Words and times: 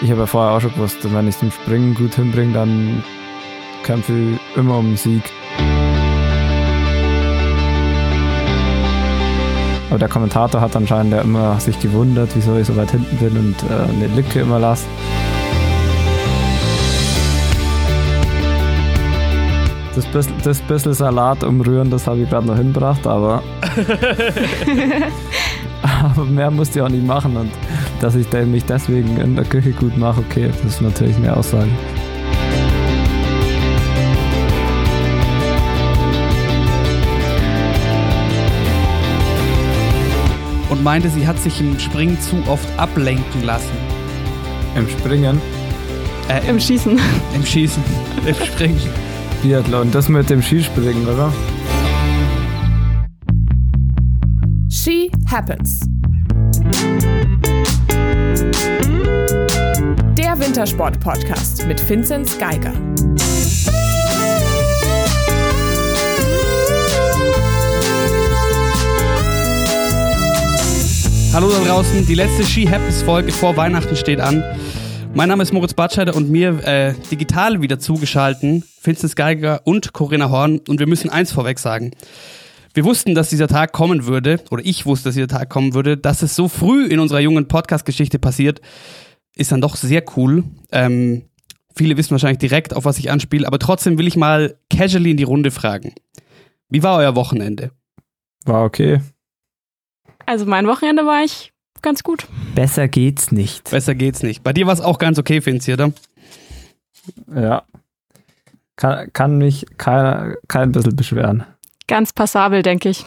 ich 0.00 0.10
habe 0.10 0.20
ja 0.20 0.26
vorher 0.26 0.52
auch 0.52 0.60
schon 0.60 0.72
gewusst, 0.72 0.98
wenn 1.02 1.28
ich 1.28 1.36
es 1.36 1.42
im 1.42 1.50
Springen 1.50 1.94
gut 1.94 2.14
hinbringe, 2.14 2.52
dann 2.52 3.02
kämpfe 3.82 4.12
ich 4.12 4.56
immer 4.56 4.78
um 4.78 4.86
den 4.86 4.96
Sieg. 4.96 5.22
Aber 9.90 9.98
der 9.98 10.08
Kommentator 10.08 10.60
hat 10.60 10.76
anscheinend 10.76 11.12
ja 11.12 11.22
immer 11.22 11.58
sich 11.58 11.78
gewundert, 11.80 12.30
wieso 12.34 12.56
ich 12.56 12.66
so 12.66 12.76
weit 12.76 12.90
hinten 12.90 13.16
bin 13.16 13.36
und 13.36 13.56
äh, 13.70 13.90
eine 13.90 14.06
Lücke 14.14 14.40
immer 14.40 14.58
lasse. 14.58 14.86
Das 19.94 20.06
bisschen, 20.06 20.34
das 20.44 20.60
bisschen 20.60 20.94
Salat 20.94 21.42
umrühren, 21.42 21.90
das 21.90 22.06
habe 22.06 22.18
ich 22.18 22.30
gerade 22.30 22.46
noch 22.46 22.56
hingebracht, 22.56 23.04
aber, 23.04 23.42
aber 25.82 26.24
mehr 26.24 26.52
musste 26.52 26.78
ich 26.78 26.84
auch 26.84 26.88
nicht 26.88 27.04
machen. 27.04 27.36
Und 27.36 27.50
dass 28.00 28.14
ich 28.14 28.30
mich 28.46 28.64
deswegen 28.64 29.16
in 29.18 29.34
der 29.34 29.44
Küche 29.44 29.72
gut 29.72 29.96
mache, 29.96 30.20
okay, 30.20 30.48
das 30.62 30.74
ist 30.74 30.80
natürlich 30.80 31.16
eine 31.16 31.36
Aussage. 31.36 31.68
Und 40.70 40.84
meinte, 40.84 41.08
sie 41.08 41.26
hat 41.26 41.38
sich 41.38 41.60
im 41.60 41.78
Springen 41.78 42.20
zu 42.20 42.36
oft 42.46 42.68
ablenken 42.78 43.42
lassen. 43.44 43.76
Im 44.76 44.88
Springen? 44.88 45.40
Äh, 46.28 46.40
im, 46.42 46.56
Im 46.56 46.60
Schießen. 46.60 47.00
Im 47.34 47.44
Schießen. 47.44 47.82
Im 48.26 48.34
Springen. 48.34 48.80
Biathlon, 49.42 49.90
das 49.90 50.08
mit 50.08 50.28
dem 50.30 50.42
Skispringen, 50.42 51.06
oder? 51.06 51.32
She 54.68 55.10
Happens. 55.30 55.80
Wintersport-Podcast 60.58 61.68
mit 61.68 61.88
Vinzenz 61.88 62.36
Geiger. 62.36 62.72
Hallo 71.32 71.48
da 71.48 71.64
draußen, 71.64 72.04
die 72.04 72.16
letzte 72.16 72.42
She 72.42 72.68
Happens 72.68 73.02
Folge 73.02 73.30
vor 73.30 73.56
Weihnachten 73.56 73.94
steht 73.94 74.18
an. 74.18 74.42
Mein 75.14 75.28
Name 75.28 75.44
ist 75.44 75.52
Moritz 75.52 75.74
Batscheider 75.74 76.16
und 76.16 76.28
mir 76.28 76.58
äh, 76.66 76.94
digital 77.08 77.62
wieder 77.62 77.78
zugeschalten, 77.78 78.64
Finstens 78.80 79.14
Geiger 79.14 79.60
und 79.62 79.92
Corinna 79.92 80.28
Horn. 80.28 80.60
Und 80.66 80.80
wir 80.80 80.88
müssen 80.88 81.08
eins 81.08 81.30
vorweg 81.30 81.60
sagen. 81.60 81.92
Wir 82.74 82.84
wussten, 82.84 83.14
dass 83.14 83.30
dieser 83.30 83.46
Tag 83.46 83.72
kommen 83.72 84.06
würde, 84.06 84.40
oder 84.50 84.64
ich 84.64 84.86
wusste, 84.86 85.10
dass 85.10 85.14
dieser 85.14 85.28
Tag 85.28 85.50
kommen 85.50 85.74
würde, 85.74 85.96
dass 85.96 86.22
es 86.22 86.34
so 86.34 86.48
früh 86.48 86.84
in 86.86 86.98
unserer 86.98 87.20
jungen 87.20 87.46
Podcast-Geschichte 87.46 88.18
passiert, 88.18 88.60
ist 89.38 89.52
dann 89.52 89.60
doch 89.60 89.76
sehr 89.76 90.04
cool. 90.16 90.44
Ähm, 90.72 91.22
viele 91.74 91.96
wissen 91.96 92.10
wahrscheinlich 92.10 92.38
direkt, 92.38 92.74
auf 92.74 92.84
was 92.84 92.98
ich 92.98 93.10
anspiele, 93.10 93.46
aber 93.46 93.58
trotzdem 93.58 93.96
will 93.96 94.06
ich 94.06 94.16
mal 94.16 94.58
casually 94.70 95.12
in 95.12 95.16
die 95.16 95.24
Runde 95.24 95.50
fragen. 95.50 95.94
Wie 96.68 96.82
war 96.82 96.98
euer 96.98 97.14
Wochenende? 97.14 97.70
War 98.44 98.64
okay. 98.64 99.00
Also 100.26 100.44
mein 100.44 100.66
Wochenende 100.66 101.06
war 101.06 101.24
ich 101.24 101.52
ganz 101.80 102.02
gut. 102.02 102.26
Besser 102.54 102.88
geht's 102.88 103.32
nicht. 103.32 103.70
Besser 103.70 103.94
geht's 103.94 104.22
nicht. 104.22 104.42
Bei 104.42 104.52
dir 104.52 104.66
war 104.66 104.74
es 104.74 104.80
auch 104.80 104.98
ganz 104.98 105.18
okay, 105.18 105.40
Finzi, 105.40 105.72
oder? 105.72 105.92
Ja. 107.34 107.62
Kann, 108.76 109.12
kann 109.12 109.38
mich 109.38 109.66
kein, 109.78 110.34
kein 110.48 110.72
bisschen 110.72 110.96
beschweren. 110.96 111.44
Ganz 111.86 112.12
passabel, 112.12 112.62
denke 112.62 112.90
ich. 112.90 113.06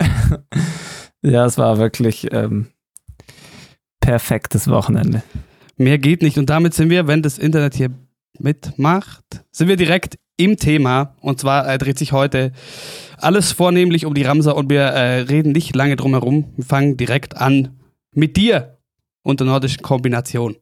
ja, 1.22 1.44
es 1.44 1.58
war 1.58 1.78
wirklich 1.78 2.32
ähm, 2.32 2.68
perfektes 4.00 4.68
Wochenende. 4.68 5.22
Mehr 5.76 5.98
geht 5.98 6.22
nicht. 6.22 6.38
Und 6.38 6.50
damit 6.50 6.74
sind 6.74 6.90
wir, 6.90 7.06
wenn 7.06 7.22
das 7.22 7.38
Internet 7.38 7.74
hier 7.74 7.90
mitmacht, 8.38 9.24
sind 9.50 9.68
wir 9.68 9.76
direkt 9.76 10.18
im 10.36 10.56
Thema. 10.56 11.16
Und 11.20 11.40
zwar 11.40 11.68
äh, 11.68 11.78
dreht 11.78 11.98
sich 11.98 12.12
heute 12.12 12.52
alles 13.18 13.52
vornehmlich 13.52 14.06
um 14.06 14.14
die 14.14 14.22
Ramsa 14.22 14.52
und 14.52 14.70
wir 14.70 14.82
äh, 14.82 15.20
reden 15.20 15.52
nicht 15.52 15.74
lange 15.76 15.96
drum 15.96 16.12
herum. 16.12 16.52
Wir 16.56 16.64
fangen 16.64 16.96
direkt 16.96 17.36
an 17.36 17.80
mit 18.14 18.36
dir 18.36 18.78
und 19.22 19.40
der 19.40 19.46
nordischen 19.46 19.82
Kombination. 19.82 20.56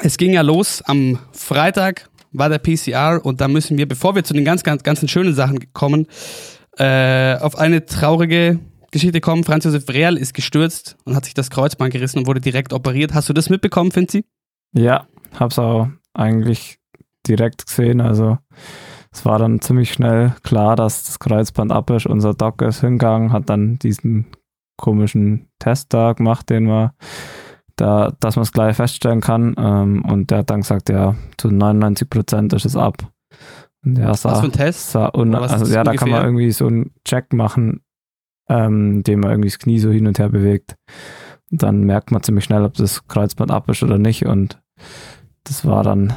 Es 0.00 0.16
ging 0.16 0.32
ja 0.32 0.42
los 0.42 0.82
am 0.82 1.18
Freitag 1.32 2.08
war 2.32 2.48
der 2.48 2.58
PCR 2.58 3.20
und 3.24 3.40
da 3.40 3.48
müssen 3.48 3.78
wir, 3.78 3.88
bevor 3.88 4.14
wir 4.14 4.24
zu 4.24 4.34
den 4.34 4.44
ganz, 4.44 4.62
ganz, 4.62 4.82
ganzen 4.82 5.08
schönen 5.08 5.34
Sachen 5.34 5.72
kommen, 5.72 6.06
äh, 6.76 7.36
auf 7.36 7.56
eine 7.58 7.86
traurige 7.86 8.60
Geschichte 8.90 9.20
kommen. 9.20 9.44
Franz 9.44 9.64
Josef 9.64 9.88
Real 9.88 10.16
ist 10.16 10.34
gestürzt 10.34 10.96
und 11.04 11.14
hat 11.14 11.24
sich 11.24 11.34
das 11.34 11.50
Kreuzband 11.50 11.92
gerissen 11.92 12.20
und 12.20 12.26
wurde 12.26 12.40
direkt 12.40 12.72
operiert. 12.72 13.14
Hast 13.14 13.28
du 13.28 13.32
das 13.32 13.50
mitbekommen, 13.50 13.90
Finzi? 13.90 14.24
Ja, 14.72 15.06
hab's 15.38 15.58
auch 15.58 15.88
eigentlich 16.14 16.78
direkt 17.26 17.66
gesehen. 17.66 18.00
Also 18.00 18.38
es 19.12 19.24
war 19.24 19.38
dann 19.38 19.60
ziemlich 19.60 19.92
schnell 19.92 20.34
klar, 20.42 20.76
dass 20.76 21.04
das 21.04 21.18
Kreuzband 21.18 21.72
ab 21.72 21.90
ist. 21.90 22.06
Unser 22.06 22.34
Doc 22.34 22.62
ist 22.62 22.80
hingegangen, 22.80 23.32
hat 23.32 23.48
dann 23.48 23.78
diesen 23.78 24.26
komischen 24.76 25.48
Test 25.58 25.92
da 25.92 26.12
gemacht, 26.12 26.50
den 26.50 26.66
wir 26.66 26.94
da, 27.76 28.12
dass 28.20 28.36
man 28.36 28.42
es 28.42 28.52
gleich 28.52 28.76
feststellen 28.76 29.20
kann. 29.20 29.54
Ähm, 29.58 30.04
und 30.04 30.30
der 30.30 30.38
hat 30.38 30.50
dann 30.50 30.62
gesagt, 30.62 30.88
ja, 30.88 31.14
zu 31.36 31.48
99 31.48 32.08
Prozent 32.08 32.52
ist 32.52 32.64
es 32.64 32.76
ab. 32.76 32.96
Und 33.84 33.98
ja, 33.98 34.14
sah, 34.14 34.32
was 34.32 34.40
für 34.40 34.46
ein 34.46 34.52
Test? 34.52 34.90
Sah 34.90 35.08
also 35.08 35.72
ja, 35.72 35.84
da 35.84 35.94
kann 35.94 36.10
man 36.10 36.24
irgendwie 36.24 36.50
so 36.50 36.66
einen 36.66 36.92
Check 37.04 37.32
machen, 37.32 37.82
ähm, 38.48 38.96
indem 38.96 39.20
man 39.20 39.30
irgendwie 39.32 39.48
das 39.48 39.58
Knie 39.58 39.78
so 39.78 39.90
hin 39.90 40.06
und 40.06 40.18
her 40.18 40.28
bewegt. 40.28 40.76
Und 41.50 41.62
dann 41.62 41.84
merkt 41.84 42.10
man 42.10 42.22
ziemlich 42.22 42.44
schnell, 42.44 42.64
ob 42.64 42.74
das 42.74 43.06
Kreuzband 43.08 43.50
ab 43.50 43.68
ist 43.68 43.82
oder 43.82 43.98
nicht. 43.98 44.26
Und 44.26 44.60
das 45.44 45.64
war 45.64 45.82
dann 45.82 46.12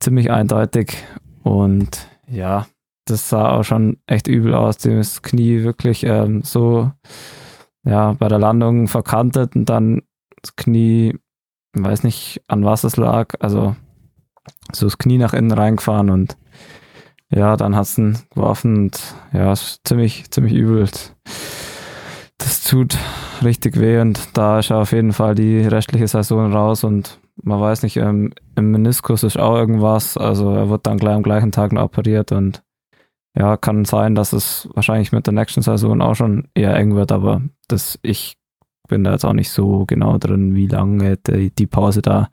ziemlich 0.00 0.30
eindeutig. 0.30 0.96
Und 1.42 2.08
ja, 2.26 2.66
das 3.06 3.28
sah 3.28 3.50
auch 3.50 3.64
schon 3.64 3.98
echt 4.06 4.28
übel 4.28 4.54
aus, 4.54 4.78
dem 4.78 4.98
das 4.98 5.22
Knie 5.22 5.62
wirklich 5.62 6.04
ähm, 6.04 6.42
so 6.42 6.92
ja, 7.84 8.12
bei 8.12 8.28
der 8.28 8.38
Landung 8.38 8.88
verkantet 8.88 9.56
und 9.56 9.66
dann 9.66 10.02
das 10.42 10.56
Knie, 10.56 11.18
weiß 11.72 12.04
nicht, 12.04 12.42
an 12.46 12.64
was 12.64 12.84
es 12.84 12.96
lag, 12.96 13.34
also 13.40 13.76
so 14.72 14.86
das 14.86 14.98
Knie 14.98 15.18
nach 15.18 15.32
innen 15.32 15.52
reingefahren 15.52 16.10
und 16.10 16.36
ja, 17.30 17.56
dann 17.56 17.76
hat 17.76 17.84
es 17.84 17.98
ihn 17.98 18.18
geworfen 18.30 18.76
und 18.76 19.14
ja, 19.32 19.52
ist 19.52 19.80
ziemlich, 19.84 20.30
ziemlich 20.30 20.54
übel. 20.54 20.88
Das 22.38 22.64
tut 22.64 22.96
richtig 23.42 23.78
weh 23.78 24.00
und 24.00 24.36
da 24.36 24.60
ist 24.60 24.70
er 24.70 24.78
auf 24.78 24.92
jeden 24.92 25.12
Fall 25.12 25.34
die 25.34 25.60
restliche 25.60 26.08
Saison 26.08 26.52
raus 26.52 26.84
und 26.84 27.20
man 27.42 27.60
weiß 27.60 27.82
nicht, 27.82 27.96
im, 27.96 28.32
im 28.56 28.70
Meniskus 28.70 29.22
ist 29.22 29.38
auch 29.38 29.56
irgendwas, 29.56 30.16
also 30.16 30.52
er 30.54 30.70
wird 30.70 30.86
dann 30.86 30.98
gleich 30.98 31.14
am 31.14 31.22
gleichen 31.22 31.52
Tag 31.52 31.72
noch 31.72 31.84
operiert 31.84 32.32
und 32.32 32.62
ja, 33.36 33.56
kann 33.56 33.84
sein, 33.84 34.14
dass 34.14 34.32
es 34.32 34.68
wahrscheinlich 34.74 35.12
mit 35.12 35.26
der 35.26 35.34
nächsten 35.34 35.62
Saison 35.62 36.00
auch 36.00 36.14
schon 36.14 36.48
eher 36.54 36.74
eng 36.74 36.96
wird, 36.96 37.12
aber 37.12 37.42
das, 37.68 37.98
ich 38.02 38.36
bin 38.88 39.04
da 39.04 39.12
jetzt 39.12 39.24
auch 39.24 39.34
nicht 39.34 39.50
so 39.50 39.84
genau 39.86 40.18
drin, 40.18 40.54
wie 40.54 40.66
lange 40.66 41.16
die, 41.18 41.54
die 41.54 41.66
Pause 41.66 42.02
da 42.02 42.30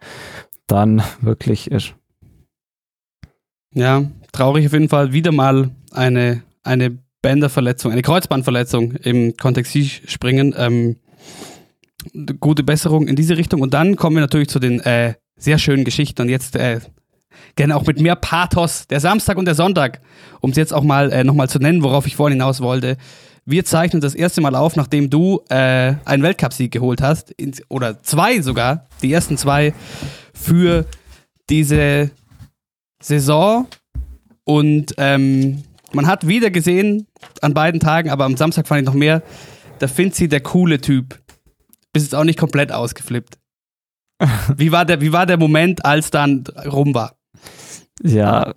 dann 0.68 1.04
wirklich 1.22 1.70
ist. 1.70 1.96
Ja, 3.76 4.06
traurig 4.32 4.66
auf 4.66 4.74
jeden 4.74 4.88
Fall. 4.88 5.12
Wieder 5.12 5.34
mal 5.34 5.70
eine, 5.92 6.44
eine 6.64 6.98
Bänderverletzung, 7.22 7.92
eine 7.92 8.02
Kreuzbandverletzung 8.02 8.94
im 8.94 9.36
Kontext 9.36 9.78
springen. 10.08 10.56
Ähm, 10.58 10.96
gute 12.40 12.64
Besserung 12.64 13.08
in 13.08 13.18
diese 13.18 13.36
Richtung. 13.36 13.62
Und 13.62 13.74
dann 13.74 13.98
kommen 13.98 14.16
wir 14.16 14.22
natürlich 14.22 14.48
zu 14.48 14.60
den 14.60 14.80
äh, 14.80 15.16
sehr 15.36 15.58
schönen 15.58 15.84
Geschichten. 15.84 16.22
Und 16.22 16.30
jetzt 16.30 16.56
äh, 16.56 16.80
gerne 17.58 17.76
auch 17.76 17.86
mit 17.86 18.00
mehr 18.00 18.16
Pathos. 18.16 18.88
Der 18.88 19.02
Samstag 19.02 19.38
und 19.38 19.46
der 19.46 19.56
Sonntag, 19.56 20.00
um 20.40 20.52
es 20.52 20.56
jetzt 20.56 20.74
auch 20.74 20.84
mal 20.84 21.12
äh, 21.12 21.26
nochmal 21.26 21.50
zu 21.50 21.60
nennen, 21.60 21.84
worauf 21.84 22.08
ich 22.08 22.16
vorhin 22.16 22.40
hinaus 22.40 22.62
wollte. 22.62 22.96
Wir 23.44 23.66
zeichnen 23.66 24.02
das 24.02 24.16
erste 24.16 24.40
Mal 24.40 24.56
auf, 24.56 24.78
nachdem 24.78 25.10
du 25.10 25.42
äh, 25.50 25.96
einen 26.06 26.24
Weltcupsieg 26.24 26.72
geholt 26.72 27.02
hast, 27.02 27.32
in, 27.32 27.54
oder 27.68 28.02
zwei 28.04 28.40
sogar, 28.40 28.88
die 29.02 29.12
ersten 29.12 29.38
zwei 29.38 29.74
für 30.34 30.86
diese 31.50 32.12
Saison. 33.06 33.68
Und 34.44 34.94
ähm, 34.98 35.64
man 35.94 36.08
hat 36.08 36.28
wieder 36.28 36.50
gesehen 36.50 37.08
an 37.42 37.54
beiden 37.54 37.80
Tagen, 37.80 38.10
aber 38.10 38.26
am 38.26 38.38
Samstag 38.38 38.68
fand 38.68 38.82
ich 38.82 38.86
noch 38.86 38.94
mehr, 38.94 39.24
da 39.80 39.88
findet 39.88 40.16
sie 40.16 40.28
der 40.28 40.42
coole 40.42 40.80
Typ. 40.80 41.20
Bist 41.94 42.06
jetzt 42.06 42.16
auch 42.16 42.24
nicht 42.24 42.40
komplett 42.40 42.72
ausgeflippt. 42.72 43.38
wie, 44.58 44.72
war 44.72 44.86
der, 44.86 45.02
wie 45.02 45.14
war 45.14 45.26
der 45.26 45.38
Moment, 45.38 45.86
als 45.86 46.10
dann 46.10 46.46
rum 46.66 46.94
war? 46.94 47.16
Ja, 48.02 48.54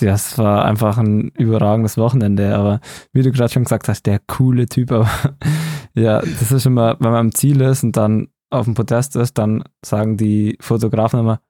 ja, 0.00 0.14
es 0.14 0.38
war 0.38 0.64
einfach 0.64 0.98
ein 0.98 1.30
überragendes 1.36 1.96
Wochenende, 1.96 2.54
aber 2.54 2.80
wie 3.12 3.22
du 3.22 3.32
gerade 3.32 3.52
schon 3.52 3.64
gesagt 3.64 3.88
hast, 3.88 4.06
der 4.06 4.20
coole 4.20 4.66
Typ, 4.66 4.92
aber 4.92 5.10
ja, 5.94 6.20
das 6.20 6.52
ist 6.52 6.66
immer, 6.66 6.96
wenn 7.00 7.10
man 7.10 7.20
am 7.20 7.34
Ziel 7.34 7.60
ist 7.60 7.82
und 7.82 7.96
dann 7.96 8.28
auf 8.50 8.66
dem 8.66 8.74
Podest 8.74 9.16
ist, 9.16 9.36
dann 9.36 9.64
sagen 9.84 10.16
die 10.16 10.56
Fotografen 10.60 11.20
immer, 11.20 11.40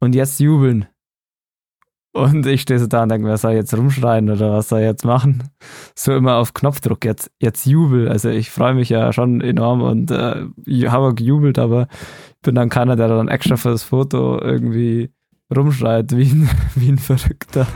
und 0.00 0.14
jetzt 0.14 0.40
jubeln. 0.40 0.86
Und 2.12 2.44
ich 2.46 2.62
stehe 2.62 2.80
so 2.80 2.88
da 2.88 3.04
und 3.04 3.08
denke, 3.08 3.28
wer 3.28 3.36
soll 3.36 3.52
jetzt 3.52 3.76
rumschreien 3.76 4.30
oder 4.30 4.52
was 4.52 4.68
soll 4.68 4.80
jetzt 4.80 5.04
machen? 5.04 5.44
So 5.94 6.12
immer 6.12 6.36
auf 6.36 6.54
Knopfdruck, 6.54 7.04
jetzt, 7.04 7.30
jetzt 7.38 7.66
jubel. 7.66 8.08
Also 8.08 8.30
ich 8.30 8.50
freue 8.50 8.74
mich 8.74 8.88
ja 8.88 9.12
schon 9.12 9.40
enorm 9.40 9.80
und 9.82 10.10
äh, 10.10 10.46
habe 10.88 11.14
gejubelt, 11.14 11.58
aber 11.58 11.86
ich 12.30 12.42
bin 12.42 12.56
dann 12.56 12.68
keiner, 12.68 12.96
der 12.96 13.08
dann 13.08 13.28
extra 13.28 13.56
für 13.56 13.70
das 13.70 13.84
Foto 13.84 14.40
irgendwie 14.40 15.12
rumschreit 15.54 16.16
wie 16.16 16.30
ein, 16.30 16.50
wie 16.74 16.88
ein 16.88 16.98
Verrückter. 16.98 17.66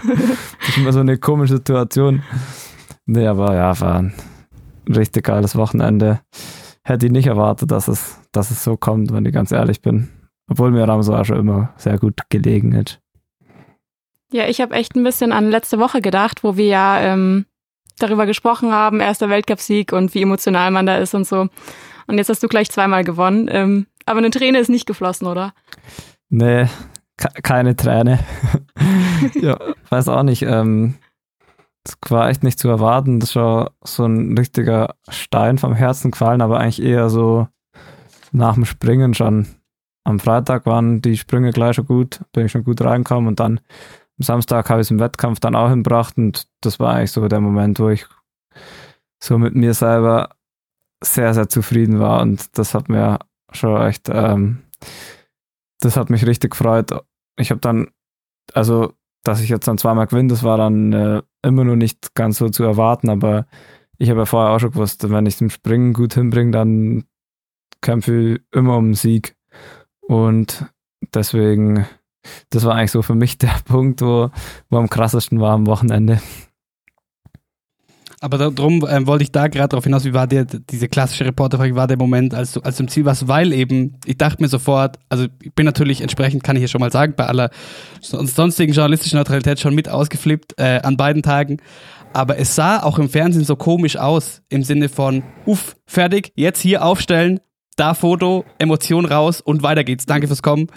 das 0.59 0.69
ist 0.69 0.79
immer 0.79 0.93
so 0.93 1.01
eine 1.01 1.17
komische 1.19 1.57
Situation. 1.57 2.23
Nee, 3.07 3.27
aber 3.27 3.55
ja, 3.55 3.79
war 3.81 4.01
ein 4.01 4.15
richtig 4.89 5.25
geiles 5.25 5.55
Wochenende. 5.55 6.21
Hätte 6.83 7.07
ich 7.07 7.13
nicht 7.13 7.29
erwartet, 7.29 7.71
dass 7.71 7.87
es, 7.87 8.21
dass 8.33 8.51
es 8.51 8.65
so 8.65 8.77
kommt, 8.77 9.13
wenn 9.13 9.27
ich 9.27 9.33
ganz 9.33 9.53
ehrlich 9.53 9.81
bin. 9.81 10.09
Obwohl 10.51 10.71
mir 10.71 10.89
Ramso 10.89 11.15
auch 11.15 11.25
schon 11.25 11.39
immer 11.39 11.73
sehr 11.77 11.99
gut 11.99 12.21
gelegen 12.29 12.73
ist. 12.73 13.01
Ja, 14.35 14.49
ich 14.49 14.61
habe 14.61 14.75
echt 14.75 14.97
ein 14.97 15.05
bisschen 15.05 15.31
an 15.31 15.49
letzte 15.49 15.79
Woche 15.79 16.01
gedacht, 16.01 16.43
wo 16.43 16.57
wir 16.57 16.67
ja 16.67 17.01
ähm, 17.01 17.47
darüber 18.01 18.27
gesprochen 18.27 18.73
haben, 18.73 18.99
erster 18.99 19.31
Weltcupsieg 19.31 19.93
und 19.93 20.13
wie 20.13 20.23
emotional 20.23 20.73
man 20.73 20.87
da 20.87 20.97
ist 20.97 21.15
und 21.15 21.25
so. 21.25 21.47
Und 22.09 22.19
jetzt 22.19 22.31
hast 22.31 22.43
du 22.43 22.49
gleich 22.49 22.69
zweimal 22.69 23.05
gewonnen. 23.05 23.49
Ähm, 23.49 23.87
aber 24.07 24.19
eine 24.19 24.31
Träne 24.31 24.59
ist 24.59 24.71
nicht 24.71 24.87
geflossen, 24.87 25.29
oder? 25.29 25.55
Nee, 26.31 26.67
keine 27.45 27.77
Träne. 27.77 28.19
ja, 29.41 29.57
weiß 29.91 30.09
auch 30.09 30.25
nicht. 30.25 30.43
Ähm, 30.43 30.97
das 31.85 31.97
war 32.09 32.29
echt 32.29 32.43
nicht 32.43 32.59
zu 32.59 32.69
erwarten. 32.69 33.21
Das 33.21 33.31
schon 33.31 33.71
so 33.85 34.05
ein 34.05 34.37
richtiger 34.37 34.97
Stein 35.09 35.59
vom 35.59 35.77
Herzen 35.77 36.11
gefallen, 36.11 36.43
aber 36.43 36.59
eigentlich 36.59 36.83
eher 36.83 37.09
so 37.09 37.47
nach 38.33 38.55
dem 38.55 38.65
Springen 38.65 39.15
schon. 39.15 39.47
Am 40.03 40.19
Freitag 40.19 40.67
waren 40.67 41.03
die 41.03 41.17
Sprünge 41.17 41.53
gleich 41.53 41.77
schon 41.77 41.87
gut, 41.87 42.21
bin 42.33 42.47
ich 42.47 42.53
schon 42.53 42.65
gut 42.65 42.81
reingekommen 42.83 43.29
und 43.29 43.39
dann 43.39 43.61
am 44.19 44.23
Samstag 44.23 44.71
habe 44.71 44.81
ich 44.81 44.87
es 44.87 44.91
im 44.91 45.01
Wettkampf 45.01 45.41
dann 45.41 45.57
auch 45.57 45.71
hinbracht 45.71 46.17
und 46.19 46.47
das 46.61 46.79
war 46.79 46.95
eigentlich 46.95 47.13
so 47.13 47.27
der 47.27 47.41
Moment, 47.41 47.81
wo 47.81 47.89
ich 47.89 48.07
so 49.23 49.39
mit 49.39 49.55
mir 49.55 49.75
selber 49.75 50.37
sehr, 51.03 51.35
sehr 51.35 51.49
zufrieden 51.49 51.99
war 51.99 52.23
und 52.23 52.57
das 52.59 52.75
hat 52.75 52.89
mir 52.89 53.19
schon 53.53 53.81
echt, 53.83 54.09
ähm, 54.09 54.63
das 55.81 55.97
hat 55.97 56.11
mich 56.11 56.27
richtig 56.27 56.53
gefreut. 56.53 56.93
Ich 57.37 57.51
habe 57.51 57.61
dann, 57.61 57.89
also, 58.53 58.93
dass 59.25 59.41
ich 59.41 59.49
jetzt 59.49 59.67
dann 59.67 59.79
zweimal 59.79 60.07
gewinne, 60.07 60.29
das 60.29 60.43
war 60.43 60.59
dann 60.59 60.93
äh, 60.93 61.23
immer 61.43 61.65
noch 61.65 61.77
nicht 61.77 62.15
ganz 62.15 62.39
so 62.39 62.49
zu 62.49 62.65
erwarten, 62.65 63.09
aber 63.09 63.47
ich 63.99 64.11
habe 64.11 64.21
ja 64.21 64.27
vorher 64.27 64.55
auch 64.55 64.61
schon 64.61 64.73
gewusst, 64.73 65.09
wenn 65.11 65.27
ich 65.27 65.35
es 65.35 65.41
im 65.41 65.51
Springen 65.51 65.93
gut 65.93 66.15
hinbringe, 66.15 66.51
dann 66.51 67.05
kämpfe 67.81 68.35
ich 68.35 68.41
immer 68.53 68.77
um 68.77 68.89
den 68.89 68.95
Sieg. 68.95 69.37
Und 70.01 70.67
deswegen 71.15 71.87
das 72.50 72.65
war 72.65 72.75
eigentlich 72.75 72.91
so 72.91 73.03
für 73.03 73.15
mich 73.15 73.38
der 73.38 73.55
Punkt, 73.65 74.00
wo, 74.00 74.31
wo 74.71 74.76
am 74.76 74.88
krassesten 74.88 75.41
war 75.41 75.53
am 75.53 75.67
Wochenende. 75.67 76.21
Aber 78.25 78.38
darum 78.38 78.87
ähm, 78.88 79.06
wollte 79.06 79.23
ich 79.23 79.32
da 79.32 79.49
gerade 79.49 79.69
darauf 79.69 79.85
hinaus, 79.85 80.06
wie 80.06 80.15
war 80.15 80.26
der, 80.26 80.47
diese 80.47 80.88
klassische 80.88 81.26
Reporterfrage, 81.26 81.76
war 81.76 81.87
der 81.87 81.99
Moment, 81.99 82.32
als 82.32 82.53
du, 82.53 82.61
als 82.61 82.79
du 82.79 82.85
im 82.85 82.88
Ziel 82.88 83.05
warst, 83.05 83.29
weil 83.29 83.53
eben, 83.53 83.99
ich 84.06 84.17
dachte 84.17 84.43
mir 84.43 84.49
sofort, 84.49 84.99
also 85.11 85.26
ich 85.43 85.53
bin 85.53 85.67
natürlich 85.67 86.00
entsprechend, 86.00 86.43
kann 86.43 86.56
ich 86.56 86.61
hier 86.61 86.69
schon 86.69 86.81
mal 86.81 86.91
sagen, 86.91 87.12
bei 87.17 87.26
aller 87.26 87.50
sonstigen 88.00 88.73
journalistischen 88.73 89.19
Neutralität 89.19 89.61
schon 89.61 89.75
mit 89.75 89.91
ausgeflippt 89.91 90.55
äh, 90.56 90.81
an 90.82 90.97
beiden 90.97 91.23
Tagen. 91.23 91.59
Aber 92.15 92.38
es 92.38 92.55
sah 92.55 92.82
auch 92.82 92.99
im 92.99 93.11
Fernsehen 93.11 93.44
so 93.44 93.56
komisch 93.56 93.99
aus, 93.99 94.41
im 94.49 94.62
Sinne 94.62 94.88
von, 94.88 95.23
uff, 95.44 95.77
fertig, 95.85 96.32
jetzt 96.35 96.62
hier 96.62 96.82
aufstellen, 96.82 97.41
da 97.77 97.93
Foto, 97.93 98.47
Emotion 98.59 99.05
raus 99.05 99.43
und 99.43 99.62
weiter 99.62 99.85
geht's. 99.85 100.06
Danke 100.06 100.29
fürs 100.29 100.43
Kommen. 100.43 100.69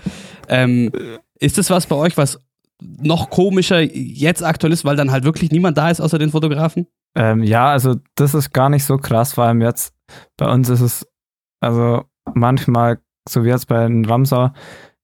Ähm, 0.49 0.91
ist 1.39 1.57
das 1.57 1.69
was 1.69 1.87
bei 1.87 1.95
euch, 1.95 2.17
was 2.17 2.39
noch 2.81 3.29
komischer 3.29 3.81
jetzt 3.81 4.43
aktuell 4.43 4.73
ist, 4.73 4.85
weil 4.85 4.95
dann 4.95 5.11
halt 5.11 5.23
wirklich 5.23 5.51
niemand 5.51 5.77
da 5.77 5.89
ist 5.89 5.99
außer 5.99 6.19
den 6.19 6.31
Fotografen? 6.31 6.87
Ähm, 7.15 7.43
ja, 7.43 7.71
also 7.71 7.95
das 8.15 8.33
ist 8.35 8.53
gar 8.53 8.69
nicht 8.69 8.85
so 8.85 8.97
krass, 8.97 9.33
vor 9.33 9.45
allem 9.45 9.61
jetzt 9.61 9.93
bei 10.37 10.49
uns 10.49 10.69
ist 10.69 10.81
es, 10.81 11.07
also 11.59 12.03
manchmal, 12.33 12.99
so 13.27 13.43
wie 13.43 13.49
jetzt 13.49 13.67
bei 13.67 13.87
den 13.87 14.05
Ramsau, 14.05 14.51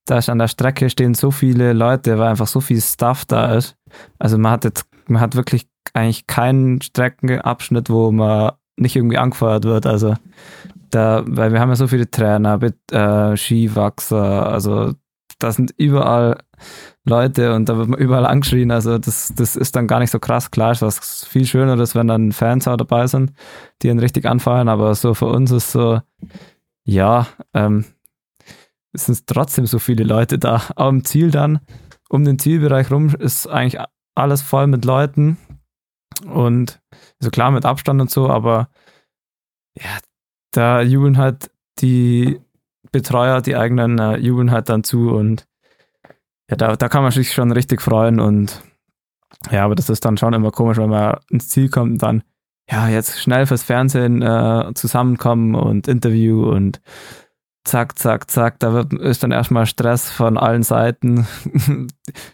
da 0.05 0.17
ist 0.17 0.29
an 0.29 0.39
der 0.39 0.47
Strecke 0.47 0.89
stehen 0.89 1.13
so 1.13 1.31
viele 1.31 1.73
Leute, 1.73 2.19
weil 2.19 2.27
einfach 2.29 2.47
so 2.47 2.61
viel 2.61 2.81
Stuff 2.81 3.25
da 3.25 3.55
ist. 3.55 3.75
Also 4.19 4.37
man 4.37 4.51
hat 4.51 4.65
jetzt, 4.65 4.85
man 5.07 5.21
hat 5.21 5.35
wirklich 5.35 5.67
eigentlich 5.93 6.27
keinen 6.27 6.81
Streckenabschnitt, 6.81 7.89
wo 7.89 8.11
man 8.11 8.51
nicht 8.77 8.95
irgendwie 8.95 9.17
angefeuert 9.17 9.63
wird. 9.63 9.85
Also 9.85 10.15
da, 10.89 11.23
weil 11.25 11.53
wir 11.53 11.59
haben 11.59 11.69
ja 11.69 11.75
so 11.75 11.87
viele 11.87 12.09
Trainer, 12.09 12.59
äh, 12.91 13.37
Skiwachser, 13.37 14.47
also 14.47 14.93
da 15.43 15.51
sind 15.51 15.73
überall 15.77 16.41
Leute 17.03 17.53
und 17.53 17.67
da 17.67 17.77
wird 17.77 17.89
man 17.89 17.99
überall 17.99 18.25
angeschrien. 18.25 18.71
Also 18.71 18.97
das, 18.97 19.33
das 19.35 19.57
ist 19.57 19.75
dann 19.75 19.87
gar 19.87 19.99
nicht 19.99 20.11
so 20.11 20.19
krass. 20.19 20.51
Klar 20.51 20.71
ist 20.71 20.81
was 20.81 21.25
viel 21.25 21.45
schöner 21.45 21.77
ist, 21.79 21.95
wenn 21.95 22.07
dann 22.07 22.31
Fans 22.31 22.67
auch 22.67 22.77
dabei 22.77 23.07
sind, 23.07 23.33
die 23.81 23.89
ihn 23.89 23.99
richtig 23.99 24.25
anfallen. 24.25 24.69
Aber 24.69 24.95
so 24.95 25.13
für 25.13 25.25
uns 25.25 25.51
ist 25.51 25.71
so, 25.71 26.01
ja, 26.85 27.27
ähm, 27.53 27.83
es 28.93 29.07
sind 29.07 29.27
trotzdem 29.27 29.65
so 29.65 29.79
viele 29.79 30.05
Leute 30.05 30.39
da. 30.39 30.61
Auch 30.77 30.89
im 30.89 31.03
Ziel 31.03 31.29
dann, 31.29 31.59
um 32.09 32.23
den 32.23 32.39
Zielbereich 32.39 32.89
rum 32.89 33.09
ist 33.09 33.47
eigentlich 33.47 33.83
alles 34.15 34.41
voll 34.41 34.67
mit 34.67 34.85
Leuten. 34.85 35.37
Und 36.25 36.81
also 37.19 37.31
klar 37.31 37.51
mit 37.51 37.65
Abstand 37.65 37.99
und 37.99 38.09
so, 38.09 38.29
aber 38.29 38.69
ja, 39.77 39.97
da 40.51 40.81
jubeln 40.81 41.17
halt 41.17 41.51
die 41.79 42.39
Betreuer, 42.93 43.41
die 43.41 43.57
eigenen 43.57 43.99
äh, 43.99 44.17
jubeln 44.17 44.51
halt 44.51 44.69
dann 44.69 44.85
zu 44.85 45.09
und 45.11 45.45
ja, 46.49 46.55
da, 46.55 46.75
da 46.77 46.87
kann 46.87 47.03
man 47.03 47.11
sich 47.11 47.33
schon 47.33 47.51
richtig 47.51 47.81
freuen 47.81 48.21
und 48.21 48.61
ja, 49.51 49.65
aber 49.65 49.75
das 49.75 49.89
ist 49.89 50.05
dann 50.05 50.17
schon 50.17 50.33
immer 50.33 50.51
komisch, 50.51 50.77
wenn 50.77 50.89
man 50.89 51.17
ins 51.29 51.49
Ziel 51.49 51.69
kommt 51.69 51.93
und 51.93 52.03
dann, 52.03 52.23
ja, 52.69 52.87
jetzt 52.87 53.19
schnell 53.19 53.45
fürs 53.45 53.63
Fernsehen 53.63 54.21
äh, 54.21 54.71
zusammenkommen 54.75 55.55
und 55.55 55.87
Interview 55.87 56.49
und 56.49 56.81
zack, 57.65 57.97
zack, 57.97 58.29
zack, 58.29 58.59
da 58.59 58.73
wird, 58.73 58.93
ist 58.93 59.23
dann 59.23 59.31
erstmal 59.31 59.65
Stress 59.65 60.09
von 60.11 60.37
allen 60.37 60.63
Seiten. 60.63 61.27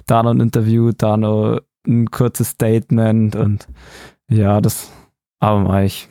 da 0.06 0.24
noch 0.24 0.32
ein 0.32 0.42
Interview, 0.42 0.92
da 0.96 1.18
noch 1.18 1.60
ein 1.88 2.12
kurzes 2.12 2.50
Statement 2.50 3.36
und 3.36 3.68
ja, 4.30 4.62
das, 4.62 4.92
aber 5.40 5.84
ich 5.84 6.09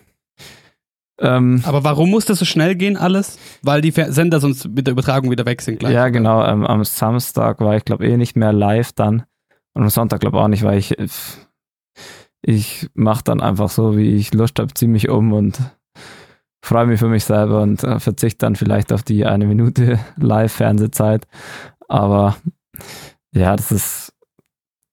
ähm, 1.20 1.62
Aber 1.64 1.84
warum 1.84 2.10
muss 2.10 2.26
das 2.26 2.38
so 2.38 2.44
schnell 2.44 2.76
gehen 2.76 2.96
alles? 2.96 3.38
Weil 3.62 3.80
die 3.80 3.90
Sender 3.90 4.40
sonst 4.40 4.68
mit 4.68 4.86
der 4.86 4.92
Übertragung 4.92 5.30
wieder 5.30 5.46
weg 5.46 5.62
sind 5.62 5.80
gleich. 5.80 5.92
Ja, 5.92 6.08
genau. 6.08 6.44
Ähm, 6.44 6.64
am 6.64 6.84
Samstag 6.84 7.60
war 7.60 7.76
ich, 7.76 7.84
glaube 7.84 8.06
eh 8.06 8.16
nicht 8.16 8.36
mehr 8.36 8.52
live 8.52 8.92
dann. 8.92 9.24
Und 9.74 9.82
am 9.82 9.90
Sonntag, 9.90 10.20
glaube 10.20 10.38
auch 10.38 10.48
nicht, 10.48 10.62
weil 10.62 10.78
ich, 10.78 10.96
ich 12.42 12.88
mache 12.94 13.24
dann 13.24 13.40
einfach 13.40 13.68
so, 13.68 13.96
wie 13.96 14.16
ich 14.16 14.32
Lust 14.32 14.58
habe, 14.58 14.72
ziemlich 14.74 15.08
um 15.08 15.32
und 15.32 15.58
freue 16.62 16.86
mich 16.86 17.00
für 17.00 17.08
mich 17.08 17.24
selber 17.24 17.62
und 17.62 17.82
äh, 17.82 17.98
verzichte 17.98 18.38
dann 18.38 18.56
vielleicht 18.56 18.92
auf 18.92 19.02
die 19.02 19.26
eine 19.26 19.46
Minute 19.46 19.98
Live-Fernsehzeit. 20.16 21.26
Aber 21.88 22.36
ja, 23.32 23.56
das 23.56 23.72
ist 23.72 24.12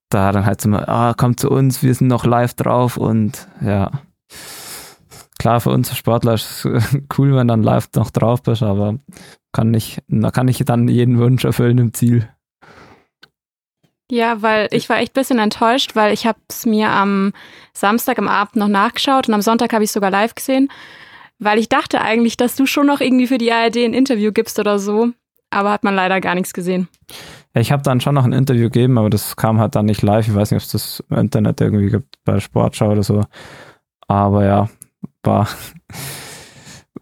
da 0.10 0.32
dann 0.32 0.46
halt 0.46 0.62
so, 0.62 0.70
ah, 0.72 1.13
kommt 1.15 1.39
zu 1.39 1.50
uns, 1.50 1.84
wir 1.84 1.94
sind 1.94 2.08
noch 2.08 2.25
live 2.25 2.53
drauf 2.53 2.98
und 2.98 3.48
ja 3.62 3.91
klar, 5.46 5.62
für 5.62 5.70
uns 5.70 5.96
Sportler 5.96 6.34
ist 6.34 6.66
es 6.66 6.98
cool, 7.20 7.36
wenn 7.36 7.48
dann 7.48 7.62
live 7.62 7.90
noch 7.96 8.10
drauf 8.10 8.42
bist, 8.42 8.64
aber 8.64 8.98
kann 9.54 9.70
nicht, 9.70 10.02
da 10.08 10.32
kann 10.32 10.48
ich 10.48 10.58
dann 10.66 10.88
jeden 10.88 11.20
Wunsch 11.20 11.46
erfüllen 11.46 11.78
im 11.78 11.94
Ziel. 11.94 12.28
Ja, 14.10 14.42
weil 14.42 14.70
ich 14.72 14.90
war 14.90 14.98
echt 14.98 15.12
ein 15.12 15.20
bisschen 15.22 15.38
enttäuscht, 15.38 15.96
weil 15.96 16.14
ich 16.14 16.25
habe 16.25 16.40
es 16.50 16.66
mir 16.66 16.90
am 16.90 17.32
Samstag 17.74 18.18
am 18.18 18.28
Abend 18.28 18.56
noch 18.56 18.68
nachgeschaut 18.68 19.28
und 19.28 19.36
am 19.36 19.44
Sonntag 19.44 19.72
habe 19.72 19.84
ich 19.84 19.92
sogar 19.92 20.10
live 20.10 20.34
gesehen, 20.34 20.70
weil 21.38 21.60
ich 21.60 21.70
dachte 21.70 22.02
eigentlich, 22.02 22.38
dass 22.38 22.56
du 22.56 22.66
schon 22.66 22.88
noch 22.88 23.00
irgendwie 23.00 23.28
für 23.28 23.38
die 23.38 23.52
ARD 23.52 23.78
ein 23.78 23.94
Interview 23.94 24.32
gibst 24.32 24.58
oder 24.58 24.80
so, 24.80 25.12
aber 25.52 25.70
hat 25.70 25.84
man 25.84 25.94
leider 25.94 26.22
gar 26.22 26.34
nichts 26.34 26.54
gesehen. 26.54 26.88
Ja, 27.54 27.62
ich 27.62 27.72
habe 27.72 27.84
dann 27.84 28.02
schon 28.02 28.16
noch 28.16 28.25
ein 28.25 28.34
Interview 28.34 28.64
gegeben, 28.64 28.98
aber 28.98 29.12
das 29.12 29.36
kam 29.36 29.60
halt 29.60 29.75
dann 29.75 29.86
nicht 29.86 30.02
live. 30.02 30.28
Ich 30.28 30.34
weiß 30.34 30.50
nicht, 30.50 30.64
ob 30.64 30.66
es 30.66 30.72
das 30.72 31.04
im 31.08 31.18
Internet 31.18 31.62
irgendwie 31.62 31.92
gibt 31.92 32.16
bei 32.24 32.40
Sportschau 32.40 32.94
oder 32.94 33.04
so. 33.04 33.24
Aber 34.08 34.44
ja, 34.44 34.70
war, 35.25 35.48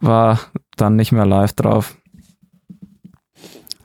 war 0.00 0.40
dann 0.76 0.96
nicht 0.96 1.12
mehr 1.12 1.26
live 1.26 1.52
drauf. 1.52 1.96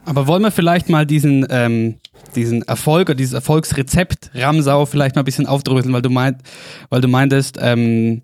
Aber 0.06 0.26
wollen 0.26 0.42
wir 0.42 0.52
vielleicht 0.52 0.90
mal 0.90 1.06
diesen, 1.06 1.46
ähm, 1.50 2.00
diesen 2.36 2.64
Erfolg 2.64 3.10
oder 3.10 3.16
dieses 3.16 3.34
Erfolgsrezept 3.34 4.32
Ramsau 4.34 4.86
vielleicht 4.86 5.16
mal 5.16 5.22
ein 5.22 5.26
bisschen 5.26 5.46
aufdröseln, 5.46 5.94
weil 5.94 6.02
du 6.02 6.10
meint, 6.10 6.42
weil 6.90 7.02
du 7.02 7.08
meintest, 7.08 7.60
ähm, 7.62 8.24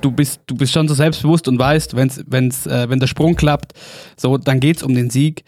du 0.00 0.10
bist, 0.10 0.42
du 0.46 0.54
bist 0.54 0.72
schon 0.72 0.86
so 0.86 0.94
selbstbewusst 0.94 1.48
und 1.48 1.58
weißt, 1.58 1.96
wenn's, 1.96 2.22
wenn's, 2.26 2.66
äh, 2.66 2.90
wenn 2.90 3.00
der 3.00 3.06
Sprung 3.06 3.36
klappt, 3.36 3.72
so, 4.16 4.36
dann 4.36 4.60
geht's 4.60 4.82
um 4.82 4.94
den 4.94 5.10
Sieg. 5.10 5.44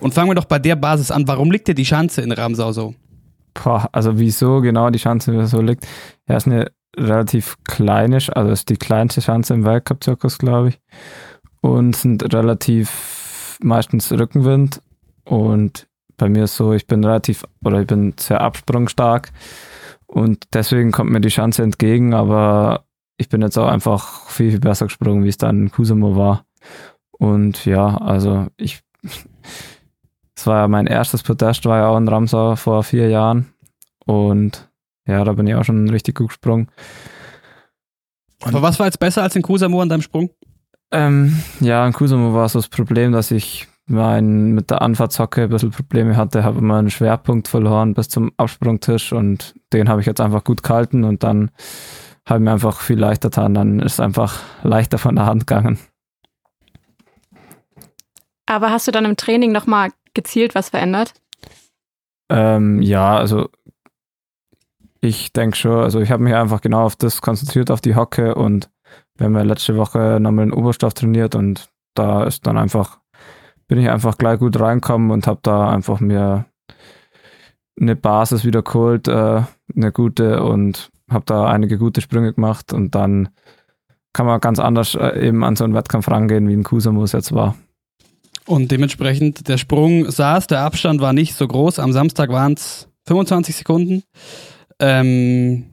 Und 0.00 0.12
fangen 0.12 0.28
wir 0.28 0.34
doch 0.34 0.44
bei 0.44 0.58
der 0.58 0.76
Basis 0.76 1.10
an. 1.10 1.26
Warum 1.26 1.50
liegt 1.50 1.68
dir 1.68 1.74
die 1.74 1.84
Chance 1.84 2.20
in 2.20 2.32
Ramsau 2.32 2.72
so? 2.72 2.94
Boah, 3.54 3.88
also 3.92 4.18
wieso 4.18 4.60
genau 4.60 4.90
die 4.90 4.98
Chance 4.98 5.46
so 5.46 5.62
liegt? 5.62 5.86
Ja, 6.28 6.36
ist 6.36 6.46
eine 6.46 6.70
relativ 6.96 7.56
kleine, 7.64 8.18
also 8.34 8.50
ist 8.50 8.68
die 8.68 8.76
kleinste 8.76 9.20
Schanze 9.22 9.54
im 9.54 9.64
Weltcup-Zirkus, 9.64 10.38
glaube 10.38 10.70
ich. 10.70 10.80
Und 11.60 11.96
sind 11.96 12.32
relativ 12.32 13.58
meistens 13.62 14.10
Rückenwind. 14.12 14.82
Und 15.24 15.86
bei 16.16 16.28
mir 16.28 16.44
ist 16.44 16.56
so, 16.56 16.72
ich 16.72 16.86
bin 16.86 17.04
relativ 17.04 17.44
oder 17.64 17.80
ich 17.80 17.86
bin 17.86 18.14
sehr 18.18 18.40
absprungstark 18.40 19.32
und 20.06 20.44
deswegen 20.54 20.92
kommt 20.92 21.10
mir 21.10 21.20
die 21.20 21.28
Chance 21.28 21.62
entgegen, 21.62 22.14
aber 22.14 22.84
ich 23.18 23.28
bin 23.28 23.42
jetzt 23.42 23.58
auch 23.58 23.68
einfach 23.68 24.28
viel, 24.28 24.50
viel 24.50 24.60
besser 24.60 24.86
gesprungen, 24.86 25.24
wie 25.24 25.28
es 25.28 25.38
dann 25.38 25.62
in 25.62 25.70
Kusamo 25.70 26.16
war. 26.16 26.44
Und 27.10 27.64
ja, 27.64 27.96
also 27.96 28.46
ich, 28.56 28.82
es 30.36 30.46
war 30.46 30.62
ja 30.62 30.68
mein 30.68 30.86
erstes 30.86 31.22
Podest, 31.22 31.64
war 31.64 31.78
ja 31.78 31.88
auch 31.88 31.96
in 31.96 32.08
Ramsau 32.08 32.56
vor 32.56 32.82
vier 32.82 33.08
Jahren 33.08 33.52
und 34.04 34.65
ja, 35.06 35.24
da 35.24 35.32
bin 35.32 35.46
ich 35.46 35.54
auch 35.54 35.64
schon 35.64 35.88
richtig 35.88 36.16
gut 36.16 36.28
gesprungen. 36.28 36.68
Und 38.42 38.48
Aber 38.48 38.62
was 38.62 38.78
war 38.78 38.86
jetzt 38.86 38.98
besser 38.98 39.22
als 39.22 39.36
in 39.36 39.42
Kusamo 39.42 39.80
an 39.80 39.88
deinem 39.88 40.02
Sprung? 40.02 40.30
Ähm, 40.92 41.42
ja, 41.60 41.86
in 41.86 41.92
Kusamo 41.92 42.34
war 42.34 42.48
so 42.48 42.58
das 42.58 42.68
Problem, 42.68 43.12
dass 43.12 43.30
ich 43.30 43.66
mein, 43.86 44.52
mit 44.52 44.70
der 44.70 44.82
Anfahrtshocke 44.82 45.44
ein 45.44 45.48
bisschen 45.48 45.70
Probleme 45.70 46.16
hatte, 46.16 46.44
habe 46.44 46.58
immer 46.58 46.78
einen 46.78 46.90
Schwerpunkt 46.90 47.48
verloren 47.48 47.94
bis 47.94 48.08
zum 48.08 48.32
Absprungtisch 48.36 49.12
und 49.12 49.54
den 49.72 49.88
habe 49.88 50.00
ich 50.00 50.06
jetzt 50.06 50.20
einfach 50.20 50.44
gut 50.44 50.62
gehalten 50.62 51.04
und 51.04 51.22
dann 51.22 51.50
habe 52.26 52.40
ich 52.40 52.44
mir 52.44 52.52
einfach 52.52 52.80
viel 52.80 52.98
leichter 52.98 53.30
getan. 53.30 53.54
Dann 53.54 53.80
ist 53.80 53.94
es 53.94 54.00
einfach 54.00 54.42
leichter 54.62 54.98
von 54.98 55.14
der 55.14 55.26
Hand 55.26 55.46
gegangen. 55.46 55.78
Aber 58.46 58.70
hast 58.70 58.86
du 58.86 58.92
dann 58.92 59.04
im 59.04 59.16
Training 59.16 59.52
nochmal 59.52 59.90
gezielt 60.14 60.54
was 60.54 60.70
verändert? 60.70 61.14
Ähm, 62.28 62.82
ja, 62.82 63.16
also 63.16 63.48
ich 65.00 65.32
denke 65.32 65.56
schon, 65.56 65.82
also 65.82 66.00
ich 66.00 66.10
habe 66.10 66.22
mich 66.22 66.34
einfach 66.34 66.60
genau 66.60 66.84
auf 66.84 66.96
das 66.96 67.20
konzentriert, 67.20 67.70
auf 67.70 67.80
die 67.80 67.94
Hocke 67.94 68.34
und 68.34 68.70
wir 69.16 69.26
haben 69.26 69.36
ja 69.36 69.42
letzte 69.42 69.76
Woche 69.76 70.18
nochmal 70.20 70.46
in 70.46 70.52
Oberstoff 70.52 70.94
trainiert 70.94 71.34
und 71.34 71.68
da 71.94 72.24
ist 72.24 72.46
dann 72.46 72.58
einfach, 72.58 72.98
bin 73.68 73.78
ich 73.78 73.88
einfach 73.88 74.18
gleich 74.18 74.38
gut 74.38 74.58
reinkommen 74.60 75.10
und 75.10 75.26
habe 75.26 75.40
da 75.42 75.70
einfach 75.70 76.00
mir 76.00 76.46
eine 77.80 77.96
Basis 77.96 78.44
wieder 78.44 78.62
geholt, 78.62 79.08
äh, 79.08 79.42
eine 79.74 79.92
gute 79.92 80.42
und 80.42 80.90
habe 81.10 81.24
da 81.26 81.46
einige 81.46 81.78
gute 81.78 82.00
Sprünge 82.00 82.32
gemacht 82.32 82.72
und 82.72 82.94
dann 82.94 83.28
kann 84.12 84.26
man 84.26 84.40
ganz 84.40 84.58
anders 84.58 84.94
äh, 84.94 85.26
eben 85.28 85.44
an 85.44 85.56
so 85.56 85.64
einen 85.64 85.74
Wettkampf 85.74 86.08
rangehen, 86.08 86.48
wie 86.48 86.54
ein 86.54 86.64
Kusamus 86.64 87.12
jetzt 87.12 87.32
war. 87.32 87.54
Und 88.46 88.70
dementsprechend, 88.70 89.48
der 89.48 89.58
Sprung 89.58 90.10
saß, 90.10 90.46
der 90.46 90.60
Abstand 90.60 91.00
war 91.00 91.12
nicht 91.12 91.34
so 91.34 91.46
groß. 91.46 91.80
Am 91.80 91.92
Samstag 91.92 92.30
waren 92.30 92.54
es 92.54 92.88
25 93.06 93.56
Sekunden. 93.56 94.04
Ähm, 94.80 95.66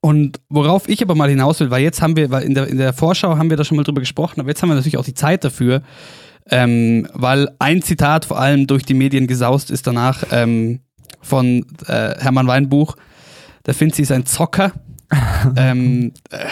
und 0.00 0.40
worauf 0.48 0.88
ich 0.88 1.00
aber 1.00 1.14
mal 1.14 1.30
hinaus 1.30 1.60
will, 1.60 1.70
weil 1.70 1.82
jetzt 1.82 2.02
haben 2.02 2.16
wir, 2.16 2.30
weil 2.30 2.42
in 2.42 2.54
der, 2.54 2.66
in 2.66 2.76
der 2.76 2.92
Vorschau 2.92 3.36
haben 3.36 3.50
wir 3.50 3.56
da 3.56 3.64
schon 3.64 3.76
mal 3.76 3.84
drüber 3.84 4.00
gesprochen, 4.00 4.40
aber 4.40 4.48
jetzt 4.48 4.60
haben 4.60 4.68
wir 4.68 4.74
natürlich 4.74 4.98
auch 4.98 5.04
die 5.04 5.14
Zeit 5.14 5.44
dafür, 5.44 5.82
ähm, 6.50 7.06
weil 7.12 7.48
ein 7.60 7.82
Zitat 7.82 8.24
vor 8.24 8.38
allem 8.38 8.66
durch 8.66 8.84
die 8.84 8.94
Medien 8.94 9.28
gesaust 9.28 9.70
ist 9.70 9.86
danach 9.86 10.24
ähm, 10.32 10.80
von 11.20 11.64
äh, 11.86 12.18
Hermann 12.18 12.48
Weinbuch. 12.48 12.96
Der 13.64 13.74
Finzi 13.74 14.02
ist 14.02 14.10
ein 14.10 14.26
Zocker. 14.26 14.72
ähm, 15.56 16.12
äh, 16.30 16.46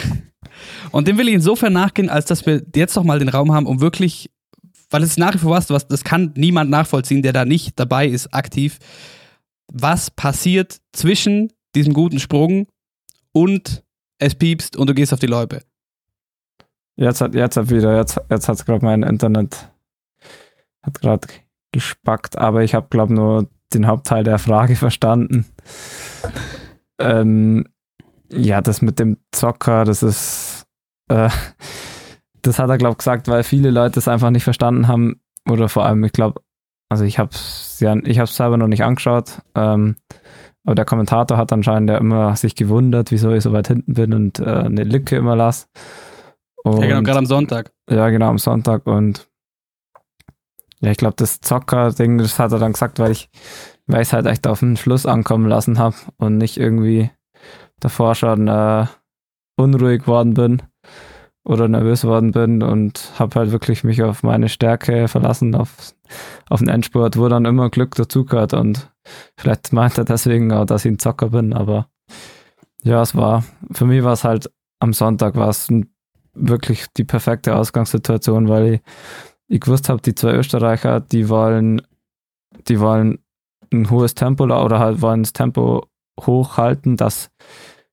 und 0.93 1.09
dem 1.09 1.19
will 1.19 1.29
ich 1.29 1.35
insofern 1.35 1.73
nachgehen, 1.73 2.09
als 2.09 2.27
dass 2.27 2.47
wir 2.47 2.63
jetzt 2.75 2.95
noch 2.95 3.05
mal 3.05 3.19
den 3.19 3.29
Raum 3.29 3.53
haben, 3.53 3.67
um 3.67 3.81
wirklich, 3.81 4.31
weil 4.91 5.03
es 5.03 5.17
nach 5.17 5.35
wie 5.35 5.39
vor 5.39 5.51
was, 5.51 5.67
das 5.67 6.05
kann 6.05 6.33
niemand 6.37 6.71
nachvollziehen, 6.71 7.23
der 7.23 7.33
da 7.33 7.45
nicht 7.45 7.81
dabei 7.81 8.07
ist, 8.07 8.33
aktiv, 8.33 8.79
was 9.73 10.11
passiert 10.11 10.81
zwischen 10.93 11.53
diesem 11.75 11.95
guten 11.95 12.19
Sprung 12.19 12.67
und 13.33 13.85
es 14.19 14.35
piepst 14.35 14.77
und 14.77 14.89
du 14.89 14.95
gehst 14.95 15.13
auf 15.13 15.21
die 15.21 15.27
Läube. 15.27 15.63
Jetzt 16.97 17.21
hat 17.21 17.35
jetzt 17.35 17.57
hat 17.57 17.71
wieder 17.71 17.97
jetzt 17.97 18.21
jetzt 18.29 18.49
hat 18.49 18.67
gerade 18.67 18.85
mein 18.85 19.03
Internet 19.03 19.71
hat 20.83 21.01
gerade 21.01 21.29
gespackt, 21.73 22.37
aber 22.37 22.63
ich 22.63 22.75
habe 22.75 22.89
glaube 22.91 23.15
nur 23.15 23.49
den 23.73 23.87
Hauptteil 23.87 24.25
der 24.25 24.39
Frage 24.39 24.77
verstanden. 24.77 25.47
ähm, 26.99 27.67
ja, 28.33 28.61
das 28.61 28.83
mit 28.83 28.99
dem 28.99 29.19
Zocker, 29.33 29.85
das 29.85 30.03
ist 30.03 30.67
äh, 31.09 31.31
das 32.43 32.59
hat 32.59 32.69
er 32.71 32.79
glaube 32.79 32.97
gesagt, 32.97 33.29
weil 33.29 33.45
viele 33.45 33.71
Leute 33.71 33.99
es 33.99 34.09
einfach 34.09 34.31
nicht 34.31 34.45
verstanden 34.45 34.89
haben 34.89 35.21
oder 35.49 35.69
vor 35.69 35.87
allem 35.87 36.05
ich 36.05 36.13
glaube 36.13 36.43
also 36.91 37.05
ich 37.05 37.19
habe 37.19 37.31
es 37.33 37.81
ja, 37.81 37.97
ich 38.05 38.19
habe 38.19 38.29
selber 38.29 38.59
noch 38.59 38.67
nicht 38.67 38.85
angeschaut, 38.85 39.41
ähm, 39.55 39.97
aber 40.65 40.75
der 40.75 40.85
Kommentator 40.85 41.39
hat 41.39 41.53
anscheinend 41.53 41.89
ja 41.89 41.97
immer 41.97 42.37
sich 42.37 42.55
gewundert, 42.55 43.11
wieso 43.11 43.33
ich 43.33 43.43
so 43.43 43.53
weit 43.53 43.69
hinten 43.69 43.95
bin 43.95 44.13
und 44.13 44.41
äh, 44.41 44.45
eine 44.45 44.85
Lücke 44.85 45.17
immer 45.17 45.37
lasse. 45.37 45.69
ja, 46.67 46.73
genau, 46.73 47.03
gerade 47.03 47.19
am 47.19 47.27
Sonntag. 47.27 47.73
Ja, 47.89 48.11
genau, 48.11 48.29
am 48.29 48.39
Sonntag 48.39 48.87
und 48.87 49.29
ja, 50.83 50.91
ich 50.91 50.99
glaube, 50.99 51.15
das 51.17 51.41
Zocker-Ding, 51.41 52.19
das 52.19 52.39
hat 52.39 52.53
er 52.53 52.59
dann 52.59 52.73
gesagt, 52.73 52.99
weil 52.99 53.13
ich, 53.13 53.31
weil 53.87 54.01
es 54.03 54.13
halt 54.13 54.27
echt 54.27 54.47
auf 54.47 54.61
den 54.61 54.77
Schluss 54.77 55.07
ankommen 55.07 55.47
lassen 55.47 55.79
habe 55.79 55.97
und 56.17 56.39
nicht 56.39 56.57
irgendwie 56.57 57.11
davor 57.79 58.15
schon 58.15 58.49
äh, 58.49 58.87
unruhig 59.57 60.07
worden 60.07 60.35
bin 60.35 60.63
oder 61.51 61.67
nervös 61.67 62.05
worden 62.05 62.31
bin 62.31 62.63
und 62.63 63.13
habe 63.19 63.41
halt 63.41 63.51
wirklich 63.51 63.83
mich 63.83 64.03
auf 64.03 64.23
meine 64.23 64.49
Stärke 64.49 65.09
verlassen, 65.09 65.55
auf, 65.57 65.95
auf 66.49 66.61
den 66.61 66.69
Endspurt, 66.69 67.17
wo 67.17 67.29
dann 67.29 67.45
immer 67.45 67.71
Glück 67.71 67.97
dazugehört 67.97 68.55
und 68.55 68.89
vielleicht 69.37 69.73
meint 69.73 69.99
er 69.99 70.05
deswegen 70.05 70.53
auch, 70.53 70.65
dass 70.65 70.85
ich 70.85 70.93
ein 70.93 71.01
Zocker 71.01 71.31
bin, 71.31 71.53
aber 71.53 71.89
ja, 72.85 73.03
es 73.03 73.17
war, 73.17 73.45
für 73.73 73.85
mich 73.85 74.05
war 74.05 74.13
es 74.13 74.23
halt 74.23 74.51
am 74.79 74.93
Sonntag 74.93 75.35
war 75.35 75.49
es 75.49 75.69
wirklich 76.35 76.87
die 76.97 77.05
perfekte 77.05 77.57
Ausgangssituation, 77.57 78.49
weil 78.49 78.75
ich, 78.75 78.81
ich 79.49 79.61
gewusst 79.61 79.89
habe, 79.89 80.01
die 80.01 80.15
zwei 80.15 80.35
Österreicher, 80.35 81.01
die 81.01 81.29
wollen, 81.29 81.83
die 82.69 82.79
wollen 82.79 83.19
ein 83.73 83.91
hohes 83.91 84.15
Tempo 84.15 84.45
oder 84.45 84.79
halt 84.79 85.03
wollen 85.03 85.25
das 85.25 85.33
Tempo 85.33 85.87
hochhalten, 86.21 86.97
dass 86.97 87.31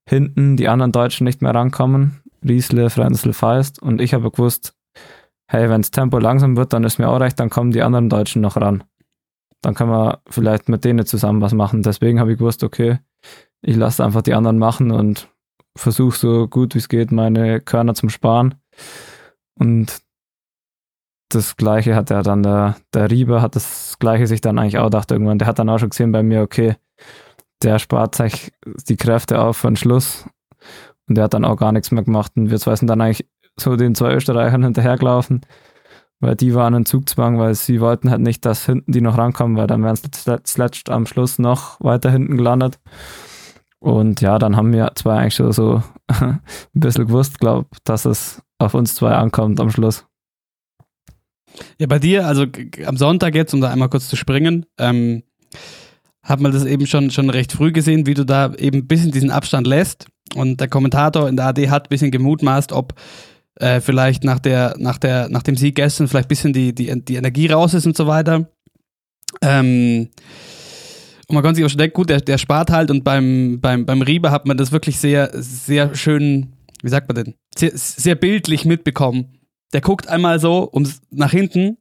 hinten 0.08 0.58
die 0.58 0.70
anderen 0.70 0.92
Deutschen 0.92 1.26
nicht 1.26 1.42
mehr 1.42 1.56
rankommen 1.56 2.22
Riesle, 2.44 2.90
Frenzel, 2.90 3.34
Feist 3.34 3.82
und 3.82 4.02
ich 4.02 4.14
habe 4.14 4.32
gewusst, 4.32 4.74
hey, 5.48 5.70
wenn 5.70 5.82
das 5.82 5.92
Tempo 5.92 6.20
langsam 6.20 6.58
wird, 6.58 6.74
dann 6.74 6.84
ist 6.84 7.00
mir 7.00 7.10
auch 7.10 7.20
recht, 7.20 7.40
dann 7.40 7.50
kommen 7.50 7.72
die 7.72 7.82
anderen 7.82 8.10
Deutschen 8.10 8.42
noch 8.42 8.58
ran. 8.58 8.84
Dann 9.62 9.74
kann 9.74 9.90
man 9.90 10.18
vielleicht 10.30 10.70
mit 10.70 10.86
denen 10.86 11.06
zusammen 11.06 11.42
was 11.42 11.54
machen. 11.54 11.82
Deswegen 11.82 12.20
habe 12.20 12.32
ich 12.32 12.38
gewusst, 12.38 12.64
okay, 12.64 13.00
ich 13.62 13.76
lasse 13.76 14.04
einfach 14.04 14.22
die 14.22 14.34
anderen 14.34 14.60
machen 14.60 14.92
und 14.92 15.30
versuche 15.76 16.18
so 16.18 16.48
gut 16.48 16.76
wie 16.76 16.80
es 16.80 16.90
geht, 16.90 17.12
meine 17.12 17.62
Körner 17.62 17.96
zum 17.96 18.10
Sparen. 18.10 18.56
Und 19.60 20.02
das 21.30 21.58
Gleiche 21.58 21.96
hat 21.96 22.12
er 22.12 22.24
dann, 22.24 22.44
der, 22.44 22.78
der 22.94 23.10
Rieber 23.12 23.42
hat 23.42 23.56
das 23.56 23.98
Gleiche 24.00 24.28
sich 24.28 24.42
dann 24.42 24.60
eigentlich 24.60 24.78
auch 24.78 24.86
gedacht 24.86 25.12
irgendwann. 25.12 25.40
Der 25.40 25.48
hat 25.48 25.60
dann 25.60 25.70
auch 25.70 25.80
schon 25.80 25.90
gesehen 25.90 26.12
bei 26.12 26.24
mir, 26.24 26.42
okay, 26.42 26.76
der 27.64 27.80
spart 27.80 28.16
sich 28.16 28.54
die 28.88 28.98
Kräfte 28.98 29.42
auf 29.42 29.58
für 29.58 29.68
den 29.68 29.76
Schluss 29.76 30.26
und 31.08 31.16
der 31.16 31.26
hat 31.26 31.34
dann 31.34 31.46
auch 31.46 31.58
gar 31.58 31.72
nichts 31.72 31.92
mehr 31.92 32.04
gemacht. 32.04 32.34
Und 32.36 32.50
wir 32.50 32.60
zwei 32.60 32.76
sind 32.76 32.88
dann 32.88 33.02
eigentlich 33.02 33.28
so 33.60 33.76
den 33.76 33.96
zwei 33.96 34.14
Österreichern 34.14 34.64
hinterhergelaufen, 34.64 35.42
weil 36.20 36.36
die 36.36 36.54
waren 36.54 36.74
in 36.74 36.86
Zugzwang, 36.86 37.40
weil 37.40 37.56
sie 37.56 37.82
wollten 37.82 38.10
halt 38.10 38.22
nicht, 38.22 38.46
dass 38.46 38.66
hinten 38.66 38.92
die 38.92 39.02
noch 39.02 39.18
rankommen, 39.18 39.58
weil 39.58 39.68
dann 39.68 39.84
wären 39.84 39.96
sie 39.96 40.10
zuletzt 40.44 40.90
am 40.90 41.06
Schluss 41.06 41.40
noch 41.40 41.80
weiter 41.80 42.12
hinten 42.12 42.38
gelandet. 42.38 42.80
Und 43.80 44.22
ja, 44.22 44.40
dann 44.40 44.56
haben 44.56 44.74
wir 44.74 44.92
zwei 44.96 45.18
eigentlich 45.18 45.36
so 45.36 45.84
ein 46.08 46.42
bisschen 46.74 47.08
gewusst, 47.08 47.40
glaube 47.40 47.68
dass 47.84 48.06
es 48.06 48.42
auf 48.58 48.74
uns 48.74 48.96
zwei 48.96 49.14
ankommt 49.14 49.60
am 49.60 49.70
Schluss. 49.70 50.06
Ja, 51.80 51.88
bei 51.88 52.00
dir, 52.00 52.28
also 52.28 52.46
am 52.86 52.98
Sonntag 52.98 53.36
jetzt, 53.36 53.54
um 53.54 53.62
da 53.62 53.70
einmal 53.70 53.90
kurz 53.90 54.10
zu 54.10 54.16
springen, 54.16 54.66
ähm, 54.78 55.24
hat 56.28 56.42
man 56.42 56.52
das 56.52 56.66
eben 56.66 56.86
schon, 56.86 57.10
schon 57.10 57.30
recht 57.30 57.54
früh 57.54 57.72
gesehen, 57.72 58.06
wie 58.06 58.14
du 58.14 58.26
da 58.26 58.54
eben 58.58 58.80
ein 58.80 58.88
bisschen 58.88 59.12
diesen 59.12 59.32
Abstand 59.32 59.66
lässt. 59.66 60.08
Und 60.36 60.60
der 60.60 60.68
Kommentator 60.68 61.30
in 61.30 61.38
der 61.38 61.48
AD 61.48 61.70
hat 61.70 61.86
ein 61.86 61.90
bisschen 61.90 62.12
gemutmaßt, 62.12 62.74
ob 62.74 62.94
äh, 63.56 63.80
vielleicht 63.80 64.26
nach, 64.26 64.40
der, 64.40 64.76
nach, 64.78 64.98
der, 64.98 65.30
nach 65.30 65.42
dem 65.42 65.56
Sieg 65.56 65.76
gestern 65.76 66.10
vielleicht 66.10 66.26
ein 66.26 66.30
bisschen 66.30 66.54
die, 66.54 66.76
die, 66.76 67.02
die 67.04 67.16
Energie 67.16 67.48
raus 67.48 67.74
ist 67.74 67.88
und 67.88 67.96
so 67.96 68.08
weiter. 68.08 68.50
Ähm, 69.42 70.10
und 71.30 71.34
man 71.34 71.44
kann 71.44 71.56
sich 71.56 71.64
auch 71.64 71.70
schon 71.70 71.78
denken, 71.78 71.96
gut, 71.96 72.10
der, 72.10 72.20
der 72.20 72.38
spart 72.38 72.72
halt 72.72 72.92
und 72.92 73.06
beim, 73.06 73.60
beim, 73.62 73.86
beim 73.86 74.02
Rieber 74.02 74.32
hat 74.32 74.46
man 74.46 74.58
das 74.58 74.74
wirklich 74.74 75.00
sehr, 75.00 75.32
sehr 75.34 75.96
schön, 75.96 76.54
wie 76.84 76.90
sagt 76.90 77.08
man 77.08 77.16
denn, 77.16 77.36
sehr, 77.58 77.72
sehr 77.74 78.16
bildlich 78.16 78.66
mitbekommen. 78.66 79.40
Der 79.74 79.82
guckt 79.82 80.10
einmal 80.10 80.40
so 80.40 80.64
um, 80.64 80.90
nach 81.10 81.32
hinten 81.32 81.78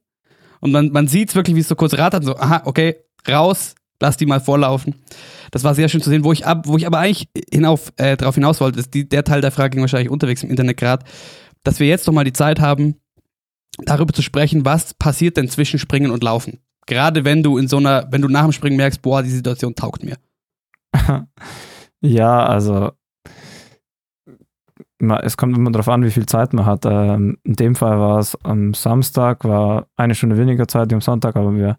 und 0.61 0.71
man, 0.71 0.91
man 0.91 1.07
sieht 1.07 1.29
es 1.29 1.35
wirklich, 1.35 1.55
wie 1.55 1.61
es 1.61 1.67
so 1.67 1.75
kurz 1.75 1.93
rattert, 1.93 2.23
so, 2.23 2.37
aha, 2.37 2.61
okay, 2.65 2.95
raus, 3.27 3.75
lass 3.99 4.17
die 4.17 4.25
mal 4.25 4.39
vorlaufen. 4.39 4.95
Das 5.51 5.63
war 5.63 5.75
sehr 5.75 5.89
schön 5.89 6.01
zu 6.01 6.09
sehen, 6.09 6.23
wo 6.23 6.31
ich 6.31 6.45
ab, 6.45 6.67
wo 6.67 6.77
ich 6.77 6.85
aber 6.85 6.99
eigentlich 6.99 7.29
hinauf, 7.51 7.91
äh, 7.97 8.17
darauf 8.17 8.35
hinaus 8.35 8.59
wollte, 8.61 8.79
ist 8.79 8.93
die, 8.93 9.07
der 9.07 9.23
Teil 9.23 9.41
der 9.41 9.51
Frage 9.51 9.71
ging 9.71 9.81
wahrscheinlich 9.81 10.09
unterwegs 10.09 10.43
im 10.43 10.49
Internet 10.49 10.77
gerade, 10.77 11.05
dass 11.63 11.79
wir 11.79 11.87
jetzt 11.87 12.07
doch 12.07 12.13
mal 12.13 12.23
die 12.23 12.33
Zeit 12.33 12.59
haben, 12.59 12.95
darüber 13.85 14.13
zu 14.13 14.21
sprechen, 14.21 14.65
was 14.65 14.93
passiert 14.93 15.37
denn 15.37 15.49
zwischen 15.49 15.79
Springen 15.79 16.11
und 16.11 16.23
Laufen. 16.23 16.59
Gerade 16.85 17.25
wenn 17.25 17.43
du 17.43 17.57
in 17.57 17.67
so 17.67 17.77
einer, 17.77 18.07
wenn 18.11 18.21
du 18.21 18.29
nach 18.29 18.43
dem 18.43 18.53
Springen 18.53 18.77
merkst, 18.77 19.01
boah, 19.01 19.21
die 19.21 19.29
Situation 19.29 19.75
taugt 19.75 20.03
mir. 20.03 20.17
ja, 22.01 22.45
also 22.45 22.91
es 25.21 25.37
kommt 25.37 25.55
immer 25.55 25.71
darauf 25.71 25.89
an, 25.89 26.03
wie 26.03 26.11
viel 26.11 26.25
Zeit 26.25 26.53
man 26.53 26.65
hat. 26.65 26.85
Ähm, 26.85 27.37
in 27.43 27.53
dem 27.53 27.75
Fall 27.75 27.99
war 27.99 28.19
es 28.19 28.35
am 28.43 28.73
Samstag, 28.73 29.43
war 29.43 29.87
eine 29.95 30.15
Stunde 30.15 30.37
weniger 30.37 30.67
Zeit 30.67 30.89
wie 30.89 30.95
am 30.95 31.01
Sonntag, 31.01 31.35
aber 31.35 31.53
wir 31.53 31.77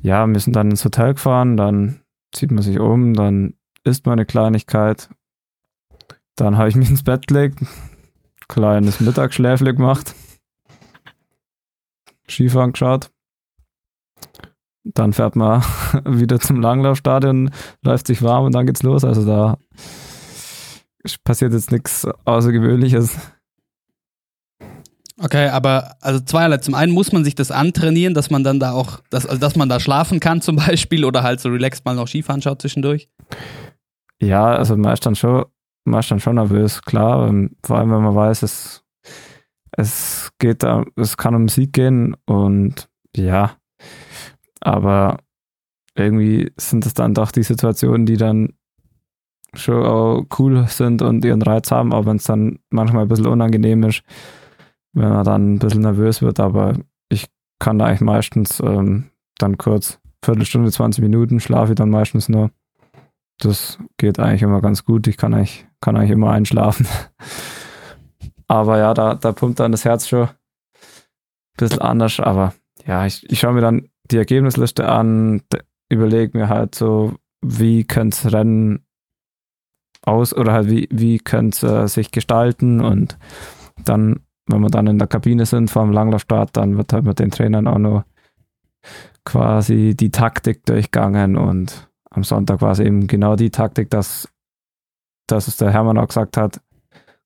ja, 0.00 0.26
sind 0.38 0.54
dann 0.54 0.70
ins 0.70 0.84
Hotel 0.84 1.14
gefahren, 1.14 1.56
dann 1.56 2.00
zieht 2.32 2.50
man 2.50 2.62
sich 2.62 2.78
um, 2.78 3.14
dann 3.14 3.54
isst 3.84 4.06
man 4.06 4.14
eine 4.14 4.26
Kleinigkeit. 4.26 5.08
Dann 6.36 6.56
habe 6.56 6.68
ich 6.68 6.76
mich 6.76 6.90
ins 6.90 7.02
Bett 7.02 7.26
gelegt, 7.26 7.60
kleines 8.46 9.00
Mittagsschläfle 9.00 9.74
gemacht, 9.74 10.14
Skifahren 12.28 12.72
geschaut. 12.72 13.10
Dann 14.84 15.12
fährt 15.12 15.36
man 15.36 15.62
wieder 16.04 16.38
zum 16.38 16.60
Langlaufstadion, 16.60 17.50
läuft 17.82 18.06
sich 18.06 18.22
warm 18.22 18.44
und 18.44 18.54
dann 18.54 18.66
geht's 18.66 18.82
los. 18.82 19.04
Also 19.04 19.26
da 19.26 19.58
passiert 21.24 21.52
jetzt 21.52 21.72
nichts 21.72 22.06
Außergewöhnliches. 22.24 23.18
Okay, 25.20 25.48
aber 25.48 25.96
also 26.00 26.20
zweierlei. 26.20 26.58
Zum 26.58 26.74
einen 26.74 26.92
muss 26.92 27.12
man 27.12 27.24
sich 27.24 27.34
das 27.34 27.50
antrainieren, 27.50 28.14
dass 28.14 28.30
man 28.30 28.44
dann 28.44 28.60
da 28.60 28.72
auch, 28.72 29.00
dass, 29.10 29.26
also 29.26 29.40
dass 29.40 29.56
man 29.56 29.68
da 29.68 29.80
schlafen 29.80 30.20
kann 30.20 30.40
zum 30.40 30.56
Beispiel 30.66 31.04
oder 31.04 31.22
halt 31.22 31.40
so 31.40 31.48
relaxed 31.48 31.84
mal 31.84 31.94
noch 31.94 32.06
Skifahren 32.06 32.40
schaut 32.40 32.62
zwischendurch. 32.62 33.08
Ja, 34.20 34.46
also 34.46 34.76
man 34.76 34.92
ist 34.92 35.04
dann 35.06 35.16
schon, 35.16 35.44
man 35.84 36.00
ist 36.00 36.10
dann 36.10 36.20
schon 36.20 36.36
nervös, 36.36 36.82
klar. 36.82 37.28
Ähm, 37.28 37.56
vor 37.64 37.78
allem, 37.78 37.90
wenn 37.90 38.02
man 38.02 38.14
weiß, 38.14 38.42
es, 38.42 38.84
es 39.72 40.30
geht, 40.38 40.64
es 40.96 41.16
kann 41.16 41.34
um 41.34 41.48
Sieg 41.48 41.72
gehen 41.72 42.16
und 42.26 42.88
ja, 43.16 43.52
aber 44.60 45.18
irgendwie 45.96 46.52
sind 46.56 46.86
es 46.86 46.94
dann 46.94 47.14
doch 47.14 47.32
die 47.32 47.42
Situationen, 47.42 48.06
die 48.06 48.16
dann 48.16 48.54
schon 49.54 49.84
auch 49.84 50.24
cool 50.38 50.66
sind 50.68 51.02
und 51.02 51.24
ihren 51.24 51.42
Reiz 51.42 51.70
haben, 51.70 51.92
auch 51.92 52.06
wenn 52.06 52.16
es 52.16 52.24
dann 52.24 52.58
manchmal 52.70 53.02
ein 53.02 53.08
bisschen 53.08 53.26
unangenehm 53.26 53.82
ist, 53.84 54.02
wenn 54.98 55.10
man 55.10 55.24
dann 55.24 55.54
ein 55.54 55.58
bisschen 55.58 55.82
nervös 55.82 56.22
wird, 56.22 56.40
aber 56.40 56.74
ich 57.08 57.26
kann 57.58 57.78
da 57.78 57.86
eigentlich 57.86 58.00
meistens 58.00 58.60
ähm, 58.60 59.10
dann 59.38 59.58
kurz, 59.58 60.00
Viertelstunde, 60.24 60.70
20 60.70 61.02
Minuten 61.02 61.40
schlafe 61.40 61.72
ich 61.72 61.76
dann 61.76 61.90
meistens 61.90 62.28
nur. 62.28 62.50
Das 63.38 63.78
geht 63.98 64.18
eigentlich 64.18 64.42
immer 64.42 64.60
ganz 64.60 64.84
gut. 64.84 65.06
Ich 65.06 65.16
kann 65.16 65.32
eigentlich, 65.32 65.66
kann 65.80 65.96
eigentlich 65.96 66.10
immer 66.10 66.32
einschlafen. 66.32 66.86
aber 68.48 68.78
ja, 68.78 68.94
da, 68.94 69.14
da 69.14 69.32
pumpt 69.32 69.60
dann 69.60 69.72
das 69.72 69.84
Herz 69.84 70.08
schon 70.08 70.22
ein 70.24 70.34
bisschen 71.56 71.80
anders, 71.80 72.18
aber 72.18 72.54
ja, 72.86 73.06
ich, 73.06 73.30
ich 73.30 73.40
schaue 73.40 73.52
mir 73.52 73.60
dann 73.60 73.88
die 74.10 74.16
Ergebnisliste 74.16 74.88
an, 74.88 75.42
überlege 75.88 76.36
mir 76.36 76.48
halt 76.48 76.74
so, 76.74 77.14
wie 77.40 77.84
könnte 77.84 78.16
es 78.16 78.32
Rennen 78.32 78.84
aus 80.02 80.34
oder 80.34 80.52
halt 80.52 80.70
wie, 80.70 80.88
wie 80.90 81.18
könnte 81.18 81.66
es 81.66 81.92
äh, 81.92 81.94
sich 81.94 82.10
gestalten 82.10 82.80
und 82.80 83.18
dann, 83.84 84.20
wenn 84.48 84.60
wir 84.60 84.70
dann 84.70 84.86
in 84.86 84.98
der 84.98 85.08
Kabine 85.08 85.46
sind 85.46 85.70
vor 85.70 85.84
dem 85.84 85.92
Langlaufstart, 85.92 86.56
dann 86.56 86.76
wird 86.76 86.92
halt 86.92 87.04
mit 87.04 87.18
den 87.18 87.30
Trainern 87.30 87.66
auch 87.66 87.78
noch 87.78 88.04
quasi 89.24 89.94
die 89.94 90.10
Taktik 90.10 90.64
durchgangen 90.64 91.36
und 91.36 91.88
am 92.10 92.24
Sonntag 92.24 92.62
war 92.62 92.72
es 92.72 92.78
eben 92.78 93.06
genau 93.06 93.36
die 93.36 93.50
Taktik, 93.50 93.90
dass, 93.90 94.28
dass 95.26 95.48
es 95.48 95.56
der 95.56 95.70
Hermann 95.70 95.98
auch 95.98 96.08
gesagt 96.08 96.36
hat, 96.36 96.60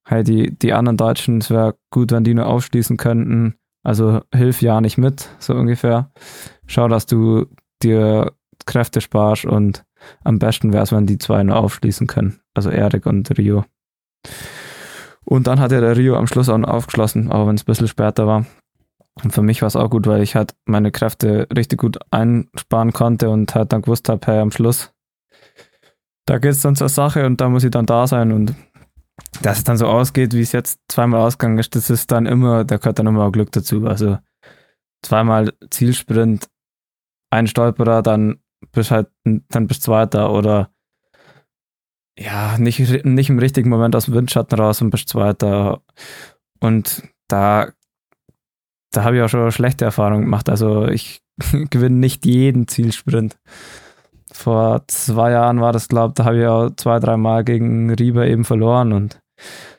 hey, 0.04 0.24
die, 0.24 0.56
die 0.58 0.72
anderen 0.72 0.96
Deutschen, 0.96 1.38
es 1.38 1.50
wäre 1.50 1.76
gut, 1.90 2.10
wenn 2.10 2.24
die 2.24 2.34
nur 2.34 2.46
aufschließen 2.46 2.96
könnten, 2.96 3.54
also 3.84 4.20
hilf 4.34 4.62
ja 4.62 4.80
nicht 4.80 4.98
mit, 4.98 5.28
so 5.38 5.54
ungefähr. 5.54 6.10
Schau, 6.66 6.88
dass 6.88 7.06
du 7.06 7.46
dir 7.82 8.32
Kräfte 8.66 9.00
sparst 9.00 9.44
und 9.44 9.84
am 10.24 10.38
besten 10.38 10.72
wäre 10.72 10.82
es, 10.82 10.92
wenn 10.92 11.06
die 11.06 11.18
zwei 11.18 11.42
nur 11.42 11.56
aufschließen 11.56 12.06
können. 12.06 12.40
Also 12.54 12.70
Erik 12.70 13.06
und 13.06 13.36
Rio. 13.38 13.64
Und 15.32 15.46
dann 15.46 15.60
hat 15.60 15.72
ja 15.72 15.80
der 15.80 15.96
Rio 15.96 16.16
am 16.16 16.26
Schluss 16.26 16.50
auch 16.50 16.62
aufgeschlossen, 16.62 17.32
auch 17.32 17.46
wenn 17.46 17.54
es 17.54 17.62
ein 17.62 17.64
bisschen 17.64 17.88
später 17.88 18.26
war. 18.26 18.44
Und 19.22 19.32
für 19.32 19.40
mich 19.40 19.62
war 19.62 19.66
es 19.66 19.76
auch 19.76 19.88
gut, 19.88 20.06
weil 20.06 20.22
ich 20.22 20.36
halt 20.36 20.54
meine 20.66 20.90
Kräfte 20.90 21.48
richtig 21.56 21.80
gut 21.80 21.98
einsparen 22.10 22.92
konnte 22.92 23.30
und 23.30 23.54
halt 23.54 23.72
dann 23.72 23.80
gewusst 23.80 24.10
habe, 24.10 24.20
hey, 24.26 24.40
am 24.40 24.50
Schluss, 24.50 24.92
da 26.26 26.36
geht 26.36 26.50
es 26.50 26.60
dann 26.60 26.76
zur 26.76 26.90
Sache 26.90 27.24
und 27.24 27.40
da 27.40 27.48
muss 27.48 27.64
ich 27.64 27.70
dann 27.70 27.86
da 27.86 28.06
sein 28.06 28.30
und 28.30 28.54
dass 29.40 29.56
es 29.56 29.64
dann 29.64 29.78
so 29.78 29.86
ausgeht, 29.86 30.34
wie 30.34 30.42
es 30.42 30.52
jetzt 30.52 30.80
zweimal 30.88 31.22
ausgegangen 31.22 31.56
ist, 31.56 31.74
das 31.74 31.88
ist 31.88 32.12
dann 32.12 32.26
immer, 32.26 32.64
da 32.64 32.76
gehört 32.76 32.98
dann 32.98 33.06
immer 33.06 33.24
auch 33.24 33.32
Glück 33.32 33.52
dazu. 33.52 33.86
Also 33.86 34.18
zweimal 35.02 35.54
Zielsprint, 35.70 36.50
ein 37.30 37.46
Stolperer, 37.46 38.02
dann 38.02 38.42
bist 38.70 38.90
halt, 38.90 39.08
dann 39.24 39.66
bist 39.66 39.82
Zweiter 39.82 40.30
oder 40.30 40.68
ja, 42.18 42.58
nicht, 42.58 43.04
nicht 43.04 43.30
im 43.30 43.38
richtigen 43.38 43.70
Moment 43.70 43.96
aus 43.96 44.06
dem 44.06 44.14
Windschatten 44.14 44.58
raus 44.58 44.82
und 44.82 44.90
bist 44.90 45.08
Zweiter. 45.08 45.80
Und 46.60 47.02
da, 47.28 47.72
da 48.92 49.04
habe 49.04 49.16
ich 49.16 49.22
auch 49.22 49.28
schon 49.28 49.50
schlechte 49.52 49.84
Erfahrungen 49.84 50.22
gemacht. 50.22 50.48
Also 50.48 50.86
ich 50.86 51.22
gewinne 51.70 51.96
nicht 51.96 52.26
jeden 52.26 52.68
Zielsprint. 52.68 53.38
Vor 54.32 54.84
zwei 54.88 55.32
Jahren 55.32 55.60
war 55.60 55.72
das, 55.72 55.88
glaube 55.88 56.10
ich, 56.10 56.14
da 56.14 56.24
habe 56.24 56.40
ich 56.40 56.46
auch 56.46 56.70
zwei, 56.76 56.98
dreimal 56.98 57.44
gegen 57.44 57.92
Rieber 57.92 58.26
eben 58.26 58.44
verloren 58.44 58.92
und 58.92 59.20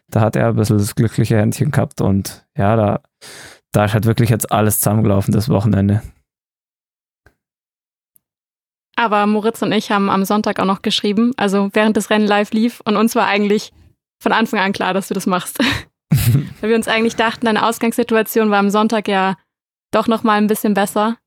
da 0.09 0.21
hat 0.21 0.35
er 0.35 0.49
ein 0.49 0.55
bisschen 0.55 0.77
das 0.77 0.93
glückliche 0.93 1.37
Händchen 1.37 1.71
gehabt 1.71 2.01
und 2.01 2.45
ja, 2.55 2.75
da, 2.75 3.01
da 3.71 3.85
ist 3.85 3.95
halt 3.95 4.05
wirklich 4.05 4.29
jetzt 4.29 4.51
alles 4.51 4.79
zusammengelaufen 4.79 5.33
das 5.33 5.49
Wochenende. 5.49 6.03
Aber 8.95 9.25
Moritz 9.25 9.61
und 9.61 9.71
ich 9.71 9.91
haben 9.91 10.09
am 10.09 10.25
Sonntag 10.25 10.59
auch 10.59 10.65
noch 10.65 10.81
geschrieben, 10.81 11.31
also 11.37 11.69
während 11.73 11.97
das 11.97 12.09
Rennen 12.09 12.27
live 12.27 12.51
lief 12.51 12.81
und 12.85 12.95
uns 12.95 13.15
war 13.15 13.27
eigentlich 13.27 13.71
von 14.19 14.31
Anfang 14.31 14.59
an 14.59 14.73
klar, 14.73 14.93
dass 14.93 15.07
du 15.07 15.13
das 15.13 15.25
machst. 15.25 15.59
Weil 16.61 16.69
wir 16.69 16.75
uns 16.75 16.87
eigentlich 16.87 17.15
dachten, 17.15 17.45
deine 17.45 17.65
Ausgangssituation 17.65 18.51
war 18.51 18.59
am 18.59 18.69
Sonntag 18.69 19.07
ja 19.07 19.35
doch 19.91 20.07
noch 20.07 20.23
mal 20.23 20.37
ein 20.37 20.47
bisschen 20.47 20.73
besser. 20.73 21.17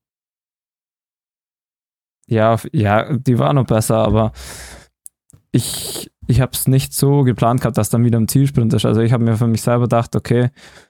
Ja, 2.27 2.57
ja, 2.73 3.17
die 3.17 3.39
war 3.39 3.53
noch 3.53 3.65
besser, 3.65 3.97
aber 3.97 4.31
ich, 5.51 6.11
ich 6.27 6.41
habe 6.41 6.51
es 6.53 6.67
nicht 6.67 6.93
so 6.93 7.23
geplant 7.23 7.61
gehabt, 7.61 7.77
dass 7.77 7.89
dann 7.89 8.03
wieder 8.03 8.19
ein 8.19 8.27
Zielsprint 8.27 8.73
ist. 8.73 8.85
Also 8.85 9.01
ich 9.01 9.13
habe 9.13 9.23
mir 9.23 9.37
für 9.37 9.47
mich 9.47 9.61
selber 9.61 9.83
gedacht, 9.83 10.15
okay, 10.15 10.49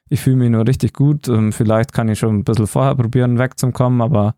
ich 0.10 0.20
fühle 0.20 0.38
mich 0.38 0.50
nur 0.50 0.68
richtig 0.68 0.94
gut. 0.94 1.30
Vielleicht 1.52 1.94
kann 1.94 2.10
ich 2.10 2.20
schon 2.20 2.38
ein 2.38 2.44
bisschen 2.44 2.68
vorher 2.68 2.96
probieren, 2.96 3.38
wegzukommen, 3.38 4.02
aber 4.02 4.36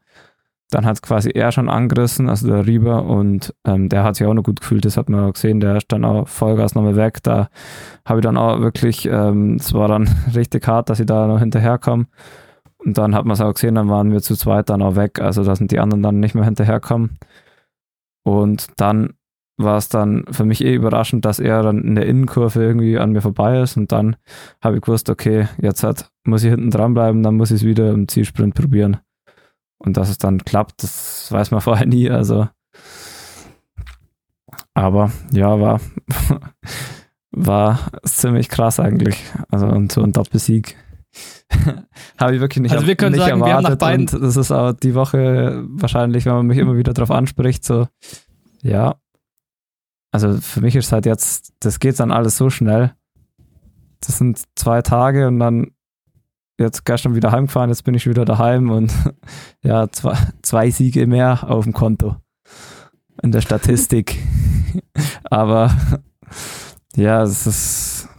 dann 0.70 0.86
hat 0.86 1.02
quasi 1.02 1.32
er 1.32 1.52
schon 1.52 1.68
angerissen, 1.68 2.30
also 2.30 2.48
der 2.48 2.68
Rieber, 2.68 3.04
und 3.04 3.54
ähm, 3.66 3.90
der 3.90 4.04
hat 4.04 4.16
sich 4.16 4.28
auch 4.28 4.34
noch 4.34 4.44
gut 4.44 4.62
gefühlt, 4.62 4.86
das 4.86 4.98
hat 4.98 5.10
man 5.10 5.26
auch 5.26 5.34
gesehen, 5.34 5.60
der 5.60 5.78
ist 5.78 5.92
dann 5.92 6.06
auch 6.06 6.28
Vollgas 6.28 6.76
nochmal 6.76 6.96
weg. 6.96 7.24
Da 7.24 7.50
habe 8.06 8.20
ich 8.20 8.24
dann 8.24 8.38
auch 8.38 8.60
wirklich, 8.62 9.06
ähm, 9.06 9.56
es 9.56 9.72
ähm, 9.72 9.80
war 9.80 9.88
dann 9.88 10.08
richtig 10.36 10.68
hart, 10.68 10.90
dass 10.90 11.00
ich 11.00 11.08
da 11.08 11.28
noch 11.28 11.40
hinterherkomme. 11.40 12.06
Und 12.78 12.98
dann 12.98 13.16
hat 13.16 13.26
man 13.26 13.34
es 13.34 13.42
auch 13.42 13.54
gesehen, 13.54 13.76
dann 13.76 13.90
waren 13.90 14.12
wir 14.12 14.22
zu 14.22 14.36
zweit 14.36 14.70
dann 14.70 14.82
auch 14.82 14.96
weg, 14.96 15.20
also 15.20 15.44
da 15.44 15.56
sind 15.56 15.72
die 15.72 15.80
anderen 15.80 16.04
dann 16.04 16.20
nicht 16.20 16.36
mehr 16.36 16.46
hinterherkommen. 16.46 17.18
Und 18.24 18.68
dann 18.78 19.14
war 19.58 19.78
es 19.78 19.90
dann 19.90 20.24
für 20.32 20.46
mich 20.46 20.64
eh 20.64 20.74
überraschend, 20.74 21.26
dass 21.26 21.40
er 21.40 21.64
dann 21.64 21.84
in 21.84 21.96
der 21.96 22.06
Innenkurve 22.06 22.64
irgendwie 22.64 22.98
an 22.98 23.12
mir 23.12 23.22
vorbei 23.22 23.60
ist 23.60 23.76
und 23.76 23.92
dann 23.92 24.16
habe 24.64 24.78
ich 24.78 24.82
gewusst, 24.82 25.10
okay, 25.10 25.48
jetzt 25.60 25.84
hat, 25.84 26.10
muss 26.24 26.44
ich 26.44 26.52
hinten 26.52 26.72
dranbleiben, 26.72 27.24
dann 27.24 27.36
muss 27.36 27.52
ich 27.52 27.58
es 27.58 27.66
wieder 27.66 27.92
im 27.92 28.08
Zielsprint 28.08 28.56
probieren. 28.56 29.00
Und 29.80 29.98
dass 29.98 30.10
es 30.10 30.18
dann 30.18 30.44
klappt, 30.44 30.84
das 30.84 31.32
weiß 31.32 31.52
man 31.52 31.62
vorher 31.62 31.88
nie. 31.88 32.10
Also, 32.10 32.48
aber 34.74 35.12
ja, 35.32 35.60
war, 35.60 35.82
war 37.32 37.80
ziemlich 38.04 38.50
krass 38.50 38.80
eigentlich. 38.80 39.24
Also 39.50 39.68
und 39.68 39.92
so 39.92 40.04
ein 40.04 40.12
Doppelsieg 40.12 40.78
habe 42.20 42.36
ich 42.36 42.42
wirklich 42.42 42.62
nicht, 42.62 42.72
also 42.72 42.86
wir 42.86 42.96
können 42.96 43.14
nicht 43.14 43.22
sagen, 43.22 43.42
erwartet. 43.42 43.48
Wir 43.48 43.56
haben 43.56 43.64
nach 43.64 43.78
beiden 43.78 44.08
und 44.08 44.22
das 44.22 44.38
ist 44.38 44.52
auch 44.52 44.74
die 44.74 44.94
Woche 44.94 45.66
wahrscheinlich, 45.68 46.26
wenn 46.26 46.34
man 46.34 46.48
mich 46.48 46.60
immer 46.60 46.78
wieder 46.78 46.94
darauf 46.94 47.12
anspricht, 47.12 47.66
so 47.66 47.88
ja. 48.62 48.96
Also 50.12 50.38
für 50.38 50.62
mich 50.62 50.76
ist 50.76 50.92
halt 50.92 51.06
jetzt, 51.06 51.54
das 51.60 51.80
geht 51.80 52.00
dann 52.00 52.12
alles 52.12 52.38
so 52.38 52.50
schnell. 52.50 52.94
Das 54.00 54.18
sind 54.18 54.42
zwei 54.56 54.82
Tage 54.82 55.28
und 55.28 55.40
dann 55.40 55.72
jetzt 56.60 56.86
gestern 56.86 57.16
wieder 57.16 57.32
heimgefahren, 57.32 57.70
jetzt 57.70 57.84
bin 57.84 57.96
ich 57.96 58.08
wieder 58.08 58.26
daheim 58.26 58.70
und 58.70 58.94
ja, 59.64 59.90
zwei, 59.92 60.18
zwei 60.42 60.70
Siege 60.70 61.08
mehr 61.08 61.50
auf 61.50 61.64
dem 61.64 61.74
Konto 61.74 62.18
in 63.24 63.32
der 63.32 63.42
Statistik. 63.42 64.18
Aber 65.24 65.76
ja, 66.96 67.24
es 67.24 67.48
ist, 67.48 68.10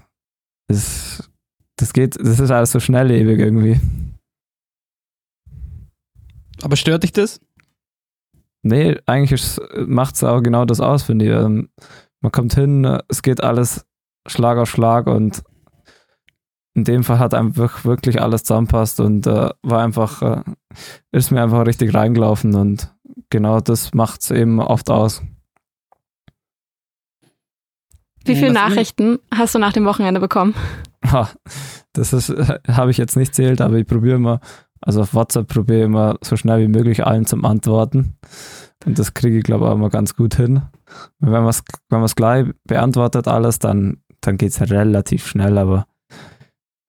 es, 0.68 1.30
das 1.76 1.92
geht, 1.92 2.16
das 2.18 2.40
ist 2.40 2.50
alles 2.50 2.72
so 2.72 2.80
schnelllebig 2.80 3.38
irgendwie. 3.38 3.80
Aber 6.62 6.76
stört 6.76 7.02
dich 7.04 7.12
das? 7.12 7.40
Nee, 8.62 8.98
eigentlich 9.06 9.58
macht 9.86 10.16
es 10.16 10.24
auch 10.24 10.42
genau 10.42 10.66
das 10.66 10.80
aus, 10.80 11.04
finde 11.04 11.24
ich. 11.24 11.30
Ähm, 11.30 11.70
man 12.20 12.32
kommt 12.32 12.54
hin, 12.54 12.84
es 13.08 13.22
geht 13.22 13.42
alles 13.42 13.86
Schlag 14.26 14.58
auf 14.58 14.70
Schlag 14.70 15.06
und 15.06 15.42
in 16.74 16.84
dem 16.84 17.02
Fall 17.02 17.18
hat 17.18 17.34
einfach 17.34 17.84
wirklich 17.84 18.20
alles 18.20 18.44
zusammenpasst 18.44 19.00
und 19.00 19.26
äh, 19.26 19.50
war 19.62 19.82
einfach, 19.82 20.22
äh, 20.22 20.42
ist 21.12 21.30
mir 21.30 21.42
einfach 21.42 21.66
richtig 21.66 21.94
reingelaufen 21.94 22.54
und 22.54 22.94
genau 23.28 23.60
das 23.60 23.92
macht 23.92 24.22
es 24.22 24.30
eben 24.30 24.60
oft 24.60 24.90
aus. 24.90 25.22
Wie 28.24 28.36
viele 28.36 28.52
Nachrichten 28.52 29.18
hast 29.34 29.54
du 29.54 29.58
nach 29.58 29.72
dem 29.72 29.84
Wochenende 29.84 30.20
bekommen? 30.20 30.54
Ha, 31.02 31.30
das 31.94 32.12
ist, 32.12 32.28
habe 32.68 32.90
ich 32.90 32.98
jetzt 32.98 33.16
nicht 33.16 33.34
zählt, 33.34 33.62
aber 33.62 33.76
ich 33.76 33.86
probiere 33.86 34.18
mal 34.18 34.38
Also 34.82 35.00
auf 35.00 35.14
WhatsApp 35.14 35.48
probiere 35.48 35.78
ich 35.78 35.84
immer 35.86 36.18
so 36.20 36.36
schnell 36.36 36.60
wie 36.60 36.68
möglich 36.68 37.06
allen 37.06 37.24
zum 37.24 37.46
Antworten. 37.46 38.18
Und 38.84 38.98
das 38.98 39.14
kriege 39.14 39.38
ich, 39.38 39.44
glaube 39.44 39.64
ich, 39.64 39.70
auch 39.70 39.76
immer 39.76 39.88
ganz 39.88 40.14
gut 40.14 40.34
hin. 40.34 40.60
wenn 41.18 41.30
man 41.30 41.48
es 41.48 41.64
wenn 41.88 42.04
gleich 42.14 42.48
beantwortet 42.64 43.28
alles, 43.28 43.58
dann, 43.58 44.02
dann 44.20 44.36
geht 44.36 44.50
es 44.50 44.60
relativ 44.60 45.26
schnell, 45.26 45.56
aber 45.56 45.86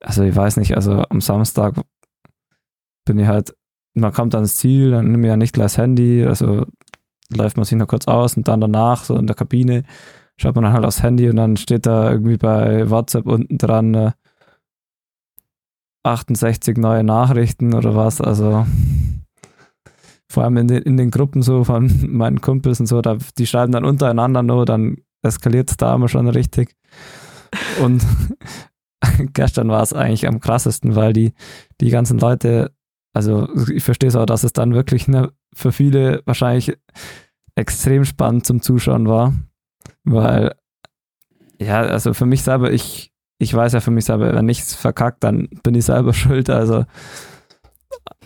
also 0.02 0.24
ich 0.24 0.36
weiß 0.36 0.58
nicht, 0.58 0.76
also 0.76 1.04
am 1.10 1.22
Samstag 1.22 1.76
bin 3.06 3.20
ich 3.20 3.28
halt, 3.28 3.56
man 3.94 4.14
kommt 4.14 4.36
ans 4.36 4.56
Ziel, 4.56 4.92
dann 4.92 5.12
nehme 5.12 5.28
ich 5.28 5.30
ja 5.30 5.38
nicht 5.38 5.54
gleich 5.54 5.66
das 5.66 5.78
Handy, 5.78 6.26
also 6.26 6.66
läuft 7.30 7.58
man 7.58 7.66
sich 7.66 7.78
noch 7.78 7.88
kurz 7.88 8.08
aus 8.08 8.36
und 8.36 8.48
dann 8.48 8.62
danach, 8.62 9.04
so 9.04 9.16
in 9.16 9.28
der 9.28 9.36
Kabine, 9.36 9.84
schaut 10.38 10.56
man 10.56 10.64
dann 10.64 10.74
halt 10.74 10.86
aufs 10.86 11.04
Handy 11.04 11.30
und 11.30 11.36
dann 11.36 11.58
steht 11.58 11.86
da 11.86 12.12
irgendwie 12.12 12.38
bei 12.38 12.90
WhatsApp 12.90 13.26
unten 13.26 13.58
dran 13.58 13.94
äh, 13.94 14.12
68 16.04 16.78
neue 16.78 17.04
Nachrichten 17.04 17.74
oder 17.74 17.96
was, 17.96 18.22
also 18.22 18.66
vor 20.32 20.44
allem 20.44 20.58
in 20.58 20.68
den, 20.68 20.84
in 20.84 20.98
den 20.98 21.12
Gruppen 21.12 21.42
so 21.42 21.64
von 21.64 21.92
meinen 22.12 22.42
Kumpels 22.42 22.80
und 22.80 22.88
so, 22.88 23.02
da, 23.02 23.18
die 23.38 23.48
schreiben 23.48 23.72
dann 23.72 23.86
untereinander 23.86 24.42
nur, 24.42 24.66
dann 24.66 24.98
eskaliert 25.22 25.70
es 25.70 25.78
da 25.78 25.94
immer 25.94 26.08
schon 26.08 26.28
richtig. 26.28 26.76
Und 27.84 28.06
gestern 29.34 29.70
war 29.70 29.82
es 29.82 29.94
eigentlich 29.94 30.28
am 30.28 30.40
krassesten, 30.40 30.96
weil 30.96 31.14
die, 31.14 31.34
die 31.80 31.90
ganzen 31.90 32.20
Leute, 32.20 32.72
also 33.14 33.48
ich 33.70 33.84
verstehe 33.84 34.10
es 34.10 34.16
auch, 34.16 34.26
dass 34.26 34.44
es 34.44 34.54
dann 34.54 34.74
wirklich 34.74 35.08
ne, 35.08 35.32
für 35.54 35.72
viele 35.72 36.22
wahrscheinlich 36.26 36.78
extrem 37.56 38.06
spannend 38.06 38.46
zum 38.46 38.62
Zuschauen 38.62 39.08
war, 39.08 39.34
weil 40.04 40.56
ja, 41.60 41.82
also 41.82 42.14
für 42.14 42.26
mich 42.26 42.42
selber, 42.42 42.72
ich, 42.72 43.12
ich 43.38 43.54
weiß 43.54 43.74
ja 43.74 43.82
für 43.82 43.92
mich 43.92 44.06
selber, 44.06 44.34
wenn 44.34 44.46
nichts 44.46 44.74
verkackt, 44.74 45.24
dann 45.24 45.48
bin 45.64 45.76
ich 45.76 45.86
selber 45.86 46.14
schuld, 46.14 46.50
also 46.50 46.86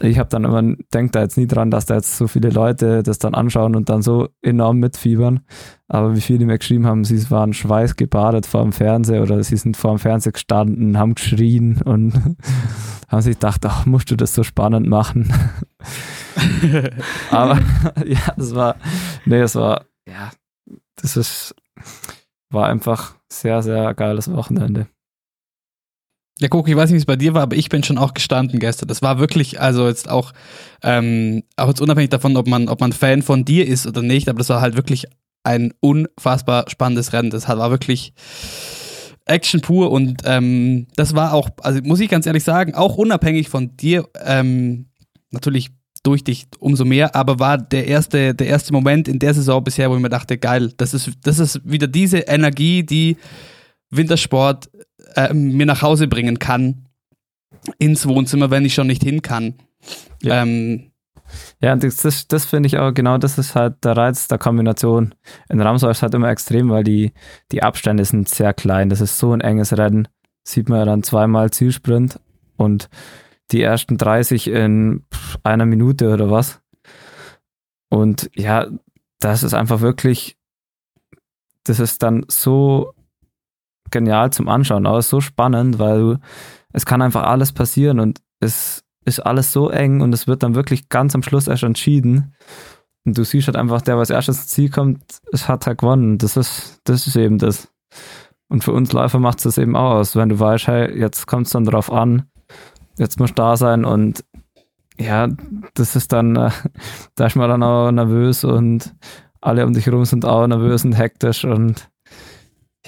ich 0.02 0.20
habe 0.20 0.30
dann 0.30 0.44
immer, 0.44 0.62
denke 0.94 1.12
da 1.12 1.22
jetzt 1.22 1.38
nie 1.38 1.48
dran, 1.48 1.72
dass 1.72 1.86
da 1.86 1.96
jetzt 1.96 2.18
so 2.18 2.28
viele 2.28 2.50
Leute 2.50 3.02
das 3.02 3.18
dann 3.18 3.34
anschauen 3.34 3.76
und 3.76 3.90
dann 3.90 4.02
so 4.02 4.30
enorm 4.42 4.80
mitfiebern. 4.80 5.42
Aber 5.88 6.16
wie 6.16 6.22
viele 6.22 6.46
mir 6.46 6.58
geschrieben 6.58 6.86
haben, 6.86 7.06
sie 7.06 7.30
waren 7.32 7.54
schweißgebadet 7.54 8.46
vor 8.46 8.64
dem 8.64 8.74
Fernseher 8.74 9.22
oder 9.22 9.42
sie 9.44 9.58
sind 9.58 9.78
vor 9.78 9.92
dem 9.92 10.00
Fernseher 10.00 10.34
gestanden, 10.34 10.98
haben 10.98 11.16
geschrien 11.16 11.82
und 11.82 12.14
haben 13.08 13.22
sich 13.22 13.36
gedacht, 13.36 13.66
ach, 13.66 13.86
musst 13.86 14.12
du 14.12 14.16
das 14.16 14.34
so 14.34 14.44
spannend 14.44 14.88
machen? 14.88 15.32
Aber 17.32 17.60
ja, 18.06 18.34
es 18.38 18.54
war, 18.54 18.76
nee, 19.26 19.40
es 19.40 19.56
war, 19.56 19.86
ja, 20.08 20.32
das 20.96 21.16
ist, 21.16 21.56
war 22.50 22.68
einfach 22.68 23.16
sehr, 23.32 23.62
sehr 23.62 23.94
geiles 23.94 24.32
Wochenende. 24.32 24.88
Ja, 26.40 26.50
guck, 26.50 26.68
ich 26.68 26.76
weiß 26.76 26.90
nicht, 26.90 26.96
wie 26.96 27.02
es 27.02 27.06
bei 27.06 27.16
dir 27.16 27.34
war, 27.34 27.44
aber 27.44 27.56
ich 27.56 27.70
bin 27.70 27.84
schon 27.84 27.98
auch 27.98 28.14
gestanden 28.14 28.60
gestern. 28.60 28.90
Das 28.90 29.02
war 29.02 29.20
wirklich, 29.20 29.62
also 29.62 29.88
jetzt 29.88 30.10
auch, 30.10 30.34
ähm, 30.84 31.44
auch 31.56 31.70
jetzt 31.70 31.80
unabhängig 31.80 32.10
davon, 32.10 32.36
ob 32.36 32.48
man, 32.48 32.68
ob 32.68 32.82
man 32.82 32.92
Fan 32.92 33.22
von 33.22 33.46
dir 33.46 33.66
ist 33.66 33.88
oder 33.88 34.02
nicht, 34.02 34.28
aber 34.28 34.40
das 34.40 34.50
war 34.50 34.60
halt 34.60 34.76
wirklich 34.76 35.06
ein 35.44 35.74
unfassbar 35.80 36.66
spannendes 36.70 37.14
Rennen. 37.14 37.30
Das 37.30 37.48
war 37.48 37.72
wirklich 37.72 38.14
Action 39.26 39.62
pur 39.62 39.92
und 39.92 40.24
ähm, 40.26 40.88
das 40.98 41.16
war 41.16 41.34
auch, 41.34 41.50
also 41.62 41.80
muss 41.84 42.02
ich 42.02 42.10
ganz 42.10 42.26
ehrlich 42.26 42.44
sagen, 42.44 42.76
auch 42.76 42.98
unabhängig 42.98 43.48
von 43.48 43.78
dir, 43.78 44.08
ähm, 44.24 44.88
natürlich 45.32 45.70
durch 46.04 46.24
dich 46.24 46.48
umso 46.60 46.86
mehr, 46.86 47.16
aber 47.16 47.40
war 47.40 47.58
der 47.58 47.88
erste, 47.88 48.36
der 48.36 48.48
erste 48.48 48.74
Moment 48.74 49.08
in 49.08 49.20
der 49.20 49.34
Saison 49.34 49.64
bisher, 49.64 49.90
wo 49.90 49.96
ich 49.96 50.02
mir 50.02 50.10
dachte, 50.10 50.38
geil, 50.38 50.74
das 50.78 50.94
ist, 50.94 51.12
das 51.24 51.40
ist 51.40 51.62
wieder 51.64 51.88
diese 51.88 52.20
Energie, 52.20 52.84
die 52.84 53.18
Wintersport 53.98 54.70
äh, 55.16 55.34
mir 55.34 55.66
nach 55.66 55.82
Hause 55.82 56.08
bringen 56.08 56.40
kann 56.40 56.88
ins 57.80 58.08
Wohnzimmer, 58.08 58.52
wenn 58.52 58.66
ich 58.66 58.74
schon 58.74 58.88
nicht 58.88 59.04
hin 59.04 59.22
kann. 59.22 59.56
Ja. 60.22 60.42
Ähm, 60.42 60.92
ja, 61.60 61.76
das, 61.76 61.98
das, 61.98 62.28
das 62.28 62.46
finde 62.46 62.68
ich 62.68 62.78
auch, 62.78 62.94
genau 62.94 63.18
das 63.18 63.38
ist 63.38 63.56
halt 63.56 63.84
der 63.84 63.98
Reiz 63.98 64.28
der 64.28 64.38
Kombination. 64.38 65.16
In 65.50 65.62
Ramsau 65.62 65.90
ist 65.90 66.02
halt 66.02 66.14
immer 66.14 66.30
extrem, 66.30 66.70
weil 66.70 66.84
die, 66.84 67.14
die 67.52 67.64
Abstände 67.64 68.06
sind 68.06 68.30
sehr 68.30 68.54
klein. 68.54 68.90
Das 68.90 69.02
ist 69.02 69.18
so 69.18 69.32
ein 69.32 69.42
enges 69.42 69.76
Rennen. 69.78 70.08
Sieht 70.44 70.70
man 70.70 70.80
ja 70.80 70.86
dann 70.86 71.04
zweimal 71.04 71.50
Zielsprint 71.52 72.20
und 72.58 72.90
die 73.52 73.62
ersten 73.62 73.98
30 73.98 74.48
in 74.48 75.04
einer 75.44 75.66
Minute 75.66 76.14
oder 76.14 76.30
was. 76.30 76.62
Und 77.90 78.30
ja, 78.36 78.68
das 79.20 79.44
ist 79.44 79.54
einfach 79.54 79.82
wirklich, 79.82 80.38
das 81.64 81.80
ist 81.80 82.04
dann 82.04 82.26
so 82.28 82.94
genial 83.92 84.32
zum 84.32 84.48
Anschauen, 84.48 84.86
aber 84.86 85.02
so 85.02 85.22
spannend, 85.22 85.80
weil 85.80 86.00
du, 86.00 86.20
es 86.74 86.86
kann 86.86 87.02
einfach 87.02 87.24
alles 87.24 87.52
passieren 87.52 88.00
und 88.00 88.22
es 88.40 88.84
ist 89.06 89.20
alles 89.20 89.52
so 89.52 89.70
eng 89.70 90.02
und 90.02 90.14
es 90.14 90.28
wird 90.28 90.44
dann 90.44 90.56
wirklich 90.56 90.90
ganz 90.90 91.16
am 91.16 91.24
Schluss 91.24 91.48
erst 91.48 91.64
entschieden. 91.64 92.34
Und 93.06 93.18
du 93.18 93.24
siehst 93.24 93.48
halt 93.48 93.56
einfach, 93.56 93.82
der, 93.82 93.98
was 93.98 94.10
erstes 94.10 94.38
ins 94.38 94.48
Ziel 94.48 94.70
kommt, 94.70 95.04
es 95.32 95.48
hat 95.48 95.68
halt 95.68 95.78
gewonnen. 95.78 96.18
Das 96.18 96.38
ist, 96.38 96.82
das 96.86 97.06
ist 97.06 97.16
eben 97.16 97.38
das. 97.38 97.72
Und 98.48 98.64
für 98.64 98.74
uns 98.74 98.92
Läufer 98.94 99.20
macht 99.20 99.38
es 99.38 99.44
das 99.44 99.58
eben 99.58 99.76
auch 99.76 99.92
aus, 99.92 100.16
wenn 100.16 100.30
du 100.30 100.40
weißt, 100.40 100.68
hey, 100.68 101.00
jetzt 101.00 101.28
kommt 101.28 101.46
es 101.46 101.54
dann 101.54 101.66
drauf 101.66 101.92
an, 101.92 102.28
jetzt 102.98 103.20
muss 103.20 103.34
da 103.34 103.58
sein 103.58 103.86
und 103.86 104.24
ja, 104.98 105.28
das 105.74 105.96
ist 105.96 106.14
dann, 106.14 106.36
äh, 106.36 106.52
da 107.16 107.26
ist 107.28 107.36
man 107.36 107.50
dann 107.50 107.64
auch 107.64 107.92
nervös 107.92 108.44
und 108.44 108.96
alle 109.42 109.66
um 109.66 109.74
dich 109.74 109.86
herum 109.86 110.06
sind 110.06 110.26
auch 110.26 110.48
nervös 110.48 110.86
und 110.86 110.94
hektisch 110.94 111.46
und 111.46 111.90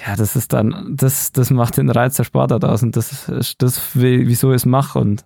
ja, 0.06 0.14
das 0.16 0.36
ist 0.36 0.52
dann, 0.52 0.94
das, 0.96 1.32
das 1.32 1.50
macht 1.50 1.76
den 1.76 1.90
Reiz 1.90 2.16
der 2.16 2.24
Sportart 2.24 2.64
aus 2.64 2.82
und 2.82 2.96
das 2.96 3.28
ist 3.28 3.60
das, 3.62 3.90
wieso 3.94 4.50
ich 4.50 4.56
es 4.56 4.66
mache. 4.66 4.98
Und 4.98 5.24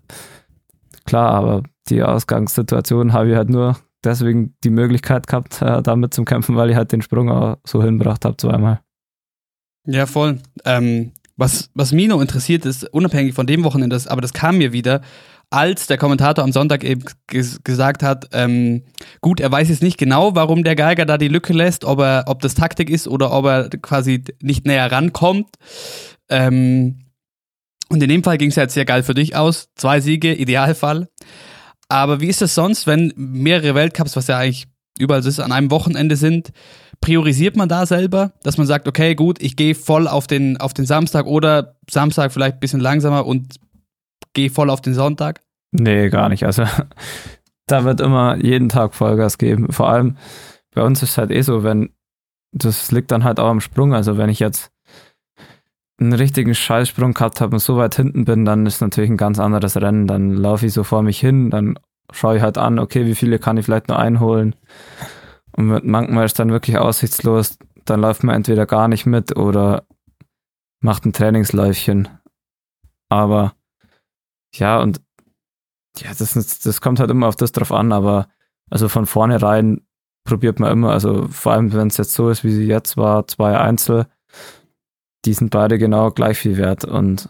klar, 1.05 1.31
aber 1.33 1.63
die 1.89 2.03
Ausgangssituation 2.03 3.13
habe 3.13 3.31
ich 3.31 3.37
halt 3.37 3.51
nur 3.51 3.77
deswegen 4.03 4.55
die 4.65 4.71
Möglichkeit 4.71 5.27
gehabt, 5.27 5.61
äh, 5.61 5.83
damit 5.83 6.15
zu 6.15 6.25
kämpfen, 6.25 6.57
weil 6.57 6.71
ich 6.71 6.77
halt 6.77 6.93
den 6.93 7.03
Sprung 7.03 7.31
auch 7.31 7.57
so 7.65 7.83
hinbracht 7.83 8.25
habe 8.25 8.37
zweimal. 8.37 8.81
Ja, 9.87 10.07
voll. 10.07 10.41
Ähm, 10.65 11.13
was, 11.37 11.71
was 11.75 11.93
mich 11.93 12.09
noch 12.09 12.21
interessiert 12.21 12.65
ist, 12.65 12.85
unabhängig 12.93 13.35
von 13.35 13.47
dem 13.47 13.65
Wochenende, 13.65 14.01
aber 14.07 14.21
das 14.21 14.33
kam 14.33 14.59
mir 14.59 14.73
wieder, 14.73 15.03
als 15.53 15.87
der 15.87 15.99
Kommentator 15.99 16.43
am 16.43 16.53
Sonntag 16.53 16.83
eben 16.83 17.05
ges 17.27 17.62
gesagt 17.62 18.03
hat, 18.03 18.29
ähm, 18.33 18.85
gut, 19.21 19.38
er 19.38 19.53
weiß 19.53 19.69
jetzt 19.69 19.83
nicht 19.83 19.99
genau, 19.99 20.35
warum 20.35 20.65
der 20.65 20.77
Geiger 20.77 21.05
da 21.05 21.19
die 21.19 21.29
Lücke 21.29 21.53
lässt, 21.53 21.85
ob 21.85 22.01
er, 22.01 22.25
ob 22.27 22.41
das 22.41 22.55
Taktik 22.55 22.88
ist 22.88 23.07
oder 23.07 23.33
ob 23.33 23.45
er 23.45 23.69
quasi 23.69 24.25
nicht 24.41 24.67
näher 24.67 24.91
rankommt. 24.91 25.49
Ähm, 26.31 27.05
und 27.91 28.03
in 28.03 28.09
dem 28.09 28.25
Fall 28.25 28.38
ging 28.38 28.49
es 28.49 28.57
ja 28.57 28.62
jetzt 28.62 28.73
sehr 28.73 28.87
geil 28.87 29.03
für 29.03 29.12
dich 29.12 29.37
aus. 29.37 29.69
Zwei 29.75 30.01
Siege, 30.01 30.35
Idealfall. 30.35 31.09
Aber 31.88 32.21
wie 32.21 32.29
ist 32.29 32.41
es 32.41 32.55
sonst, 32.55 32.87
wenn 32.87 33.12
mehrere 33.17 33.75
Weltcups, 33.75 34.17
was 34.17 34.29
ja 34.29 34.38
eigentlich 34.38 34.67
überall 34.99 35.25
ist, 35.25 35.38
an 35.38 35.53
einem 35.53 35.71
Wochenende 35.71 36.17
sind? 36.17 36.53
Priorisiert 37.03 37.57
man 37.57 37.69
da 37.69 37.85
selber, 37.85 38.33
dass 38.43 38.57
man 38.57 38.67
sagt, 38.67 38.88
okay, 38.88 39.15
gut, 39.15 39.43
ich 39.43 39.57
gehe 39.57 39.75
voll 39.75 40.09
auf 40.09 40.27
den, 40.27 40.57
auf 40.57 40.73
den 40.73 40.87
Samstag 40.87 41.27
oder 41.27 41.77
Samstag 41.91 42.33
vielleicht 42.33 42.55
ein 42.55 42.61
bisschen 42.61 42.81
langsamer 42.81 43.27
und 43.27 43.57
gehe 44.33 44.51
voll 44.51 44.71
auf 44.71 44.81
den 44.81 44.95
Sonntag? 44.95 45.41
Nee, 45.73 46.11
gar 46.11 46.29
nicht. 46.29 46.45
Also 46.45 46.65
da 47.67 47.85
wird 47.85 48.01
immer 48.01 48.37
jeden 48.37 48.69
Tag 48.69 48.95
Vollgas 48.95 49.39
geben. 49.39 49.73
Vor 49.73 49.89
allem 49.89 50.17
bei 50.75 50.83
uns 50.83 51.03
ist 51.03 51.11
es 51.11 51.19
halt 51.19 51.31
eh 51.31 51.43
so, 51.43 51.63
wenn 51.63 51.91
das 52.53 52.93
liegt 52.93 53.11
dann 53.11 53.25
halt 53.25 53.41
auch 53.41 53.49
am 53.49 53.61
Sprung. 53.61 53.95
Also 53.95 54.19
wenn 54.19 54.29
ich 54.29 54.39
jetzt 54.39 54.71
einen 55.99 56.13
richtigen 56.13 56.55
Scheißsprung 56.55 57.15
gehabt 57.15 57.41
habe 57.41 57.57
und 57.57 57.61
so 57.61 57.77
weit 57.77 57.95
hinten 57.95 58.25
bin, 58.25 58.45
dann 58.45 58.67
ist 58.67 58.81
natürlich 58.81 59.11
ein 59.11 59.17
ganz 59.17 59.39
anderes 59.39 59.77
Rennen. 59.77 60.07
Dann 60.07 60.33
laufe 60.33 60.67
ich 60.67 60.73
so 60.73 60.85
vor 60.85 61.03
mich 61.03 61.21
hin, 61.21 61.51
dann 61.51 61.79
schaue 62.11 62.37
ich 62.37 62.43
halt 62.43 62.59
an, 62.59 62.79
okay, 62.79 63.07
wie 63.07 63.15
viele 63.15 63.39
kann 63.39 63.57
ich 63.57 63.65
vielleicht 63.65 63.89
nur 63.89 63.99
einholen. 63.99 64.55
Und 65.57 65.85
manchmal 65.85 66.25
ist 66.25 66.39
dann 66.39 66.51
wirklich 66.51 66.79
aussichtslos, 66.79 67.59
dann 67.85 68.01
läuft 68.01 68.25
man 68.25 68.37
entweder 68.37 68.67
gar 68.67 68.89
nicht 68.89 69.07
mit 69.07 69.37
oder 69.37 69.85
macht 70.81 71.05
ein 71.05 71.13
Trainingsläufchen. 71.13 72.09
Aber 73.09 73.55
ja, 74.55 74.81
und 74.81 75.01
ja, 75.99 76.11
das, 76.17 76.35
das 76.35 76.81
kommt 76.81 77.01
halt 77.01 77.11
immer 77.11 77.29
auf 77.29 77.37
das 77.37 77.53
drauf 77.53 77.73
an, 77.73 77.93
aber 77.93 78.29
also 78.71 78.88
von 78.88 79.07
vornherein 79.07 79.83
probiert 80.25 80.61
man 80.61 80.73
immer, 80.73 80.93
also 80.93 81.29
vor 81.29 81.53
allem 81.53 81.73
wenn 81.73 81.88
es 81.88 81.97
jetzt 81.97 82.15
so 82.15 82.31
ist, 82.31 82.45
wie 82.45 82.53
sie 82.53 82.67
jetzt 82.67 82.97
war, 82.97 83.27
zwei 83.27 83.59
Einzel, 83.59 84.07
die 85.25 85.35
sind 85.35 85.51
beide 85.51 85.79
genau 85.79 86.11
gleich 86.11 86.38
viel 86.38 86.57
wert 86.57 86.85
und 86.85 87.29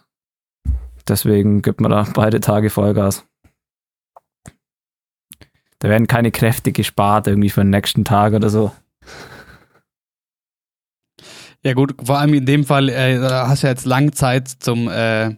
deswegen 1.09 1.63
gibt 1.63 1.81
man 1.81 1.91
da 1.91 2.07
beide 2.15 2.41
Tage 2.41 2.71
Vollgas. 2.71 3.25
Da 5.79 5.89
werden 5.89 6.07
keine 6.07 6.31
Kräfte 6.31 6.71
gespart 6.71 7.27
irgendwie 7.27 7.51
für 7.51 7.63
den 7.63 7.71
nächsten 7.71 8.05
Tag 8.05 8.35
oder 8.35 8.51
so. 8.51 8.71
Ja 11.65 11.75
gut, 11.75 11.95
vor 12.05 12.19
allem 12.19 12.35
in 12.35 12.47
dem 12.47 12.65
Fall 12.65 12.89
äh, 12.89 13.19
hast 13.19 13.65
du 13.65 13.67
jetzt 13.67 13.85
lang 13.85 14.13
Zeit 14.13 14.49
zum 14.49 14.89
äh, 14.89 15.37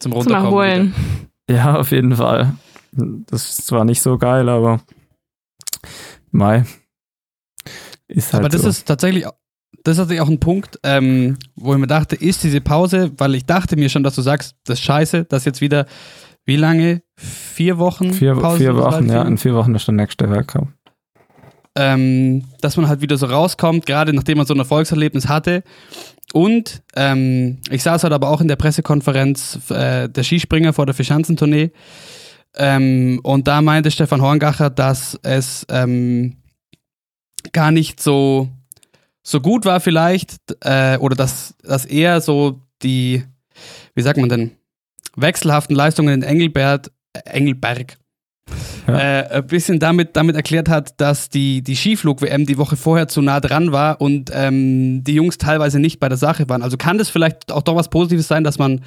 zum 0.00 0.12
Runterkommen. 0.12 0.44
Zum 0.44 0.58
Erholen. 0.58 0.94
Ja, 1.50 1.76
auf 1.76 1.90
jeden 1.90 2.16
Fall. 2.16 2.54
Das 2.92 3.50
ist 3.50 3.66
zwar 3.66 3.84
nicht 3.84 4.00
so 4.00 4.18
geil, 4.18 4.48
aber 4.48 4.80
Mai. 6.30 6.64
Ist 8.08 8.32
halt 8.32 8.42
aber 8.42 8.48
das 8.48 8.62
so. 8.62 8.68
ist 8.68 8.86
tatsächlich, 8.86 9.24
das 9.84 9.92
ist 9.92 9.98
tatsächlich 9.98 10.20
auch 10.20 10.28
ein 10.28 10.40
Punkt, 10.40 10.78
ähm, 10.82 11.36
wo 11.56 11.72
ich 11.72 11.78
mir 11.78 11.86
dachte, 11.86 12.16
ist 12.16 12.42
diese 12.44 12.60
Pause, 12.60 13.12
weil 13.18 13.34
ich 13.34 13.44
dachte 13.44 13.76
mir 13.76 13.88
schon, 13.88 14.02
dass 14.02 14.14
du 14.14 14.22
sagst, 14.22 14.56
das 14.64 14.78
ist 14.78 14.84
scheiße, 14.84 15.24
dass 15.24 15.44
jetzt 15.44 15.60
wieder 15.60 15.86
wie 16.44 16.56
lange? 16.56 17.02
Vier 17.16 17.78
Wochen? 17.78 18.12
Vier, 18.12 18.34
Pause 18.34 18.58
vier 18.58 18.76
Wochen, 18.76 19.08
ja, 19.08 19.22
in 19.22 19.36
vier 19.38 19.54
Wochen 19.54 19.74
ist 19.74 19.86
der 19.88 19.94
nächste 19.94 20.30
Weltcup. 20.30 20.68
ähm, 21.76 22.44
dass 22.60 22.76
man 22.76 22.88
halt 22.88 23.00
wieder 23.00 23.16
so 23.16 23.26
rauskommt, 23.26 23.84
gerade 23.86 24.12
nachdem 24.12 24.38
man 24.38 24.46
so 24.46 24.54
ein 24.54 24.60
Erfolgserlebnis 24.60 25.28
hatte. 25.28 25.62
Und 26.32 26.82
ähm, 26.94 27.58
ich 27.70 27.82
saß 27.82 28.02
halt 28.02 28.12
aber 28.12 28.28
auch 28.28 28.40
in 28.40 28.48
der 28.48 28.56
Pressekonferenz 28.56 29.70
äh, 29.70 30.08
der 30.08 30.22
Skispringer 30.22 30.72
vor 30.72 30.86
der 30.86 30.94
Fischanzentournee. 30.94 31.70
Ähm, 32.56 33.20
und 33.22 33.46
da 33.48 33.62
meinte 33.62 33.90
Stefan 33.90 34.22
Horngacher, 34.22 34.70
dass 34.70 35.18
es 35.22 35.66
ähm, 35.68 36.36
gar 37.52 37.70
nicht 37.70 38.02
so, 38.02 38.48
so 39.22 39.40
gut 39.40 39.64
war 39.64 39.80
vielleicht, 39.80 40.36
äh, 40.64 40.96
oder 40.98 41.14
dass, 41.14 41.54
dass 41.62 41.84
er 41.84 42.20
so 42.20 42.60
die, 42.82 43.22
wie 43.94 44.02
sagt 44.02 44.18
man 44.18 44.28
denn, 44.28 44.52
wechselhaften 45.16 45.76
Leistungen 45.76 46.14
in 46.14 46.22
Engelbert, 46.22 46.90
äh, 47.12 47.20
Engelberg 47.30 47.98
Ja. 48.86 48.98
äh, 48.98 49.28
ein 49.38 49.46
bisschen 49.46 49.80
damit, 49.80 50.16
damit 50.16 50.36
erklärt 50.36 50.68
hat, 50.68 51.00
dass 51.00 51.28
die, 51.28 51.62
die 51.62 51.74
Skiflug-WM 51.74 52.46
die 52.46 52.58
Woche 52.58 52.76
vorher 52.76 53.08
zu 53.08 53.20
nah 53.20 53.40
dran 53.40 53.72
war 53.72 54.00
und 54.00 54.30
ähm, 54.32 55.02
die 55.02 55.14
Jungs 55.14 55.38
teilweise 55.38 55.80
nicht 55.80 55.98
bei 55.98 56.08
der 56.08 56.18
Sache 56.18 56.48
waren. 56.48 56.62
Also 56.62 56.76
kann 56.76 56.98
das 56.98 57.08
vielleicht 57.08 57.50
auch 57.50 57.62
doch 57.62 57.74
was 57.74 57.90
Positives 57.90 58.28
sein, 58.28 58.44
dass 58.44 58.58
man, 58.58 58.82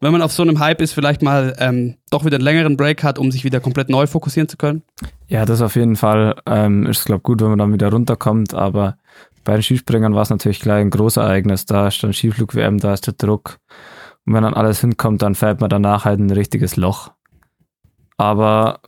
wenn 0.00 0.12
man 0.12 0.20
auf 0.20 0.32
so 0.32 0.42
einem 0.42 0.58
Hype 0.58 0.82
ist, 0.82 0.92
vielleicht 0.92 1.22
mal 1.22 1.56
ähm, 1.58 1.96
doch 2.10 2.24
wieder 2.26 2.36
einen 2.36 2.44
längeren 2.44 2.76
Break 2.76 3.02
hat, 3.02 3.18
um 3.18 3.30
sich 3.30 3.44
wieder 3.44 3.60
komplett 3.60 3.88
neu 3.88 4.06
fokussieren 4.06 4.48
zu 4.48 4.58
können? 4.58 4.82
Ja, 5.28 5.46
das 5.46 5.62
auf 5.62 5.76
jeden 5.76 5.96
Fall 5.96 6.34
ähm, 6.44 6.86
ist, 6.86 7.06
glaube 7.06 7.22
gut, 7.22 7.40
wenn 7.40 7.48
man 7.48 7.58
dann 7.58 7.72
wieder 7.72 7.90
runterkommt, 7.90 8.52
aber 8.52 8.98
bei 9.44 9.54
den 9.54 9.62
Skispringern 9.62 10.14
war 10.14 10.22
es 10.22 10.30
natürlich 10.30 10.60
gleich 10.60 10.82
ein 10.82 10.90
Großereignis. 10.90 11.66
Da 11.66 11.88
ist 11.88 12.02
dann 12.02 12.12
Skiflug-WM, 12.12 12.78
da 12.78 12.92
ist 12.92 13.06
der 13.06 13.14
Druck. 13.14 13.58
Und 14.24 14.34
wenn 14.34 14.42
dann 14.42 14.54
alles 14.54 14.80
hinkommt, 14.80 15.22
dann 15.22 15.34
fällt 15.34 15.60
man 15.60 15.70
danach 15.70 16.04
halt 16.04 16.20
ein 16.20 16.30
richtiges 16.30 16.76
Loch. 16.76 17.10
Aber 18.16 18.80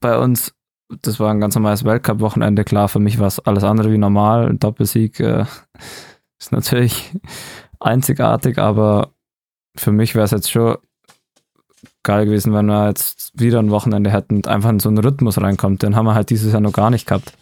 bei 0.00 0.18
uns, 0.18 0.54
das 1.02 1.18
war 1.20 1.30
ein 1.30 1.40
ganz 1.40 1.54
normales 1.54 1.84
Weltcup-Wochenende, 1.84 2.64
klar, 2.64 2.88
für 2.88 2.98
mich 2.98 3.18
war 3.18 3.26
es 3.26 3.40
alles 3.40 3.64
andere 3.64 3.92
wie 3.92 3.98
normal. 3.98 4.48
Ein 4.48 4.58
Doppelsieg 4.58 5.20
äh, 5.20 5.44
ist 6.38 6.52
natürlich 6.52 7.12
einzigartig, 7.80 8.58
aber 8.58 9.12
für 9.76 9.92
mich 9.92 10.14
wäre 10.14 10.24
es 10.24 10.30
jetzt 10.30 10.50
schon 10.50 10.76
geil 12.02 12.24
gewesen, 12.26 12.54
wenn 12.54 12.66
wir 12.66 12.88
jetzt 12.88 13.32
wieder 13.38 13.58
ein 13.58 13.70
Wochenende 13.70 14.10
hätten 14.10 14.36
und 14.36 14.48
einfach 14.48 14.70
in 14.70 14.80
so 14.80 14.88
einen 14.88 14.98
Rhythmus 14.98 15.40
reinkommt. 15.40 15.82
Den 15.82 15.96
haben 15.96 16.06
wir 16.06 16.14
halt 16.14 16.30
dieses 16.30 16.52
Jahr 16.52 16.60
noch 16.60 16.72
gar 16.72 16.90
nicht 16.90 17.06
gehabt. 17.06 17.32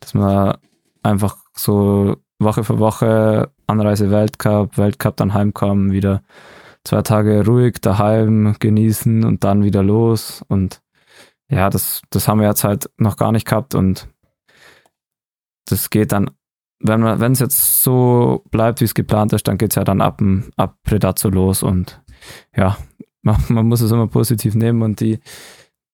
Dass 0.00 0.12
man 0.14 0.56
einfach 1.02 1.36
so 1.54 2.16
Woche 2.38 2.64
für 2.64 2.78
Woche 2.78 3.50
Anreise 3.66 4.10
Weltcup, 4.10 4.76
Weltcup 4.76 5.16
dann 5.16 5.34
heimkommen, 5.34 5.92
wieder 5.92 6.22
zwei 6.88 7.02
Tage 7.02 7.44
ruhig 7.44 7.80
daheim 7.82 8.56
genießen 8.58 9.24
und 9.24 9.44
dann 9.44 9.62
wieder 9.62 9.82
los. 9.82 10.42
Und 10.48 10.80
ja, 11.50 11.68
das, 11.68 12.00
das 12.10 12.26
haben 12.26 12.40
wir 12.40 12.48
jetzt 12.48 12.64
halt 12.64 12.90
noch 12.96 13.16
gar 13.16 13.30
nicht 13.30 13.46
gehabt 13.46 13.74
und 13.74 14.08
das 15.66 15.90
geht 15.90 16.12
dann, 16.12 16.30
wenn 16.80 17.00
man, 17.00 17.20
wenn 17.20 17.32
es 17.32 17.40
jetzt 17.40 17.82
so 17.82 18.42
bleibt, 18.50 18.80
wie 18.80 18.86
es 18.86 18.94
geplant 18.94 19.34
ist, 19.34 19.46
dann 19.48 19.58
geht 19.58 19.72
es 19.72 19.76
ja 19.76 19.84
dann 19.84 20.00
ab, 20.00 20.22
ab 20.56 20.78
Predazzo 20.82 21.28
los 21.28 21.62
und 21.62 22.00
ja, 22.56 22.78
man, 23.20 23.36
man 23.48 23.66
muss 23.66 23.82
es 23.82 23.90
immer 23.90 24.06
positiv 24.06 24.54
nehmen 24.54 24.82
und 24.82 25.00
die, 25.00 25.20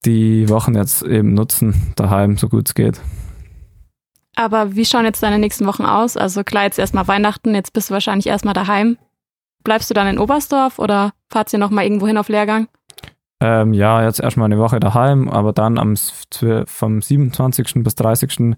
die 0.05 0.49
Wochen 0.49 0.77
jetzt 0.77 1.03
eben 1.03 1.35
nutzen, 1.35 1.93
daheim, 1.97 2.37
so 2.37 2.49
gut 2.49 2.69
es 2.69 2.75
geht. 2.75 3.01
Aber 4.37 4.77
wie 4.77 4.85
schauen 4.85 5.05
jetzt 5.05 5.23
deine 5.25 5.41
nächsten 5.41 5.67
Wochen 5.67 5.85
aus? 5.85 6.17
Also 6.17 6.45
klar, 6.45 6.65
jetzt 6.65 6.79
erstmal 6.79 7.09
Weihnachten, 7.09 7.55
jetzt 7.55 7.73
bist 7.73 7.91
du 7.91 7.95
wahrscheinlich 7.95 8.29
erstmal 8.29 8.55
daheim. 8.55 8.97
Bleibst 9.65 9.91
du 9.91 9.95
dann 9.95 10.07
in 10.07 10.19
Oberstdorf 10.19 10.79
oder 10.79 11.13
fahrt 11.31 11.53
ihr 11.53 11.59
nochmal 11.59 11.85
irgendwo 11.85 12.07
hin 12.07 12.19
auf 12.19 12.29
Lehrgang? 12.29 12.69
Ähm, 13.41 13.73
ja, 13.73 14.05
jetzt 14.05 14.21
erstmal 14.21 14.47
eine 14.47 14.59
Woche 14.59 14.79
daheim, 14.79 15.29
aber 15.29 15.53
dann 15.53 15.79
am, 15.79 15.95
vom 16.67 17.03
27. 17.03 17.83
bis 17.83 17.95
30. 17.95 18.57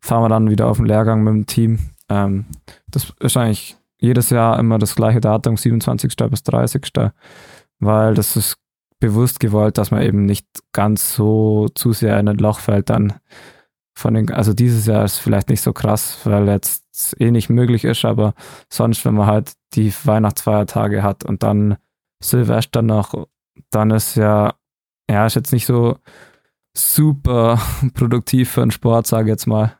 fahren 0.00 0.22
wir 0.22 0.28
dann 0.28 0.50
wieder 0.50 0.66
auf 0.66 0.78
den 0.78 0.86
Lehrgang 0.86 1.22
mit 1.22 1.32
dem 1.32 1.46
Team. 1.46 1.78
Ähm, 2.08 2.46
das 2.88 3.12
ist 3.20 3.36
eigentlich 3.36 3.76
jedes 4.00 4.30
Jahr 4.30 4.58
immer 4.58 4.78
das 4.78 4.94
gleiche 4.94 5.20
Datum, 5.20 5.56
27. 5.56 6.16
bis 6.30 6.42
30. 6.42 6.90
Weil 7.78 8.14
das 8.14 8.36
ist 8.36 8.56
bewusst 9.00 9.40
gewollt, 9.40 9.78
dass 9.78 9.90
man 9.90 10.02
eben 10.02 10.24
nicht 10.24 10.46
ganz 10.72 11.14
so 11.14 11.68
zu 11.74 11.92
sehr 11.92 12.18
in 12.18 12.28
ein 12.28 12.38
Loch 12.38 12.58
fällt 12.58 12.90
dann 12.90 13.14
von 13.98 14.14
den, 14.14 14.30
also 14.30 14.54
dieses 14.54 14.86
Jahr 14.86 15.04
ist 15.04 15.18
vielleicht 15.18 15.48
nicht 15.50 15.60
so 15.60 15.72
krass, 15.72 16.18
weil 16.24 16.48
jetzt 16.48 17.16
eh 17.20 17.30
nicht 17.30 17.50
möglich 17.50 17.84
ist, 17.84 18.04
aber 18.04 18.34
sonst, 18.70 19.04
wenn 19.04 19.14
man 19.14 19.26
halt 19.26 19.52
die 19.74 19.92
Weihnachtsfeiertage 20.04 21.02
hat 21.02 21.24
und 21.24 21.42
dann 21.42 21.76
Silvester 22.20 22.82
noch 22.82 23.14
dann 23.70 23.90
ist 23.90 24.14
ja, 24.16 24.54
ja, 25.10 25.26
ist 25.26 25.36
jetzt 25.36 25.52
nicht 25.52 25.66
so 25.66 25.98
super 26.76 27.60
produktiv 27.94 28.50
für 28.50 28.60
den 28.60 28.70
Sport, 28.70 29.06
sage 29.06 29.28
ich 29.28 29.32
jetzt 29.32 29.46
mal. 29.46 29.76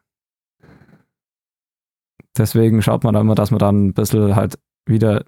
Deswegen 2.36 2.82
schaut 2.82 3.04
man 3.04 3.14
da 3.14 3.20
immer, 3.20 3.34
dass 3.34 3.50
man 3.50 3.58
dann 3.58 3.86
ein 3.88 3.94
bisschen 3.94 4.36
halt 4.36 4.58
wieder 4.86 5.24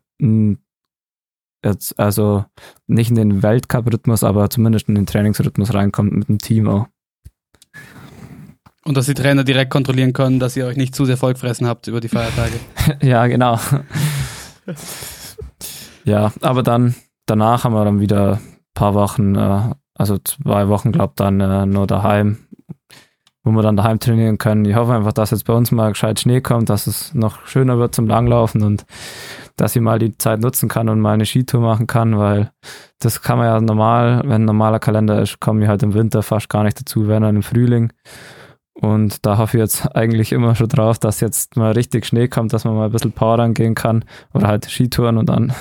jetzt, 1.65 1.99
also 1.99 2.45
nicht 2.87 3.11
in 3.11 3.17
den 3.17 3.43
Weltcup-Rhythmus, 3.43 4.23
aber 4.23 4.49
zumindest 4.49 4.89
in 4.89 4.95
den 4.95 5.07
Trainingsrhythmus 5.07 5.75
reinkommt 5.75 6.13
mit 6.13 6.29
dem 6.29 6.39
Team 6.39 6.69
auch. 6.69 6.87
Und 8.85 8.97
dass 8.97 9.07
die 9.07 9.15
Trainer 9.15 9.45
direkt 9.45 9.71
kontrollieren 9.71 10.13
können, 10.13 10.41
dass 10.41 10.57
ihr 10.57 10.67
euch 10.67 10.77
nicht 10.77 10.95
zu 10.95 11.05
sehr 11.05 11.19
vollgefressen 11.19 11.67
habt 11.67 11.87
über 11.87 12.01
die 12.01 12.09
Feiertage. 12.09 12.55
ja, 13.03 13.27
genau. 13.27 13.59
ja, 16.05 16.33
aber 16.41 16.63
dann, 16.63 16.95
danach 17.27 17.65
haben 17.65 17.75
wir 17.75 17.85
dann 17.85 18.01
wieder 18.01 18.35
ein 18.35 18.41
paar 18.75 18.95
Wochen, 18.95 19.35
äh, 19.35 19.75
also 19.95 20.17
zwei 20.19 20.69
Wochen, 20.69 20.93
glaube 20.93 21.13
dann 21.17 21.41
äh, 21.41 21.67
nur 21.67 21.87
daheim, 21.87 22.39
wo 23.43 23.51
wir 23.51 23.63
dann 23.63 23.77
daheim 23.77 24.01
trainieren 24.01 24.39
können. 24.39 24.65
Ich 24.65 24.77
hoffe 24.77 24.95
einfach, 24.95 25.13
dass 25.13 25.31
jetzt 25.31 25.45
bei 25.45 25.53
uns 25.53 25.71
mal 25.73 25.91
gescheit 25.91 26.19
Schnee 26.19 26.41
kommt, 26.41 26.71
dass 26.71 26.87
es 26.87 27.13
noch 27.13 27.47
schöner 27.47 27.79
wird 27.79 27.95
zum 27.95 28.07
Langlaufen 28.07 28.63
und 28.63 28.87
dass 29.57 29.77
ich 29.77 29.83
mal 29.83 29.99
die 29.99 30.17
Zeit 30.17 30.41
nutzen 30.41 30.71
kann 30.71 30.89
und 30.89 31.01
mal 31.01 31.13
eine 31.13 31.27
Skitour 31.27 31.61
machen 31.61 31.87
kann, 31.87 32.19
weil 32.19 32.51
das 32.99 33.21
kann 33.21 33.37
man 33.37 33.47
ja 33.47 33.61
normal, 33.61 34.23
wenn 34.25 34.43
ein 34.43 34.47
normaler 34.47 34.79
Kalender 34.79 35.21
ist, 35.21 35.39
komme 35.39 35.63
ich 35.63 35.69
halt 35.69 35.83
im 35.83 35.93
Winter 35.93 36.23
fast 36.23 36.49
gar 36.49 36.65
nicht 36.65 36.81
dazu, 36.81 37.09
wenn 37.09 37.23
dann 37.23 37.37
im 37.37 37.43
Frühling. 37.43 37.93
Und 38.81 39.27
da 39.27 39.37
hoffe 39.37 39.59
ich 39.59 39.61
jetzt 39.61 39.95
eigentlich 39.95 40.33
immer 40.33 40.55
schon 40.55 40.69
drauf, 40.69 40.99
dass 40.99 41.21
jetzt 41.21 41.57
mal 41.57 41.73
richtig 41.73 42.07
Schnee 42.07 42.29
kommt, 42.29 42.55
dass 42.55 42.65
man 42.65 42.75
mal 42.75 42.87
ein 42.87 42.93
bisschen 42.93 43.13
Powdern 43.13 43.53
gehen 43.53 43.75
kann 43.75 44.05
oder 44.33 44.47
halt 44.47 44.65
Skitouren 44.71 45.19
und 45.19 45.29
dann 45.29 45.53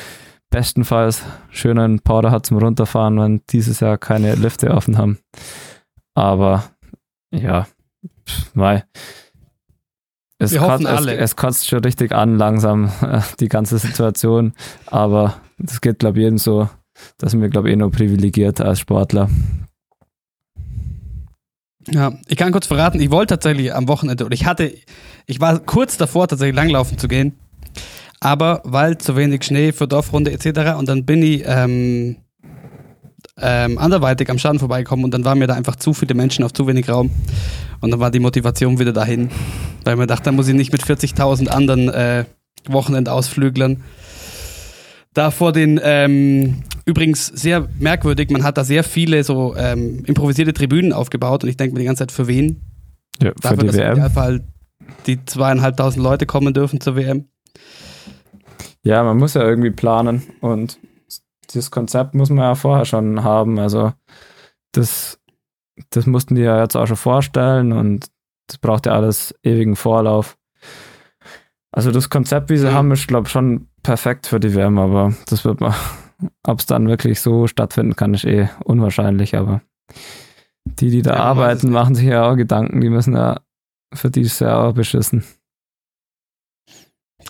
bestenfalls 0.50 1.22
schönen 1.50 2.00
Powder 2.00 2.30
hat 2.30 2.46
zum 2.46 2.56
Runterfahren, 2.58 3.18
wenn 3.18 3.42
dieses 3.50 3.80
Jahr 3.80 3.98
keine 3.98 4.34
Lifte 4.36 4.70
offen 4.70 4.96
haben. 4.96 5.18
Aber 6.14 6.64
ja, 7.30 7.66
mei. 8.54 8.84
Es, 10.38 10.56
kotzt, 10.56 10.84
es, 10.84 11.06
es 11.06 11.36
kotzt 11.36 11.68
schon 11.68 11.84
richtig 11.84 12.12
an, 12.12 12.36
langsam, 12.36 12.90
äh, 13.02 13.20
die 13.38 13.48
ganze 13.48 13.78
Situation. 13.78 14.54
Aber 14.86 15.34
das 15.58 15.80
geht, 15.80 16.00
glaube 16.00 16.18
ich, 16.18 16.24
jedem 16.24 16.38
so. 16.38 16.68
Da 17.18 17.28
sind 17.28 17.42
wir, 17.42 17.48
glaube 17.48 17.68
ich, 17.68 17.74
eh 17.74 17.76
nur 17.76 17.90
privilegiert 17.90 18.60
als 18.60 18.80
Sportler. 18.80 19.28
Ja, 21.90 22.12
ich 22.28 22.36
kann 22.36 22.52
kurz 22.52 22.66
verraten, 22.66 23.00
ich 23.00 23.10
wollte 23.10 23.34
tatsächlich 23.34 23.74
am 23.74 23.88
Wochenende, 23.88 24.24
oder 24.24 24.34
ich 24.34 24.46
hatte, 24.46 24.72
ich 25.26 25.40
war 25.40 25.58
kurz 25.58 25.96
davor, 25.96 26.28
tatsächlich 26.28 26.54
langlaufen 26.54 26.96
zu 26.98 27.08
gehen, 27.08 27.38
aber 28.20 28.62
weil 28.64 28.98
zu 28.98 29.16
wenig 29.16 29.42
Schnee 29.44 29.72
für 29.72 29.88
Dorfrunde 29.88 30.30
etc. 30.32 30.78
Und 30.78 30.88
dann 30.88 31.04
bin 31.04 31.22
ich 31.22 31.42
ähm, 31.44 32.16
ähm, 33.40 33.78
anderweitig 33.78 34.30
am 34.30 34.38
Schaden 34.38 34.60
vorbeigekommen 34.60 35.04
und 35.04 35.12
dann 35.12 35.24
waren 35.24 35.38
mir 35.38 35.48
da 35.48 35.54
einfach 35.54 35.76
zu 35.76 35.92
viele 35.92 36.14
Menschen 36.14 36.44
auf 36.44 36.52
zu 36.52 36.66
wenig 36.66 36.88
Raum. 36.88 37.10
Und 37.80 37.90
dann 37.90 37.98
war 37.98 38.12
die 38.12 38.20
Motivation 38.20 38.78
wieder 38.78 38.92
dahin, 38.92 39.30
weil 39.84 39.96
man 39.96 40.06
dachte, 40.06 40.24
da 40.24 40.32
muss 40.32 40.46
ich 40.46 40.54
nicht 40.54 40.70
mit 40.70 40.82
40.000 40.84 41.48
anderen 41.48 41.88
äh, 41.88 42.24
Wochenendausflüglern 42.68 43.82
da 45.14 45.30
vor 45.30 45.52
den, 45.52 45.80
ähm, 45.82 46.62
übrigens 46.84 47.26
sehr 47.26 47.68
merkwürdig, 47.78 48.30
man 48.30 48.42
hat 48.44 48.58
da 48.58 48.64
sehr 48.64 48.84
viele 48.84 49.22
so 49.24 49.54
ähm, 49.56 50.04
improvisierte 50.06 50.52
Tribünen 50.52 50.92
aufgebaut 50.92 51.42
und 51.44 51.50
ich 51.50 51.56
denke 51.56 51.74
mir 51.74 51.80
die 51.80 51.86
ganze 51.86 52.00
Zeit, 52.00 52.12
für 52.12 52.26
wen? 52.28 52.60
Ja, 53.22 53.30
für 53.30 53.40
Dafür, 53.40 53.56
die 53.58 53.66
dass 53.66 53.76
im 53.76 53.82
WM. 53.82 53.92
Idealfall 53.92 54.44
die 55.06 55.24
zweieinhalbtausend 55.24 56.02
Leute 56.02 56.26
kommen 56.26 56.52
dürfen 56.54 56.80
zur 56.80 56.96
WM. 56.96 57.26
Ja, 58.82 59.02
man 59.04 59.16
muss 59.16 59.34
ja 59.34 59.42
irgendwie 59.42 59.70
planen 59.70 60.22
und 60.40 60.78
dieses 61.50 61.70
Konzept 61.70 62.14
muss 62.14 62.30
man 62.30 62.38
ja 62.44 62.54
vorher 62.54 62.84
schon 62.84 63.22
haben. 63.22 63.58
Also 63.58 63.92
das, 64.72 65.20
das 65.90 66.06
mussten 66.06 66.34
die 66.34 66.42
ja 66.42 66.60
jetzt 66.60 66.76
auch 66.76 66.86
schon 66.86 66.96
vorstellen 66.96 67.72
und 67.72 68.06
das 68.48 68.58
braucht 68.58 68.86
ja 68.86 68.92
alles 68.92 69.34
ewigen 69.44 69.76
Vorlauf. 69.76 70.36
Also 71.70 71.90
das 71.90 72.10
Konzept, 72.10 72.50
wie 72.50 72.56
sie 72.56 72.66
Ja. 72.66 72.72
haben, 72.72 72.90
ist, 72.90 73.06
glaube 73.06 73.26
ich, 73.28 73.32
schon 73.32 73.68
perfekt 73.82 74.26
für 74.26 74.40
die 74.40 74.54
WM, 74.54 74.78
aber 74.78 75.14
das 75.26 75.44
wird 75.44 75.60
man, 75.60 75.74
ob 76.46 76.60
es 76.60 76.66
dann 76.66 76.88
wirklich 76.88 77.20
so 77.20 77.46
stattfinden 77.46 77.96
kann, 77.96 78.14
ist 78.14 78.24
eh 78.24 78.48
unwahrscheinlich, 78.64 79.36
aber 79.36 79.62
die, 80.64 80.90
die 80.90 81.02
da 81.02 81.14
Ja, 81.14 81.22
arbeiten, 81.22 81.70
machen 81.70 81.94
sich 81.94 82.06
ja 82.06 82.30
auch 82.30 82.36
Gedanken, 82.36 82.80
die 82.80 82.90
müssen 82.90 83.14
ja 83.14 83.40
für 83.92 84.10
dieses 84.10 84.38
Jahr 84.38 84.64
auch 84.64 84.72
beschissen. 84.72 85.24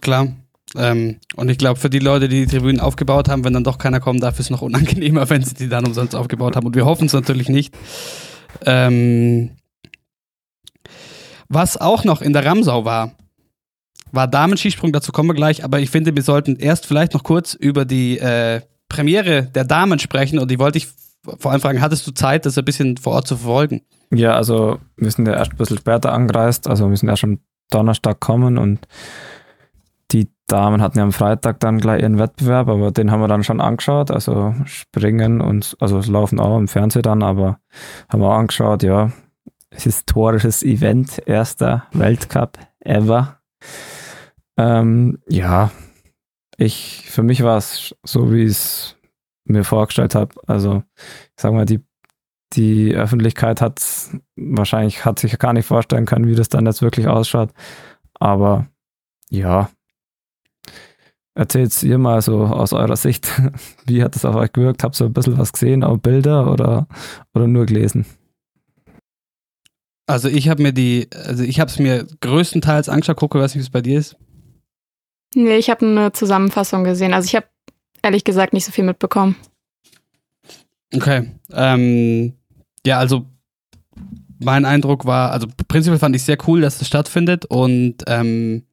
Klar. 0.00 0.28
Ähm, 0.74 1.18
und 1.36 1.50
ich 1.50 1.58
glaube, 1.58 1.78
für 1.78 1.90
die 1.90 1.98
Leute, 1.98 2.28
die 2.28 2.46
die 2.46 2.50
Tribünen 2.50 2.80
aufgebaut 2.80 3.28
haben, 3.28 3.44
wenn 3.44 3.52
dann 3.52 3.64
doch 3.64 3.78
keiner 3.78 4.00
kommen 4.00 4.20
darf, 4.20 4.38
ist 4.38 4.46
es 4.46 4.50
noch 4.50 4.62
unangenehmer, 4.62 5.28
wenn 5.30 5.42
sie 5.42 5.54
die 5.54 5.68
dann 5.68 5.84
umsonst 5.84 6.14
aufgebaut 6.14 6.56
haben. 6.56 6.66
Und 6.66 6.74
wir 6.74 6.86
hoffen 6.86 7.06
es 7.06 7.12
natürlich 7.12 7.48
nicht. 7.48 7.74
Ähm, 8.64 9.50
was 11.48 11.76
auch 11.76 12.04
noch 12.04 12.22
in 12.22 12.32
der 12.32 12.44
Ramsau 12.44 12.84
war, 12.84 13.12
war 14.12 14.28
Damenskisprung, 14.28 14.92
dazu 14.92 15.10
kommen 15.12 15.30
wir 15.30 15.34
gleich, 15.34 15.64
aber 15.64 15.80
ich 15.80 15.90
finde, 15.90 16.14
wir 16.14 16.22
sollten 16.22 16.56
erst 16.56 16.86
vielleicht 16.86 17.14
noch 17.14 17.24
kurz 17.24 17.54
über 17.54 17.84
die 17.84 18.18
äh, 18.18 18.60
Premiere 18.92 19.44
der 19.44 19.64
Damen 19.64 19.98
sprechen 19.98 20.38
und 20.38 20.50
die 20.50 20.58
wollte 20.58 20.78
ich 20.78 20.88
vor 21.24 21.52
allem 21.52 21.60
fragen, 21.60 21.80
hattest 21.80 22.06
du 22.06 22.12
Zeit, 22.12 22.46
das 22.46 22.58
ein 22.58 22.64
bisschen 22.64 22.96
vor 22.96 23.14
Ort 23.14 23.26
zu 23.26 23.36
verfolgen? 23.36 23.82
Ja, 24.12 24.34
also 24.34 24.78
wir 24.96 25.10
sind 25.10 25.26
ja 25.26 25.34
erst 25.34 25.52
ein 25.52 25.56
bisschen 25.56 25.78
später 25.78 26.12
angereist, 26.12 26.68
also 26.68 26.90
wir 26.90 26.96
sind 26.96 27.08
ja 27.08 27.16
schon 27.16 27.40
Donnerstag 27.70 28.20
kommen 28.20 28.58
und 28.58 28.86
die 30.10 30.28
Damen 30.46 30.82
hatten 30.82 30.98
ja 30.98 31.04
am 31.04 31.12
Freitag 31.12 31.60
dann 31.60 31.78
gleich 31.78 32.02
ihren 32.02 32.18
Wettbewerb, 32.18 32.68
aber 32.68 32.90
den 32.90 33.10
haben 33.10 33.20
wir 33.20 33.28
dann 33.28 33.44
schon 33.44 33.60
angeschaut, 33.62 34.10
also 34.10 34.54
springen 34.66 35.40
und 35.40 35.74
also 35.80 35.98
es 35.98 36.08
laufen 36.08 36.38
auch 36.38 36.58
im 36.58 36.68
Fernsehen 36.68 37.02
dann, 37.02 37.22
aber 37.22 37.58
haben 38.10 38.20
wir 38.20 38.28
auch 38.28 38.38
angeschaut, 38.38 38.82
ja, 38.82 39.10
historisches 39.70 40.62
Event, 40.62 41.22
erster 41.24 41.84
Weltcup 41.92 42.58
ever. 42.80 43.38
Ähm, 44.58 45.18
ja, 45.28 45.70
ich, 46.56 47.04
für 47.06 47.22
mich 47.22 47.42
war 47.42 47.58
es 47.58 47.94
so, 48.02 48.32
wie 48.32 48.42
ich 48.42 48.50
es 48.50 48.96
mir 49.44 49.64
vorgestellt 49.64 50.14
habe. 50.14 50.34
Also, 50.46 50.82
ich 50.96 51.40
sag 51.40 51.52
mal, 51.52 51.66
die, 51.66 51.80
die 52.54 52.94
Öffentlichkeit 52.94 53.60
hat 53.60 53.82
wahrscheinlich 54.36 55.04
hat 55.04 55.18
sich 55.18 55.38
gar 55.38 55.52
nicht 55.52 55.66
vorstellen 55.66 56.06
können, 56.06 56.26
wie 56.26 56.34
das 56.34 56.48
dann 56.48 56.66
jetzt 56.66 56.82
wirklich 56.82 57.08
ausschaut. 57.08 57.50
Aber 58.14 58.66
ja, 59.30 59.70
erzählt 61.34 61.82
ihr 61.82 61.98
mal 61.98 62.20
so 62.22 62.44
aus 62.44 62.72
eurer 62.72 62.96
Sicht, 62.96 63.28
wie 63.86 64.02
hat 64.02 64.14
das 64.14 64.24
auf 64.24 64.36
euch 64.36 64.52
gewirkt? 64.52 64.84
Habt 64.84 65.00
ihr 65.00 65.06
ein 65.06 65.12
bisschen 65.12 65.38
was 65.38 65.52
gesehen, 65.52 65.84
auch 65.84 65.96
Bilder 65.98 66.50
oder, 66.50 66.86
oder 67.34 67.46
nur 67.46 67.66
gelesen? 67.66 68.06
Also 70.06 70.28
ich 70.28 70.48
habe 70.48 70.62
mir 70.62 70.72
die, 70.72 71.08
also 71.14 71.42
ich 71.42 71.60
habe 71.60 71.70
es 71.70 71.78
mir 71.78 72.06
größtenteils 72.20 72.88
angeschaut, 72.88 73.16
gucke, 73.16 73.40
was 73.40 73.54
es 73.54 73.70
bei 73.70 73.80
dir 73.80 73.98
ist. 73.98 74.16
Nee, 75.34 75.56
ich 75.56 75.70
habe 75.70 75.86
eine 75.86 76.12
Zusammenfassung 76.12 76.84
gesehen. 76.84 77.14
Also 77.14 77.26
ich 77.26 77.36
habe 77.36 77.46
ehrlich 78.02 78.24
gesagt 78.24 78.52
nicht 78.52 78.64
so 78.64 78.72
viel 78.72 78.84
mitbekommen. 78.84 79.36
Okay. 80.94 81.30
Ähm, 81.52 82.34
ja, 82.84 82.98
also 82.98 83.26
mein 84.38 84.64
Eindruck 84.64 85.06
war, 85.06 85.30
also 85.30 85.46
prinzipiell 85.68 85.98
fand 85.98 86.16
ich 86.16 86.24
sehr 86.24 86.38
cool, 86.46 86.60
dass 86.60 86.78
das 86.78 86.88
stattfindet 86.88 87.44
und 87.46 88.02
ähm, 88.06 88.64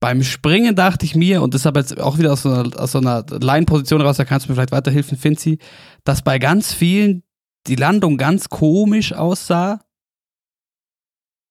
beim 0.00 0.22
Springen 0.22 0.76
dachte 0.76 1.06
ich 1.06 1.14
mir, 1.14 1.40
und 1.40 1.54
das 1.54 1.64
habe 1.64 1.80
jetzt 1.80 1.98
auch 1.98 2.18
wieder 2.18 2.32
aus 2.32 2.42
so 2.42 2.50
einer, 2.50 2.78
aus 2.78 2.92
so 2.92 2.98
einer 2.98 3.24
Line-Position 3.24 4.02
raus, 4.02 4.18
da 4.18 4.26
kannst 4.26 4.46
du 4.46 4.50
mir 4.50 4.56
vielleicht 4.56 4.72
weiterhelfen, 4.72 5.16
Finzi, 5.16 5.58
dass 6.04 6.20
bei 6.20 6.38
ganz 6.38 6.74
vielen 6.74 7.22
die 7.66 7.76
Landung 7.76 8.18
ganz 8.18 8.50
komisch 8.50 9.14
aussah. 9.14 9.80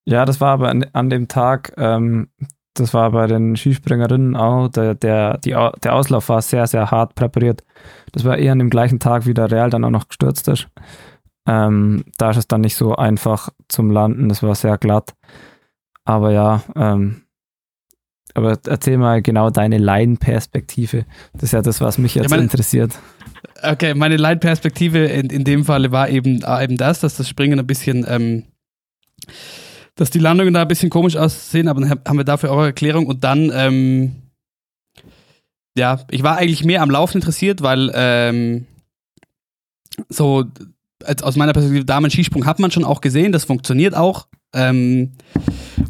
Ja, 0.06 0.26
das 0.26 0.40
war 0.40 0.52
aber 0.52 0.70
an, 0.70 0.86
an 0.94 1.10
dem 1.10 1.28
Tag, 1.28 1.74
ähm, 1.78 2.30
das 2.74 2.94
war 2.94 3.12
bei 3.12 3.28
den 3.28 3.56
Skispringerinnen 3.56 4.36
auch, 4.36 4.68
der, 4.68 4.96
der, 4.96 5.38
die, 5.38 5.52
der 5.52 5.94
Auslauf 5.94 6.30
war 6.30 6.42
sehr, 6.42 6.66
sehr 6.68 6.90
hart 6.92 7.16
präpariert. 7.16 7.64
Das 8.12 8.26
war 8.26 8.38
eher 8.38 8.52
an 8.52 8.60
dem 8.60 8.70
gleichen 8.70 9.00
Tag, 9.00 9.26
wie 9.26 9.34
der 9.34 9.52
Real 9.52 9.70
dann 9.70 9.84
auch 9.84 9.90
noch 9.90 10.08
gestürzt 10.08 10.48
ist. 10.48 10.68
Ähm, 11.48 12.06
da 12.18 12.32
ist 12.32 12.38
es 12.38 12.48
dann 12.48 12.62
nicht 12.62 12.76
so 12.76 12.96
einfach 12.96 13.50
zum 13.68 13.92
Landen, 13.92 14.30
das 14.30 14.42
war 14.44 14.56
sehr 14.56 14.78
glatt. 14.78 15.14
Aber 16.06 16.32
ja, 16.32 16.64
ähm, 16.76 17.24
aber 18.34 18.58
erzähl 18.66 18.98
mal 18.98 19.22
genau 19.22 19.50
deine 19.50 19.78
Laienperspektive. 19.78 21.06
Das 21.34 21.44
ist 21.44 21.52
ja 21.52 21.62
das, 21.62 21.82
was 21.82 21.98
mich 21.98 22.16
jetzt 22.16 22.26
ja, 22.26 22.30
meine, 22.30 22.44
interessiert. 22.44 22.98
Okay, 23.62 23.94
meine 23.94 24.18
Laienperspektive 24.18 25.06
in, 25.06 25.28
in 25.28 25.44
dem 25.44 25.66
Falle 25.66 25.92
war 25.92 26.10
eben, 26.10 26.42
äh, 26.42 26.64
eben 26.64 26.78
das, 26.78 27.02
dass 27.02 27.18
das 27.18 27.30
Springen 27.30 27.60
ein 27.60 27.68
bisschen 27.68 28.06
ähm, 28.08 28.46
dass 29.96 30.10
die 30.10 30.20
Landungen 30.20 30.54
da 30.54 30.62
ein 30.64 30.68
bisschen 30.68 30.90
komisch 30.90 31.16
aussehen, 31.16 31.68
aber 31.68 31.82
dann 31.82 31.90
haben 31.90 32.18
wir 32.18 32.24
dafür 32.24 32.50
eure 32.50 32.68
Erklärung 32.68 33.06
und 33.06 33.24
dann, 33.24 33.52
ähm, 33.54 34.16
ja, 35.78 36.00
ich 36.10 36.24
war 36.24 36.38
eigentlich 36.38 36.64
mehr 36.64 36.82
am 36.82 36.90
Laufen 36.90 37.18
interessiert, 37.18 37.62
weil 37.62 37.92
ähm, 37.94 38.66
so 40.10 40.46
aus 41.22 41.36
meiner 41.36 41.54
Perspektive 41.54 41.86
Damen-Skisprung 41.86 42.46
hat 42.46 42.60
man 42.60 42.72
schon 42.72 42.86
auch 42.86 43.02
gesehen, 43.02 43.32
das 43.32 43.46
funktioniert 43.46 43.96
auch. 43.96 44.28
Ähm, 44.54 45.14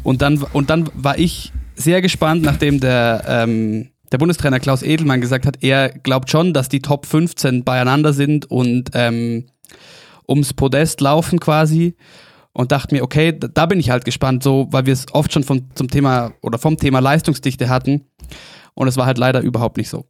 und, 0.02 0.22
dann, 0.22 0.42
und 0.52 0.70
dann 0.70 0.90
war 0.94 1.18
ich 1.18 1.52
sehr 1.76 2.02
gespannt, 2.02 2.42
nachdem 2.42 2.80
der, 2.80 3.24
ähm, 3.26 3.90
der 4.12 4.18
Bundestrainer 4.18 4.60
Klaus 4.60 4.82
Edelmann 4.82 5.20
gesagt 5.20 5.46
hat, 5.46 5.62
er 5.62 5.90
glaubt 5.90 6.30
schon, 6.30 6.52
dass 6.52 6.68
die 6.68 6.80
Top 6.80 7.06
15 7.06 7.64
beieinander 7.64 8.12
sind 8.12 8.50
und 8.50 8.90
ähm, 8.94 9.46
ums 10.28 10.52
Podest 10.54 11.00
laufen 11.00 11.40
quasi 11.40 11.96
und 12.54 12.72
dachte 12.72 12.94
mir, 12.94 13.02
okay, 13.02 13.36
da 13.38 13.66
bin 13.66 13.80
ich 13.80 13.90
halt 13.90 14.04
gespannt, 14.04 14.42
so, 14.42 14.68
weil 14.70 14.86
wir 14.86 14.92
es 14.92 15.06
oft 15.12 15.32
schon 15.32 15.42
vom, 15.42 15.74
zum 15.74 15.88
Thema 15.88 16.32
oder 16.40 16.58
vom 16.58 16.76
Thema 16.76 17.00
Leistungsdichte 17.00 17.68
hatten. 17.68 18.06
Und 18.74 18.88
es 18.88 18.96
war 18.96 19.06
halt 19.06 19.18
leider 19.18 19.40
überhaupt 19.40 19.76
nicht 19.76 19.88
so. 19.88 20.06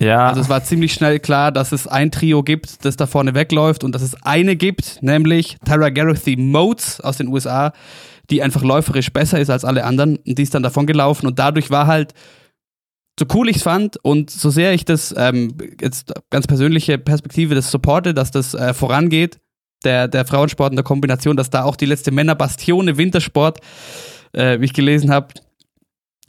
Ja. 0.00 0.28
Also 0.28 0.40
es 0.40 0.48
war 0.48 0.64
ziemlich 0.64 0.94
schnell 0.94 1.20
klar, 1.20 1.52
dass 1.52 1.70
es 1.70 1.86
ein 1.86 2.10
Trio 2.10 2.42
gibt, 2.42 2.84
das 2.84 2.96
da 2.96 3.06
vorne 3.06 3.34
wegläuft 3.34 3.84
und 3.84 3.94
dass 3.94 4.02
es 4.02 4.20
eine 4.22 4.56
gibt, 4.56 5.02
nämlich 5.02 5.58
Tara 5.64 5.90
Garothy 5.90 6.36
Motes 6.36 7.00
aus 7.00 7.18
den 7.18 7.28
USA, 7.28 7.72
die 8.30 8.42
einfach 8.42 8.62
läuferisch 8.62 9.12
besser 9.12 9.38
ist 9.38 9.50
als 9.50 9.64
alle 9.64 9.84
anderen 9.84 10.16
und 10.16 10.38
die 10.38 10.42
ist 10.42 10.54
dann 10.54 10.62
davon 10.62 10.86
gelaufen 10.86 11.26
und 11.26 11.38
dadurch 11.38 11.70
war 11.70 11.86
halt, 11.86 12.14
so 13.20 13.26
cool 13.34 13.50
ich 13.50 13.56
es 13.56 13.62
fand 13.62 13.98
und 14.02 14.30
so 14.30 14.48
sehr 14.48 14.72
ich 14.72 14.86
das 14.86 15.14
ähm, 15.16 15.54
jetzt 15.80 16.14
ganz 16.30 16.46
persönliche 16.46 16.96
Perspektive 16.96 17.54
das 17.54 17.70
supporte, 17.70 18.14
dass 18.14 18.30
das 18.30 18.54
äh, 18.54 18.72
vorangeht, 18.72 19.38
der, 19.84 20.08
der 20.08 20.24
Frauensport 20.24 20.72
in 20.72 20.76
der 20.76 20.84
Kombination, 20.84 21.36
dass 21.36 21.50
da 21.50 21.64
auch 21.64 21.76
die 21.76 21.86
letzte 21.86 22.10
Männerbastione 22.10 22.96
Wintersport, 22.96 23.60
äh, 24.32 24.60
wie 24.60 24.66
ich 24.66 24.72
gelesen 24.72 25.10
habe, 25.10 25.28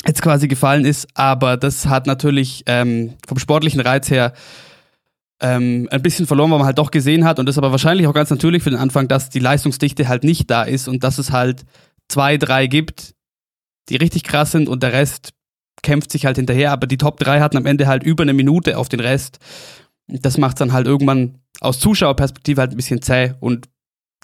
jetzt 0.06 0.22
quasi 0.22 0.48
gefallen 0.48 0.86
ist. 0.86 1.08
Aber 1.14 1.58
das 1.58 1.86
hat 1.88 2.08
natürlich 2.08 2.64
ähm, 2.66 3.14
vom 3.28 3.40
sportlichen 3.40 3.82
Reiz 3.82 4.10
her 4.10 4.34
ähm, 5.42 5.88
ein 5.92 6.02
bisschen 6.02 6.28
verloren, 6.28 6.52
weil 6.52 6.60
man 6.60 6.68
halt 6.68 6.78
doch 6.78 6.92
gesehen 6.92 7.26
hat. 7.26 7.40
Und 7.40 7.46
das 7.46 7.54
ist 7.54 7.58
aber 7.58 7.72
wahrscheinlich 7.72 8.08
auch 8.08 8.14
ganz 8.14 8.30
natürlich 8.30 8.64
für 8.64 8.70
den 8.70 8.80
Anfang, 8.80 9.08
dass 9.08 9.30
die 9.30 9.40
Leistungsdichte 9.40 10.08
halt 10.08 10.24
nicht 10.24 10.50
da 10.50 10.64
ist 10.64 10.88
und 10.88 11.04
dass 11.04 11.18
es 11.18 11.32
halt 11.32 11.64
zwei, 12.08 12.38
drei 12.38 12.68
gibt, 12.68 13.14
die 13.90 13.98
richtig 13.98 14.24
krass 14.24 14.52
sind 14.52 14.70
und 14.70 14.84
der 14.84 14.94
Rest 14.94 15.34
kämpft 15.82 16.12
sich 16.12 16.26
halt 16.26 16.38
hinterher. 16.38 16.72
Aber 16.72 16.88
die 16.88 16.98
Top 16.98 17.20
3 17.20 17.42
hatten 17.42 17.58
am 17.58 17.66
Ende 17.66 17.88
halt 17.88 18.04
über 18.04 18.24
eine 18.24 18.34
Minute 18.34 18.78
auf 18.78 18.90
den 18.90 19.02
Rest. 19.02 19.40
Das 20.08 20.38
macht 20.38 20.60
dann 20.60 20.74
halt 20.74 20.88
irgendwann 20.88 21.40
aus 21.60 21.80
Zuschauerperspektive 21.80 22.62
halt 22.62 22.72
ein 22.72 22.78
bisschen 22.78 23.02
zäh 23.02 23.34
und 23.40 23.70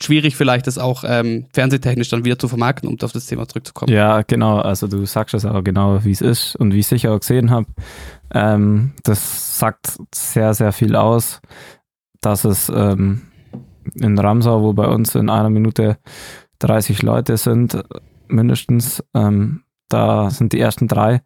schwierig 0.01 0.35
vielleicht 0.35 0.67
das 0.67 0.77
auch 0.77 1.03
ähm, 1.05 1.47
fernsehtechnisch 1.53 2.09
dann 2.09 2.25
wieder 2.25 2.39
zu 2.39 2.47
vermarkten, 2.47 2.89
um 2.89 2.97
auf 3.01 3.11
das 3.11 3.25
Thema 3.25 3.47
zurückzukommen. 3.47 3.91
Ja, 3.91 4.21
genau. 4.21 4.59
Also 4.59 4.87
du 4.87 5.05
sagst 5.05 5.33
es 5.33 5.45
auch 5.45 5.63
genau, 5.63 6.03
wie 6.03 6.11
es 6.11 6.21
ist 6.21 6.55
und 6.55 6.73
wie 6.73 6.79
ich 6.79 6.85
es 6.85 6.89
sicher 6.89 7.13
auch 7.13 7.19
gesehen 7.19 7.51
habe. 7.51 7.67
Ähm, 8.33 8.93
das 9.03 9.59
sagt 9.59 9.97
sehr, 10.13 10.53
sehr 10.53 10.71
viel 10.71 10.95
aus, 10.95 11.41
dass 12.21 12.45
es 12.45 12.69
ähm, 12.73 13.23
in 13.95 14.17
Ramsau, 14.17 14.61
wo 14.61 14.73
bei 14.73 14.87
uns 14.87 15.15
in 15.15 15.29
einer 15.29 15.49
Minute 15.49 15.97
30 16.59 17.01
Leute 17.01 17.37
sind, 17.37 17.81
mindestens, 18.27 19.03
ähm, 19.13 19.63
da 19.89 20.29
sind 20.29 20.53
die 20.53 20.59
ersten 20.59 20.87
drei. 20.87 21.21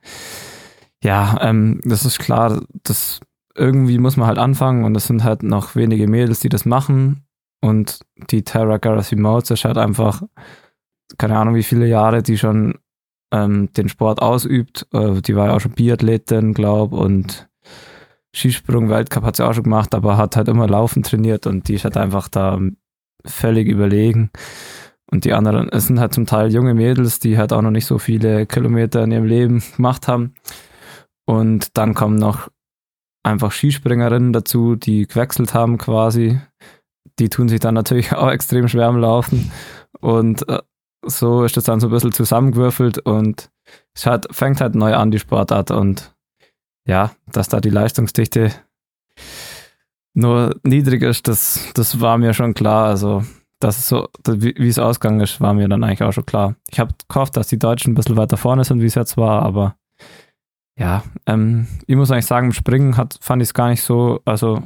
Ja, 1.04 1.38
ähm, 1.42 1.82
das 1.84 2.06
ist 2.06 2.20
klar, 2.20 2.62
das 2.84 3.20
irgendwie 3.56 4.00
muss 4.00 4.18
man 4.18 4.28
halt 4.28 4.38
anfangen 4.38 4.84
und 4.84 4.96
es 4.96 5.08
sind 5.08 5.24
halt 5.24 5.44
noch 5.44 5.76
wenige 5.76 6.08
Mädels, 6.08 6.40
die 6.40 6.50
das 6.50 6.66
machen. 6.66 7.26
Und 7.62 8.00
die 8.32 8.44
Tara 8.44 8.78
Garasimaux 8.78 9.50
ist 9.52 9.66
halt 9.66 9.78
einfach, 9.78 10.22
keine 11.18 11.38
Ahnung, 11.38 11.56
wie 11.56 11.64
viele 11.64 11.88
Jahre 11.88 12.24
die 12.24 12.38
schon 12.38 12.80
ähm, 13.32 13.72
den 13.74 13.90
Sport 13.90 14.22
ausübt. 14.22 14.88
Äh, 14.94 15.22
die 15.22 15.36
war 15.36 15.48
ja 15.48 15.56
auch 15.56 15.62
schon 15.62 15.72
Biathletin, 15.72 16.54
glaube 16.54 16.96
und 16.96 17.48
Skisprung, 18.36 18.90
Weltcup 18.90 19.24
hat 19.24 19.36
sie 19.36 19.46
auch 19.46 19.54
schon 19.54 19.64
gemacht, 19.64 19.94
aber 19.94 20.18
hat 20.18 20.36
halt 20.36 20.48
immer 20.48 20.68
Laufen 20.68 21.04
trainiert 21.04 21.46
und 21.46 21.68
die 21.68 21.76
ist 21.76 21.84
halt 21.84 21.98
einfach 21.98 22.28
da 22.28 22.60
völlig 23.26 23.68
überlegen. 23.68 24.32
Und 25.12 25.26
die 25.26 25.34
anderen, 25.34 25.70
es 25.70 25.86
sind 25.88 26.00
halt 26.00 26.14
zum 26.14 26.26
Teil 26.26 26.52
junge 26.52 26.74
Mädels, 26.74 27.20
die 27.20 27.38
halt 27.38 27.54
auch 27.54 27.62
noch 27.62 27.72
nicht 27.72 27.86
so 27.86 28.00
viele 28.00 28.48
Kilometer 28.48 29.04
in 29.04 29.12
ihrem 29.12 29.26
Leben 29.26 29.64
gemacht 29.76 30.08
haben. 30.08 30.34
Und 31.26 31.78
dann 31.78 31.94
kommen 31.94 32.16
noch 32.16 32.50
einfach 33.24 33.52
Skispringerinnen 33.52 34.34
dazu, 34.34 34.76
die 34.76 35.08
gewechselt 35.08 35.54
haben 35.54 35.78
quasi. 35.78 36.40
Die 37.20 37.30
tun 37.30 37.50
sich 37.50 37.60
dann 37.60 37.74
natürlich 37.74 38.14
auch 38.14 38.30
extrem 38.30 38.68
schwer 38.68 38.88
am 38.88 38.98
Laufen. 38.98 39.52
Und 40.00 40.48
äh, 40.50 40.62
so 41.06 41.44
ist 41.44 41.58
das 41.58 41.64
dann 41.66 41.80
so 41.80 41.88
ein 41.88 41.92
bisschen 41.92 42.12
zusammengewürfelt 42.12 43.00
und 43.00 43.50
es 43.94 44.06
hat, 44.06 44.28
fängt 44.32 44.62
halt 44.62 44.76
neu 44.76 44.96
an, 44.96 45.12
die 45.12 45.20
Sportart. 45.20 45.72
Und 45.72 46.14
ja, 46.86 47.12
dass 47.32 47.50
da 47.50 47.62
die 47.62 47.70
Leistungsdichte 47.70 48.52
nur 50.14 50.56
niedrig 50.64 51.02
ist, 51.02 51.28
das, 51.28 51.72
das 51.74 52.00
war 52.00 52.18
mir 52.18 52.34
schon 52.34 52.54
klar. 52.54 52.88
Also, 52.88 53.24
dass 53.60 53.80
es 53.80 53.88
so, 53.88 54.10
wie, 54.28 54.54
wie 54.58 54.68
es 54.68 54.80
ausgegangen 54.80 55.22
ist, 55.22 55.42
war 55.42 55.54
mir 55.54 55.68
dann 55.68 55.84
eigentlich 55.84 56.04
auch 56.04 56.12
schon 56.12 56.26
klar. 56.26 56.56
Ich 56.70 56.80
habe 56.80 56.94
gehofft, 57.08 57.38
dass 57.38 57.48
die 57.48 57.60
Deutschen 57.60 57.94
ein 57.94 57.96
bisschen 57.96 58.18
weiter 58.18 58.38
vorne 58.38 58.64
sind, 58.64 58.82
wie 58.82 58.86
es 58.86 58.96
jetzt 58.96 59.18
war, 59.18 59.42
aber 59.44 59.76
ja, 60.78 61.04
ähm, 61.28 61.68
ich 61.86 61.96
muss 61.96 62.12
eigentlich 62.12 62.26
sagen, 62.26 62.48
im 62.48 62.54
Springen 62.54 62.98
hat, 62.98 63.18
fand 63.22 63.42
ich 63.42 63.50
es 63.50 63.54
gar 63.54 63.70
nicht 63.70 63.84
so, 63.84 64.22
also 64.26 64.64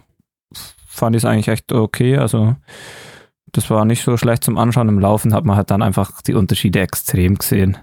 fand 0.87 1.15
ich 1.15 1.21
es 1.21 1.25
eigentlich 1.25 1.47
echt 1.47 1.71
okay. 1.71 2.17
Also 2.17 2.55
das 3.51 3.69
war 3.69 3.85
nicht 3.85 4.03
so 4.03 4.17
schlecht 4.17 4.43
zum 4.43 4.57
Anschauen. 4.57 4.89
Im 4.89 4.99
Laufen 4.99 5.33
hat 5.33 5.45
man 5.45 5.55
halt 5.55 5.71
dann 5.71 5.81
einfach 5.81 6.21
die 6.21 6.33
Unterschiede 6.33 6.79
extrem 6.79 7.35
gesehen. 7.35 7.77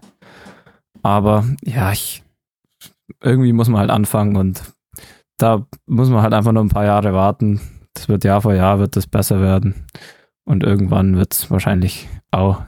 Aber 1.03 1.45
ja, 1.63 1.93
ich, 1.93 2.23
irgendwie 3.23 3.53
muss 3.53 3.69
man 3.69 3.81
halt 3.81 3.91
anfangen 3.91 4.37
und 4.37 4.63
da 5.39 5.67
muss 5.87 6.09
man 6.09 6.23
halt 6.23 6.33
einfach 6.33 6.53
nur 6.53 6.65
ein 6.65 6.71
paar 6.71 6.85
Jahre 6.85 7.13
warten. 7.13 7.61
Das 7.93 8.09
wird 8.09 8.25
Jahr 8.25 8.41
für 8.41 8.55
Jahr 8.55 8.79
wird 8.79 8.97
das 8.97 9.07
besser 9.07 9.41
werden. 9.41 9.87
Und 10.45 10.63
irgendwann 10.63 11.17
wird 11.17 11.33
es 11.33 11.51
wahrscheinlich 11.51 12.09
auch 12.31 12.63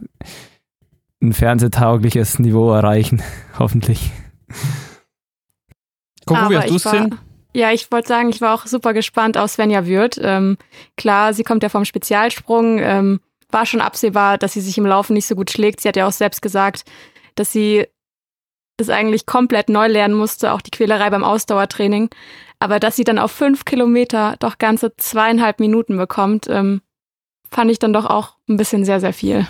ein 1.22 1.32
fernsehtaugliches 1.32 2.38
Niveau 2.38 2.72
erreichen, 2.72 3.22
hoffentlich. 3.58 4.12
Wie 6.28 6.56
hast 6.56 6.70
du 6.70 6.76
es 6.76 6.82
denn? 6.82 7.18
Ja, 7.54 7.72
ich 7.72 7.90
wollte 7.90 8.08
sagen, 8.08 8.28
ich 8.28 8.40
war 8.40 8.54
auch 8.54 8.66
super 8.66 8.92
gespannt 8.92 9.38
auf 9.38 9.50
Svenja 9.50 9.86
Würth. 9.86 10.20
Ähm, 10.22 10.58
klar, 10.96 11.32
sie 11.32 11.42
kommt 11.42 11.62
ja 11.62 11.70
vom 11.70 11.86
Spezialsprung. 11.86 12.78
Ähm, 12.80 13.20
war 13.50 13.64
schon 13.64 13.80
absehbar, 13.80 14.36
dass 14.36 14.52
sie 14.52 14.60
sich 14.60 14.76
im 14.76 14.86
Laufen 14.86 15.14
nicht 15.14 15.26
so 15.26 15.34
gut 15.34 15.50
schlägt. 15.50 15.80
Sie 15.80 15.88
hat 15.88 15.96
ja 15.96 16.06
auch 16.06 16.12
selbst 16.12 16.42
gesagt, 16.42 16.84
dass 17.34 17.52
sie 17.52 17.86
das 18.76 18.90
eigentlich 18.90 19.24
komplett 19.24 19.68
neu 19.68 19.86
lernen 19.86 20.14
musste, 20.14 20.52
auch 20.52 20.60
die 20.60 20.70
Quälerei 20.70 21.08
beim 21.08 21.24
Ausdauertraining. 21.24 22.10
Aber 22.58 22.80
dass 22.80 22.96
sie 22.96 23.04
dann 23.04 23.18
auf 23.18 23.32
fünf 23.32 23.64
Kilometer 23.64 24.36
doch 24.38 24.58
ganze 24.58 24.94
zweieinhalb 24.96 25.60
Minuten 25.60 25.96
bekommt, 25.96 26.46
ähm, 26.48 26.82
fand 27.50 27.70
ich 27.70 27.78
dann 27.78 27.92
doch 27.92 28.06
auch 28.06 28.34
ein 28.48 28.56
bisschen 28.56 28.84
sehr, 28.84 29.00
sehr 29.00 29.12
viel. 29.12 29.46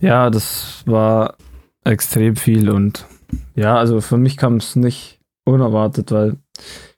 Ja, 0.00 0.30
das 0.30 0.82
war 0.86 1.36
extrem 1.84 2.36
viel 2.36 2.70
und 2.70 3.06
ja, 3.54 3.76
also 3.76 4.00
für 4.00 4.16
mich 4.16 4.36
kam 4.36 4.56
es 4.56 4.76
nicht 4.76 5.17
unerwartet, 5.48 6.12
weil 6.12 6.36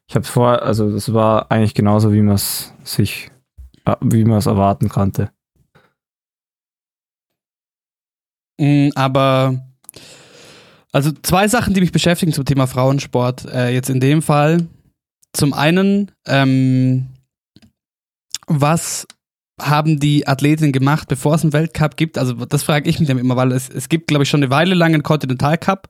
ich 0.07 0.15
habe 0.15 0.25
vor, 0.25 0.61
also 0.61 0.89
es 0.89 1.13
war 1.13 1.51
eigentlich 1.51 1.73
genauso, 1.73 2.11
wie 2.11 2.21
man 2.21 2.35
es 2.35 2.73
sich, 2.83 3.31
äh, 3.85 3.95
wie 4.01 4.25
man 4.25 4.37
es 4.37 4.45
erwarten 4.45 4.89
konnte. 4.89 5.31
Mm, 8.59 8.89
aber 8.95 9.65
also 10.91 11.11
zwei 11.23 11.47
Sachen, 11.47 11.73
die 11.73 11.81
mich 11.81 11.91
beschäftigen 11.93 12.33
zum 12.33 12.45
Thema 12.45 12.67
Frauensport. 12.67 13.45
Äh, 13.45 13.69
jetzt 13.69 13.89
in 13.89 13.99
dem 13.99 14.21
Fall. 14.21 14.67
Zum 15.33 15.53
einen, 15.53 16.11
ähm, 16.27 17.07
was 18.47 19.07
haben 19.61 19.99
die 19.99 20.27
Athletinnen 20.27 20.73
gemacht, 20.73 21.07
bevor 21.07 21.35
es 21.35 21.43
einen 21.43 21.53
Weltcup 21.53 21.95
gibt? 21.95 22.17
Also 22.17 22.33
das 22.33 22.63
frage 22.63 22.89
ich 22.89 22.99
mich 22.99 23.07
dann 23.07 23.17
immer, 23.17 23.37
weil 23.37 23.53
es, 23.53 23.69
es 23.69 23.87
gibt, 23.87 24.07
glaube 24.07 24.23
ich, 24.23 24.29
schon 24.29 24.43
eine 24.43 24.51
Weile 24.51 24.75
lang 24.75 24.93
einen 24.93 25.03
Continental 25.03 25.57
Cup. 25.57 25.87